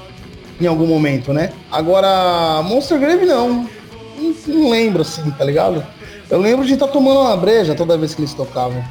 em 0.59 0.67
algum 0.67 0.85
momento, 0.85 1.33
né? 1.33 1.51
Agora, 1.71 2.61
Monster 2.61 2.99
Grave 2.99 3.25
não 3.25 3.67
não, 4.47 4.69
lembro 4.69 5.01
assim, 5.01 5.29
tá 5.31 5.43
ligado? 5.43 5.83
Eu 6.29 6.39
lembro 6.39 6.65
de 6.65 6.73
estar 6.73 6.87
tá 6.87 6.93
tomando 6.93 7.19
uma 7.21 7.35
breja 7.35 7.75
toda 7.75 7.97
vez 7.97 8.15
que 8.15 8.21
eles 8.21 8.33
tocavam. 8.33 8.83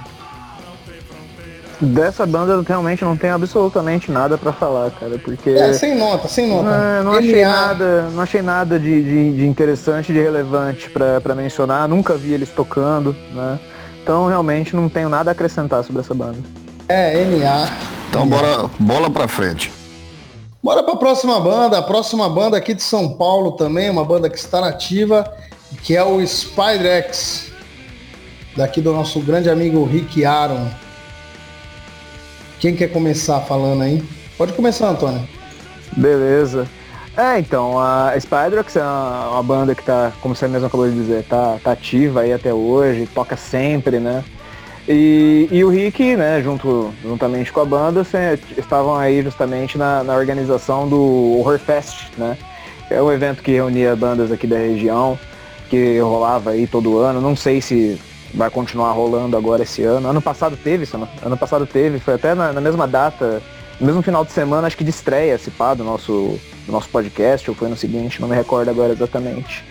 Dessa 1.80 2.26
banda 2.26 2.52
eu 2.52 2.62
realmente 2.62 3.02
não 3.02 3.16
tenho 3.16 3.34
absolutamente 3.34 4.12
nada 4.12 4.36
para 4.36 4.52
falar, 4.52 4.90
cara, 4.90 5.18
porque... 5.18 5.48
É, 5.48 5.72
sem 5.72 5.96
nota, 5.96 6.28
sem 6.28 6.46
nota. 6.46 6.68
Não, 6.68 7.04
não 7.04 7.12
achei 7.14 7.42
nada, 7.42 8.02
não 8.10 8.22
achei 8.22 8.42
nada 8.42 8.78
de, 8.78 9.02
de, 9.02 9.36
de 9.38 9.46
interessante, 9.46 10.12
de 10.12 10.20
relevante 10.20 10.90
para 10.90 11.34
mencionar, 11.34 11.88
nunca 11.88 12.14
vi 12.18 12.34
eles 12.34 12.50
tocando, 12.50 13.16
né? 13.32 13.58
Então 14.02 14.26
realmente 14.26 14.76
não 14.76 14.90
tenho 14.90 15.08
nada 15.08 15.30
a 15.30 15.32
acrescentar 15.32 15.82
sobre 15.82 16.02
essa 16.02 16.12
banda. 16.12 16.38
É, 16.86 17.24
NA. 17.24 17.68
Então 18.10 18.26
bora, 18.26 18.68
bola 18.78 19.08
pra 19.08 19.26
frente. 19.26 19.72
Bora 20.62 20.82
para 20.82 20.92
a 20.92 20.96
próxima 20.96 21.40
banda, 21.40 21.78
a 21.78 21.82
próxima 21.82 22.28
banda 22.28 22.58
aqui 22.58 22.74
de 22.74 22.82
São 22.82 23.14
Paulo 23.14 23.52
também, 23.52 23.88
uma 23.88 24.04
banda 24.04 24.28
que 24.28 24.36
está 24.36 24.60
nativa, 24.60 25.24
que 25.82 25.96
é 25.96 26.04
o 26.04 26.24
Spider-X, 26.26 27.50
daqui 28.54 28.82
do 28.82 28.92
nosso 28.92 29.20
grande 29.20 29.48
amigo 29.48 29.82
Rick 29.84 30.22
Aaron. 30.22 30.68
Quem 32.58 32.76
quer 32.76 32.88
começar 32.88 33.40
falando 33.40 33.80
aí? 33.82 34.04
Pode 34.36 34.52
começar, 34.52 34.90
Antônio. 34.90 35.26
Beleza. 35.96 36.68
É, 37.16 37.38
então, 37.38 37.80
a 37.80 38.12
Spider-X 38.20 38.76
é 38.76 38.82
uma, 38.82 39.30
uma, 39.30 39.42
banda 39.42 39.74
que 39.74 39.82
tá, 39.82 40.12
como 40.20 40.36
você 40.36 40.46
mesmo 40.46 40.66
acabou 40.66 40.86
de 40.86 40.94
dizer, 40.94 41.24
tá, 41.24 41.58
tá 41.64 41.72
ativa 41.72 42.20
aí 42.20 42.34
até 42.34 42.52
hoje, 42.52 43.08
toca 43.14 43.34
sempre, 43.34 43.98
né? 43.98 44.22
E, 44.88 45.48
e 45.50 45.64
o 45.64 45.68
Rick, 45.68 46.16
né, 46.16 46.42
junto, 46.42 46.92
juntamente 47.02 47.52
com 47.52 47.60
a 47.60 47.64
banda, 47.64 48.04
estavam 48.56 48.96
aí 48.96 49.22
justamente 49.22 49.76
na, 49.78 50.02
na 50.02 50.14
organização 50.14 50.88
do 50.88 51.38
Horror 51.38 51.58
Fest, 51.58 52.08
né? 52.16 52.36
É 52.90 53.00
um 53.00 53.12
evento 53.12 53.42
que 53.42 53.52
reunia 53.52 53.94
bandas 53.94 54.32
aqui 54.32 54.46
da 54.46 54.58
região, 54.58 55.18
que 55.68 55.98
rolava 56.00 56.50
aí 56.50 56.66
todo 56.66 56.98
ano. 56.98 57.20
Não 57.20 57.36
sei 57.36 57.60
se 57.60 58.00
vai 58.34 58.50
continuar 58.50 58.92
rolando 58.92 59.36
agora 59.36 59.62
esse 59.62 59.82
ano. 59.82 60.08
Ano 60.08 60.20
passado 60.20 60.56
teve, 60.56 60.88
ano 61.22 61.36
passado 61.36 61.66
teve, 61.66 62.00
foi 62.00 62.14
até 62.14 62.34
na, 62.34 62.52
na 62.52 62.60
mesma 62.60 62.88
data, 62.88 63.40
no 63.78 63.86
mesmo 63.86 64.02
final 64.02 64.24
de 64.24 64.32
semana, 64.32 64.66
acho 64.66 64.76
que 64.76 64.84
de 64.84 64.90
estreia, 64.90 65.38
se 65.38 65.50
pá, 65.50 65.72
do 65.72 65.84
nosso, 65.84 66.38
do 66.66 66.72
nosso 66.72 66.88
podcast, 66.88 67.48
ou 67.48 67.56
foi 67.56 67.68
no 67.68 67.76
seguinte, 67.76 68.20
não 68.20 68.28
me 68.28 68.34
recordo 68.34 68.68
agora 68.68 68.92
exatamente. 68.92 69.64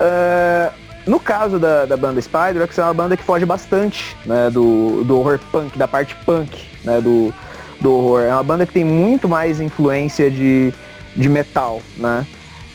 Uh, 0.00 0.72
no 1.06 1.18
caso 1.18 1.58
da, 1.58 1.84
da 1.84 1.96
banda 1.96 2.20
Spider, 2.20 2.68
é 2.76 2.82
uma 2.82 2.94
banda 2.94 3.16
que 3.16 3.24
foge 3.24 3.44
bastante 3.44 4.16
né, 4.24 4.50
do, 4.50 5.02
do 5.04 5.18
horror 5.18 5.40
punk, 5.50 5.76
da 5.76 5.88
parte 5.88 6.14
punk 6.24 6.64
né, 6.84 7.00
do, 7.00 7.34
do 7.80 7.92
horror. 7.92 8.20
É 8.20 8.32
uma 8.32 8.42
banda 8.42 8.64
que 8.64 8.72
tem 8.72 8.84
muito 8.84 9.28
mais 9.28 9.60
influência 9.60 10.30
de, 10.30 10.72
de 11.16 11.28
metal, 11.28 11.82
né? 11.96 12.26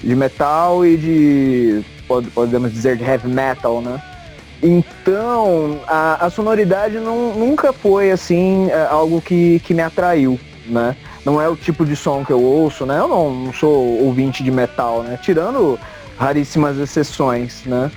De 0.03 0.15
metal 0.15 0.85
e 0.85 0.97
de, 0.97 1.85
podemos 2.33 2.71
dizer, 2.71 2.97
de 2.97 3.03
heavy 3.03 3.29
metal, 3.29 3.81
né? 3.81 4.01
Então, 4.61 5.79
a, 5.87 6.25
a 6.25 6.29
sonoridade 6.29 6.97
não, 6.97 7.33
nunca 7.33 7.71
foi, 7.71 8.11
assim, 8.11 8.69
é, 8.69 8.87
algo 8.89 9.21
que, 9.21 9.59
que 9.61 9.73
me 9.73 9.81
atraiu, 9.81 10.39
né? 10.65 10.95
Não 11.23 11.41
é 11.41 11.47
o 11.47 11.55
tipo 11.55 11.85
de 11.85 11.95
som 11.95 12.23
que 12.25 12.31
eu 12.31 12.41
ouço, 12.41 12.85
né? 12.85 12.99
Eu 12.99 13.07
não, 13.07 13.33
não 13.33 13.53
sou 13.53 14.03
ouvinte 14.03 14.43
de 14.43 14.51
metal, 14.51 15.03
né? 15.03 15.17
Tirando 15.21 15.79
raríssimas 16.17 16.77
exceções, 16.77 17.63
né? 17.65 17.91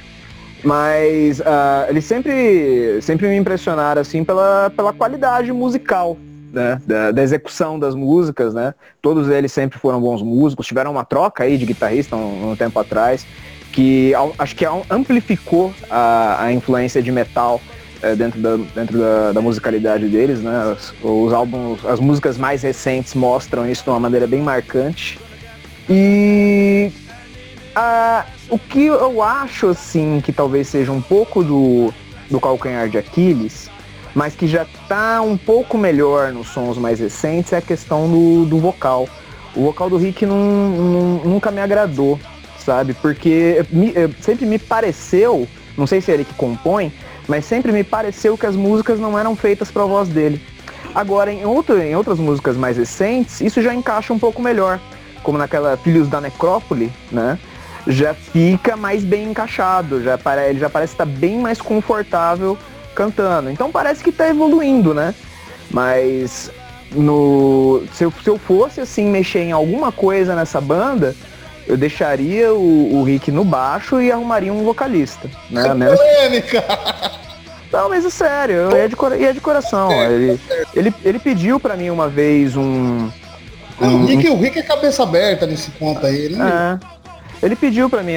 Mas 0.62 1.41
uh, 1.41 1.89
eles 1.89 2.05
sempre, 2.05 3.01
sempre 3.03 3.28
me 3.28 3.37
impressionaram 3.37 4.01
assim 4.01 4.24
pela, 4.24 4.70
pela 4.74 4.93
qualidade 4.93 5.53
musical 5.53 6.16
né, 6.53 6.81
da, 6.87 7.11
da, 7.11 7.23
execução 7.23 7.78
das 7.78 7.95
músicas, 7.95 8.53
né? 8.53 8.74
Todos 9.01 9.28
eles 9.28 9.53
sempre 9.53 9.78
foram 9.78 10.01
bons 10.01 10.23
músicos, 10.23 10.66
tiveram 10.66 10.91
uma 10.91 11.05
troca 11.05 11.45
aí 11.45 11.57
de 11.57 11.65
guitarrista 11.65 12.16
um, 12.16 12.51
um 12.51 12.57
tempo 12.57 12.78
atrás, 12.78 13.27
que 13.73 14.12
acho 14.39 14.57
que 14.57 14.65
amplificou 14.91 15.73
a, 15.89 16.45
a 16.45 16.53
influência 16.53 17.01
de 17.01 17.12
metal 17.12 17.61
é, 18.03 18.15
dentro, 18.15 18.41
da, 18.41 18.57
dentro 18.74 18.99
da, 18.99 19.32
da, 19.32 19.41
musicalidade 19.41 20.09
deles, 20.09 20.41
né? 20.41 20.77
Os, 20.77 20.95
os, 21.03 21.32
álbuns, 21.32 21.85
as 21.85 22.01
músicas 22.01 22.37
mais 22.37 22.62
recentes 22.62 23.15
mostram 23.15 23.70
isso 23.70 23.85
de 23.85 23.91
uma 23.91 24.01
maneira 24.01 24.27
bem 24.27 24.41
marcante. 24.41 25.19
E 25.89 26.91
a, 27.74 28.24
o 28.51 28.59
que 28.59 28.86
eu 28.86 29.22
acho, 29.22 29.68
assim, 29.68 30.20
que 30.22 30.32
talvez 30.32 30.68
seja 30.68 30.90
um 30.90 31.01
pouco 31.01 31.43
do, 31.43 31.94
do 32.28 32.40
calcanhar 32.40 32.89
de 32.89 32.98
Aquiles, 32.98 33.70
mas 34.14 34.35
que 34.35 34.47
já 34.47 34.64
está 34.64 35.22
um 35.22 35.36
pouco 35.36 35.78
melhor 35.78 36.32
nos 36.32 36.48
sons 36.48 36.77
mais 36.77 36.98
recentes, 36.98 37.52
é 37.52 37.59
a 37.59 37.62
questão 37.62 38.10
do, 38.10 38.44
do 38.44 38.59
vocal. 38.59 39.09
o 39.55 39.62
vocal 39.62 39.89
do 39.89 39.97
Rick 39.97 40.27
não, 40.27 40.36
não, 40.36 41.02
nunca 41.24 41.51
me 41.51 41.60
agradou, 41.60 42.18
sabe? 42.59 42.93
Porque 42.94 43.64
me, 43.70 43.94
sempre 44.20 44.44
me 44.47 44.59
pareceu, 44.59 45.47
não 45.77 45.86
sei 45.86 46.01
se 46.01 46.10
é 46.10 46.14
ele 46.14 46.24
que 46.24 46.35
compõe, 46.35 46.93
mas 47.28 47.44
sempre 47.44 47.70
me 47.70 47.85
pareceu 47.85 48.36
que 48.36 48.47
as 48.47 48.56
músicas 48.56 48.98
não 48.98 49.16
eram 49.16 49.36
feitas 49.36 49.70
para 49.70 49.85
a 49.85 49.86
voz 49.86 50.09
dele. 50.09 50.40
Agora, 50.93 51.32
em, 51.32 51.44
outro, 51.44 51.81
em 51.81 51.94
outras 51.94 52.18
músicas 52.18 52.56
mais 52.56 52.77
recentes, 52.77 53.40
isso 53.40 53.62
já 53.62 53.72
encaixa 53.72 54.12
um 54.12 54.18
pouco 54.18 54.43
melhor, 54.43 54.81
como 55.22 55.39
naquela 55.39 55.77
Filhos 55.77 56.09
da 56.09 56.20
Necrópole, 56.20 56.93
né? 57.12 57.39
Já 57.86 58.15
fica 58.15 58.77
mais 58.77 59.02
bem 59.02 59.31
encaixado, 59.31 60.02
já 60.02 60.19
ele 60.48 60.59
já 60.59 60.69
parece 60.69 60.94
estar 60.94 61.07
bem 61.07 61.39
mais 61.39 61.61
confortável 61.61 62.59
cantando. 62.94 63.51
Então 63.51 63.70
parece 63.70 64.02
que 64.02 64.11
está 64.11 64.28
evoluindo, 64.28 64.93
né? 64.93 65.15
Mas 65.70 66.51
no 66.93 67.82
se 67.94 68.05
eu, 68.05 68.12
se 68.23 68.28
eu 68.28 68.39
fosse 68.39 68.81
assim 68.81 69.07
mexer 69.07 69.40
em 69.40 69.52
alguma 69.52 69.90
coisa 69.93 70.35
nessa 70.35 70.61
banda, 70.61 71.15
eu 71.66 71.77
deixaria 71.77 72.52
o, 72.52 72.97
o 72.97 73.05
Rick 73.05 73.31
no 73.31 73.44
baixo 73.44 74.01
e 74.01 74.11
arrumaria 74.11 74.52
um 74.52 74.65
vocalista. 74.65 75.31
Né? 75.48 75.62
Que 75.62 75.97
polêmica! 75.97 76.65
Não, 77.73 77.89
mas 77.89 78.05
é 78.05 78.11
sério, 78.11 78.77
ia 78.77 78.89
de, 78.89 78.97
ia 79.23 79.32
de 79.32 79.40
coração. 79.40 79.93
Ele, 79.93 80.40
ele, 80.74 80.94
ele 81.05 81.19
pediu 81.20 81.61
para 81.61 81.77
mim 81.77 81.89
uma 81.89 82.09
vez 82.09 82.57
um. 82.57 83.09
um 83.81 84.02
o, 84.02 84.07
Rick, 84.07 84.28
o 84.28 84.36
Rick 84.36 84.59
é 84.59 84.62
cabeça 84.62 85.05
aberta 85.05 85.47
nesse 85.47 85.70
ponto 85.73 86.05
aí, 86.05 86.28
né? 86.31 86.78
É. 86.85 86.99
Ele 87.42 87.56
pediu 87.56 87.88
para 87.88 88.02
mim, 88.02 88.14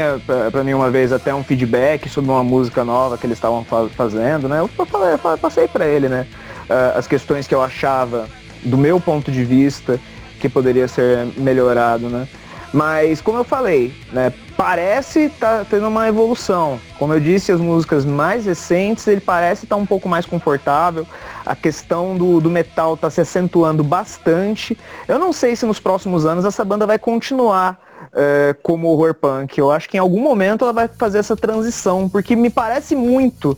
pra, 0.51 0.63
mim 0.63 0.73
uma 0.73 0.89
vez 0.89 1.13
até 1.13 1.33
um 1.33 1.43
feedback 1.43 2.09
sobre 2.09 2.29
uma 2.29 2.43
música 2.43 2.83
nova 2.83 3.17
que 3.17 3.25
eles 3.25 3.37
estavam 3.37 3.65
fazendo, 3.95 4.49
né? 4.49 4.59
Eu 4.59 4.85
falei, 4.85 5.17
passei 5.37 5.67
para 5.67 5.87
ele, 5.87 6.09
né? 6.09 6.27
Uh, 6.69 6.97
as 6.97 7.07
questões 7.07 7.47
que 7.47 7.55
eu 7.55 7.61
achava, 7.61 8.27
do 8.63 8.77
meu 8.77 8.99
ponto 8.99 9.31
de 9.31 9.45
vista, 9.45 9.97
que 10.39 10.49
poderia 10.49 10.89
ser 10.89 11.25
melhorado, 11.37 12.09
né? 12.09 12.27
Mas 12.73 13.21
como 13.21 13.37
eu 13.37 13.43
falei, 13.43 13.93
né, 14.11 14.33
parece 14.57 15.29
tá 15.29 15.63
tendo 15.69 15.87
uma 15.87 16.07
evolução. 16.07 16.79
Como 16.97 17.13
eu 17.13 17.19
disse, 17.19 17.51
as 17.51 17.61
músicas 17.61 18.03
mais 18.03 18.45
recentes, 18.45 19.05
ele 19.07 19.21
parece 19.21 19.65
estar 19.65 19.75
tá 19.75 19.81
um 19.81 19.85
pouco 19.85 20.09
mais 20.09 20.25
confortável. 20.25 21.07
A 21.45 21.55
questão 21.55 22.17
do, 22.17 22.41
do 22.41 22.49
metal 22.49 22.95
está 22.95 23.11
se 23.11 23.21
acentuando 23.21 23.83
bastante. 23.83 24.75
Eu 25.07 25.19
não 25.19 25.31
sei 25.31 25.55
se 25.55 25.65
nos 25.67 25.79
próximos 25.79 26.25
anos 26.25 26.45
essa 26.45 26.65
banda 26.65 26.87
vai 26.87 26.97
continuar 26.97 27.77
é, 28.13 28.55
como 28.61 28.89
horror 28.89 29.13
punk. 29.13 29.57
Eu 29.57 29.71
acho 29.71 29.89
que 29.89 29.97
em 29.97 29.99
algum 29.99 30.21
momento 30.21 30.63
ela 30.63 30.73
vai 30.73 30.87
fazer 30.87 31.19
essa 31.19 31.35
transição, 31.35 32.07
porque 32.07 32.35
me 32.35 32.49
parece 32.49 32.95
muito, 32.95 33.57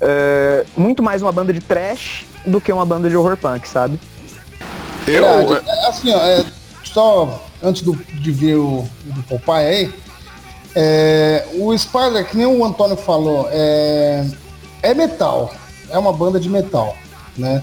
é, 0.00 0.64
muito 0.76 1.02
mais 1.02 1.22
uma 1.22 1.32
banda 1.32 1.52
de 1.52 1.60
trash 1.60 2.26
do 2.46 2.60
que 2.60 2.72
uma 2.72 2.86
banda 2.86 3.08
de 3.08 3.16
horror 3.16 3.36
punk, 3.36 3.68
sabe? 3.68 3.98
Eu, 5.06 5.24
é, 5.24 5.88
assim, 5.88 6.12
ó, 6.12 6.18
é, 6.18 6.44
só 6.84 7.42
antes 7.62 7.82
do, 7.82 7.94
de 7.94 8.30
ver 8.30 8.56
o 8.56 8.86
do 9.04 9.22
Popeye 9.24 9.66
aí, 9.66 9.94
é, 10.74 11.46
o 11.54 11.76
Spider, 11.76 12.28
que 12.28 12.36
nem 12.36 12.46
o 12.46 12.64
Antônio 12.64 12.96
falou, 12.96 13.48
é, 13.50 14.26
é 14.82 14.94
metal, 14.94 15.52
é 15.88 15.98
uma 15.98 16.12
banda 16.12 16.38
de 16.38 16.48
metal, 16.48 16.94
né? 17.36 17.62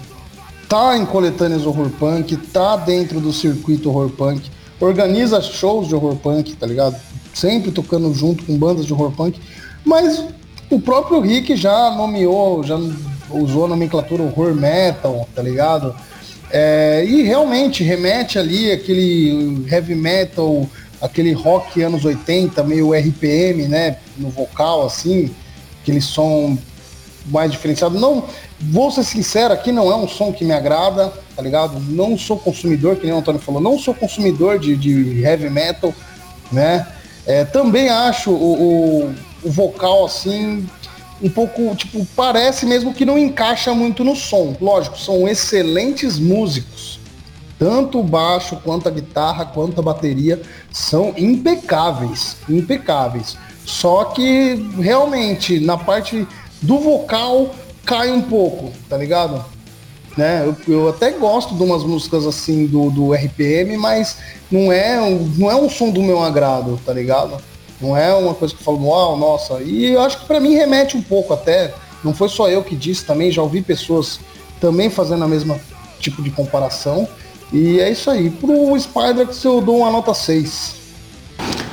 Tá 0.68 0.96
em 0.96 1.06
coletâneas 1.06 1.66
horror 1.66 1.90
punk, 1.90 2.36
tá 2.36 2.76
dentro 2.76 3.20
do 3.20 3.32
circuito 3.32 3.88
horror 3.88 4.10
punk, 4.10 4.50
organiza 4.80 5.40
shows 5.40 5.88
de 5.88 5.94
horror 5.94 6.16
punk, 6.16 6.54
tá 6.56 6.66
ligado? 6.66 6.96
Sempre 7.32 7.70
tocando 7.70 8.12
junto 8.14 8.44
com 8.44 8.56
bandas 8.56 8.86
de 8.86 8.92
horror 8.92 9.12
punk, 9.12 9.40
mas 9.84 10.24
o 10.70 10.80
próprio 10.80 11.20
Rick 11.20 11.56
já 11.56 11.90
nomeou, 11.90 12.62
já 12.62 12.78
usou 13.30 13.66
a 13.66 13.68
nomenclatura 13.68 14.22
horror 14.22 14.54
metal, 14.54 15.28
tá 15.34 15.42
ligado? 15.42 15.94
É, 16.50 17.04
e 17.06 17.22
realmente 17.22 17.82
remete 17.82 18.38
ali 18.38 18.70
aquele 18.70 19.66
heavy 19.70 19.94
metal, 19.94 20.68
aquele 21.00 21.32
rock 21.32 21.82
anos 21.82 22.04
80, 22.04 22.62
meio 22.62 22.94
RPM, 22.94 23.66
né? 23.68 23.96
No 24.16 24.30
vocal, 24.30 24.86
assim, 24.86 25.30
aquele 25.82 26.00
som 26.00 26.56
mais 27.26 27.50
diferenciado. 27.50 27.98
Não, 27.98 28.24
vou 28.70 28.90
ser 28.90 29.04
sincero, 29.04 29.52
aqui 29.52 29.72
não 29.72 29.90
é 29.90 29.96
um 29.96 30.08
som 30.08 30.32
que 30.32 30.44
me 30.44 30.52
agrada, 30.52 31.12
tá 31.34 31.42
ligado? 31.42 31.78
Não 31.80 32.16
sou 32.16 32.38
consumidor, 32.38 32.96
que 32.96 33.06
nem 33.06 33.14
o 33.14 33.18
Antônio 33.18 33.40
falou, 33.40 33.60
não 33.60 33.78
sou 33.78 33.94
consumidor 33.94 34.58
de, 34.58 34.76
de 34.76 35.22
heavy 35.22 35.50
metal, 35.50 35.94
né? 36.50 36.86
É, 37.26 37.44
também 37.44 37.88
acho 37.88 38.30
o, 38.30 38.34
o, 38.34 39.14
o, 39.42 39.50
vocal 39.50 40.04
assim 40.04 40.68
um 41.22 41.30
pouco, 41.30 41.74
tipo, 41.74 42.06
parece 42.14 42.66
mesmo 42.66 42.92
que 42.92 43.04
não 43.04 43.16
encaixa 43.16 43.72
muito 43.72 44.04
no 44.04 44.14
som. 44.14 44.54
Lógico, 44.60 44.98
são 44.98 45.26
excelentes 45.26 46.18
músicos. 46.18 47.00
Tanto 47.58 48.00
o 48.00 48.02
baixo, 48.02 48.58
quanto 48.62 48.88
a 48.88 48.90
guitarra, 48.90 49.46
quanto 49.46 49.78
a 49.80 49.82
bateria 49.82 50.42
são 50.70 51.14
impecáveis, 51.16 52.36
impecáveis. 52.48 53.38
Só 53.64 54.04
que 54.06 54.54
realmente 54.78 55.60
na 55.60 55.78
parte 55.78 56.26
do 56.60 56.78
vocal 56.78 57.54
cai 57.84 58.10
um 58.10 58.22
pouco, 58.22 58.72
tá 58.88 58.96
ligado? 58.96 59.44
Né? 60.16 60.44
Eu, 60.46 60.56
eu, 60.72 60.88
até 60.88 61.10
gosto 61.10 61.54
de 61.54 61.62
umas 61.62 61.82
músicas 61.82 62.26
assim 62.26 62.66
do, 62.66 62.90
do 62.90 63.12
RPM, 63.12 63.76
mas 63.76 64.18
não 64.50 64.72
é, 64.72 64.96
não 65.36 65.50
é 65.50 65.56
um 65.56 65.68
som 65.68 65.90
do 65.90 66.02
meu 66.02 66.22
agrado, 66.22 66.78
tá 66.84 66.92
ligado? 66.92 67.36
Não 67.80 67.96
é 67.96 68.14
uma 68.14 68.34
coisa 68.34 68.54
que 68.54 68.60
eu 68.60 68.64
falo, 68.64 68.86
uau, 68.86 69.16
nossa. 69.16 69.60
E 69.60 69.92
eu 69.92 70.00
acho 70.02 70.20
que 70.20 70.26
para 70.26 70.38
mim 70.38 70.54
remete 70.54 70.96
um 70.96 71.02
pouco 71.02 71.34
até. 71.34 71.74
Não 72.04 72.14
foi 72.14 72.28
só 72.28 72.48
eu 72.48 72.62
que 72.62 72.76
disse 72.76 73.04
também, 73.04 73.32
já 73.32 73.42
ouvi 73.42 73.60
pessoas 73.60 74.20
também 74.60 74.88
fazendo 74.88 75.24
a 75.24 75.28
mesma 75.28 75.58
tipo 75.98 76.22
de 76.22 76.30
comparação. 76.30 77.08
E 77.52 77.80
é 77.80 77.90
isso 77.90 78.10
aí. 78.10 78.30
Pro 78.30 78.78
Spider 78.78 79.28
eu 79.44 79.60
dou 79.60 79.78
uma 79.78 79.90
nota 79.90 80.14
6. 80.14 80.83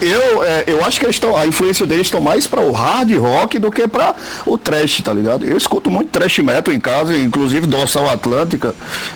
Eu, 0.02 0.44
é, 0.44 0.64
eu 0.66 0.84
acho 0.84 1.00
que 1.00 1.06
eles 1.06 1.16
estão, 1.16 1.38
a 1.38 1.46
influência 1.46 1.86
deles 1.86 2.08
estão 2.08 2.20
mais 2.20 2.48
para 2.48 2.60
o 2.60 2.72
hard 2.72 3.12
rock 3.18 3.60
do 3.60 3.72
que 3.72 3.88
para 3.88 4.16
o 4.48 4.58
trash, 4.58 5.02
tá 5.02 5.14
ligado? 5.14 5.46
Eu 5.46 5.56
escuto 5.56 5.92
muito 5.92 6.10
trash 6.10 6.40
metal 6.40 6.74
em 6.74 6.80
casa, 6.80 7.16
inclusive 7.16 7.68
Dorsal 7.68 8.10
Atlântica. 8.10 8.74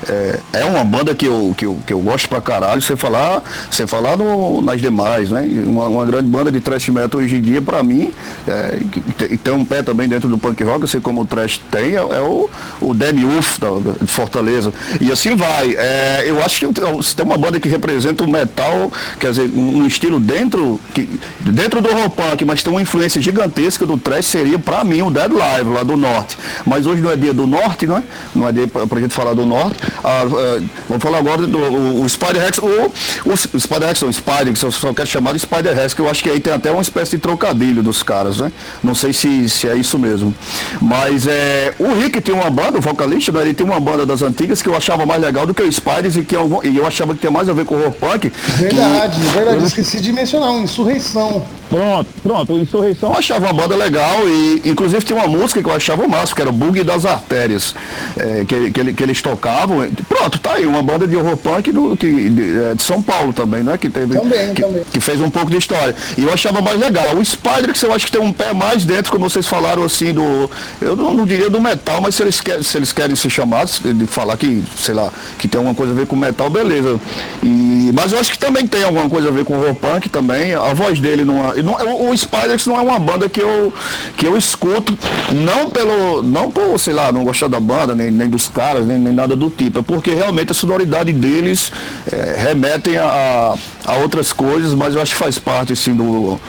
É, 0.07 0.39
é 0.53 0.65
uma 0.65 0.83
banda 0.83 1.15
que 1.15 1.25
eu, 1.25 1.55
que, 1.57 1.65
eu, 1.65 1.79
que 1.87 1.91
eu 1.91 1.99
gosto 1.99 2.29
pra 2.29 2.39
caralho. 2.39 2.79
Você 2.81 2.95
falar, 2.95 3.41
você 3.69 3.87
falar 3.87 4.15
no, 4.15 4.61
nas 4.61 4.79
demais, 4.79 5.31
né? 5.31 5.41
Uma, 5.65 5.87
uma 5.87 6.05
grande 6.05 6.29
banda 6.29 6.51
de 6.51 6.61
trash 6.61 6.89
metal 6.89 7.19
hoje 7.19 7.37
em 7.37 7.41
dia, 7.41 7.61
para 7.63 7.81
mim, 7.81 8.13
é, 8.47 8.79
e 9.31 9.37
tem 9.37 9.53
um 9.53 9.65
pé 9.65 9.81
também 9.81 10.07
dentro 10.07 10.29
do 10.29 10.37
punk 10.37 10.63
rock, 10.63 10.83
assim 10.83 11.01
como 11.01 11.21
o 11.21 11.25
trash 11.25 11.59
tem, 11.71 11.95
é, 11.95 11.95
é 11.95 12.21
o, 12.21 12.47
o 12.79 12.93
Dead 12.93 13.19
Wolf 13.19 13.57
da, 13.57 13.69
de 14.01 14.11
Fortaleza. 14.11 14.71
E 15.01 15.11
assim 15.11 15.35
vai. 15.35 15.75
É, 15.75 16.25
eu 16.27 16.43
acho 16.43 16.59
que 16.59 17.03
se 17.03 17.15
tem 17.15 17.25
uma 17.25 17.37
banda 17.37 17.59
que 17.59 17.67
representa 17.67 18.23
o 18.23 18.29
metal, 18.29 18.91
quer 19.19 19.31
dizer, 19.31 19.49
um 19.55 19.87
estilo 19.87 20.19
dentro 20.19 20.74
que 20.93 21.09
dentro 21.39 21.81
do 21.81 21.91
rock 21.91 22.15
punk, 22.15 22.45
mas 22.45 22.63
tem 22.63 22.71
uma 22.71 22.81
influência 22.81 23.21
gigantesca 23.21 23.85
do 23.85 23.97
trash, 23.97 24.25
seria 24.25 24.59
para 24.59 24.83
mim 24.83 25.01
o 25.01 25.11
Dead 25.11 25.31
Live 25.31 25.69
lá 25.69 25.83
do 25.83 25.97
norte. 25.97 26.37
Mas 26.65 26.85
hoje 26.85 27.01
não 27.01 27.11
é 27.11 27.15
dia 27.15 27.33
do 27.33 27.45
norte, 27.47 27.85
não 27.85 27.97
é? 27.97 28.03
Não 28.33 28.47
é 28.47 28.51
dia 28.51 28.67
pra, 28.67 28.87
pra 28.87 28.99
gente 28.99 29.13
falar 29.13 29.33
do 29.33 29.45
norte. 29.45 29.77
Ah, 30.03 30.23
ah, 30.23 30.63
vamos 30.87 31.03
falar 31.03 31.19
agora 31.19 31.45
do 31.45 31.57
o, 31.57 32.03
o 32.03 32.09
Spider 32.09 32.41
Rex, 32.41 32.57
o, 32.57 32.65
o, 32.65 33.31
o 33.31 33.59
Spider 33.59 33.87
Rex, 33.87 33.99
Spider, 34.11 34.53
que 34.53 34.63
eu 34.63 34.71
só 34.71 34.93
quero 34.93 35.07
chamar 35.07 35.33
de 35.33 35.39
Spider 35.39 35.75
Rex, 35.75 35.93
que 35.93 36.01
eu 36.01 36.09
acho 36.09 36.23
que 36.23 36.29
aí 36.29 36.39
tem 36.39 36.53
até 36.53 36.71
uma 36.71 36.81
espécie 36.81 37.11
de 37.11 37.17
trocadilho 37.19 37.83
dos 37.83 38.03
caras, 38.03 38.37
né? 38.37 38.51
Não 38.83 38.95
sei 38.95 39.13
se, 39.13 39.49
se 39.49 39.67
é 39.67 39.75
isso 39.75 39.97
mesmo. 39.99 40.33
Mas 40.81 41.27
é, 41.27 41.73
o 41.79 41.93
Rick 41.93 42.21
tem 42.21 42.33
uma 42.33 42.49
banda, 42.49 42.77
o 42.77 42.81
vocalista, 42.81 43.31
né? 43.31 43.41
ele 43.41 43.53
tem 43.53 43.65
uma 43.65 43.79
banda 43.79 44.05
das 44.05 44.21
antigas 44.21 44.61
que 44.61 44.69
eu 44.69 44.75
achava 44.75 45.05
mais 45.05 45.21
legal 45.21 45.45
do 45.45 45.53
que 45.53 45.61
o 45.61 45.71
Spiders 45.71 46.17
e 46.17 46.23
que 46.23 46.35
eu, 46.35 46.61
e 46.63 46.77
eu 46.77 46.85
achava 46.85 47.13
que 47.13 47.19
tem 47.19 47.31
mais 47.31 47.49
a 47.49 47.53
ver 47.53 47.65
com 47.65 47.75
o 47.75 47.83
rock 47.83 47.99
punk. 47.99 48.31
Verdade, 48.57 49.19
que, 49.19 49.27
verdade, 49.27 49.57
eu 49.57 49.65
esqueci 49.65 49.99
de 49.99 50.11
mencionar 50.11 50.51
um 50.51 50.64
Insurreição. 50.65 51.45
Pronto, 51.69 52.07
pronto, 52.21 52.53
o 52.53 52.59
Insurreição 52.59 53.11
eu 53.11 53.17
achava 53.17 53.45
uma 53.45 53.53
banda 53.53 53.75
legal 53.75 54.27
e 54.27 54.61
inclusive 54.65 55.03
tinha 55.03 55.17
uma 55.17 55.27
música 55.27 55.61
que 55.61 55.67
eu 55.67 55.73
achava 55.73 56.03
o 56.03 56.09
máximo, 56.09 56.35
que 56.35 56.41
era 56.41 56.49
o 56.49 56.53
Bug 56.53 56.83
das 56.83 57.05
Artérias, 57.05 57.73
é, 58.17 58.45
que, 58.45 58.71
que, 58.71 58.93
que, 58.93 59.03
eles 59.03 59.21
tocavam. 59.21 59.87
Pronto, 60.07 60.39
tá 60.39 60.53
aí, 60.53 60.65
uma 60.65 60.83
banda 60.83 61.07
de 61.07 61.15
horror 61.15 61.37
punk 61.37 61.71
do, 61.71 61.97
que, 61.97 62.29
de, 62.29 62.59
é, 62.59 62.75
de 62.75 62.83
São 62.83 63.01
Paulo 63.01 63.33
também, 63.33 63.63
né? 63.63 63.77
Que, 63.77 63.89
teve, 63.89 64.17
também, 64.17 64.53
que, 64.53 64.61
também. 64.61 64.83
que 64.91 64.99
fez 64.99 65.19
um 65.19 65.29
pouco 65.29 65.49
de 65.49 65.57
história. 65.57 65.95
E 66.17 66.23
eu 66.23 66.31
achava 66.31 66.61
mais 66.61 66.79
legal. 66.79 67.15
O 67.15 67.25
Spider, 67.25 67.73
que 67.73 67.83
eu 67.83 67.93
acho 67.93 68.05
que 68.05 68.11
tem 68.11 68.21
um 68.21 68.31
pé 68.31 68.53
mais 68.53 68.85
dentro, 68.85 69.11
como 69.11 69.27
vocês 69.27 69.47
falaram 69.47 69.83
assim, 69.83 70.13
do. 70.13 70.49
Eu 70.79 70.95
não, 70.95 71.13
não 71.13 71.25
diria 71.25 71.49
do 71.49 71.59
metal, 71.59 71.99
mas 72.01 72.15
se 72.15 72.23
eles, 72.23 72.39
querem, 72.41 72.63
se 72.63 72.77
eles 72.77 72.93
querem 72.93 73.15
ser 73.15 73.29
chamados, 73.29 73.81
de 73.83 74.05
falar 74.05 74.37
que, 74.37 74.63
sei 74.77 74.93
lá, 74.93 75.11
que 75.37 75.47
tem 75.47 75.57
alguma 75.57 75.75
coisa 75.75 75.93
a 75.93 75.95
ver 75.95 76.05
com 76.05 76.15
metal, 76.15 76.49
beleza. 76.49 76.99
E, 77.43 77.91
mas 77.93 78.11
eu 78.11 78.19
acho 78.19 78.31
que 78.31 78.37
também 78.37 78.67
tem 78.67 78.83
alguma 78.83 79.09
coisa 79.09 79.29
a 79.29 79.31
ver 79.31 79.45
com 79.45 79.55
horror 79.57 79.75
punk 79.75 80.09
também. 80.09 80.53
A 80.53 80.73
voz 80.73 80.99
dele 80.99 81.25
não 81.25 81.54
Não, 81.63 81.73
o, 81.73 82.09
o 82.09 82.17
Spiders 82.17 82.65
não 82.65 82.77
é 82.77 82.81
uma 82.81 82.99
banda 82.99 83.29
que 83.29 83.41
eu, 83.41 83.73
que 84.17 84.25
eu 84.25 84.37
escuto, 84.37 84.97
não 85.31 85.69
pelo. 85.69 86.21
Não 86.23 86.51
por, 86.51 86.79
sei 86.79 86.93
lá, 86.93 87.11
não 87.11 87.23
gostar 87.23 87.47
da 87.47 87.59
banda, 87.59 87.93
nem, 87.95 88.11
nem 88.11 88.29
dos 88.29 88.47
caras, 88.47 88.85
nem, 88.85 88.97
nem 88.97 89.13
nada 89.13 89.35
do 89.35 89.49
tipo. 89.49 89.79
É 89.79 89.81
porque 89.81 90.13
realmente 90.13 90.51
a 90.51 90.55
sonoridade 90.55 91.11
deles 91.13 91.71
é, 92.11 92.35
remetem 92.37 92.97
a, 92.97 93.55
a 93.85 93.95
outras 93.97 94.31
coisas, 94.33 94.73
mas 94.73 94.95
eu 94.95 95.01
acho 95.01 95.13
que 95.13 95.19
faz 95.19 95.37
parte 95.37 95.73
assim 95.73 95.93
do, 95.95 96.39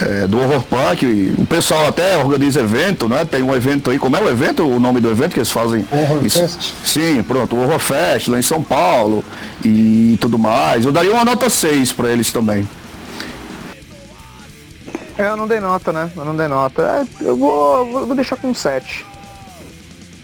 é, 0.00 0.26
do 0.26 0.38
horror 0.38 0.62
punk. 0.62 1.34
O 1.38 1.46
pessoal 1.46 1.86
até 1.86 2.16
organiza 2.16 2.60
evento, 2.60 3.08
né? 3.08 3.24
Tem 3.24 3.42
um 3.42 3.54
evento 3.54 3.90
aí, 3.90 3.98
como 3.98 4.16
é 4.16 4.20
o 4.20 4.28
evento, 4.28 4.66
o 4.66 4.80
nome 4.80 5.00
do 5.00 5.10
evento 5.10 5.32
que 5.32 5.38
eles 5.38 5.50
fazem? 5.50 5.86
Horror 5.90 6.24
Isso, 6.24 6.40
Fest. 6.40 6.72
Sim, 6.84 7.22
pronto, 7.22 7.56
o 7.56 7.62
Horror 7.62 7.78
Fest 7.78 8.28
lá 8.28 8.38
em 8.38 8.42
São 8.42 8.62
Paulo 8.62 9.24
e 9.64 10.16
tudo 10.20 10.38
mais. 10.38 10.84
Eu 10.84 10.92
daria 10.92 11.12
uma 11.12 11.24
nota 11.24 11.48
6 11.48 11.92
para 11.92 12.10
eles 12.10 12.30
também. 12.32 12.66
É, 15.18 15.28
eu 15.28 15.36
não 15.36 15.46
dei 15.46 15.60
nota, 15.60 15.92
né? 15.92 16.10
Eu 16.16 16.24
não 16.24 16.36
dei 16.36 16.48
nota. 16.48 16.82
É, 16.82 17.26
eu 17.26 17.36
vou, 17.36 18.06
vou 18.06 18.14
deixar 18.14 18.36
com 18.36 18.52
7. 18.52 19.04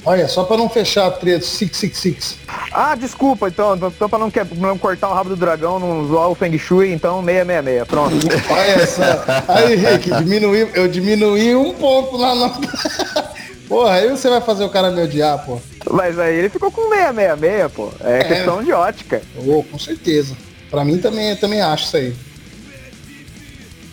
Olha, 0.05 0.27
só 0.27 0.43
para 0.43 0.57
não 0.57 0.69
fechar 0.69 1.07
a 1.07 1.11
treta 1.13 1.45
666. 1.45 2.39
Ah, 2.73 2.97
desculpa, 2.97 3.49
então, 3.49 3.77
então 3.77 4.09
para 4.09 4.19
não, 4.19 4.33
não 4.57 4.77
cortar 4.77 5.09
o 5.09 5.15
rabo 5.15 5.31
do 5.31 5.37
dragão, 5.37 5.79
não 5.79 6.09
zoar 6.09 6.29
o 6.29 6.35
Feng 6.35 6.59
Shui, 6.59 6.93
então 6.93 7.23
666, 7.25 7.87
pronto. 7.87 8.17
Olha 8.51 8.87
só. 8.87 9.03
Aí, 9.47 9.77
Rick, 9.77 10.11
diminui, 10.11 10.69
eu 10.75 10.89
diminuí 10.89 11.55
um 11.55 11.73
ponto 11.75 12.19
na 12.19 12.35
nota. 12.35 12.59
Porra, 13.69 13.95
aí 13.95 14.11
você 14.11 14.29
vai 14.29 14.41
fazer 14.41 14.65
o 14.65 14.69
cara 14.69 14.91
me 14.91 15.01
odiar, 15.01 15.47
pô. 15.47 15.59
Mas 15.91 16.19
aí 16.19 16.35
ele 16.35 16.49
ficou 16.49 16.71
com 16.71 16.89
666, 16.91 17.73
pô. 17.73 17.91
É, 18.01 18.19
é. 18.19 18.25
questão 18.25 18.63
de 18.63 18.73
ótica. 18.73 19.23
Oh, 19.47 19.63
com 19.63 19.79
certeza. 19.79 20.37
Pra 20.69 20.85
mim 20.85 20.99
também, 20.99 21.31
eu 21.31 21.41
também 21.41 21.61
acho 21.61 21.85
isso 21.85 21.97
aí. 21.97 22.15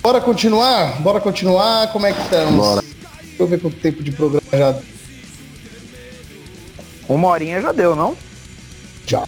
Bora 0.02 0.22
continuar? 0.22 1.02
Bora 1.02 1.20
continuar? 1.20 1.92
Como 1.92 2.06
é 2.06 2.14
que 2.14 2.22
estamos? 2.22 2.56
Bora. 2.56 2.82
Deixa 2.82 3.44
eu 3.44 3.48
ver 3.48 3.60
quanto 3.60 3.78
tempo 3.78 4.02
de 4.02 4.12
programa 4.12 4.42
já. 4.54 4.76
Uma 7.08 7.28
horinha 7.30 7.62
já 7.62 7.72
deu, 7.72 7.96
não? 7.96 8.16
Já. 9.06 9.26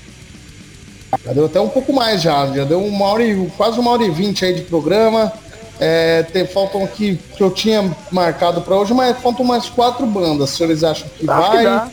Já 1.26 1.34
deu 1.34 1.46
até 1.46 1.60
um 1.60 1.70
pouco 1.70 1.92
mais 1.92 2.22
já. 2.22 2.48
Já 2.48 2.64
deu 2.64 2.84
uma 2.84 3.06
hora 3.06 3.24
e 3.24 3.50
quase 3.58 3.80
uma 3.80 3.92
hora 3.92 4.04
e 4.04 4.10
vinte 4.10 4.46
aí 4.46 4.54
de 4.54 4.62
programa. 4.62 5.32
É, 5.80 6.24
tem, 6.24 6.46
faltam 6.46 6.84
aqui 6.84 7.20
que 7.36 7.44
eu 7.44 7.50
tinha 7.50 7.96
marcado 8.12 8.62
para 8.62 8.76
hoje, 8.76 8.94
mas 8.94 9.18
faltam 9.18 9.44
mais 9.44 9.68
quatro 9.68 10.06
bandas. 10.06 10.52
Se 10.52 10.64
eles 10.64 10.84
acham 10.84 11.10
que 11.18 11.30
acho 11.30 11.42
vai. 11.42 11.58
Que 11.58 11.64
dá. 11.64 11.92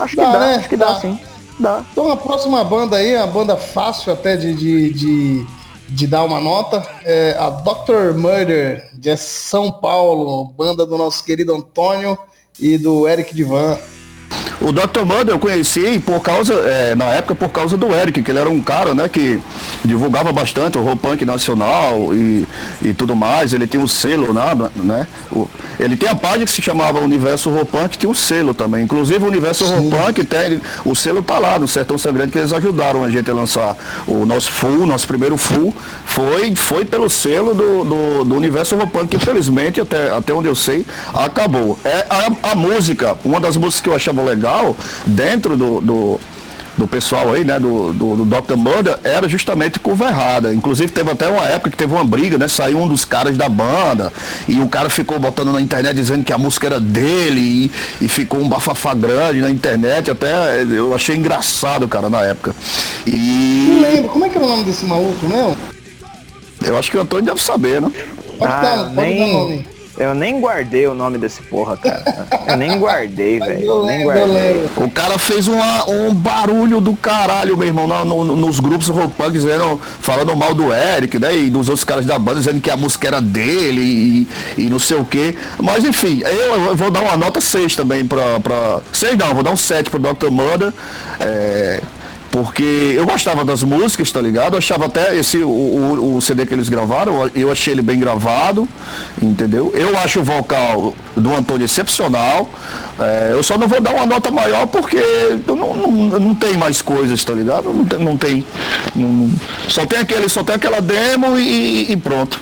Acho 0.00 0.16
dá, 0.16 0.26
que 0.26 0.32
dá, 0.32 0.38
né? 0.40 0.54
acho 0.56 0.68
que 0.68 0.76
dá, 0.76 0.92
dá 0.92 1.00
sim. 1.00 1.18
Dá. 1.58 1.84
Então 1.92 2.10
a 2.10 2.16
próxima 2.16 2.62
banda 2.64 2.96
aí, 2.96 3.16
a 3.16 3.26
banda 3.26 3.56
fácil 3.56 4.12
até 4.12 4.36
de, 4.36 4.52
de, 4.54 4.92
de 4.92 5.46
de 5.90 6.06
dar 6.06 6.24
uma 6.24 6.40
nota. 6.40 6.86
É 7.04 7.36
a 7.38 7.50
Dr. 7.50 8.14
Murder, 8.16 8.90
de 8.94 9.16
São 9.16 9.70
Paulo, 9.70 10.46
banda 10.56 10.86
do 10.86 10.96
nosso 10.96 11.24
querido 11.24 11.54
Antônio 11.54 12.18
e 12.58 12.78
do 12.78 13.08
Eric 13.08 13.34
Divan. 13.34 13.78
O 14.60 14.72
Dr. 14.72 15.04
Murder 15.06 15.34
eu 15.34 15.38
conheci 15.38 15.98
por 15.98 16.20
causa, 16.20 16.54
é, 16.54 16.94
na 16.94 17.06
época, 17.06 17.34
por 17.34 17.48
causa 17.48 17.76
do 17.76 17.94
Eric, 17.94 18.22
que 18.22 18.30
ele 18.30 18.38
era 18.38 18.50
um 18.50 18.60
cara, 18.60 18.94
né, 18.94 19.08
que 19.08 19.40
divulgava 19.84 20.32
bastante 20.32 20.78
o 20.78 20.82
rock 20.82 20.98
punk 20.98 21.24
nacional 21.24 22.14
e, 22.14 22.46
e 22.82 22.92
tudo 22.92 23.16
mais. 23.16 23.52
Ele 23.52 23.66
tinha 23.66 23.82
um 23.82 23.88
selo, 23.88 24.32
né? 24.32 24.70
né? 24.76 25.06
O, 25.30 25.48
ele 25.78 25.96
tem 25.96 26.08
a 26.08 26.14
página 26.14 26.44
que 26.44 26.52
se 26.52 26.62
chamava 26.62 27.00
Universo 27.00 27.50
Rock 27.50 27.70
Punk, 27.70 27.98
tinha 27.98 28.10
um 28.10 28.14
selo 28.14 28.52
também. 28.52 28.84
Inclusive 28.84 29.24
o 29.24 29.28
Universo 29.28 29.64
Rock 29.64 29.90
Punk 29.90 30.24
tem, 30.24 30.60
o 30.84 30.94
selo 30.94 31.22
tá 31.22 31.38
lá 31.38 31.58
no 31.58 31.66
Sertão 31.66 31.96
Sangrento, 31.96 32.32
que 32.32 32.38
eles 32.38 32.52
ajudaram 32.52 33.02
a 33.02 33.10
gente 33.10 33.30
a 33.30 33.34
lançar 33.34 33.76
o 34.06 34.26
nosso 34.26 34.50
full, 34.52 34.86
nosso 34.86 35.06
primeiro 35.06 35.36
full, 35.36 35.74
foi, 36.04 36.54
foi 36.54 36.84
pelo 36.84 37.08
selo 37.08 37.54
do, 37.54 37.84
do, 37.84 38.24
do 38.24 38.34
Universo 38.34 38.76
Rock 38.76 38.92
Punk, 38.92 39.08
que 39.08 39.16
infelizmente, 39.16 39.80
até, 39.80 40.10
até 40.10 40.32
onde 40.32 40.48
eu 40.48 40.54
sei, 40.54 40.84
acabou. 41.14 41.78
É 41.84 42.06
a, 42.10 42.50
a 42.52 42.54
música, 42.54 43.16
uma 43.24 43.40
das 43.40 43.56
músicas 43.56 43.80
que 43.80 43.88
eu 43.88 43.94
achava 43.94 44.22
legal, 44.30 44.76
dentro 45.06 45.56
do, 45.56 45.80
do 45.80 46.20
do 46.80 46.88
pessoal 46.88 47.32
aí, 47.32 47.44
né, 47.44 47.58
do, 47.58 47.92
do, 47.92 48.16
do 48.16 48.24
Dr. 48.24 48.56
Murder, 48.56 48.98
era 49.04 49.28
justamente 49.28 49.78
curva 49.78 50.10
Inclusive 50.54 50.90
teve 50.90 51.10
até 51.10 51.28
uma 51.28 51.44
época 51.44 51.70
que 51.70 51.76
teve 51.76 51.92
uma 51.92 52.04
briga, 52.04 52.38
né? 52.38 52.48
Saiu 52.48 52.78
um 52.78 52.88
dos 52.88 53.04
caras 53.04 53.36
da 53.36 53.48
banda 53.48 54.12
e 54.48 54.58
o 54.60 54.68
cara 54.68 54.88
ficou 54.88 55.18
botando 55.18 55.52
na 55.52 55.60
internet 55.60 55.94
dizendo 55.94 56.24
que 56.24 56.32
a 56.32 56.38
música 56.38 56.66
era 56.66 56.80
dele 56.80 57.40
e, 58.00 58.04
e 58.04 58.08
ficou 58.08 58.40
um 58.40 58.48
bafafá 58.48 58.94
grande 58.94 59.40
na 59.40 59.50
internet. 59.50 60.10
Até 60.10 60.62
eu 60.62 60.94
achei 60.94 61.16
engraçado, 61.16 61.86
cara, 61.86 62.08
na 62.08 62.22
época. 62.22 62.54
E. 63.06 63.68
Não 63.70 63.82
lembro, 63.82 64.10
como 64.10 64.24
é 64.24 64.28
que 64.28 64.36
era 64.36 64.46
o 64.46 64.48
nome 64.48 64.64
desse 64.64 64.86
maluco, 64.86 65.26
né? 65.26 65.56
Eu 66.64 66.78
acho 66.78 66.90
que 66.90 66.96
o 66.96 67.00
Antônio 67.00 67.26
deve 67.26 67.42
saber, 67.42 67.80
né? 67.80 67.90
Pode 68.38 68.52
ah, 68.52 68.60
dar, 68.60 68.84
pode 68.94 69.08
nem... 69.08 69.18
dar 69.18 69.26
nome. 69.26 69.79
Eu 70.00 70.14
nem 70.14 70.40
guardei 70.40 70.86
o 70.86 70.94
nome 70.94 71.18
desse 71.18 71.42
porra, 71.42 71.76
cara. 71.76 72.26
Eu 72.46 72.56
nem 72.56 72.78
guardei, 72.78 73.36
velho. 73.38 73.84
Nem 73.84 74.02
guardei. 74.02 74.66
O 74.74 74.90
cara 74.90 75.18
fez 75.18 75.46
uma, 75.46 75.90
um 75.90 76.14
barulho 76.14 76.80
do 76.80 76.96
caralho, 76.96 77.54
meu 77.54 77.66
irmão, 77.66 77.86
no, 77.86 78.24
no, 78.24 78.34
nos 78.34 78.58
grupos 78.60 78.88
rock 78.88 79.12
dizendo, 79.30 79.78
falando 80.00 80.34
mal 80.34 80.54
do 80.54 80.72
Eric, 80.72 81.18
né? 81.18 81.36
E 81.36 81.50
dos 81.50 81.68
outros 81.68 81.84
caras 81.84 82.06
da 82.06 82.18
banda, 82.18 82.38
dizendo 82.38 82.62
que 82.62 82.70
a 82.70 82.78
música 82.78 83.08
era 83.08 83.20
dele 83.20 83.82
e, 84.56 84.62
e 84.62 84.70
não 84.70 84.78
sei 84.78 84.96
o 84.96 85.04
quê. 85.04 85.36
Mas 85.62 85.84
enfim, 85.84 86.22
eu, 86.24 86.64
eu 86.64 86.74
vou 86.74 86.90
dar 86.90 87.02
uma 87.02 87.18
nota 87.18 87.38
6 87.38 87.76
também 87.76 88.06
pra. 88.06 88.40
pra 88.40 88.80
6 88.94 89.18
não, 89.18 89.34
vou 89.34 89.42
dar 89.42 89.50
um 89.50 89.56
7 89.56 89.90
pro 89.90 89.98
Dr. 89.98 90.30
Murder. 90.30 90.72
É, 91.20 91.82
porque 92.30 92.94
eu 92.96 93.04
gostava 93.04 93.44
das 93.44 93.62
músicas, 93.62 94.10
tá 94.12 94.20
ligado? 94.20 94.54
Eu 94.54 94.58
achava 94.58 94.86
até 94.86 95.16
esse 95.16 95.38
o, 95.38 95.48
o, 95.48 96.16
o, 96.16 96.22
CD 96.22 96.46
que 96.46 96.54
eles 96.54 96.68
gravaram, 96.68 97.28
eu 97.34 97.50
achei 97.50 97.74
ele 97.74 97.82
bem 97.82 97.98
gravado, 97.98 98.68
entendeu? 99.20 99.72
Eu 99.74 99.98
acho 99.98 100.20
o 100.20 100.24
vocal 100.24 100.94
do 101.16 101.34
Antônio 101.34 101.64
excepcional. 101.64 102.48
É, 102.98 103.30
eu 103.32 103.42
só 103.42 103.58
não 103.58 103.66
vou 103.66 103.80
dar 103.80 103.94
uma 103.94 104.06
nota 104.06 104.30
maior 104.30 104.66
porque 104.68 105.02
não, 105.46 105.56
não, 105.56 105.90
não 106.20 106.34
tem 106.34 106.56
mais 106.56 106.80
coisas, 106.80 107.24
tá 107.24 107.32
ligado? 107.32 107.72
Não 107.72 107.84
tem, 107.84 107.98
não 107.98 108.16
tem 108.16 108.46
não, 108.94 109.30
só 109.68 109.84
tem 109.84 109.98
aquele, 109.98 110.28
só 110.28 110.44
tem 110.44 110.54
aquela 110.54 110.80
demo 110.80 111.36
e, 111.36 111.90
e 111.90 111.96
pronto. 111.96 112.40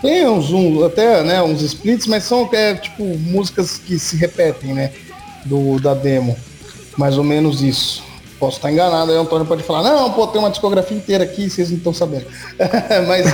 Tem 0.00 0.26
uns, 0.28 0.50
uns, 0.50 0.82
até 0.84 1.22
né, 1.22 1.42
uns 1.42 1.62
splits, 1.62 2.06
mas 2.06 2.24
são 2.24 2.44
até 2.44 2.74
tipo 2.74 3.04
músicas 3.18 3.76
que 3.78 3.98
se 3.98 4.16
repetem, 4.16 4.72
né? 4.72 4.92
Do, 5.44 5.80
da 5.80 5.94
demo. 5.94 6.36
Mais 6.96 7.18
ou 7.18 7.24
menos 7.24 7.62
isso. 7.62 8.11
Posso 8.42 8.56
estar 8.56 8.72
enganado, 8.72 9.12
aí 9.12 9.16
o 9.16 9.20
Antônio 9.20 9.46
pode 9.46 9.62
falar, 9.62 9.84
não, 9.84 10.12
pô, 10.14 10.26
tem 10.26 10.40
uma 10.40 10.50
discografia 10.50 10.96
inteira 10.96 11.22
aqui, 11.22 11.48
vocês 11.48 11.70
não 11.70 11.78
estão 11.78 11.94
sabendo. 11.94 12.26
Mas 13.06 13.26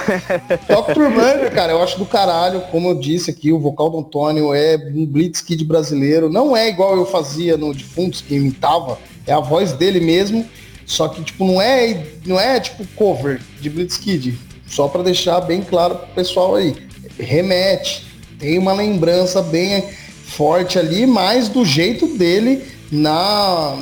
Dr. 0.69 1.09
Murder, 1.09 1.51
cara, 1.51 1.73
eu 1.73 1.83
acho 1.83 1.99
do 1.99 2.05
caralho, 2.05 2.61
como 2.71 2.91
eu 2.91 2.95
disse 2.95 3.31
aqui, 3.31 3.51
o 3.51 3.59
vocal 3.59 3.89
do 3.89 4.01
Antônio 4.01 4.53
é 4.53 4.77
um 4.95 5.07
blitz 5.07 5.41
kid 5.41 5.65
brasileiro, 5.65 6.29
não 6.29 6.55
é 6.55 6.69
igual 6.69 6.95
eu 6.95 7.07
fazia 7.07 7.57
no 7.57 7.73
Defuntos, 7.73 8.21
que 8.21 8.35
imitava, 8.35 8.99
é 9.27 9.33
a 9.33 9.41
voz 9.41 9.73
dele 9.73 9.99
mesmo, 9.99 10.45
só 10.85 11.09
que, 11.09 11.23
tipo, 11.23 11.43
não 11.47 11.59
é, 11.59 12.07
não 12.27 12.39
é 12.39 12.61
tipo 12.61 12.87
cover 12.95 13.41
de 13.63 13.71
Blitz 13.71 13.97
Kid, 13.97 14.39
só 14.67 14.89
para 14.89 15.03
deixar 15.03 15.41
bem 15.41 15.63
claro 15.63 15.95
pro 15.95 16.09
pessoal 16.09 16.57
aí. 16.57 16.77
Remete, 17.19 18.07
tem 18.39 18.59
uma 18.59 18.75
lembrança 18.75 19.41
bem 19.41 19.89
forte 20.27 20.79
ali, 20.79 21.07
mas 21.07 21.49
do 21.49 21.65
jeito 21.65 22.07
dele 22.07 22.77
na 22.91 23.79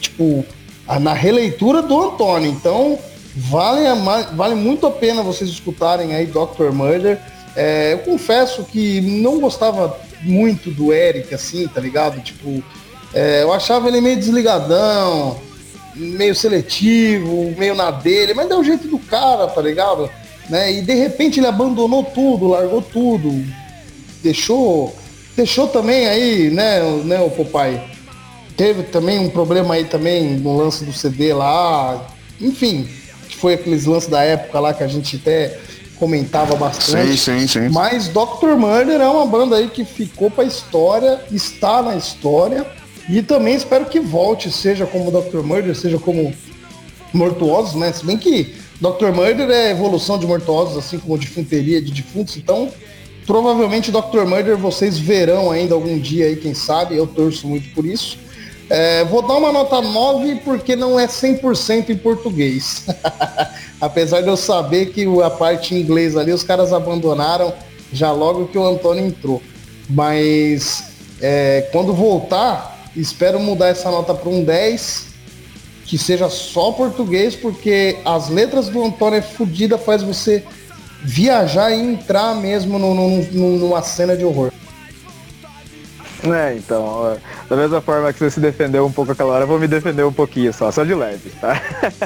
tipo 0.00 0.44
na 1.00 1.12
releitura 1.12 1.82
do 1.82 2.00
Antônio. 2.00 2.50
Então 2.50 2.98
vale, 3.34 3.84
vale 4.34 4.54
muito 4.54 4.86
a 4.86 4.90
pena 4.90 5.22
vocês 5.22 5.50
escutarem 5.50 6.14
aí 6.14 6.26
Dr. 6.26 6.70
Murder. 6.72 7.18
É, 7.56 7.92
eu 7.94 7.98
confesso 7.98 8.64
que 8.64 9.00
não 9.00 9.40
gostava 9.40 9.98
muito 10.22 10.70
do 10.70 10.92
Eric, 10.92 11.34
assim, 11.34 11.66
tá 11.68 11.80
ligado? 11.80 12.20
Tipo, 12.22 12.62
é, 13.12 13.42
eu 13.42 13.52
achava 13.52 13.88
ele 13.88 14.00
meio 14.00 14.16
desligadão, 14.16 15.38
meio 15.94 16.34
seletivo, 16.34 17.54
meio 17.56 17.74
na 17.74 17.90
dele, 17.90 18.34
mas 18.34 18.48
deu 18.48 18.60
o 18.60 18.64
jeito 18.64 18.86
do 18.88 18.98
cara, 18.98 19.46
tá 19.46 19.60
ligado? 19.60 20.10
Né? 20.48 20.72
E 20.72 20.82
de 20.82 20.94
repente 20.94 21.40
ele 21.40 21.46
abandonou 21.46 22.04
tudo, 22.04 22.48
largou 22.48 22.80
tudo, 22.80 23.44
deixou, 24.22 24.94
deixou 25.36 25.68
também 25.68 26.06
aí, 26.06 26.50
né, 26.50 26.80
né, 27.04 27.20
o 27.20 27.30
Popeye? 27.30 27.80
Teve 28.58 28.82
também 28.82 29.20
um 29.20 29.30
problema 29.30 29.74
aí 29.74 29.84
também 29.84 30.34
no 30.34 30.56
lance 30.56 30.84
do 30.84 30.92
CD 30.92 31.32
lá, 31.32 32.04
enfim, 32.40 32.88
que 33.28 33.36
foi 33.36 33.54
aqueles 33.54 33.86
lances 33.86 34.10
da 34.10 34.24
época 34.24 34.58
lá 34.58 34.74
que 34.74 34.82
a 34.82 34.88
gente 34.88 35.14
até 35.14 35.56
comentava 35.96 36.56
bastante. 36.56 37.16
Sim, 37.16 37.46
sim, 37.46 37.46
sim. 37.46 37.68
Mas 37.68 38.08
Dr. 38.08 38.56
Murder 38.56 39.00
é 39.00 39.08
uma 39.08 39.24
banda 39.24 39.54
aí 39.54 39.68
que 39.68 39.84
ficou 39.84 40.28
pra 40.28 40.42
história, 40.42 41.20
está 41.30 41.80
na 41.80 41.94
história. 41.94 42.66
E 43.08 43.22
também 43.22 43.54
espero 43.54 43.86
que 43.86 44.00
volte, 44.00 44.50
seja 44.50 44.84
como 44.86 45.12
Dr. 45.12 45.38
Murder, 45.38 45.76
seja 45.76 45.98
como 45.98 46.34
Mortuosos, 47.14 47.76
né? 47.76 47.92
Se 47.92 48.04
bem 48.04 48.18
que 48.18 48.56
Dr. 48.80 49.12
Murder 49.14 49.48
é 49.50 49.70
evolução 49.70 50.18
de 50.18 50.26
Mortuosos, 50.26 50.76
assim 50.76 50.98
como 50.98 51.16
Defunteria 51.16 51.80
de 51.80 51.92
Defuntos. 51.92 52.36
Então, 52.36 52.68
provavelmente 53.24 53.92
Dr. 53.92 54.24
Murder 54.26 54.56
vocês 54.56 54.98
verão 54.98 55.52
ainda 55.52 55.74
algum 55.74 55.96
dia 55.96 56.26
aí, 56.26 56.34
quem 56.34 56.54
sabe. 56.54 56.96
Eu 56.96 57.06
torço 57.06 57.46
muito 57.46 57.72
por 57.72 57.86
isso. 57.86 58.18
É, 58.70 59.02
vou 59.04 59.22
dar 59.22 59.34
uma 59.34 59.50
nota 59.50 59.80
9 59.80 60.36
porque 60.44 60.76
não 60.76 60.98
é 61.00 61.06
100% 61.06 61.88
em 61.90 61.96
português. 61.96 62.84
Apesar 63.80 64.20
de 64.20 64.28
eu 64.28 64.36
saber 64.36 64.86
que 64.86 65.06
a 65.22 65.30
parte 65.30 65.74
em 65.74 65.80
inglês 65.80 66.16
ali 66.16 66.32
os 66.32 66.42
caras 66.42 66.72
abandonaram 66.72 67.52
já 67.92 68.12
logo 68.12 68.48
que 68.48 68.58
o 68.58 68.66
Antônio 68.66 69.06
entrou. 69.06 69.42
Mas 69.88 70.84
é, 71.20 71.68
quando 71.72 71.94
voltar, 71.94 72.78
espero 72.94 73.40
mudar 73.40 73.68
essa 73.68 73.90
nota 73.90 74.14
para 74.14 74.28
um 74.28 74.44
10, 74.44 75.06
que 75.86 75.96
seja 75.96 76.28
só 76.28 76.72
português, 76.72 77.34
porque 77.34 77.96
as 78.04 78.28
letras 78.28 78.68
do 78.68 78.84
Antônio 78.84 79.18
é 79.18 79.22
fodida, 79.22 79.78
faz 79.78 80.02
você 80.02 80.44
viajar 81.02 81.70
e 81.70 81.80
entrar 81.80 82.34
mesmo 82.34 82.78
no, 82.78 82.94
no, 82.94 83.58
numa 83.58 83.82
cena 83.82 84.14
de 84.14 84.24
horror. 84.24 84.52
É, 86.24 86.54
então, 86.56 87.16
da 87.48 87.56
mesma 87.56 87.80
forma 87.80 88.12
que 88.12 88.18
você 88.18 88.30
se 88.30 88.40
defendeu 88.40 88.84
um 88.84 88.92
pouco 88.92 89.12
aquela 89.12 89.34
hora, 89.34 89.44
eu 89.44 89.48
vou 89.48 89.58
me 89.58 89.68
defender 89.68 90.04
um 90.04 90.12
pouquinho 90.12 90.52
só, 90.52 90.70
só 90.70 90.82
de 90.82 90.94
leve, 90.94 91.30
tá? 91.40 91.60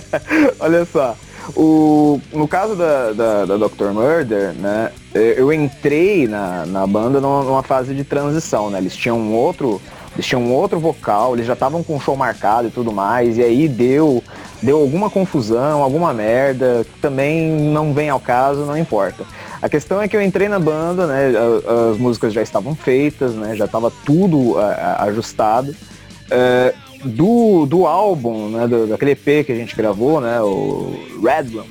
Olha 0.60 0.84
só, 0.84 1.16
o, 1.56 2.20
no 2.32 2.46
caso 2.46 2.76
da, 2.76 3.12
da, 3.12 3.44
da 3.46 3.56
Dr. 3.56 3.90
Murder, 3.92 4.52
né, 4.52 4.92
eu 5.14 5.52
entrei 5.52 6.28
na, 6.28 6.66
na 6.66 6.86
banda 6.86 7.20
numa, 7.20 7.62
fase 7.62 7.94
de 7.94 8.04
transição, 8.04 8.70
né? 8.70 8.78
Eles 8.78 8.94
tinham 8.94 9.18
um 9.18 9.34
outro 9.34 9.80
eles 10.14 10.26
tinham 10.26 10.42
um 10.42 10.52
outro 10.52 10.78
vocal, 10.78 11.34
eles 11.34 11.46
já 11.46 11.54
estavam 11.54 11.82
com 11.82 11.96
o 11.96 12.00
show 12.00 12.14
marcado 12.14 12.68
e 12.68 12.70
tudo 12.70 12.92
mais, 12.92 13.38
e 13.38 13.42
aí 13.42 13.66
deu, 13.66 14.22
deu 14.60 14.78
alguma 14.78 15.08
confusão, 15.08 15.82
alguma 15.82 16.12
merda, 16.12 16.84
que 16.84 17.00
também 17.00 17.50
não 17.50 17.94
vem 17.94 18.10
ao 18.10 18.20
caso, 18.20 18.66
não 18.66 18.76
importa. 18.76 19.24
A 19.62 19.68
questão 19.68 20.02
é 20.02 20.08
que 20.08 20.16
eu 20.16 20.20
entrei 20.20 20.48
na 20.48 20.58
banda, 20.58 21.06
né, 21.06 21.32
as 21.92 21.96
músicas 21.96 22.32
já 22.32 22.42
estavam 22.42 22.74
feitas, 22.74 23.32
né, 23.34 23.54
já 23.54 23.66
estava 23.66 23.92
tudo 24.04 24.56
ajustado. 24.98 25.74
É, 26.28 26.74
do, 27.04 27.66
do 27.66 27.86
álbum, 27.86 28.48
né, 28.48 28.66
do, 28.66 28.86
daquele 28.88 29.12
EP 29.12 29.46
que 29.46 29.52
a 29.52 29.54
gente 29.54 29.76
gravou, 29.76 30.20
né, 30.20 30.40
o 30.40 30.98
Red 31.22 31.56
Room, 31.56 31.66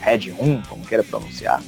Red 0.00 0.32
1, 0.38 0.62
como 0.68 0.86
queira 0.86 1.04
pronunciar, 1.04 1.62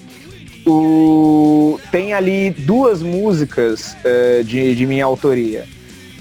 o, 0.67 1.79
tem 1.91 2.15
ali 2.15 2.51
duas 2.51 3.03
músicas 3.03 3.97
de, 4.45 4.75
de 4.75 4.87
minha 4.87 5.05
autoria 5.05 5.67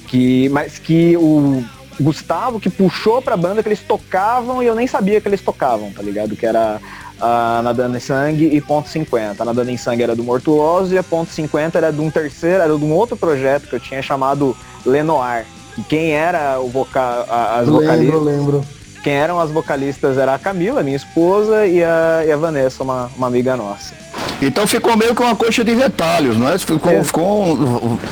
que 0.09 0.49
mas 0.49 0.79
que 0.79 1.15
o 1.17 1.63
Gustavo 1.99 2.59
que 2.59 2.69
puxou 2.69 3.21
pra 3.21 3.37
banda 3.37 3.61
que 3.61 3.69
eles 3.69 3.81
tocavam 3.81 4.63
e 4.63 4.65
eu 4.65 4.75
nem 4.75 4.87
sabia 4.87 5.21
que 5.21 5.27
eles 5.27 5.41
tocavam, 5.41 5.91
tá 5.91 6.01
ligado? 6.01 6.35
Que 6.35 6.45
era 6.45 6.79
a 7.19 7.61
Nadando 7.63 7.97
em 7.97 7.99
Sangue 7.99 8.49
e 8.53 8.61
Ponto 8.61 8.89
50. 8.89 9.41
A 9.41 9.45
Nadando 9.45 9.71
em 9.71 9.77
Sangue 9.77 10.03
era 10.03 10.15
do 10.15 10.23
Mortuoso 10.23 10.93
e 10.93 10.97
a 10.97 11.03
Ponto 11.03 11.31
50 11.31 11.77
era 11.77 11.91
de 11.91 12.01
um 12.01 12.09
terceiro, 12.09 12.63
era 12.63 12.77
de 12.77 12.83
um 12.83 12.93
outro 12.93 13.17
projeto 13.17 13.67
que 13.67 13.75
eu 13.75 13.79
tinha 13.79 14.01
chamado 14.01 14.55
Lenoir. 14.85 15.45
E 15.77 15.81
quem 15.83 16.11
era 16.11 16.59
o 16.59 16.67
vocal, 16.67 17.25
as 17.29 17.67
lembro, 17.67 17.81
vocalistas? 17.81 18.23
Lembro, 18.23 18.65
Quem 19.03 19.13
eram 19.13 19.39
as 19.39 19.49
vocalistas 19.49 20.17
era 20.17 20.33
a 20.33 20.39
Camila, 20.39 20.83
minha 20.83 20.97
esposa, 20.97 21.65
e 21.65 21.83
a, 21.83 22.23
e 22.25 22.31
a 22.31 22.37
Vanessa, 22.37 22.83
uma, 22.83 23.09
uma 23.15 23.27
amiga 23.27 23.55
nossa. 23.55 23.93
Então 24.41 24.65
ficou 24.65 24.95
meio 24.95 25.13
que 25.13 25.21
uma 25.21 25.35
coxa 25.35 25.63
de 25.63 25.73
retalhos, 25.73 26.37
não 26.37 26.49
é? 26.49 26.57
Ficou, 26.57 26.91
é. 26.91 27.03
ficou 27.03 27.57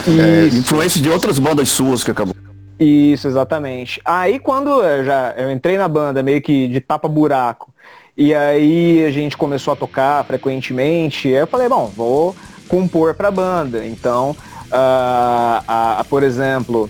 é, 0.07 0.47
influência 0.47 1.01
de 1.01 1.09
outras 1.09 1.39
bandas 1.39 1.69
suas 1.69 2.03
que 2.03 2.11
acabou. 2.11 2.35
Isso, 2.79 3.27
exatamente. 3.27 3.99
Aí 4.05 4.38
quando 4.38 4.69
eu 4.84 5.03
já 5.03 5.34
eu 5.35 5.51
entrei 5.51 5.77
na 5.77 5.88
banda 5.88 6.21
meio 6.21 6.41
que 6.41 6.67
de 6.67 6.79
tapa 6.79 7.07
buraco, 7.07 7.73
e 8.18 8.34
aí 8.34 9.06
a 9.06 9.11
gente 9.11 9.38
começou 9.38 9.73
a 9.73 9.76
tocar 9.76 10.23
frequentemente, 10.26 11.27
eu 11.27 11.45
falei, 11.45 11.69
bom, 11.69 11.91
vou 11.95 12.35
compor 12.68 13.14
pra 13.14 13.30
banda. 13.30 13.85
Então, 13.85 14.31
uh, 14.31 15.64
a, 15.68 15.99
a, 15.99 16.03
por 16.03 16.23
exemplo, 16.23 16.89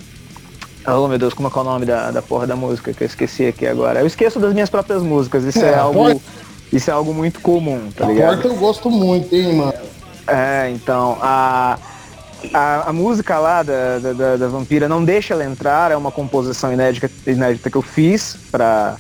oh 0.88 1.08
meu 1.08 1.20
Deus, 1.20 1.34
como 1.34 1.50
é 1.50 1.52
que 1.52 1.58
é 1.58 1.62
o 1.62 1.66
nome 1.66 1.86
da, 1.86 2.12
da 2.12 2.22
porra 2.22 2.48
da 2.48 2.56
música 2.56 2.94
que 2.94 3.04
eu 3.04 3.08
esqueci 3.08 3.46
aqui 3.46 3.68
agora? 3.68 4.00
Eu 4.00 4.08
esqueço 4.08 4.40
das 4.40 4.54
minhas 4.54 4.70
próprias 4.70 5.04
músicas, 5.04 5.44
isso 5.44 5.64
é, 5.64 5.72
é 5.72 5.78
algo. 5.78 6.00
Pode 6.00 6.22
isso 6.72 6.90
é 6.90 6.94
algo 6.94 7.14
muito 7.14 7.40
comum, 7.40 7.90
tá 7.96 8.06
a 8.06 8.10
ligado? 8.10 8.34
Porta 8.34 8.48
eu 8.48 8.56
gosto 8.56 8.90
muito, 8.90 9.34
hein, 9.34 9.54
mano. 9.54 9.74
É, 10.28 10.70
então, 10.72 11.18
a, 11.22 11.78
a, 12.54 12.90
a 12.90 12.94
música 12.94 13.40
lá 13.40 13.64
da, 13.64 14.00
da, 14.00 14.36
da, 14.36 14.48
Vampira 14.48 14.90
não 14.90 15.04
deixa 15.04 15.34
ela 15.34 15.46
entrar, 15.46 15.92
é 15.92 15.96
uma 15.96 16.12
composição 16.12 16.74
inédita, 16.74 17.10
inédita 17.26 17.70
que 17.70 17.78
eu 17.78 17.82
fiz 17.82 18.38
pra, 18.52 18.98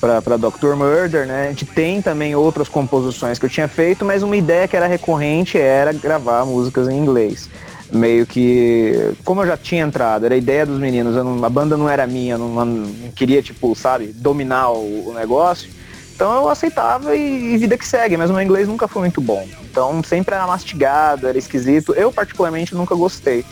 pra 0.00 0.36
Dr. 0.36 0.74
Murder, 0.76 1.26
né? 1.26 1.46
A 1.46 1.48
gente 1.48 1.66
tem 1.66 2.00
também 2.00 2.34
outras 2.34 2.68
composições 2.68 3.38
que 3.38 3.44
eu 3.44 3.50
tinha 3.50 3.68
feito, 3.68 4.04
mas 4.04 4.22
uma 4.22 4.36
ideia 4.36 4.68
que 4.68 4.76
era 4.76 4.86
recorrente 4.86 5.58
era 5.58 5.92
gravar 5.92 6.44
músicas 6.44 6.88
em 6.88 6.96
inglês. 6.96 7.48
Meio 7.90 8.26
que, 8.26 9.14
como 9.24 9.42
eu 9.42 9.46
já 9.46 9.56
tinha 9.56 9.82
entrado, 9.82 10.26
era 10.26 10.34
a 10.34 10.38
ideia 10.38 10.66
dos 10.66 10.78
meninos, 10.78 11.14
não, 11.14 11.42
a 11.42 11.48
banda 11.48 11.76
não 11.76 11.88
era 11.88 12.06
minha, 12.06 12.36
não, 12.36 12.64
não, 12.64 12.86
queria, 13.16 13.42
tipo, 13.42 13.74
sabe, 13.74 14.08
dominar 14.08 14.70
o, 14.70 15.08
o 15.08 15.14
negócio. 15.14 15.70
Então 16.14 16.34
eu 16.34 16.48
aceitava 16.48 17.16
e, 17.16 17.54
e, 17.54 17.56
vida 17.56 17.78
que 17.78 17.86
segue, 17.86 18.16
mas 18.16 18.28
o 18.28 18.32
meu 18.32 18.42
inglês 18.42 18.68
nunca 18.68 18.88
foi 18.88 19.02
muito 19.02 19.20
bom. 19.20 19.48
Então 19.70 20.02
sempre 20.02 20.34
era 20.34 20.46
mastigado, 20.46 21.28
era 21.28 21.38
esquisito. 21.38 21.94
Eu 21.94 22.12
particularmente 22.12 22.74
nunca 22.74 22.94
gostei. 22.94 23.44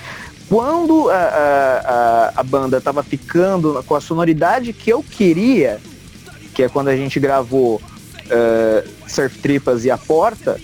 Quando 0.49 1.09
a, 1.09 1.15
a, 1.15 2.41
a, 2.41 2.43
banda 2.43 2.81
tava 2.81 3.03
ficando 3.03 3.83
com 3.85 3.95
a 3.95 4.01
sonoridade 4.01 4.73
que 4.73 4.91
eu 4.91 5.03
queria, 5.03 5.81
que 6.57 6.63
é 6.63 6.71
quando 6.71 6.89
a 6.89 6.97
gente 6.97 7.21
gravou 7.21 7.77
uh, 7.77 8.89
Surf 9.07 9.39
Tripas 9.41 9.85
e 9.85 9.91
A 9.91 9.99
Porta, 9.99 10.59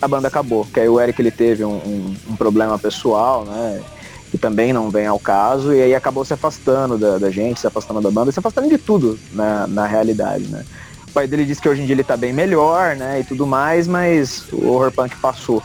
a 0.00 0.08
banda 0.08 0.26
acabou. 0.26 0.66
Que 0.66 0.80
aí 0.80 0.88
o 0.88 1.00
Eric 1.00 1.22
ele 1.22 1.30
teve 1.30 1.64
um, 1.64 1.76
um, 1.76 2.16
um 2.30 2.36
problema 2.36 2.76
pessoal, 2.76 3.44
né? 3.44 3.80
que 4.32 4.36
também 4.36 4.72
não 4.72 4.90
vem 4.90 5.06
ao 5.06 5.20
caso, 5.20 5.74
e 5.74 5.80
aí 5.80 5.94
acabou 5.94 6.24
se 6.24 6.32
afastando 6.32 6.98
da, 6.98 7.18
da, 7.18 7.30
gente, 7.30 7.60
se 7.60 7.66
afastando 7.66 8.00
da 8.00 8.10
banda, 8.10 8.32
se 8.32 8.38
afastando 8.38 8.68
de 8.68 8.78
tudo 8.78 9.18
na, 9.30 9.66
na 9.66 9.86
realidade, 9.86 10.48
né? 10.48 10.64
O 11.06 11.12
pai 11.12 11.28
dele 11.28 11.44
disse 11.44 11.60
que 11.60 11.68
hoje 11.68 11.82
em 11.82 11.84
dia 11.86 11.94
ele 11.94 12.02
tá 12.02 12.16
bem 12.16 12.32
melhor, 12.32 12.96
né? 12.96 13.20
E 13.20 13.24
tudo 13.24 13.46
mais, 13.46 13.86
mas 13.86 14.46
o 14.50 14.68
horror 14.68 14.90
punk 14.90 15.14
passou. 15.16 15.62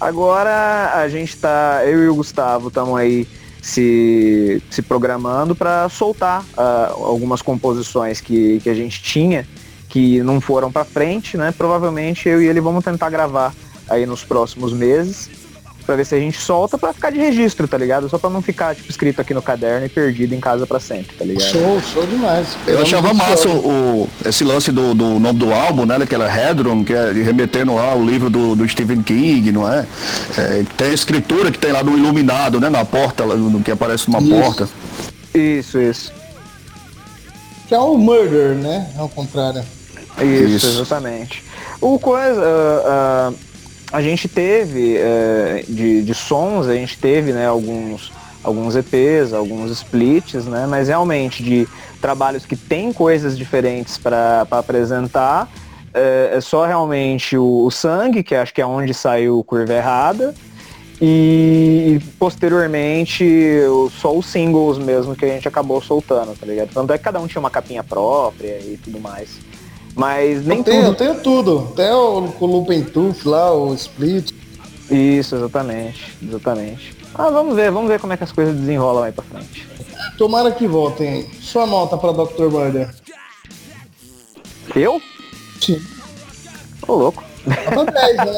Agora 0.00 0.92
a 0.94 1.08
gente 1.08 1.36
tá, 1.36 1.82
eu 1.84 2.04
e 2.04 2.08
o 2.08 2.14
Gustavo 2.14 2.68
estamos 2.68 2.96
aí 2.96 3.26
se, 3.60 4.62
se 4.70 4.82
programando 4.82 5.54
para 5.54 5.88
soltar 5.88 6.42
uh, 6.42 7.04
algumas 7.04 7.42
composições 7.42 8.20
que, 8.20 8.60
que 8.60 8.70
a 8.70 8.74
gente 8.74 9.02
tinha 9.02 9.46
que 9.88 10.22
não 10.22 10.40
foram 10.40 10.70
para 10.70 10.84
frente, 10.84 11.36
né? 11.36 11.52
Provavelmente 11.56 12.28
eu 12.28 12.42
e 12.42 12.46
ele 12.46 12.60
vamos 12.60 12.84
tentar 12.84 13.08
gravar 13.08 13.54
aí 13.88 14.04
nos 14.04 14.22
próximos 14.22 14.72
meses 14.72 15.30
pra 15.88 15.96
ver 15.96 16.04
se 16.04 16.14
a 16.14 16.20
gente 16.20 16.38
solta 16.38 16.76
pra 16.76 16.92
ficar 16.92 17.10
de 17.10 17.18
registro, 17.18 17.66
tá 17.66 17.78
ligado? 17.78 18.10
Só 18.10 18.18
pra 18.18 18.28
não 18.28 18.42
ficar, 18.42 18.76
tipo, 18.76 18.90
escrito 18.90 19.22
aqui 19.22 19.32
no 19.32 19.40
caderno 19.40 19.86
e 19.86 19.88
perdido 19.88 20.34
em 20.34 20.40
casa 20.40 20.66
pra 20.66 20.78
sempre, 20.78 21.16
tá 21.16 21.24
ligado? 21.24 21.50
Show, 21.50 21.80
show 21.80 22.06
demais. 22.06 22.58
Eu 22.66 22.82
achava 22.82 23.14
massa 23.14 23.48
o, 23.48 24.06
esse 24.22 24.44
lance 24.44 24.70
do, 24.70 24.92
do 24.94 25.18
nome 25.18 25.38
do 25.38 25.50
álbum, 25.50 25.86
né? 25.86 25.98
Daquela 25.98 26.28
Headroom, 26.28 26.84
que 26.84 26.92
é 26.92 27.10
remetendo 27.10 27.74
lá 27.74 27.94
o 27.94 28.04
livro 28.04 28.28
do, 28.28 28.54
do 28.54 28.68
Stephen 28.68 29.02
King, 29.02 29.50
não 29.50 29.66
é? 29.66 29.86
é? 30.36 30.62
Tem 30.76 30.88
a 30.88 30.92
escritura 30.92 31.50
que 31.50 31.58
tem 31.58 31.72
lá 31.72 31.80
do 31.80 31.96
Iluminado, 31.96 32.60
né? 32.60 32.68
Na 32.68 32.84
porta, 32.84 33.24
no 33.24 33.62
que 33.62 33.70
aparece 33.70 34.08
uma 34.08 34.18
isso. 34.18 34.28
porta. 34.28 34.68
Isso, 35.34 35.80
isso. 35.80 36.12
Que 37.66 37.74
é 37.74 37.78
o 37.78 37.96
Murder, 37.96 38.56
né? 38.56 38.90
Ao 38.98 39.08
contrário. 39.08 39.64
Isso, 40.20 40.66
isso. 40.66 40.66
exatamente. 40.66 41.42
O 41.80 41.98
coisa. 41.98 42.42
Uh, 42.42 43.32
uh, 43.32 43.47
a 43.92 44.02
gente 44.02 44.28
teve 44.28 44.96
é, 44.96 45.64
de, 45.66 46.02
de 46.02 46.14
sons, 46.14 46.66
a 46.66 46.74
gente 46.74 46.98
teve 46.98 47.32
né, 47.32 47.46
alguns, 47.46 48.12
alguns 48.42 48.76
EPs, 48.76 49.32
alguns 49.32 49.70
splits, 49.70 50.44
né, 50.44 50.66
mas 50.68 50.88
realmente 50.88 51.42
de 51.42 51.66
trabalhos 52.00 52.44
que 52.44 52.56
tem 52.56 52.92
coisas 52.92 53.36
diferentes 53.36 53.96
para 53.96 54.46
apresentar, 54.50 55.48
é, 55.94 56.32
é, 56.34 56.40
só 56.40 56.66
realmente 56.66 57.36
o, 57.36 57.64
o, 57.64 57.70
Sangue, 57.70 58.22
que 58.22 58.34
acho 58.34 58.52
que 58.52 58.60
é 58.60 58.66
onde 58.66 58.92
saiu 58.92 59.42
Curva 59.42 59.72
Errada, 59.72 60.34
e 61.00 62.00
posteriormente 62.18 63.60
só 64.00 64.16
os 64.16 64.26
singles 64.26 64.78
mesmo 64.78 65.14
que 65.14 65.24
a 65.24 65.28
gente 65.28 65.46
acabou 65.46 65.80
soltando, 65.80 66.36
tá 66.36 66.44
ligado? 66.44 66.70
Tanto 66.74 66.92
é 66.92 66.98
que 66.98 67.04
cada 67.04 67.20
um 67.20 67.26
tinha 67.26 67.38
uma 67.38 67.50
capinha 67.50 67.84
própria 67.84 68.58
e 68.58 68.78
tudo 68.82 68.98
mais. 68.98 69.38
Mas 69.98 70.46
nem 70.46 70.58
eu 70.58 70.64
tenho, 70.64 70.82
tudo. 70.84 70.86
Eu 70.86 70.94
tenho 70.94 71.14
tudo. 71.20 71.68
Até 71.72 71.92
o, 71.92 72.32
o 72.38 72.46
Lupin 72.46 72.84
Tooth 72.84 73.24
lá, 73.24 73.52
o 73.52 73.74
Split. 73.74 74.30
Isso, 74.88 75.34
exatamente. 75.34 76.16
Exatamente. 76.22 76.96
Ah, 77.12 77.30
vamos 77.30 77.56
ver, 77.56 77.72
vamos 77.72 77.88
ver 77.88 77.98
como 77.98 78.12
é 78.12 78.16
que 78.16 78.22
as 78.22 78.30
coisas 78.30 78.54
desenrolam 78.54 79.02
aí 79.02 79.10
pra 79.10 79.24
frente. 79.24 79.68
Tomara 80.16 80.52
que 80.52 80.68
voltem 80.68 81.08
aí. 81.08 81.28
Sua 81.40 81.66
nota 81.66 81.96
pra 81.98 82.12
Dr. 82.12 82.48
Murder. 82.48 82.94
Eu? 84.76 85.02
Sim. 85.60 85.82
Ô 86.86 86.94
louco. 86.94 87.24
Nota 87.74 87.90
10, 87.90 88.16
né? 88.18 88.36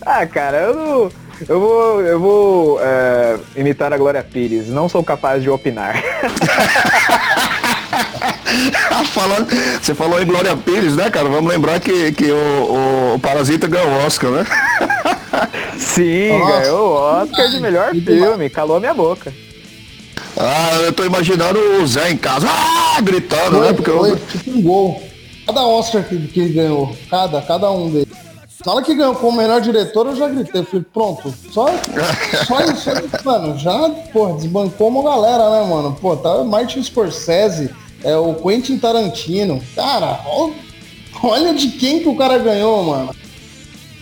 ah, 0.00 0.26
cara, 0.26 0.56
eu 0.62 0.74
não. 0.74 1.12
Eu 1.46 1.60
vou, 1.60 2.00
eu 2.00 2.18
vou 2.18 2.80
é, 2.80 3.38
imitar 3.54 3.92
a 3.92 3.98
Glória 3.98 4.22
Pires. 4.22 4.68
Não 4.68 4.88
sou 4.88 5.04
capaz 5.04 5.42
de 5.42 5.50
opinar. 5.50 6.02
Falando, 9.12 9.46
você 9.80 9.94
falou 9.94 10.20
em 10.20 10.26
Glória 10.26 10.56
Pires, 10.56 10.96
né, 10.96 11.10
cara? 11.10 11.28
Vamos 11.28 11.50
lembrar 11.50 11.80
que, 11.80 12.12
que 12.12 12.30
o, 12.30 13.14
o 13.14 13.18
Parasita 13.18 13.66
ganhou 13.66 13.88
o 13.88 14.06
Oscar, 14.06 14.30
né? 14.30 14.46
Sim, 15.78 16.38
Nossa. 16.38 16.60
ganhou 16.60 16.88
o 16.88 16.94
Oscar 16.94 17.48
de 17.48 17.60
melhor 17.60 17.90
filme. 17.94 18.50
Calou 18.50 18.80
minha 18.80 18.94
boca. 18.94 19.32
Ah, 20.36 20.82
eu 20.82 20.92
tô 20.92 21.04
imaginando 21.04 21.58
o 21.82 21.86
Zé 21.86 22.10
em 22.10 22.16
casa, 22.16 22.46
ah, 22.48 23.00
gritando, 23.00 23.58
foi, 23.58 23.66
né? 23.66 23.72
Porque 23.72 23.90
foi, 23.90 24.10
eu... 24.12 24.16
tipo 24.16 24.50
um 24.50 24.62
gol. 24.62 25.02
Cada 25.46 25.66
Oscar 25.66 26.04
que, 26.04 26.16
que 26.28 26.40
ele 26.40 26.52
ganhou, 26.52 26.94
cada, 27.10 27.40
cada 27.42 27.70
um 27.70 27.90
deles. 27.90 28.08
Na 28.66 28.74
hora 28.74 28.84
que 28.84 28.94
ganhou 28.94 29.14
como 29.14 29.38
melhor 29.38 29.60
diretor, 29.60 30.06
eu 30.06 30.16
já 30.16 30.28
gritei. 30.28 30.62
Falei, 30.64 30.84
pronto. 30.92 31.32
Só, 31.52 31.66
só 32.46 32.60
isso, 32.60 32.90
mano, 33.24 33.56
já, 33.58 33.88
pô, 34.12 34.32
desbancou 34.32 34.88
uma 34.88 35.02
galera, 35.02 35.50
né, 35.50 35.68
mano? 35.68 35.96
Pô, 36.00 36.16
tá 36.16 36.42
Martin 36.44 36.82
Scorsese, 36.82 37.70
é 38.02 38.16
o 38.16 38.34
Quentin 38.34 38.78
Tarantino. 38.78 39.62
Cara, 39.74 40.20
olha 41.22 41.54
de 41.54 41.68
quem 41.68 42.00
que 42.00 42.08
o 42.08 42.16
cara 42.16 42.38
ganhou, 42.38 42.84
mano. 42.84 43.14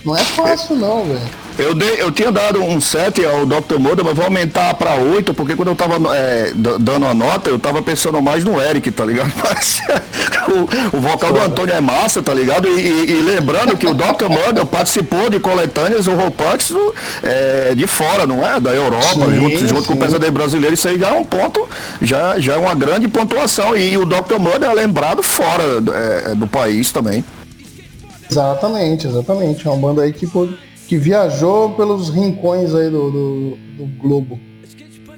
Não 0.04 0.16
é 0.16 0.22
fácil 0.22 0.76
não, 0.76 1.04
velho. 1.04 1.45
Eu, 1.58 1.74
dei, 1.74 2.02
eu 2.02 2.12
tinha 2.12 2.30
dado 2.30 2.62
um 2.62 2.80
7 2.80 3.24
ao 3.24 3.46
Dr. 3.46 3.78
Moda, 3.78 4.04
mas 4.04 4.14
vou 4.14 4.24
aumentar 4.24 4.74
para 4.74 4.94
8, 4.94 5.32
porque 5.32 5.56
quando 5.56 5.68
eu 5.68 5.76
tava 5.76 5.96
é, 6.14 6.52
dando 6.54 7.06
a 7.06 7.14
nota, 7.14 7.48
eu 7.48 7.58
tava 7.58 7.80
pensando 7.82 8.20
mais 8.20 8.44
no 8.44 8.60
Eric, 8.60 8.90
tá 8.90 9.04
ligado? 9.04 9.32
Mas 9.42 9.80
o, 10.48 10.96
o 10.96 11.00
vocal 11.00 11.32
do 11.32 11.40
Antônio 11.40 11.74
é 11.74 11.80
massa, 11.80 12.22
tá 12.22 12.34
ligado? 12.34 12.68
E, 12.68 12.80
e, 12.80 13.10
e 13.10 13.22
lembrando 13.22 13.76
que 13.76 13.86
o 13.86 13.94
Dr. 13.94 14.28
Moda 14.28 14.66
participou 14.66 15.30
de 15.30 15.38
coletâneas 15.40 16.06
ou 16.06 16.14
Ropax 16.14 16.72
é, 17.22 17.74
de 17.74 17.86
fora, 17.86 18.26
não 18.26 18.46
é? 18.46 18.60
Da 18.60 18.70
Europa, 18.70 19.26
sim, 19.26 19.34
junto, 19.34 19.68
junto 19.68 19.84
com 19.84 19.94
o 19.94 19.96
Pesadelo 19.96 20.32
Brasileiro, 20.32 20.74
isso 20.74 20.88
aí 20.88 20.98
já 20.98 21.08
é 21.08 21.12
um 21.12 21.24
ponto, 21.24 21.66
já, 22.02 22.38
já 22.38 22.54
é 22.54 22.56
uma 22.56 22.74
grande 22.74 23.08
pontuação. 23.08 23.76
E 23.76 23.96
o 23.96 24.04
Dr. 24.04 24.38
Moda 24.38 24.66
é 24.66 24.74
lembrado 24.74 25.22
fora 25.22 25.64
é, 25.94 26.34
do 26.34 26.46
país 26.46 26.90
também. 26.90 27.24
Exatamente, 28.30 29.06
exatamente. 29.06 29.66
É 29.66 29.70
uma 29.70 29.88
banda 29.88 30.02
aí 30.02 30.12
que 30.12 30.26
pode 30.26 30.65
que 30.86 30.96
viajou 30.96 31.70
pelos 31.70 32.08
rincões 32.08 32.74
aí 32.74 32.88
do, 32.88 33.10
do, 33.10 33.56
do 33.76 33.86
globo. 34.00 34.38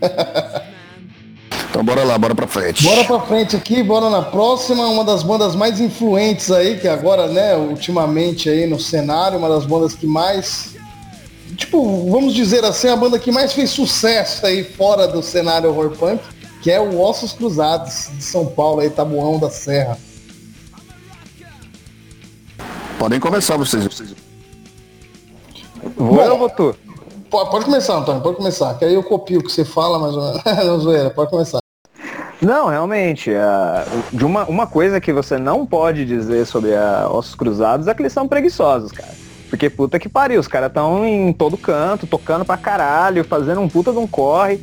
então 1.69 1.85
bora 1.85 2.03
lá, 2.05 2.17
bora 2.17 2.35
pra 2.35 2.47
frente. 2.47 2.83
Bora 2.83 3.05
pra 3.05 3.21
frente 3.21 3.55
aqui, 3.55 3.83
bora 3.83 4.09
na 4.09 4.23
próxima, 4.23 4.87
uma 4.87 5.05
das 5.05 5.23
bandas 5.23 5.55
mais 5.55 5.79
influentes 5.81 6.51
aí, 6.51 6.79
que 6.79 6.89
agora, 6.89 7.29
né, 7.29 7.55
ultimamente 7.57 8.49
aí 8.49 8.67
no 8.67 8.81
cenário, 8.81 9.39
uma 9.39 9.49
das 9.49 9.67
bandas 9.67 9.95
que 9.95 10.07
mais. 10.07 10.77
Tipo, 11.57 12.11
vamos 12.11 12.35
dizer 12.35 12.65
assim, 12.65 12.89
a 12.89 12.97
banda 12.97 13.19
que 13.19 13.33
mais 13.33 13.53
fez 13.53 13.71
sucesso 13.71 14.47
aí 14.47 14.65
fora 14.65 15.07
do 15.09 15.23
cenário 15.23 15.69
horror 15.71 15.91
punk, 15.91 16.23
que 16.63 16.71
é 16.71 16.81
o 16.81 17.01
Ossos 17.01 17.33
Cruzados, 17.33 18.11
de 18.17 18.23
São 18.23 18.47
Paulo, 18.47 18.81
aí, 18.81 18.91
Tabuão 18.91 19.39
da 19.39 19.51
Serra. 19.51 19.99
Podem 22.99 23.21
começar 23.21 23.57
vocês. 23.57 23.87
Vou 25.97 26.31
ou 26.31 26.39
vou 26.39 26.51
tu? 26.51 26.75
Pode, 27.31 27.65
começar, 27.65 27.97
Antônio, 27.97 28.23
pode 28.23 28.37
começar. 28.37 28.75
Que 28.79 28.85
aí 28.85 28.95
eu 28.95 29.03
copio 29.03 29.41
o 29.41 29.43
que 29.43 29.53
você 29.53 29.65
fala, 29.65 29.99
mas 29.99 30.15
não 30.65 30.81
zoeira, 30.81 31.11
pode 31.11 31.31
começar. 31.31 31.59
Não, 32.41 32.69
realmente, 32.69 33.33
de 34.13 34.25
uma, 34.25 34.45
uma 34.45 34.67
coisa 34.67 35.01
que 35.01 35.13
você 35.13 35.37
não 35.37 35.67
pode 35.67 36.05
dizer 36.05 36.47
sobre 36.47 36.75
a 36.75 37.09
Ossos 37.11 37.35
Cruzados 37.35 37.89
é 37.89 37.95
que 37.95 38.01
eles 38.01 38.13
são 38.13 38.29
preguiçosos, 38.29 38.93
cara. 38.93 39.13
Porque 39.51 39.69
puta 39.69 39.99
que 39.99 40.09
pariu, 40.09 40.39
os 40.39 40.47
caras 40.47 40.69
estão 40.69 41.05
em 41.05 41.33
todo 41.33 41.57
canto, 41.57 42.07
tocando 42.07 42.45
pra 42.45 42.57
caralho, 42.57 43.25
fazendo 43.25 43.61
um 43.61 43.69
puta 43.69 43.93
de 43.93 43.99
um 43.99 44.07
corre. 44.07 44.61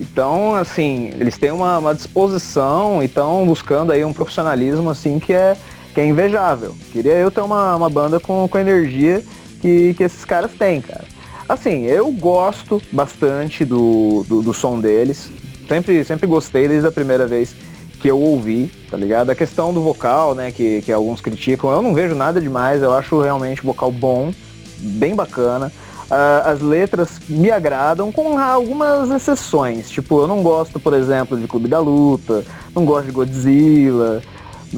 Então, 0.00 0.54
assim, 0.54 1.10
eles 1.18 1.36
têm 1.36 1.50
uma, 1.50 1.78
uma 1.78 1.94
disposição 1.94 3.02
e 3.02 3.06
estão 3.06 3.44
buscando 3.44 3.92
aí 3.92 4.04
um 4.04 4.12
profissionalismo, 4.12 4.88
assim, 4.90 5.18
que 5.18 5.32
é, 5.32 5.56
que 5.92 6.00
é 6.00 6.06
invejável. 6.06 6.74
Queria 6.92 7.14
eu 7.14 7.30
ter 7.30 7.40
uma, 7.40 7.76
uma 7.76 7.90
banda 7.90 8.18
com, 8.18 8.48
com 8.48 8.58
energia 8.58 9.22
que, 9.60 9.94
que 9.94 10.02
esses 10.02 10.24
caras 10.24 10.52
têm, 10.52 10.80
cara. 10.80 11.04
Assim, 11.48 11.84
eu 11.84 12.10
gosto 12.12 12.82
bastante 12.92 13.64
do, 13.64 14.24
do, 14.28 14.42
do, 14.42 14.52
som 14.52 14.78
deles. 14.78 15.30
Sempre, 15.66 16.04
sempre 16.04 16.26
gostei 16.26 16.68
desde 16.68 16.86
a 16.86 16.92
primeira 16.92 17.26
vez 17.26 17.54
que 18.00 18.08
eu 18.08 18.20
ouvi, 18.20 18.70
tá 18.90 18.96
ligado? 18.96 19.30
A 19.30 19.34
questão 19.34 19.72
do 19.72 19.80
vocal, 19.80 20.34
né, 20.34 20.52
que, 20.52 20.82
que 20.82 20.92
alguns 20.92 21.20
criticam, 21.20 21.70
eu 21.70 21.82
não 21.82 21.94
vejo 21.94 22.14
nada 22.14 22.40
demais, 22.40 22.82
eu 22.82 22.92
acho 22.92 23.20
realmente 23.20 23.62
o 23.62 23.66
vocal 23.66 23.90
bom, 23.90 24.32
bem 24.78 25.14
bacana. 25.14 25.72
Uh, 26.10 26.48
as 26.48 26.60
letras 26.60 27.20
me 27.28 27.50
agradam 27.50 28.12
com 28.12 28.38
algumas 28.38 29.10
exceções. 29.10 29.90
Tipo, 29.90 30.20
eu 30.20 30.26
não 30.26 30.42
gosto, 30.42 30.78
por 30.78 30.94
exemplo, 30.94 31.38
de 31.38 31.46
Clube 31.46 31.68
da 31.68 31.78
Luta, 31.80 32.44
não 32.74 32.84
gosto 32.84 33.06
de 33.06 33.12
Godzilla, 33.12 34.22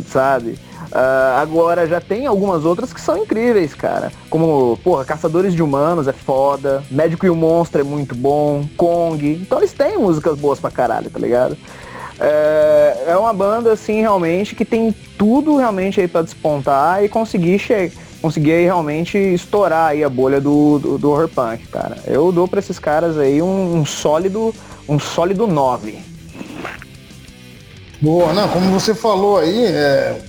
sabe? 0.06 0.58
Uh, 0.86 1.38
agora 1.40 1.86
já 1.86 2.00
tem 2.00 2.26
algumas 2.26 2.64
outras 2.64 2.92
que 2.92 3.00
são 3.00 3.18
incríveis, 3.18 3.74
cara. 3.74 4.10
Como, 4.28 4.78
porra, 4.82 5.04
Caçadores 5.04 5.54
de 5.54 5.62
Humanos 5.62 6.08
é 6.08 6.12
foda, 6.12 6.82
Médico 6.90 7.26
e 7.26 7.30
o 7.30 7.36
Monstro 7.36 7.80
é 7.80 7.84
muito 7.84 8.14
bom, 8.14 8.64
Kong. 8.76 9.40
Então 9.40 9.58
eles 9.58 9.72
têm 9.72 9.98
músicas 9.98 10.38
boas 10.38 10.58
pra 10.58 10.70
caralho, 10.70 11.10
tá 11.10 11.18
ligado? 11.18 11.56
É, 12.18 13.04
é 13.08 13.16
uma 13.16 13.32
banda, 13.32 13.72
assim, 13.72 14.00
realmente, 14.00 14.54
que 14.54 14.64
tem 14.64 14.94
tudo 15.16 15.56
realmente 15.56 16.00
aí 16.00 16.08
pra 16.08 16.22
despontar 16.22 17.04
e 17.04 17.08
conseguir 17.08 17.58
chegar 17.58 18.10
conseguir 18.20 18.64
realmente 18.64 19.16
estourar 19.16 19.90
aí 19.90 20.04
a 20.04 20.08
bolha 20.08 20.40
do, 20.40 20.78
do, 20.78 20.98
do 20.98 21.10
horror 21.10 21.28
punk, 21.28 21.66
cara. 21.68 21.96
Eu 22.06 22.30
dou 22.30 22.46
pra 22.46 22.60
esses 22.60 22.78
caras 22.78 23.16
aí 23.18 23.40
um, 23.40 23.76
um 23.76 23.86
sólido, 23.86 24.54
um 24.88 24.98
sólido 24.98 25.46
9. 25.46 25.98
Boa, 28.00 28.32
não, 28.32 28.48
como 28.48 28.70
você 28.70 28.94
falou 28.94 29.38
aí, 29.38 29.64
é, 29.66 30.20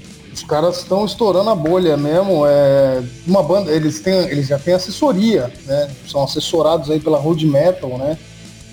os 0.42 0.44
caras 0.44 0.80
estão 0.80 1.06
estourando 1.06 1.52
a 1.52 1.56
bolha 1.56 1.96
mesmo. 1.96 2.46
É 2.48 3.04
uma 3.28 3.44
banda, 3.44 3.72
eles 3.72 4.00
têm, 4.00 4.28
eles 4.28 4.48
já 4.48 4.58
têm 4.58 4.74
assessoria, 4.74 5.52
né? 5.66 5.90
São 6.08 6.24
assessorados 6.24 6.90
aí 6.90 7.00
pela 7.00 7.20
Road 7.20 7.46
Metal, 7.46 7.96
né? 7.98 8.18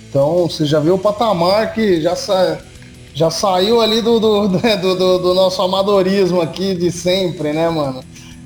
Então 0.09 0.49
você 0.49 0.65
já 0.65 0.81
vê 0.81 0.90
o 0.90 0.99
patamar 0.99 1.74
que 1.74 2.01
já, 2.01 2.16
sa, 2.16 2.59
já 3.12 3.31
saiu 3.31 3.82
ali 3.82 4.01
do 4.01 4.19
do, 4.19 4.49
do, 4.81 4.95
do, 4.97 5.19
do, 5.19 5.35
nosso 5.35 5.61
amadorismo 5.61 6.40
aqui 6.40 6.74
de 6.74 6.90
sempre, 6.90 7.53
né, 7.53 7.69
mano? 7.69 8.03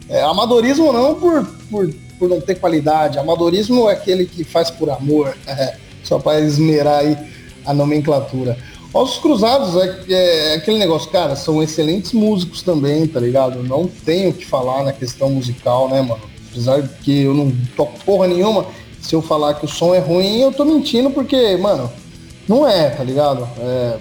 É, 0.08 0.20
amadorismo 0.22 0.92
não 0.92 1.14
por, 1.14 1.46
por, 1.70 1.94
por 2.18 2.28
não 2.28 2.40
ter 2.40 2.56
qualidade, 2.56 3.18
amadorismo 3.18 3.88
é 3.88 3.92
aquele 3.92 4.26
que 4.26 4.42
faz 4.42 4.68
por 4.68 4.90
amor, 4.90 5.36
é, 5.46 5.76
só 6.02 6.18
para 6.18 6.40
esmerar 6.40 6.98
aí 6.98 7.16
a 7.64 7.72
nomenclatura. 7.72 8.58
Ossos 8.94 9.18
Cruzados 9.18 9.74
é, 9.76 10.00
é, 10.08 10.14
é, 10.14 10.54
aquele 10.54 10.78
negócio, 10.78 11.10
cara, 11.10 11.34
são 11.34 11.62
excelentes 11.62 12.12
músicos 12.12 12.62
também, 12.62 13.06
tá 13.06 13.18
ligado? 13.18 13.62
Não 13.62 13.86
tenho 13.86 14.30
o 14.30 14.34
que 14.34 14.44
falar 14.44 14.82
na 14.82 14.92
questão 14.92 15.30
musical, 15.30 15.88
né, 15.88 16.02
mano? 16.02 16.20
Apesar 16.50 16.82
de 16.82 16.88
que 17.02 17.22
eu 17.22 17.32
não 17.32 17.50
toco 17.74 17.98
porra 18.04 18.26
nenhuma, 18.26 18.66
se 19.00 19.14
eu 19.14 19.22
falar 19.22 19.54
que 19.54 19.64
o 19.64 19.68
som 19.68 19.94
é 19.94 19.98
ruim, 19.98 20.40
eu 20.40 20.52
tô 20.52 20.66
mentindo 20.66 21.10
porque, 21.10 21.56
mano, 21.56 21.90
não 22.46 22.68
é, 22.68 22.90
tá 22.90 23.02
ligado? 23.02 23.48
É 23.58 23.98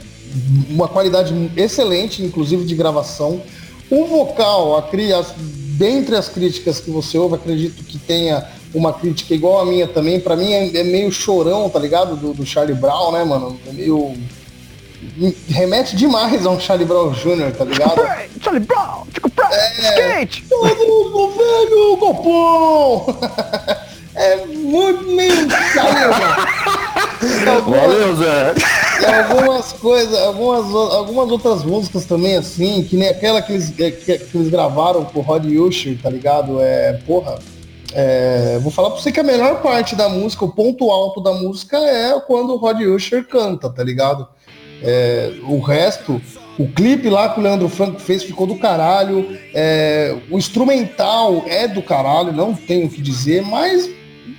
uma 0.69 0.88
qualidade 0.88 1.34
excelente, 1.55 2.22
inclusive 2.22 2.65
de 2.65 2.76
gravação. 2.76 3.41
O 3.89 4.05
vocal, 4.05 4.77
a, 4.77 4.89
as, 5.19 5.34
dentre 5.77 6.15
as 6.15 6.27
críticas 6.27 6.81
que 6.81 6.91
você 6.91 7.18
ouve, 7.18 7.35
acredito 7.35 7.84
que 7.84 7.97
tenha 7.97 8.45
uma 8.73 8.93
crítica 8.93 9.34
igual 9.34 9.61
a 9.61 9.65
minha 9.65 9.88
também. 9.88 10.19
Para 10.19 10.35
mim 10.35 10.51
é, 10.51 10.77
é, 10.77 10.84
meio 10.84 11.11
chorão, 11.11 11.69
tá 11.69 11.80
ligado? 11.80 12.15
Do, 12.15 12.34
do 12.34 12.45
Charlie 12.45 12.76
Brown, 12.76 13.13
né, 13.13 13.23
mano? 13.23 13.57
É 13.68 13.72
meio 13.72 14.13
remete 15.49 15.95
demais 15.95 16.45
a 16.45 16.49
um 16.49 16.60
Charlie 16.60 16.86
Brown 16.86 17.11
Jr., 17.11 17.52
tá 17.57 17.65
ligado? 17.65 18.02
Charlie 18.41 18.65
Brown, 18.65 19.06
Chico 19.14 19.30
Brown, 19.30 19.52
é, 19.52 19.72
skate! 19.82 20.45
Todo 20.48 20.76
mundo 20.76 21.34
velho, 21.38 21.98
Gopão! 21.98 23.18
é 24.15 24.45
muito 24.45 25.03
meio 25.03 25.48
Valeu, 27.65 28.15
Zé! 28.15 28.53
Algumas 29.06 29.73
coisas, 29.73 30.18
algumas, 30.19 30.73
algumas 30.94 31.32
outras 31.32 31.64
músicas 31.64 32.06
também, 32.06 32.38
assim, 32.38 32.84
que 32.84 32.95
nem 32.95 33.10
aquela 33.10 33.41
que 33.41 33.53
eles, 33.53 33.69
que, 33.72 33.91
que 33.91 34.38
eles 34.38 34.49
gravaram 34.49 35.06
com 35.06 35.19
o 35.19 35.23
Rod 35.23 35.45
Usher, 35.45 35.98
tá 36.02 36.10
ligado? 36.10 36.60
É, 36.61 36.94
porra, 37.06 37.40
é, 37.94 38.60
vou 38.61 38.72
falar 38.72 38.91
pra 38.91 38.99
você 38.99 39.11
que 39.11 39.19
a 39.19 39.23
melhor 39.23 39.61
parte 39.61 39.95
da 39.95 40.07
música, 40.07 40.45
o 40.45 40.52
ponto 40.52 40.90
alto 40.91 41.22
da 41.22 41.34
música 41.34 41.78
é 41.78 42.19
quando 42.22 42.53
o 42.53 42.57
Rod 42.57 42.80
Usher 42.82 43.28
canta, 43.28 43.69
tá 43.69 43.84
ligado? 43.84 44.28
É, 44.84 45.34
o 45.44 45.60
resto, 45.60 46.22
o 46.58 46.68
clipe 46.68 47.10
lá 47.10 47.30
que 47.30 47.40
o 47.40 47.44
Leandro 47.44 47.70
Franco 47.70 47.99
fez 47.99 48.24
ficou 48.24 48.48
do 48.48 48.56
caralho. 48.56 49.38
É, 49.53 50.16
o 50.30 50.38
instrumental 50.38 51.44
é 51.48 51.68
do 51.68 51.82
caralho, 51.82 52.34
não 52.34 52.53
tenho 52.53 52.88
o 52.88 52.90
que 52.90 53.02
dizer, 53.02 53.44
mas, 53.44 53.90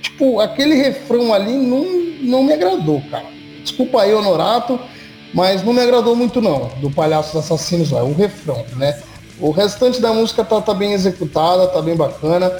tipo, 0.01 0.39
aquele 0.39 0.75
refrão 0.75 1.33
ali 1.33 1.53
não, 1.53 1.85
não 2.21 2.43
me 2.43 2.53
agradou, 2.53 3.01
cara. 3.09 3.25
Desculpa 3.61 4.01
aí, 4.01 4.13
Honorato, 4.13 4.79
mas 5.33 5.63
não 5.63 5.73
me 5.73 5.81
agradou 5.81 6.15
muito 6.15 6.41
não, 6.41 6.69
do 6.79 6.91
Palhaços 6.91 7.35
Assassinos 7.35 7.91
lá, 7.91 8.03
o 8.03 8.13
refrão, 8.13 8.63
né? 8.75 8.99
O 9.39 9.51
restante 9.51 9.99
da 9.99 10.13
música 10.13 10.43
tá, 10.43 10.61
tá 10.61 10.73
bem 10.73 10.93
executada, 10.93 11.67
tá 11.67 11.81
bem 11.81 11.95
bacana. 11.95 12.51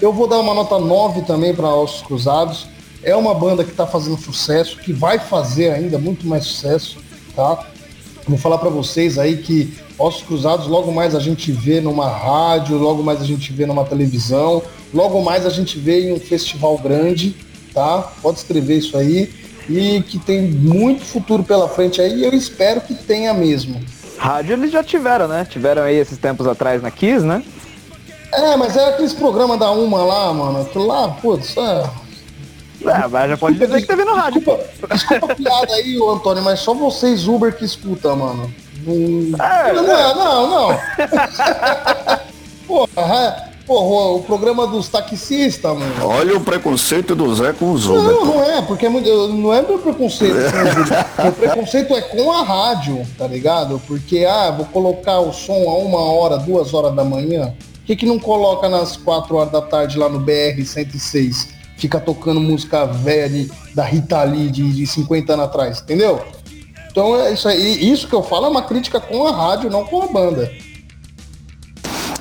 Eu 0.00 0.12
vou 0.12 0.26
dar 0.26 0.38
uma 0.38 0.54
nota 0.54 0.78
9 0.78 1.22
também 1.22 1.54
para 1.54 1.68
Ossos 1.68 2.02
Cruzados. 2.02 2.68
É 3.02 3.16
uma 3.16 3.34
banda 3.34 3.64
que 3.64 3.70
está 3.70 3.86
fazendo 3.86 4.16
sucesso, 4.18 4.78
que 4.78 4.92
vai 4.92 5.18
fazer 5.18 5.72
ainda 5.72 5.98
muito 5.98 6.26
mais 6.26 6.44
sucesso 6.44 6.98
tá? 7.34 7.66
Vou 8.26 8.38
falar 8.38 8.58
para 8.58 8.70
vocês 8.70 9.18
aí 9.18 9.38
que 9.38 9.72
Ossos 9.98 10.22
Cruzados 10.22 10.66
logo 10.66 10.92
mais 10.92 11.14
a 11.14 11.20
gente 11.20 11.50
vê 11.52 11.80
numa 11.80 12.08
rádio, 12.08 12.78
logo 12.78 13.02
mais 13.02 13.20
a 13.20 13.24
gente 13.24 13.52
vê 13.52 13.66
numa 13.66 13.84
televisão, 13.84 14.62
logo 14.94 15.20
mais 15.22 15.44
a 15.44 15.50
gente 15.50 15.78
vê 15.78 16.08
em 16.08 16.12
um 16.12 16.20
festival 16.20 16.78
grande, 16.78 17.34
tá? 17.74 18.10
Pode 18.22 18.38
escrever 18.38 18.78
isso 18.78 18.96
aí. 18.96 19.30
e 19.68 20.02
que 20.02 20.18
tem 20.18 20.42
muito 20.42 21.04
futuro 21.04 21.44
pela 21.44 21.68
frente 21.68 22.00
aí 22.00 22.20
e 22.20 22.24
eu 22.24 22.32
espero 22.32 22.80
que 22.80 22.94
tenha 22.94 23.32
mesmo. 23.32 23.80
Rádio 24.18 24.54
eles 24.54 24.72
já 24.72 24.82
tiveram, 24.82 25.28
né? 25.28 25.46
Tiveram 25.48 25.82
aí 25.82 25.96
esses 25.96 26.18
tempos 26.18 26.46
atrás 26.46 26.82
na 26.82 26.90
Kiss, 26.90 27.24
né? 27.24 27.42
É, 28.32 28.56
mas 28.56 28.76
é 28.76 28.88
aqueles 28.90 29.12
programas 29.12 29.58
da 29.58 29.70
Uma 29.70 30.04
lá, 30.04 30.32
mano. 30.32 30.62
Aquilo 30.62 30.86
lá, 30.86 31.08
putz, 31.08 31.56
é. 31.56 31.90
É, 32.84 33.08
mas 33.08 33.30
já 33.30 33.36
pode 33.36 33.58
dizer 33.58 33.80
que 33.80 33.86
teve 33.86 34.04
no 34.04 34.14
rádio. 34.14 34.40
Desculpa, 34.40 34.94
desculpa 34.94 35.32
a 35.32 35.34
piada 35.34 35.74
aí, 35.74 35.98
ô 35.98 36.10
Antônio, 36.10 36.42
mas 36.42 36.60
só 36.60 36.72
vocês 36.72 37.28
Uber 37.28 37.54
que 37.54 37.64
escuta, 37.64 38.14
mano. 38.14 38.52
É, 38.86 39.72
não, 39.72 39.82
não, 39.82 40.14
não, 40.14 40.50
não. 40.50 40.80
porra, 42.66 43.50
porra, 43.66 44.12
o 44.16 44.22
programa 44.22 44.66
dos 44.66 44.88
taxistas, 44.88 45.78
mano. 45.78 45.94
Olha 46.02 46.36
o 46.36 46.40
preconceito 46.40 47.14
do 47.14 47.34
Zé 47.34 47.52
com 47.52 47.72
os 47.72 47.86
Uber. 47.86 48.02
Não, 48.02 48.24
não 48.24 48.42
é, 48.42 48.62
porque 48.62 48.86
é 48.86 48.88
não 48.88 49.52
é 49.52 49.60
meu 49.60 49.78
preconceito. 49.78 50.36
O 51.28 51.32
preconceito 51.38 51.94
é 51.94 52.00
com 52.00 52.32
a 52.32 52.42
rádio, 52.42 53.06
tá 53.18 53.26
ligado? 53.26 53.80
Porque, 53.86 54.24
ah, 54.24 54.50
vou 54.50 54.64
colocar 54.66 55.20
o 55.20 55.32
som 55.32 55.68
a 55.68 55.76
uma 55.76 56.00
hora, 56.00 56.38
duas 56.38 56.72
horas 56.72 56.94
da 56.94 57.04
manhã. 57.04 57.54
Por 57.74 57.84
que, 57.84 57.96
que 57.96 58.06
não 58.06 58.18
coloca 58.18 58.68
nas 58.68 58.96
quatro 58.96 59.36
horas 59.36 59.52
da 59.52 59.60
tarde 59.60 59.98
lá 59.98 60.08
no 60.08 60.20
BR-106? 60.20 61.59
Fica 61.80 61.98
tocando 61.98 62.38
música 62.38 62.84
velha 62.84 63.48
da 63.74 63.84
Rita 63.84 64.22
Lee 64.22 64.50
de, 64.50 64.70
de 64.70 64.86
50 64.86 65.32
anos 65.32 65.46
atrás, 65.46 65.80
entendeu? 65.80 66.22
Então 66.90 67.18
é 67.18 67.32
isso 67.32 67.48
aí. 67.48 67.90
Isso 67.90 68.06
que 68.06 68.14
eu 68.14 68.22
falo 68.22 68.46
é 68.46 68.48
uma 68.50 68.62
crítica 68.62 69.00
com 69.00 69.26
a 69.26 69.32
rádio, 69.32 69.70
não 69.70 69.84
com 69.84 70.02
a 70.02 70.06
banda. 70.06 70.52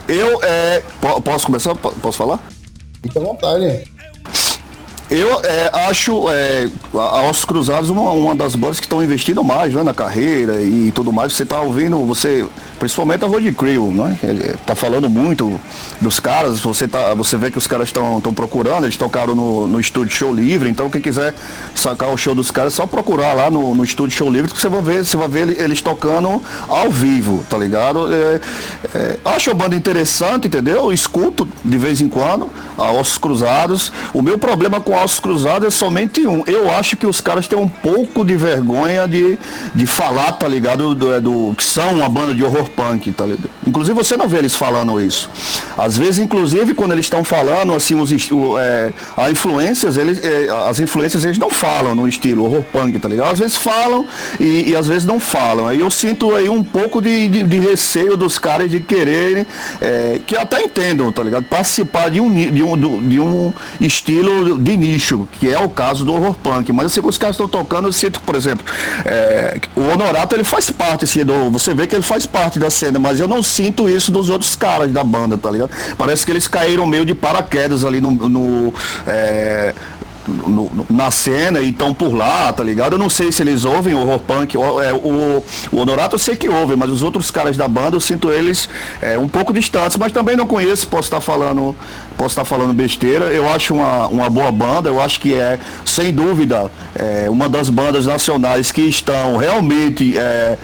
Eu, 0.08 0.40
é, 0.44 0.82
posso 1.24 1.46
começar? 1.46 1.76
Posso 1.76 2.18
falar? 2.18 2.40
Fique 3.04 3.18
à 3.18 3.22
vontade. 3.22 3.84
Eu 5.10 5.42
é, 5.44 5.70
acho 5.90 6.30
é, 6.30 6.70
a 6.94 7.24
Ossos 7.24 7.44
Cruzados 7.44 7.90
uma, 7.90 8.12
uma 8.12 8.36
das 8.36 8.56
bandas 8.56 8.80
que 8.80 8.86
estão 8.86 9.04
investindo 9.04 9.44
mais 9.44 9.74
né, 9.74 9.84
na 9.84 9.94
carreira 9.94 10.62
e 10.62 10.92
tudo 10.92 11.12
mais. 11.12 11.34
Você 11.34 11.44
está 11.44 11.60
ouvindo, 11.60 12.06
você 12.06 12.48
principalmente 12.80 13.24
a 13.24 13.28
Road 13.28 13.52
Crew, 13.52 13.92
né? 13.92 14.18
Ele 14.24 14.56
tá 14.66 14.76
falando 14.76 15.10
muito 15.10 15.60
dos 16.00 16.20
caras, 16.20 16.60
você, 16.60 16.88
tá, 16.88 17.14
você 17.14 17.38
vê 17.38 17.52
que 17.52 17.58
os 17.58 17.68
caras 17.68 17.90
estão 17.90 18.22
procurando, 18.34 18.86
eles 18.86 18.98
tocaram 18.98 19.36
no, 19.36 19.68
no 19.68 19.80
estúdio 19.80 20.16
Show 20.16 20.34
Livre, 20.34 20.70
então 20.70 20.90
quem 20.90 21.02
quiser 21.02 21.34
sacar 21.76 22.10
o 22.10 22.18
show 22.18 22.34
dos 22.34 22.50
caras, 22.50 22.74
é 22.74 22.76
só 22.78 22.88
procurar 22.88 23.34
lá 23.34 23.50
no, 23.50 23.76
no 23.76 23.84
estúdio 23.84 24.18
Show 24.18 24.30
Livre, 24.30 24.52
que 24.52 24.60
você 24.60 24.70
vai 24.70 24.82
ver, 24.82 25.06
você 25.06 25.18
vai 25.18 25.28
ver 25.28 25.62
eles 25.62 25.82
tocando 25.82 26.42
ao 26.68 26.90
vivo, 26.90 27.44
tá 27.50 27.58
ligado? 27.58 28.14
É, 28.14 28.40
é, 28.96 29.20
acho 29.26 29.52
a 29.52 29.54
banda 29.54 29.76
interessante, 29.76 30.48
entendeu? 30.48 30.92
Escuto 30.94 31.48
de 31.64 31.78
vez 31.78 32.02
em 32.02 32.08
quando 32.08 32.50
a 32.78 32.92
Ossos 32.92 33.18
Cruzados. 33.18 33.92
O 34.14 34.22
meu 34.22 34.38
problema 34.38 34.80
com 34.80 34.94
Ossos 34.94 35.20
Cruzados 35.20 35.68
é 35.68 35.72
somente 35.72 36.26
um. 36.26 36.44
Eu 36.48 36.72
acho 36.72 36.96
que 36.96 37.06
os 37.06 37.20
caras 37.20 37.48
têm 37.48 37.58
um 37.58 37.68
pouco 37.68 38.24
de 38.24 38.36
vergonha 38.36 39.08
de, 39.08 39.38
de 39.76 39.86
falar, 39.86 40.34
tá 40.34 40.48
ligado? 40.48 40.96
Do, 40.96 41.22
do, 41.22 41.56
que 41.56 41.64
são 41.64 41.96
uma 41.96 42.10
banda 42.10 42.34
de 42.34 42.44
horror 42.44 42.69
punk, 42.70 43.12
tá 43.12 43.26
ligado? 43.26 43.50
Inclusive 43.66 43.96
você 43.96 44.16
não 44.16 44.28
vê 44.28 44.38
eles 44.38 44.56
falando 44.56 45.00
isso. 45.02 45.30
Às 45.78 45.98
vezes, 45.98 46.20
inclusive, 46.20 46.74
quando 46.74 46.94
eles 46.94 47.06
estão 47.06 47.24
falando, 47.24 47.74
assim, 47.74 47.96
os, 47.96 48.12
é, 48.60 48.94
a 49.18 49.30
influências, 49.30 49.98
eles, 49.98 50.24
é, 50.24 50.50
as 50.68 50.80
influências 50.80 51.24
eles 51.26 51.38
não 51.38 51.50
falam 51.50 51.96
no 51.96 52.08
estilo 52.08 52.46
horror 52.46 52.64
punk, 52.64 52.98
tá 53.00 53.08
ligado? 53.08 53.32
Às 53.32 53.40
vezes 53.40 53.56
falam 53.56 54.06
e, 54.40 54.70
e 54.70 54.76
às 54.76 54.88
vezes 54.88 55.06
não 55.06 55.20
falam. 55.20 55.68
Aí 55.68 55.80
eu 55.80 55.92
sinto 55.92 56.36
aí 56.36 56.50
um 56.50 56.64
pouco 56.64 57.02
de, 57.02 57.28
de, 57.28 57.44
de 57.44 57.60
receio 57.60 58.16
dos 58.16 58.38
caras 58.38 58.70
de 58.70 58.80
quererem, 58.80 59.46
é, 59.82 60.20
que 60.26 60.36
até 60.36 60.62
entendam, 60.62 61.12
tá 61.12 61.24
ligado? 61.24 61.44
Participar 61.44 62.10
de 62.10 62.20
um, 62.20 62.34
de 62.34 62.64
um, 62.64 63.08
de 63.08 63.20
um 63.20 63.54
estilo 63.80 64.58
de 64.60 64.78
nicho, 64.78 65.28
que 65.40 65.50
é 65.50 65.60
o 65.60 65.70
caso 65.70 66.06
do 66.06 66.14
horror 66.14 66.36
punk. 66.36 66.72
Mas 66.72 66.88
assim, 66.88 67.02
os 67.04 67.18
caras 67.18 67.36
estão 67.36 67.48
tocando, 67.48 67.88
eu 67.88 67.94
sinto, 67.94 68.20
por 68.22 68.36
exemplo, 68.36 68.66
é, 69.06 69.60
o 69.76 69.82
Honorato 69.82 70.36
ele 70.36 70.44
faz 70.44 70.70
parte, 70.70 71.06
assim, 71.06 71.24
do, 71.24 71.50
você 71.52 71.74
vê 71.74 71.88
que 71.88 71.96
ele 71.96 72.04
faz 72.04 72.26
parte 72.26 72.59
da 72.60 72.70
cena, 72.70 73.00
mas 73.00 73.20
eu 73.20 73.28
não 73.28 73.42
sinto 73.42 73.90
isso 73.90 74.12
dos 74.12 74.30
outros 74.30 74.56
caras 74.56 74.92
da 74.92 75.04
banda, 75.04 75.38
tá 75.38 75.50
ligado? 75.50 75.72
Parece 75.98 76.26
que 76.26 76.32
eles 76.32 76.48
caíram 76.48 76.86
meio 76.86 77.06
de 77.06 77.16
paraquedas 77.16 77.84
ali 77.84 78.02
no, 78.02 78.12
no 78.12 78.74
é, 79.08 79.74
no, 80.30 80.70
no, 80.70 80.86
na 80.90 81.12
cena 81.12 81.60
e 81.60 81.70
estão 81.70 81.94
por 81.94 82.14
lá, 82.14 82.52
tá 82.54 82.64
ligado? 82.64 82.94
Eu 82.94 83.00
não 83.00 83.10
sei 83.10 83.32
se 83.32 83.42
eles 83.42 83.66
ouvem 83.66 83.94
o 83.94 84.00
horror 84.00 84.20
punk, 84.20 84.58
o, 84.58 84.82
é, 84.82 84.94
o, 84.94 85.44
o 85.72 85.78
Honorato 85.78 86.16
eu 86.16 86.20
sei 86.20 86.36
que 86.36 86.48
ouve, 86.48 86.76
mas 86.76 86.90
os 86.90 87.02
outros 87.02 87.32
caras 87.32 87.58
da 87.58 87.68
banda 87.68 87.96
eu 87.96 88.00
sinto 88.00 88.32
eles 88.32 88.70
é, 89.02 89.18
um 89.18 89.28
pouco 89.28 89.52
distantes, 89.52 89.98
mas 89.98 90.12
também 90.12 90.36
não 90.36 90.46
conheço, 90.46 90.88
posso 90.88 91.08
estar 91.08 91.22
falando, 91.22 91.76
posso 92.18 92.30
estar 92.30 92.46
falando 92.46 92.74
besteira. 92.74 93.26
Eu 93.26 93.50
acho 93.50 93.74
uma, 93.74 94.08
uma 94.08 94.30
boa 94.30 94.52
banda, 94.52 94.90
eu 94.90 95.02
acho 95.02 95.20
que 95.20 95.34
é, 95.34 95.60
sem 95.86 96.14
dúvida, 96.14 96.72
é, 96.96 97.30
uma 97.30 97.50
das 97.50 97.70
bandas 97.70 98.06
nacionais 98.06 98.72
que 98.72 98.82
estão 98.82 99.38
realmente 99.38 100.18
é, 100.18 100.58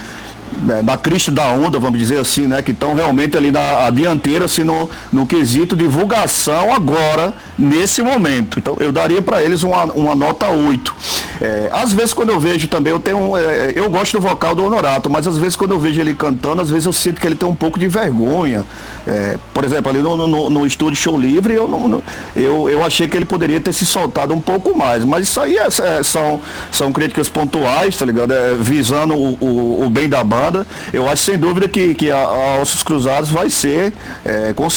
é, 0.69 0.81
na 0.81 0.97
crista 0.97 1.31
da 1.31 1.47
onda, 1.49 1.79
vamos 1.79 1.99
dizer 1.99 2.19
assim, 2.19 2.47
né? 2.47 2.61
Que 2.61 2.71
estão 2.71 2.93
realmente 2.93 3.35
ali 3.35 3.51
na 3.51 3.89
dianteira, 3.89 4.45
assim, 4.45 4.63
no, 4.63 4.89
no 5.11 5.25
quesito 5.25 5.75
divulgação 5.75 6.73
agora, 6.73 7.33
nesse 7.57 8.01
momento. 8.01 8.59
Então 8.59 8.77
eu 8.79 8.91
daria 8.91 9.21
para 9.21 9.43
eles 9.43 9.63
uma, 9.63 9.85
uma 9.85 10.15
nota 10.15 10.47
8. 10.47 10.95
É, 11.41 11.69
às 11.71 11.91
vezes 11.91 12.13
quando 12.13 12.29
eu 12.29 12.39
vejo 12.39 12.67
também, 12.67 12.91
eu 12.93 12.99
tenho. 12.99 13.35
É, 13.37 13.73
eu 13.75 13.89
gosto 13.89 14.13
do 14.13 14.21
vocal 14.21 14.55
do 14.55 14.63
Honorato, 14.63 15.09
mas 15.09 15.27
às 15.27 15.37
vezes 15.37 15.55
quando 15.55 15.71
eu 15.71 15.79
vejo 15.79 15.99
ele 15.99 16.13
cantando, 16.13 16.61
às 16.61 16.69
vezes 16.69 16.85
eu 16.85 16.93
sinto 16.93 17.19
que 17.19 17.27
ele 17.27 17.35
tem 17.35 17.47
um 17.47 17.55
pouco 17.55 17.77
de 17.77 17.87
vergonha. 17.87 18.65
É, 19.07 19.37
por 19.53 19.63
exemplo, 19.63 19.91
ali 19.91 19.99
no, 19.99 20.15
no, 20.27 20.49
no, 20.49 20.65
estúdio 20.65 20.95
Show 20.95 21.15
Livre, 21.15 21.53
eu, 21.53 21.67
não, 21.67 22.01
eu, 22.35 22.67
eu 22.67 22.83
achei 22.83 23.07
que 23.07 23.15
ele 23.15 23.25
poderia 23.25 23.61
ter 23.61 23.71
se 23.71 23.85
soltado 23.85 24.33
um 24.33 24.41
pouco 24.41 24.75
mais. 24.75 25.05
Mas 25.05 25.27
isso 25.27 25.39
aí 25.39 25.57
é, 25.57 25.69
são, 26.01 26.41
são 26.71 26.91
críticas 26.91 27.29
pontuais, 27.29 27.95
tá 27.95 28.05
ligado? 28.05 28.33
Visando 28.59 29.13
o, 29.13 29.37
o, 29.39 29.85
o 29.85 29.89
bem 29.89 30.09
da 30.09 30.23
banda 30.23 30.44
eu 30.93 31.07
acho 31.09 31.23
sem 31.23 31.37
dúvida 31.37 31.67
que, 31.67 31.93
que 31.95 32.11
a, 32.11 32.17
a 32.17 32.61
Ossos 32.61 32.83
Cruzados 32.83 33.29
vai 33.29 33.49
ser, 33.49 33.93
é, 34.23 34.53
com, 34.53 34.67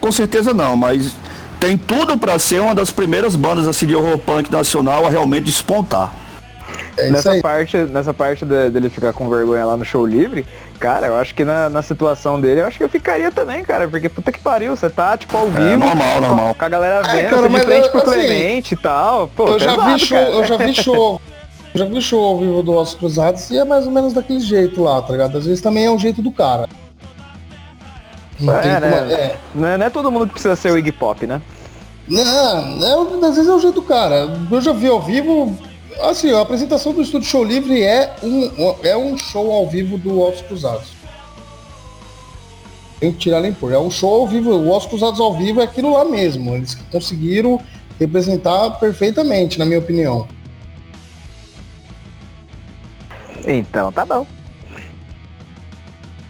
com 0.00 0.12
certeza 0.12 0.52
não, 0.54 0.76
mas 0.76 1.14
tem 1.60 1.76
tudo 1.76 2.18
para 2.18 2.38
ser 2.38 2.60
uma 2.60 2.74
das 2.74 2.90
primeiras 2.90 3.34
bandas 3.36 3.66
assim, 3.66 3.86
de 3.86 3.96
horror 3.96 4.18
punk 4.18 4.50
nacional 4.50 5.06
a 5.06 5.10
realmente 5.10 5.44
despontar. 5.44 6.14
É 6.96 7.10
nessa 7.10 7.40
parte, 7.40 7.76
nessa 7.76 8.14
parte 8.14 8.44
de, 8.44 8.70
dele 8.70 8.88
ficar 8.88 9.12
com 9.12 9.28
vergonha 9.28 9.64
lá 9.64 9.76
no 9.76 9.84
show 9.84 10.06
livre, 10.06 10.46
cara, 10.78 11.08
eu 11.08 11.16
acho 11.16 11.34
que 11.34 11.44
na, 11.44 11.68
na 11.68 11.82
situação 11.82 12.40
dele, 12.40 12.60
eu 12.60 12.66
acho 12.66 12.78
que 12.78 12.84
eu 12.84 12.88
ficaria 12.88 13.32
também, 13.32 13.64
cara, 13.64 13.88
porque 13.88 14.08
puta 14.08 14.30
que 14.30 14.38
pariu, 14.38 14.76
você 14.76 14.88
tá, 14.88 15.16
tipo, 15.16 15.36
ao 15.36 15.46
é, 15.46 15.50
vivo. 15.50 15.62
É, 15.62 15.76
normal, 15.76 16.20
normal. 16.20 16.54
Com 16.54 16.64
a 16.64 16.68
galera 16.68 17.02
vendo, 17.02 17.18
é, 17.18 17.30
cara, 17.30 17.48
de 17.48 17.60
frente 17.60 17.84
eu, 17.84 17.90
pro 17.90 18.00
assim, 18.00 18.10
Clemente 18.12 18.74
e 18.74 18.76
tal. 18.76 19.28
Pô, 19.28 19.48
eu, 19.48 19.58
já 19.58 19.76
vi 19.76 19.98
show, 19.98 20.18
eu 20.18 20.44
já 20.44 20.56
vi 20.56 20.74
show 20.74 21.20
já 21.74 21.84
vi 21.84 22.00
show 22.00 22.24
ao 22.24 22.38
vivo 22.38 22.62
do 22.62 22.72
Ossos 22.72 22.94
Cruzados 22.94 23.50
e 23.50 23.58
é 23.58 23.64
mais 23.64 23.84
ou 23.86 23.92
menos 23.92 24.12
daquele 24.12 24.40
jeito 24.40 24.82
lá, 24.82 25.02
tá 25.02 25.12
ligado? 25.12 25.36
Às 25.38 25.44
vezes 25.44 25.60
também 25.60 25.84
é 25.84 25.90
o 25.90 25.98
jeito 25.98 26.22
do 26.22 26.30
cara. 26.30 26.68
Não, 28.38 28.58
é, 28.58 28.80
né? 28.80 28.90
como, 28.90 29.12
é. 29.12 29.36
Não, 29.54 29.68
é, 29.68 29.78
não 29.78 29.86
é 29.86 29.90
todo 29.90 30.10
mundo 30.10 30.26
que 30.26 30.32
precisa 30.32 30.56
ser 30.56 30.72
o 30.72 30.78
Iggy 30.78 30.92
Pop, 30.92 31.26
né? 31.26 31.42
Não, 32.06 32.22
é, 32.22 33.26
às 33.26 33.36
vezes 33.36 33.48
é 33.48 33.54
o 33.54 33.60
jeito 33.60 33.74
do 33.74 33.82
cara. 33.82 34.28
Eu 34.50 34.60
já 34.60 34.72
vi 34.72 34.88
ao 34.88 35.00
vivo. 35.00 35.56
Assim, 36.02 36.32
a 36.32 36.40
apresentação 36.40 36.92
do 36.92 37.02
Estúdio 37.02 37.28
Show 37.28 37.44
Livre 37.44 37.82
é 37.82 38.14
um, 38.22 38.74
é 38.82 38.96
um 38.96 39.16
show 39.16 39.50
ao 39.52 39.68
vivo 39.68 39.96
do 39.96 40.20
Ossos 40.20 40.42
Cruzados. 40.42 40.88
Tem 42.98 43.12
que 43.12 43.18
tirar 43.18 43.40
nem 43.40 43.52
pôr. 43.52 43.72
É 43.72 43.78
um 43.78 43.90
show 43.90 44.22
ao 44.22 44.26
vivo. 44.26 44.50
O 44.50 44.70
Ossos 44.70 44.88
Cruzados 44.88 45.20
ao 45.20 45.36
vivo 45.36 45.60
é 45.60 45.64
aquilo 45.64 45.92
lá 45.92 46.04
mesmo. 46.04 46.54
Eles 46.54 46.76
conseguiram 46.90 47.60
representar 47.98 48.70
perfeitamente, 48.78 49.58
na 49.58 49.64
minha 49.64 49.78
opinião. 49.78 50.26
Então 53.44 53.92
tá 53.92 54.04
bom. 54.04 54.26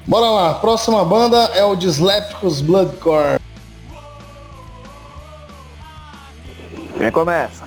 Bora 0.07 0.27
lá, 0.27 0.55
próxima 0.55 1.05
banda 1.05 1.37
é 1.55 1.65
o 1.65 1.75
Dyslépticos 1.75 2.61
Bloodcore. 2.61 3.41
Quem 6.99 7.11
começa? 7.11 7.65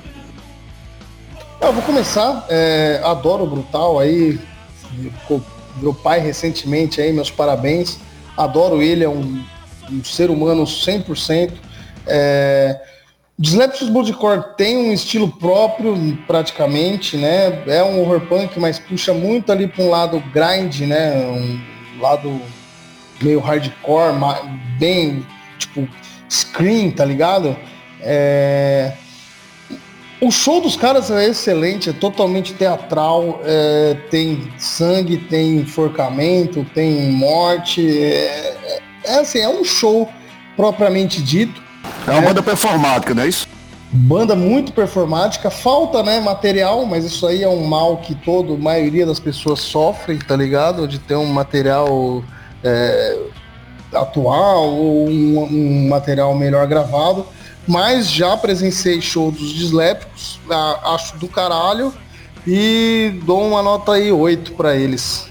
Eu 1.60 1.74
vou 1.74 1.82
começar, 1.82 2.46
é, 2.50 3.02
adoro 3.04 3.44
o 3.44 3.48
Brutal 3.48 4.00
aí, 4.00 4.40
meu 5.78 5.94
pai 5.94 6.20
recentemente 6.20 7.02
aí, 7.02 7.12
meus 7.12 7.32
parabéns. 7.32 8.00
Adoro 8.38 8.82
ele, 8.82 9.04
é 9.04 9.10
um, 9.10 9.44
um 9.92 10.04
ser 10.04 10.30
humano 10.30 10.64
100%. 10.64 11.54
É, 12.06 12.80
Dyslexus 13.40 13.90
Bloodcore 13.90 14.56
tem 14.58 14.76
um 14.78 14.94
estilo 14.94 15.28
próprio, 15.28 16.18
praticamente, 16.26 17.18
né? 17.18 17.64
É 17.68 17.84
um 17.84 18.02
horror 18.02 18.22
punk, 18.22 18.60
mas 18.60 18.80
puxa 18.80 19.14
muito 19.14 19.52
ali 19.52 19.68
para 19.68 19.84
um 19.84 19.90
lado 19.90 20.24
grind, 20.34 20.82
né? 20.82 21.28
Um 21.28 22.02
lado 22.02 22.42
meio 23.22 23.40
hardcore, 23.40 24.14
bem 24.80 25.24
tipo 25.60 25.88
scream, 26.28 26.90
tá 26.90 27.06
ligado? 27.06 27.56
É... 28.02 28.94
O 30.20 30.32
show 30.32 30.60
dos 30.60 30.76
caras 30.76 31.12
é 31.12 31.28
excelente, 31.28 31.92
é 31.92 31.94
totalmente 31.94 32.56
teatral, 32.56 33.40
é... 33.44 33.98
tem 34.10 34.52
sangue, 34.58 35.18
tem 35.18 35.58
enforcamento, 35.58 36.66
tem 36.74 37.12
morte, 37.12 37.88
é... 38.02 38.82
é 39.04 39.20
assim, 39.20 39.40
é 39.40 39.50
um 39.50 39.64
show 39.64 40.10
propriamente 40.56 41.22
dito. 41.22 41.67
É 42.08 42.12
uma 42.12 42.22
banda 42.22 42.42
performática, 42.42 43.14
não 43.14 43.24
é 43.24 43.28
isso? 43.28 43.48
Banda 43.92 44.36
muito 44.36 44.74
performática, 44.74 45.50
falta 45.50 46.04
né, 46.04 46.20
material, 46.20 46.86
mas 46.86 47.06
isso 47.06 47.26
aí 47.26 47.42
é 47.42 47.48
um 47.48 47.66
mal 47.66 47.98
que 47.98 48.14
toda 48.14 48.54
a 48.54 48.58
maioria 48.58 49.06
das 49.06 49.20
pessoas 49.20 49.62
sofrem, 49.62 50.18
tá 50.18 50.36
ligado? 50.36 50.88
De 50.88 51.00
ter 51.00 51.16
um 51.16 51.26
material 51.26 52.22
é, 52.64 53.18
atual 53.94 54.70
ou 54.74 55.08
um, 55.08 55.44
um, 55.44 55.88
material 55.88 56.36
melhor 56.36 56.68
gravado. 56.68 57.26
Mas 57.66 58.10
já 58.10 58.36
presenciei 58.36 59.02
show 59.02 59.32
dos 59.32 59.54
dislépticos, 59.54 60.40
acho 60.84 61.18
do 61.18 61.28
caralho 61.28 61.94
e 62.46 63.20
dou 63.26 63.46
uma 63.46 63.62
nota 63.62 63.94
aí 63.94 64.12
8 64.12 64.54
para 64.54 64.76
eles. 64.76 65.27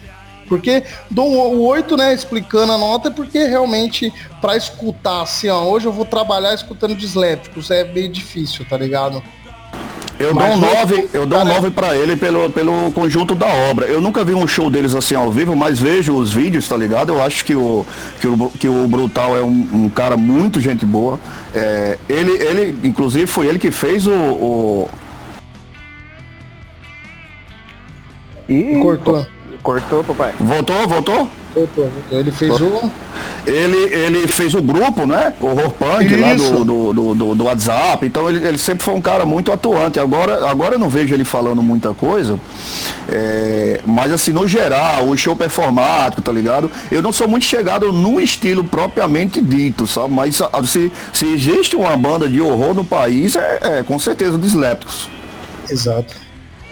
Porque 0.48 0.84
dou 1.10 1.54
o 1.54 1.66
8, 1.66 1.96
né, 1.96 2.14
explicando 2.14 2.72
a 2.72 2.78
nota, 2.78 3.10
porque 3.10 3.44
realmente 3.44 4.12
para 4.40 4.56
escutar 4.56 5.22
assim, 5.22 5.48
ó, 5.48 5.62
hoje 5.64 5.86
eu 5.86 5.92
vou 5.92 6.04
trabalhar 6.04 6.54
escutando 6.54 6.94
dislépticos, 6.94 7.70
é 7.70 7.84
bem 7.84 8.10
difícil, 8.10 8.64
tá 8.68 8.76
ligado? 8.76 9.22
Eu 10.18 10.32
dou 10.32 10.44
um 10.44 10.56
9, 10.56 11.08
eu 11.12 11.26
dou 11.26 11.40
um 11.40 11.44
9 11.44 11.70
para 11.70 11.94
ele 11.94 12.16
pelo, 12.16 12.48
pelo 12.50 12.90
conjunto 12.92 13.34
da 13.34 13.46
obra. 13.46 13.86
Eu 13.86 14.00
nunca 14.00 14.24
vi 14.24 14.34
um 14.34 14.46
show 14.46 14.70
deles 14.70 14.94
assim 14.94 15.14
ao 15.14 15.30
vivo, 15.30 15.54
mas 15.54 15.78
vejo 15.78 16.14
os 16.16 16.32
vídeos, 16.32 16.66
tá 16.66 16.76
ligado? 16.76 17.12
Eu 17.12 17.22
acho 17.22 17.44
que 17.44 17.54
o, 17.54 17.84
que 18.18 18.26
o, 18.26 18.50
que 18.58 18.68
o 18.68 18.88
Brutal 18.88 19.36
é 19.36 19.42
um, 19.42 19.68
um 19.72 19.88
cara 19.90 20.16
muito 20.16 20.58
gente 20.58 20.86
boa. 20.86 21.20
É, 21.54 21.98
ele, 22.08 22.32
ele, 22.32 22.88
inclusive, 22.88 23.26
foi 23.26 23.46
ele 23.46 23.58
que 23.58 23.70
fez 23.70 24.06
o, 24.06 24.12
o... 24.12 24.88
Ih, 28.48 28.80
cortou. 28.80 29.26
Cortou, 29.66 30.04
papai. 30.04 30.32
Voltou, 30.38 30.86
voltou? 30.86 31.28
Voltou, 31.52 31.90
voltou. 31.90 32.18
Ele 32.20 32.30
fez 32.30 32.60
o. 32.60 32.88
Ele, 33.44 33.76
ele 33.92 34.28
fez 34.28 34.54
o 34.54 34.62
grupo, 34.62 35.04
né? 35.04 35.34
O 35.40 35.46
Horror 35.46 35.70
Punk 35.72 36.14
lá 36.14 36.34
do, 36.34 36.64
do, 36.64 37.14
do, 37.14 37.34
do, 37.34 37.44
WhatsApp. 37.44 38.06
Então 38.06 38.30
ele, 38.30 38.46
ele 38.46 38.58
sempre 38.58 38.84
foi 38.84 38.94
um 38.94 39.00
cara 39.00 39.26
muito 39.26 39.50
atuante. 39.50 39.98
Agora, 39.98 40.48
agora 40.48 40.76
eu 40.76 40.78
não 40.78 40.88
vejo 40.88 41.12
ele 41.12 41.24
falando 41.24 41.64
muita 41.64 41.92
coisa. 41.92 42.38
É, 43.08 43.80
mas 43.84 44.12
assim, 44.12 44.30
no 44.30 44.46
geral, 44.46 45.08
o 45.08 45.16
show 45.16 45.34
performático, 45.34 46.22
tá 46.22 46.30
ligado? 46.30 46.70
Eu 46.88 47.02
não 47.02 47.10
sou 47.10 47.26
muito 47.26 47.46
chegado 47.46 47.92
no 47.92 48.20
estilo 48.20 48.62
propriamente 48.62 49.40
dito, 49.40 49.84
sabe? 49.84 50.14
Mas 50.14 50.40
se, 50.66 50.92
se 51.12 51.26
existe 51.26 51.74
uma 51.74 51.96
banda 51.96 52.28
de 52.28 52.40
horror 52.40 52.72
no 52.72 52.84
país, 52.84 53.34
é, 53.34 53.58
é 53.62 53.82
com 53.82 53.98
certeza 53.98 54.38
dos 54.38 54.54
Leptos. 54.54 55.10
Exato. 55.68 56.25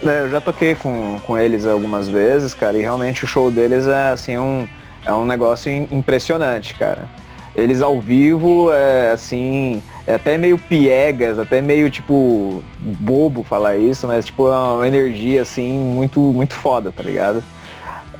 É, 0.05 0.21
eu 0.21 0.29
já 0.29 0.39
toquei 0.39 0.75
com, 0.75 1.19
com 1.25 1.37
eles 1.37 1.65
algumas 1.65 2.07
vezes, 2.07 2.53
cara, 2.53 2.77
e 2.77 2.81
realmente 2.81 3.23
o 3.23 3.27
show 3.27 3.49
deles 3.49 3.87
é 3.87 4.09
assim 4.09 4.37
um, 4.37 4.67
é 5.03 5.11
um 5.11 5.25
negócio 5.25 5.71
impressionante, 5.71 6.75
cara. 6.75 7.09
Eles 7.55 7.81
ao 7.81 7.99
vivo, 7.99 8.71
é, 8.71 9.11
assim, 9.11 9.81
é 10.05 10.15
até 10.15 10.37
meio 10.37 10.59
piegas, 10.59 11.39
até 11.39 11.59
meio 11.61 11.89
tipo 11.89 12.63
bobo 12.79 13.43
falar 13.43 13.77
isso, 13.77 14.05
mas 14.05 14.25
tipo 14.25 14.47
é 14.47 14.57
uma 14.57 14.87
energia 14.87 15.41
assim 15.41 15.71
muito 15.73 16.19
muito 16.19 16.53
foda, 16.53 16.91
tá 16.91 17.01
ligado? 17.01 17.43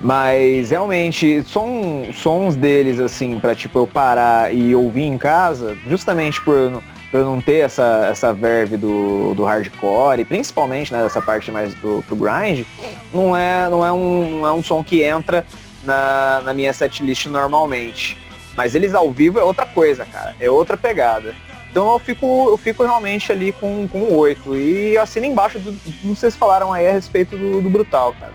Mas 0.01 0.71
realmente, 0.71 1.43
som, 1.43 2.05
sons 2.13 2.55
deles 2.55 2.99
assim 2.99 3.39
para 3.39 3.53
tipo 3.53 3.77
eu 3.79 3.87
parar 3.87 4.53
e 4.53 4.75
ouvir 4.75 5.03
em 5.03 5.17
casa, 5.17 5.77
justamente 5.87 6.41
por 6.41 6.81
por 7.15 7.23
não 7.23 7.39
ter 7.39 7.59
essa, 7.59 8.07
essa 8.11 8.33
verve 8.33 8.75
do, 8.75 9.33
do 9.35 9.45
hardcore, 9.45 10.19
e 10.19 10.25
principalmente 10.25 10.91
né, 10.91 11.01
dessa 11.01 11.21
parte 11.21 11.49
mais 11.49 11.73
do 11.75 12.03
pro 12.05 12.13
grind, 12.13 12.65
não 13.13 13.37
é, 13.37 13.69
não, 13.69 13.85
é 13.85 13.91
um, 13.93 14.39
não 14.39 14.47
é 14.47 14.51
um 14.51 14.61
som 14.61 14.83
que 14.83 15.01
entra 15.01 15.45
na, 15.85 16.41
na 16.43 16.53
minha 16.53 16.73
setlist 16.73 17.27
normalmente. 17.27 18.17
Mas 18.57 18.75
eles 18.75 18.93
ao 18.93 19.09
vivo 19.13 19.39
é 19.39 19.43
outra 19.43 19.65
coisa, 19.65 20.05
cara. 20.05 20.35
É 20.41 20.49
outra 20.49 20.75
pegada. 20.75 21.33
Então 21.71 21.93
eu 21.93 21.99
fico, 21.99 22.49
eu 22.49 22.57
fico 22.57 22.83
realmente 22.83 23.31
ali 23.31 23.53
com, 23.53 23.87
com 23.87 24.13
8. 24.13 24.53
E 24.57 24.97
assino 24.97 25.25
embaixo 25.25 25.57
do, 25.57 25.71
do 25.71 25.91
que 25.93 26.07
vocês 26.07 26.35
falaram 26.35 26.73
aí 26.73 26.85
a 26.85 26.91
respeito 26.91 27.37
do, 27.37 27.61
do 27.61 27.69
Brutal, 27.69 28.13
cara. 28.19 28.33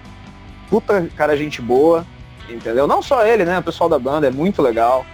Puta 0.71 1.07
cara, 1.15 1.37
gente 1.37 1.61
boa, 1.61 2.07
entendeu? 2.49 2.87
Não 2.87 3.03
só 3.03 3.27
ele, 3.27 3.45
né? 3.45 3.59
O 3.59 3.63
pessoal 3.63 3.91
da 3.91 3.99
banda 3.99 4.27
é 4.27 4.31
muito 4.31 4.63
legal 4.63 5.05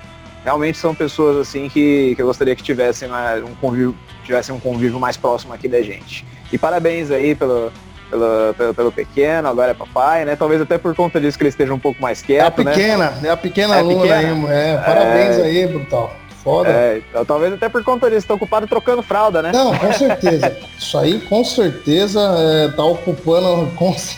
realmente 0.47 0.79
são 0.79 0.95
pessoas 0.95 1.37
assim 1.39 1.69
que, 1.69 2.15
que 2.15 2.23
eu 2.23 2.27
gostaria 2.27 2.55
que 2.55 2.63
tivessem 2.63 3.09
um 3.45 3.55
convívio, 3.57 3.97
tivessem 4.23 4.55
um 4.55 4.61
convívio 4.61 5.01
mais 5.01 5.17
próximo 5.17 5.53
aqui 5.53 5.67
da 5.67 5.83
gente. 5.83 6.25
E 6.53 6.57
parabéns 6.57 7.11
aí 7.11 7.35
pelo, 7.35 7.73
pelo, 8.09 8.55
pelo, 8.55 8.75
pelo, 8.75 8.93
pequeno, 8.93 9.49
agora 9.49 9.73
é 9.73 9.75
papai, 9.75 10.25
né? 10.25 10.37
Talvez 10.37 10.63
até 10.63 10.79
por 10.79 10.95
conta 10.95 11.21
disso 11.21 11.37
que 11.37 11.43
ele 11.43 11.49
esteja 11.49 11.75
um 11.75 11.81
pouco 11.81 12.01
mais 12.01 12.23
quieto, 12.23 12.61
É 12.61 12.63
a 12.63 12.65
né? 12.65 12.73
pequena, 12.73 13.11
né? 13.11 13.29
é 13.29 13.31
a 13.33 13.37
pequena 13.37 13.75
é 13.75 13.79
aluna 13.81 14.03
pequena. 14.03 14.19
aí, 14.19 14.57
é, 14.57 14.77
parabéns 14.79 15.37
é... 15.37 15.43
aí, 15.43 15.67
Brutal. 15.67 16.17
Foda. 16.45 16.71
É, 16.71 17.03
então, 17.11 17.25
talvez 17.25 17.53
até 17.53 17.69
por 17.69 17.83
conta 17.83 18.09
disso, 18.09 18.29
tá 18.29 18.35
ocupado 18.35 18.69
trocando 18.69 19.03
fralda, 19.03 19.43
né? 19.43 19.51
Não, 19.53 19.77
com 19.77 19.93
certeza. 19.93 20.57
Isso 20.79 20.97
aí 20.97 21.19
com 21.23 21.45
certeza 21.45 22.21
é, 22.21 22.69
tá 22.69 22.85
ocupando, 22.85 23.69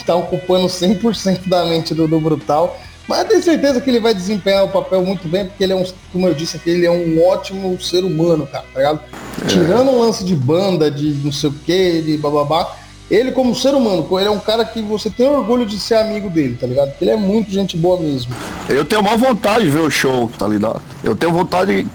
tá 0.05 0.14
ocupando 0.14 0.66
100% 0.66 1.48
da 1.48 1.64
mente 1.64 1.94
do, 1.94 2.06
do 2.06 2.20
Brutal. 2.20 2.78
Mas 3.09 3.26
tenho 3.26 3.43
certeza 3.43 3.80
que 3.80 3.89
ele 3.89 4.01
vai 4.01 4.12
desempenhar 4.12 4.64
o 4.64 4.68
papel 4.68 5.02
muito 5.02 5.26
bem, 5.26 5.47
porque 5.47 5.64
ele 5.64 5.72
é 5.72 5.76
um, 5.76 5.85
como 6.12 6.28
eu 6.28 6.35
disse 6.35 6.59
aqui, 6.59 6.68
ele 6.68 6.85
é 6.85 6.90
um 6.90 7.26
ótimo 7.26 7.80
ser 7.80 8.05
humano, 8.05 8.47
cara, 8.47 8.64
tá 8.72 8.78
ligado? 8.78 9.01
É. 9.43 9.47
Tirando 9.47 9.90
um 9.90 10.01
lance 10.01 10.22
de 10.22 10.36
banda, 10.36 10.90
de 10.90 11.14
não 11.24 11.32
sei 11.32 11.48
o 11.48 11.52
que, 11.52 12.02
de 12.02 12.18
bababá, 12.18 12.76
ele 13.10 13.32
como 13.32 13.55
ser 13.55 13.74
humano, 13.74 14.06
ele 14.18 14.28
é 14.28 14.30
um 14.30 14.39
cara 14.39 14.62
que 14.66 14.82
você 14.82 15.09
tem 15.09 15.26
orgulho 15.26 15.64
de 15.64 15.80
ser 15.80 15.94
amigo 15.94 16.28
dele, 16.28 16.59
tá 16.60 16.66
ligado? 16.66 16.93
Ele 17.01 17.10
é 17.10 17.16
muito 17.16 17.51
gente 17.51 17.74
boa 17.74 17.98
mesmo. 17.98 18.35
Eu 18.68 18.85
tenho 18.85 19.01
uma 19.01 19.16
vontade 19.16 19.64
de 19.64 19.70
ver 19.70 19.80
o 19.80 19.90
show, 19.90 20.30
tá 20.39 20.47
ligado? 20.47 20.82
Eu 21.02 21.16
tenho 21.16 21.32
vontade 21.32 21.86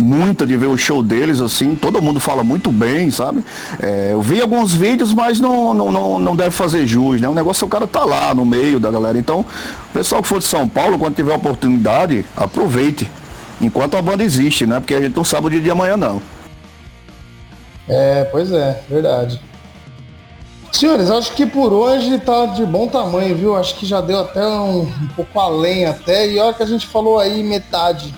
muita 0.00 0.46
de 0.46 0.56
ver 0.56 0.66
o 0.66 0.76
show 0.76 1.02
deles, 1.02 1.40
assim, 1.40 1.74
todo 1.74 2.02
mundo 2.02 2.18
fala 2.18 2.42
muito 2.42 2.72
bem, 2.72 3.10
sabe? 3.10 3.44
É, 3.80 4.10
eu 4.12 4.22
vi 4.22 4.40
alguns 4.40 4.72
vídeos, 4.72 5.12
mas 5.12 5.38
não, 5.38 5.74
não, 5.74 5.92
não, 5.92 6.18
não 6.18 6.36
deve 6.36 6.50
fazer 6.50 6.86
jus, 6.86 7.20
né? 7.20 7.28
O 7.28 7.34
negócio 7.34 7.64
é 7.64 7.66
o 7.66 7.70
cara 7.70 7.86
tá 7.86 8.04
lá 8.04 8.34
no 8.34 8.44
meio 8.44 8.80
da 8.80 8.90
galera. 8.90 9.18
Então, 9.18 9.44
pessoal 9.92 10.22
que 10.22 10.28
for 10.28 10.38
de 10.38 10.46
São 10.46 10.68
Paulo, 10.68 10.98
quando 10.98 11.14
tiver 11.14 11.34
oportunidade, 11.34 12.24
aproveite. 12.36 13.10
Enquanto 13.60 13.96
a 13.96 14.02
banda 14.02 14.24
existe, 14.24 14.66
né? 14.66 14.80
Porque 14.80 14.94
a 14.94 15.00
gente 15.00 15.14
não 15.14 15.24
sabe 15.24 15.46
o 15.48 15.50
dia 15.50 15.60
de 15.60 15.70
amanhã 15.70 15.96
não. 15.96 16.22
É, 17.88 18.24
pois 18.24 18.50
é, 18.52 18.82
verdade. 18.88 19.40
Senhores, 20.72 21.10
acho 21.10 21.32
que 21.34 21.44
por 21.44 21.72
hoje 21.72 22.18
tá 22.20 22.46
de 22.46 22.64
bom 22.64 22.86
tamanho, 22.86 23.34
viu? 23.36 23.56
Acho 23.56 23.74
que 23.74 23.84
já 23.84 24.00
deu 24.00 24.20
até 24.20 24.46
um, 24.46 24.82
um 24.82 25.08
pouco 25.16 25.38
além 25.38 25.84
até. 25.84 26.28
E 26.28 26.38
olha 26.38 26.54
que 26.54 26.62
a 26.62 26.66
gente 26.66 26.86
falou 26.86 27.18
aí 27.18 27.42
metade 27.42 28.14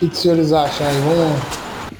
que, 0.00 0.08
que 0.08 0.14
os 0.14 0.18
senhores 0.18 0.52
acham 0.52 0.86
aí? 0.86 0.96
Vamos. 1.00 1.40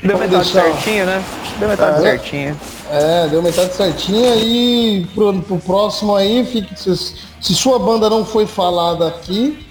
Deu 0.02 0.16
vamos 0.16 0.31
metade 0.31 0.52
deixar... 0.52 0.62
certinho, 0.62 1.06
né? 1.06 1.24
Deu 1.59 1.68
metade 1.68 1.98
é, 1.98 2.01
certinha. 2.01 2.56
É, 2.90 3.28
deu 3.28 3.43
metade 3.43 3.74
certinha 3.74 4.35
e 4.36 5.06
pro, 5.14 5.43
pro 5.43 5.59
próximo 5.59 6.16
aí, 6.16 6.44
fique, 6.44 6.74
se, 6.81 6.97
se 7.40 7.55
sua 7.55 7.78
banda 7.78 8.09
não 8.09 8.24
foi 8.24 8.47
falada 8.47 9.06
aqui, 9.06 9.66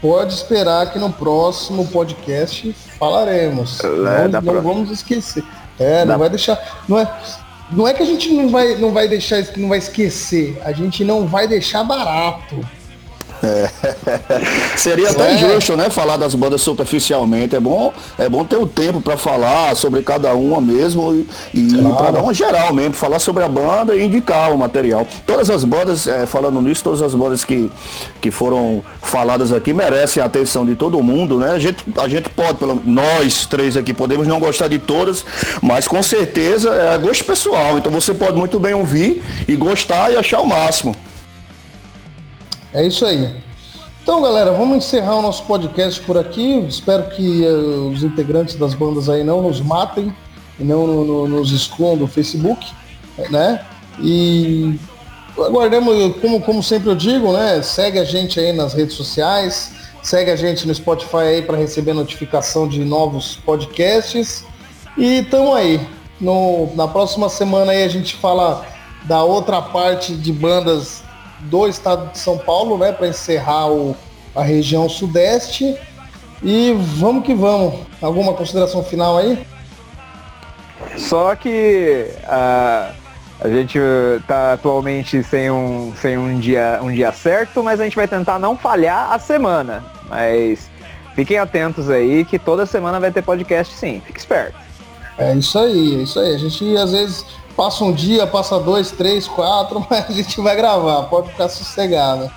pode 0.00 0.32
esperar 0.32 0.92
que 0.92 0.98
no 0.98 1.12
próximo 1.12 1.86
podcast 1.88 2.72
falaremos. 2.98 3.80
É, 3.80 4.28
não, 4.28 4.40
não 4.40 4.62
vamos 4.62 4.90
esquecer. 4.90 5.44
É, 5.78 6.04
não 6.04 6.16
vai 6.16 6.30
deixar. 6.30 6.82
Não 6.88 6.98
é, 6.98 7.20
não 7.72 7.88
é 7.88 7.92
que 7.92 8.02
a 8.02 8.06
gente 8.06 8.32
não 8.32 8.48
vai, 8.48 8.76
não 8.76 8.92
vai 8.92 9.08
deixar, 9.08 9.42
não 9.56 9.68
vai 9.68 9.78
esquecer. 9.78 10.60
A 10.64 10.70
gente 10.70 11.04
não 11.04 11.26
vai 11.26 11.48
deixar 11.48 11.82
barato. 11.82 12.60
É. 13.42 13.68
Seria 14.78 15.10
até 15.10 15.30
é. 15.30 15.34
injusto, 15.34 15.76
né? 15.76 15.90
Falar 15.90 16.16
das 16.16 16.34
bandas 16.34 16.60
superficialmente. 16.60 17.56
É 17.56 17.60
bom, 17.60 17.92
é 18.18 18.28
bom 18.28 18.44
ter 18.44 18.56
o 18.56 18.66
tempo 18.66 19.00
para 19.00 19.16
falar 19.16 19.74
sobre 19.74 20.02
cada 20.02 20.32
uma 20.34 20.60
mesmo 20.60 21.12
e, 21.14 21.26
e 21.52 21.68
claro. 21.74 21.96
para 21.96 22.10
dar 22.12 22.22
uma 22.22 22.32
geral 22.32 22.72
mesmo, 22.72 22.94
falar 22.94 23.18
sobre 23.18 23.42
a 23.42 23.48
banda 23.48 23.96
e 23.96 24.04
indicar 24.04 24.52
o 24.52 24.58
material. 24.58 25.06
Todas 25.26 25.50
as 25.50 25.64
bandas, 25.64 26.06
é, 26.06 26.24
falando 26.24 26.60
nisso, 26.62 26.84
todas 26.84 27.02
as 27.02 27.14
bandas 27.14 27.44
que, 27.44 27.70
que 28.20 28.30
foram 28.30 28.82
faladas 29.00 29.52
aqui 29.52 29.72
merecem 29.72 30.22
a 30.22 30.26
atenção 30.26 30.64
de 30.64 30.76
todo 30.76 31.02
mundo, 31.02 31.38
né? 31.38 31.50
A 31.50 31.58
gente, 31.58 31.84
a 31.98 32.08
gente 32.08 32.28
pode, 32.30 32.54
pelo, 32.54 32.80
nós 32.84 33.46
três 33.46 33.76
aqui, 33.76 33.92
podemos 33.92 34.26
não 34.26 34.38
gostar 34.38 34.68
de 34.68 34.78
todas, 34.78 35.24
mas 35.60 35.88
com 35.88 36.02
certeza 36.02 36.70
é 36.70 36.98
gosto 36.98 37.24
pessoal. 37.24 37.78
Então 37.78 37.90
você 37.90 38.14
pode 38.14 38.36
muito 38.36 38.60
bem 38.60 38.74
ouvir 38.74 39.22
e 39.48 39.56
gostar 39.56 40.12
e 40.12 40.16
achar 40.16 40.40
o 40.40 40.46
máximo. 40.46 40.94
É 42.74 42.86
isso 42.86 43.04
aí. 43.04 43.30
Então, 44.02 44.20
galera, 44.20 44.50
vamos 44.50 44.78
encerrar 44.78 45.16
o 45.16 45.22
nosso 45.22 45.44
podcast 45.44 46.00
por 46.00 46.18
aqui. 46.18 46.58
Espero 46.66 47.04
que 47.10 47.42
uh, 47.42 47.88
os 47.88 48.02
integrantes 48.02 48.56
das 48.56 48.74
bandas 48.74 49.08
aí 49.08 49.22
não 49.22 49.42
nos 49.42 49.60
matem 49.60 50.12
e 50.58 50.64
não 50.64 50.86
no, 50.86 51.04
no, 51.04 51.28
nos 51.28 51.52
excluam 51.52 51.96
do 51.96 52.06
Facebook, 52.06 52.66
né? 53.30 53.64
E 54.00 54.78
aguardemos, 55.38 56.16
como, 56.20 56.40
como 56.40 56.62
sempre 56.62 56.90
eu 56.90 56.96
digo, 56.96 57.32
né? 57.32 57.62
Segue 57.62 57.98
a 57.98 58.04
gente 58.04 58.40
aí 58.40 58.52
nas 58.52 58.74
redes 58.74 58.94
sociais, 58.96 59.72
segue 60.02 60.30
a 60.30 60.36
gente 60.36 60.66
no 60.66 60.74
Spotify 60.74 61.16
aí 61.16 61.42
para 61.42 61.56
receber 61.56 61.92
notificação 61.92 62.66
de 62.66 62.84
novos 62.84 63.36
podcasts. 63.44 64.44
E 64.96 65.20
estamos 65.20 65.54
aí. 65.54 65.80
No, 66.20 66.74
na 66.74 66.88
próxima 66.88 67.28
semana 67.28 67.72
aí 67.72 67.84
a 67.84 67.88
gente 67.88 68.16
fala 68.16 68.64
da 69.04 69.22
outra 69.22 69.60
parte 69.60 70.14
de 70.14 70.32
bandas 70.32 71.02
do 71.42 71.66
estado 71.66 72.12
de 72.12 72.18
São 72.18 72.38
Paulo, 72.38 72.78
né, 72.78 72.92
para 72.92 73.08
encerrar 73.08 73.70
o, 73.70 73.96
a 74.34 74.42
região 74.42 74.88
sudeste. 74.88 75.76
E 76.42 76.72
vamos 76.96 77.24
que 77.24 77.34
vamos. 77.34 77.80
Alguma 78.00 78.34
consideração 78.34 78.82
final 78.82 79.18
aí? 79.18 79.46
Só 80.96 81.34
que 81.36 82.08
a, 82.24 82.90
a 83.40 83.48
gente 83.48 83.78
tá 84.26 84.54
atualmente 84.54 85.22
sem 85.22 85.50
um, 85.50 85.92
sem 85.96 86.18
um 86.18 86.38
dia, 86.38 86.80
um 86.82 86.92
dia 86.92 87.12
certo, 87.12 87.62
mas 87.62 87.80
a 87.80 87.84
gente 87.84 87.96
vai 87.96 88.08
tentar 88.08 88.38
não 88.38 88.56
falhar 88.56 89.12
a 89.12 89.18
semana. 89.18 89.84
Mas 90.08 90.70
fiquem 91.14 91.38
atentos 91.38 91.88
aí 91.88 92.24
que 92.24 92.38
toda 92.38 92.66
semana 92.66 92.98
vai 92.98 93.12
ter 93.12 93.22
podcast 93.22 93.74
sim. 93.74 94.02
Fique 94.04 94.18
esperto. 94.18 94.56
É 95.18 95.34
isso 95.34 95.58
aí, 95.58 96.00
é 96.00 96.02
isso 96.02 96.18
aí. 96.18 96.34
A 96.34 96.38
gente 96.38 96.76
às 96.76 96.92
vezes 96.92 97.24
passa 97.56 97.84
um 97.84 97.92
dia, 97.92 98.26
passa 98.26 98.58
dois, 98.58 98.90
três, 98.90 99.26
quatro, 99.26 99.84
mas 99.90 100.08
a 100.08 100.12
gente 100.12 100.40
vai 100.40 100.56
gravar, 100.56 101.04
pode 101.04 101.30
ficar 101.30 101.48
sossegado. 101.48 102.30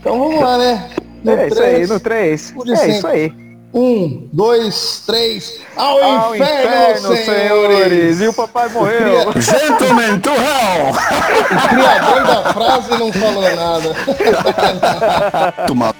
Então 0.00 0.18
vamos 0.18 0.40
lá, 0.40 0.56
né? 0.56 0.90
No 1.22 1.32
é 1.32 1.48
3, 1.48 1.52
isso 1.52 1.62
aí, 1.62 1.86
no 1.86 2.00
3. 2.00 2.32
É 2.32 2.76
sempre. 2.76 2.90
isso 2.96 3.06
aí. 3.06 3.50
Um, 3.72 4.28
dois, 4.32 5.04
três. 5.06 5.60
Ao, 5.76 6.02
Ao 6.02 6.34
inferno, 6.34 6.64
inferno 6.64 7.16
senhores. 7.16 7.24
senhores. 7.24 8.20
E 8.20 8.28
o 8.28 8.32
papai 8.32 8.68
morreu. 8.68 9.32
Gentlemen 9.40 10.18
to 10.20 10.30
hell. 10.30 10.90
O 10.90 11.68
criador 11.68 12.26
da 12.26 12.52
frase 12.52 12.90
não 12.98 13.12
falou 13.12 13.42
nada. 13.54 13.94
Tomar. 15.68 15.94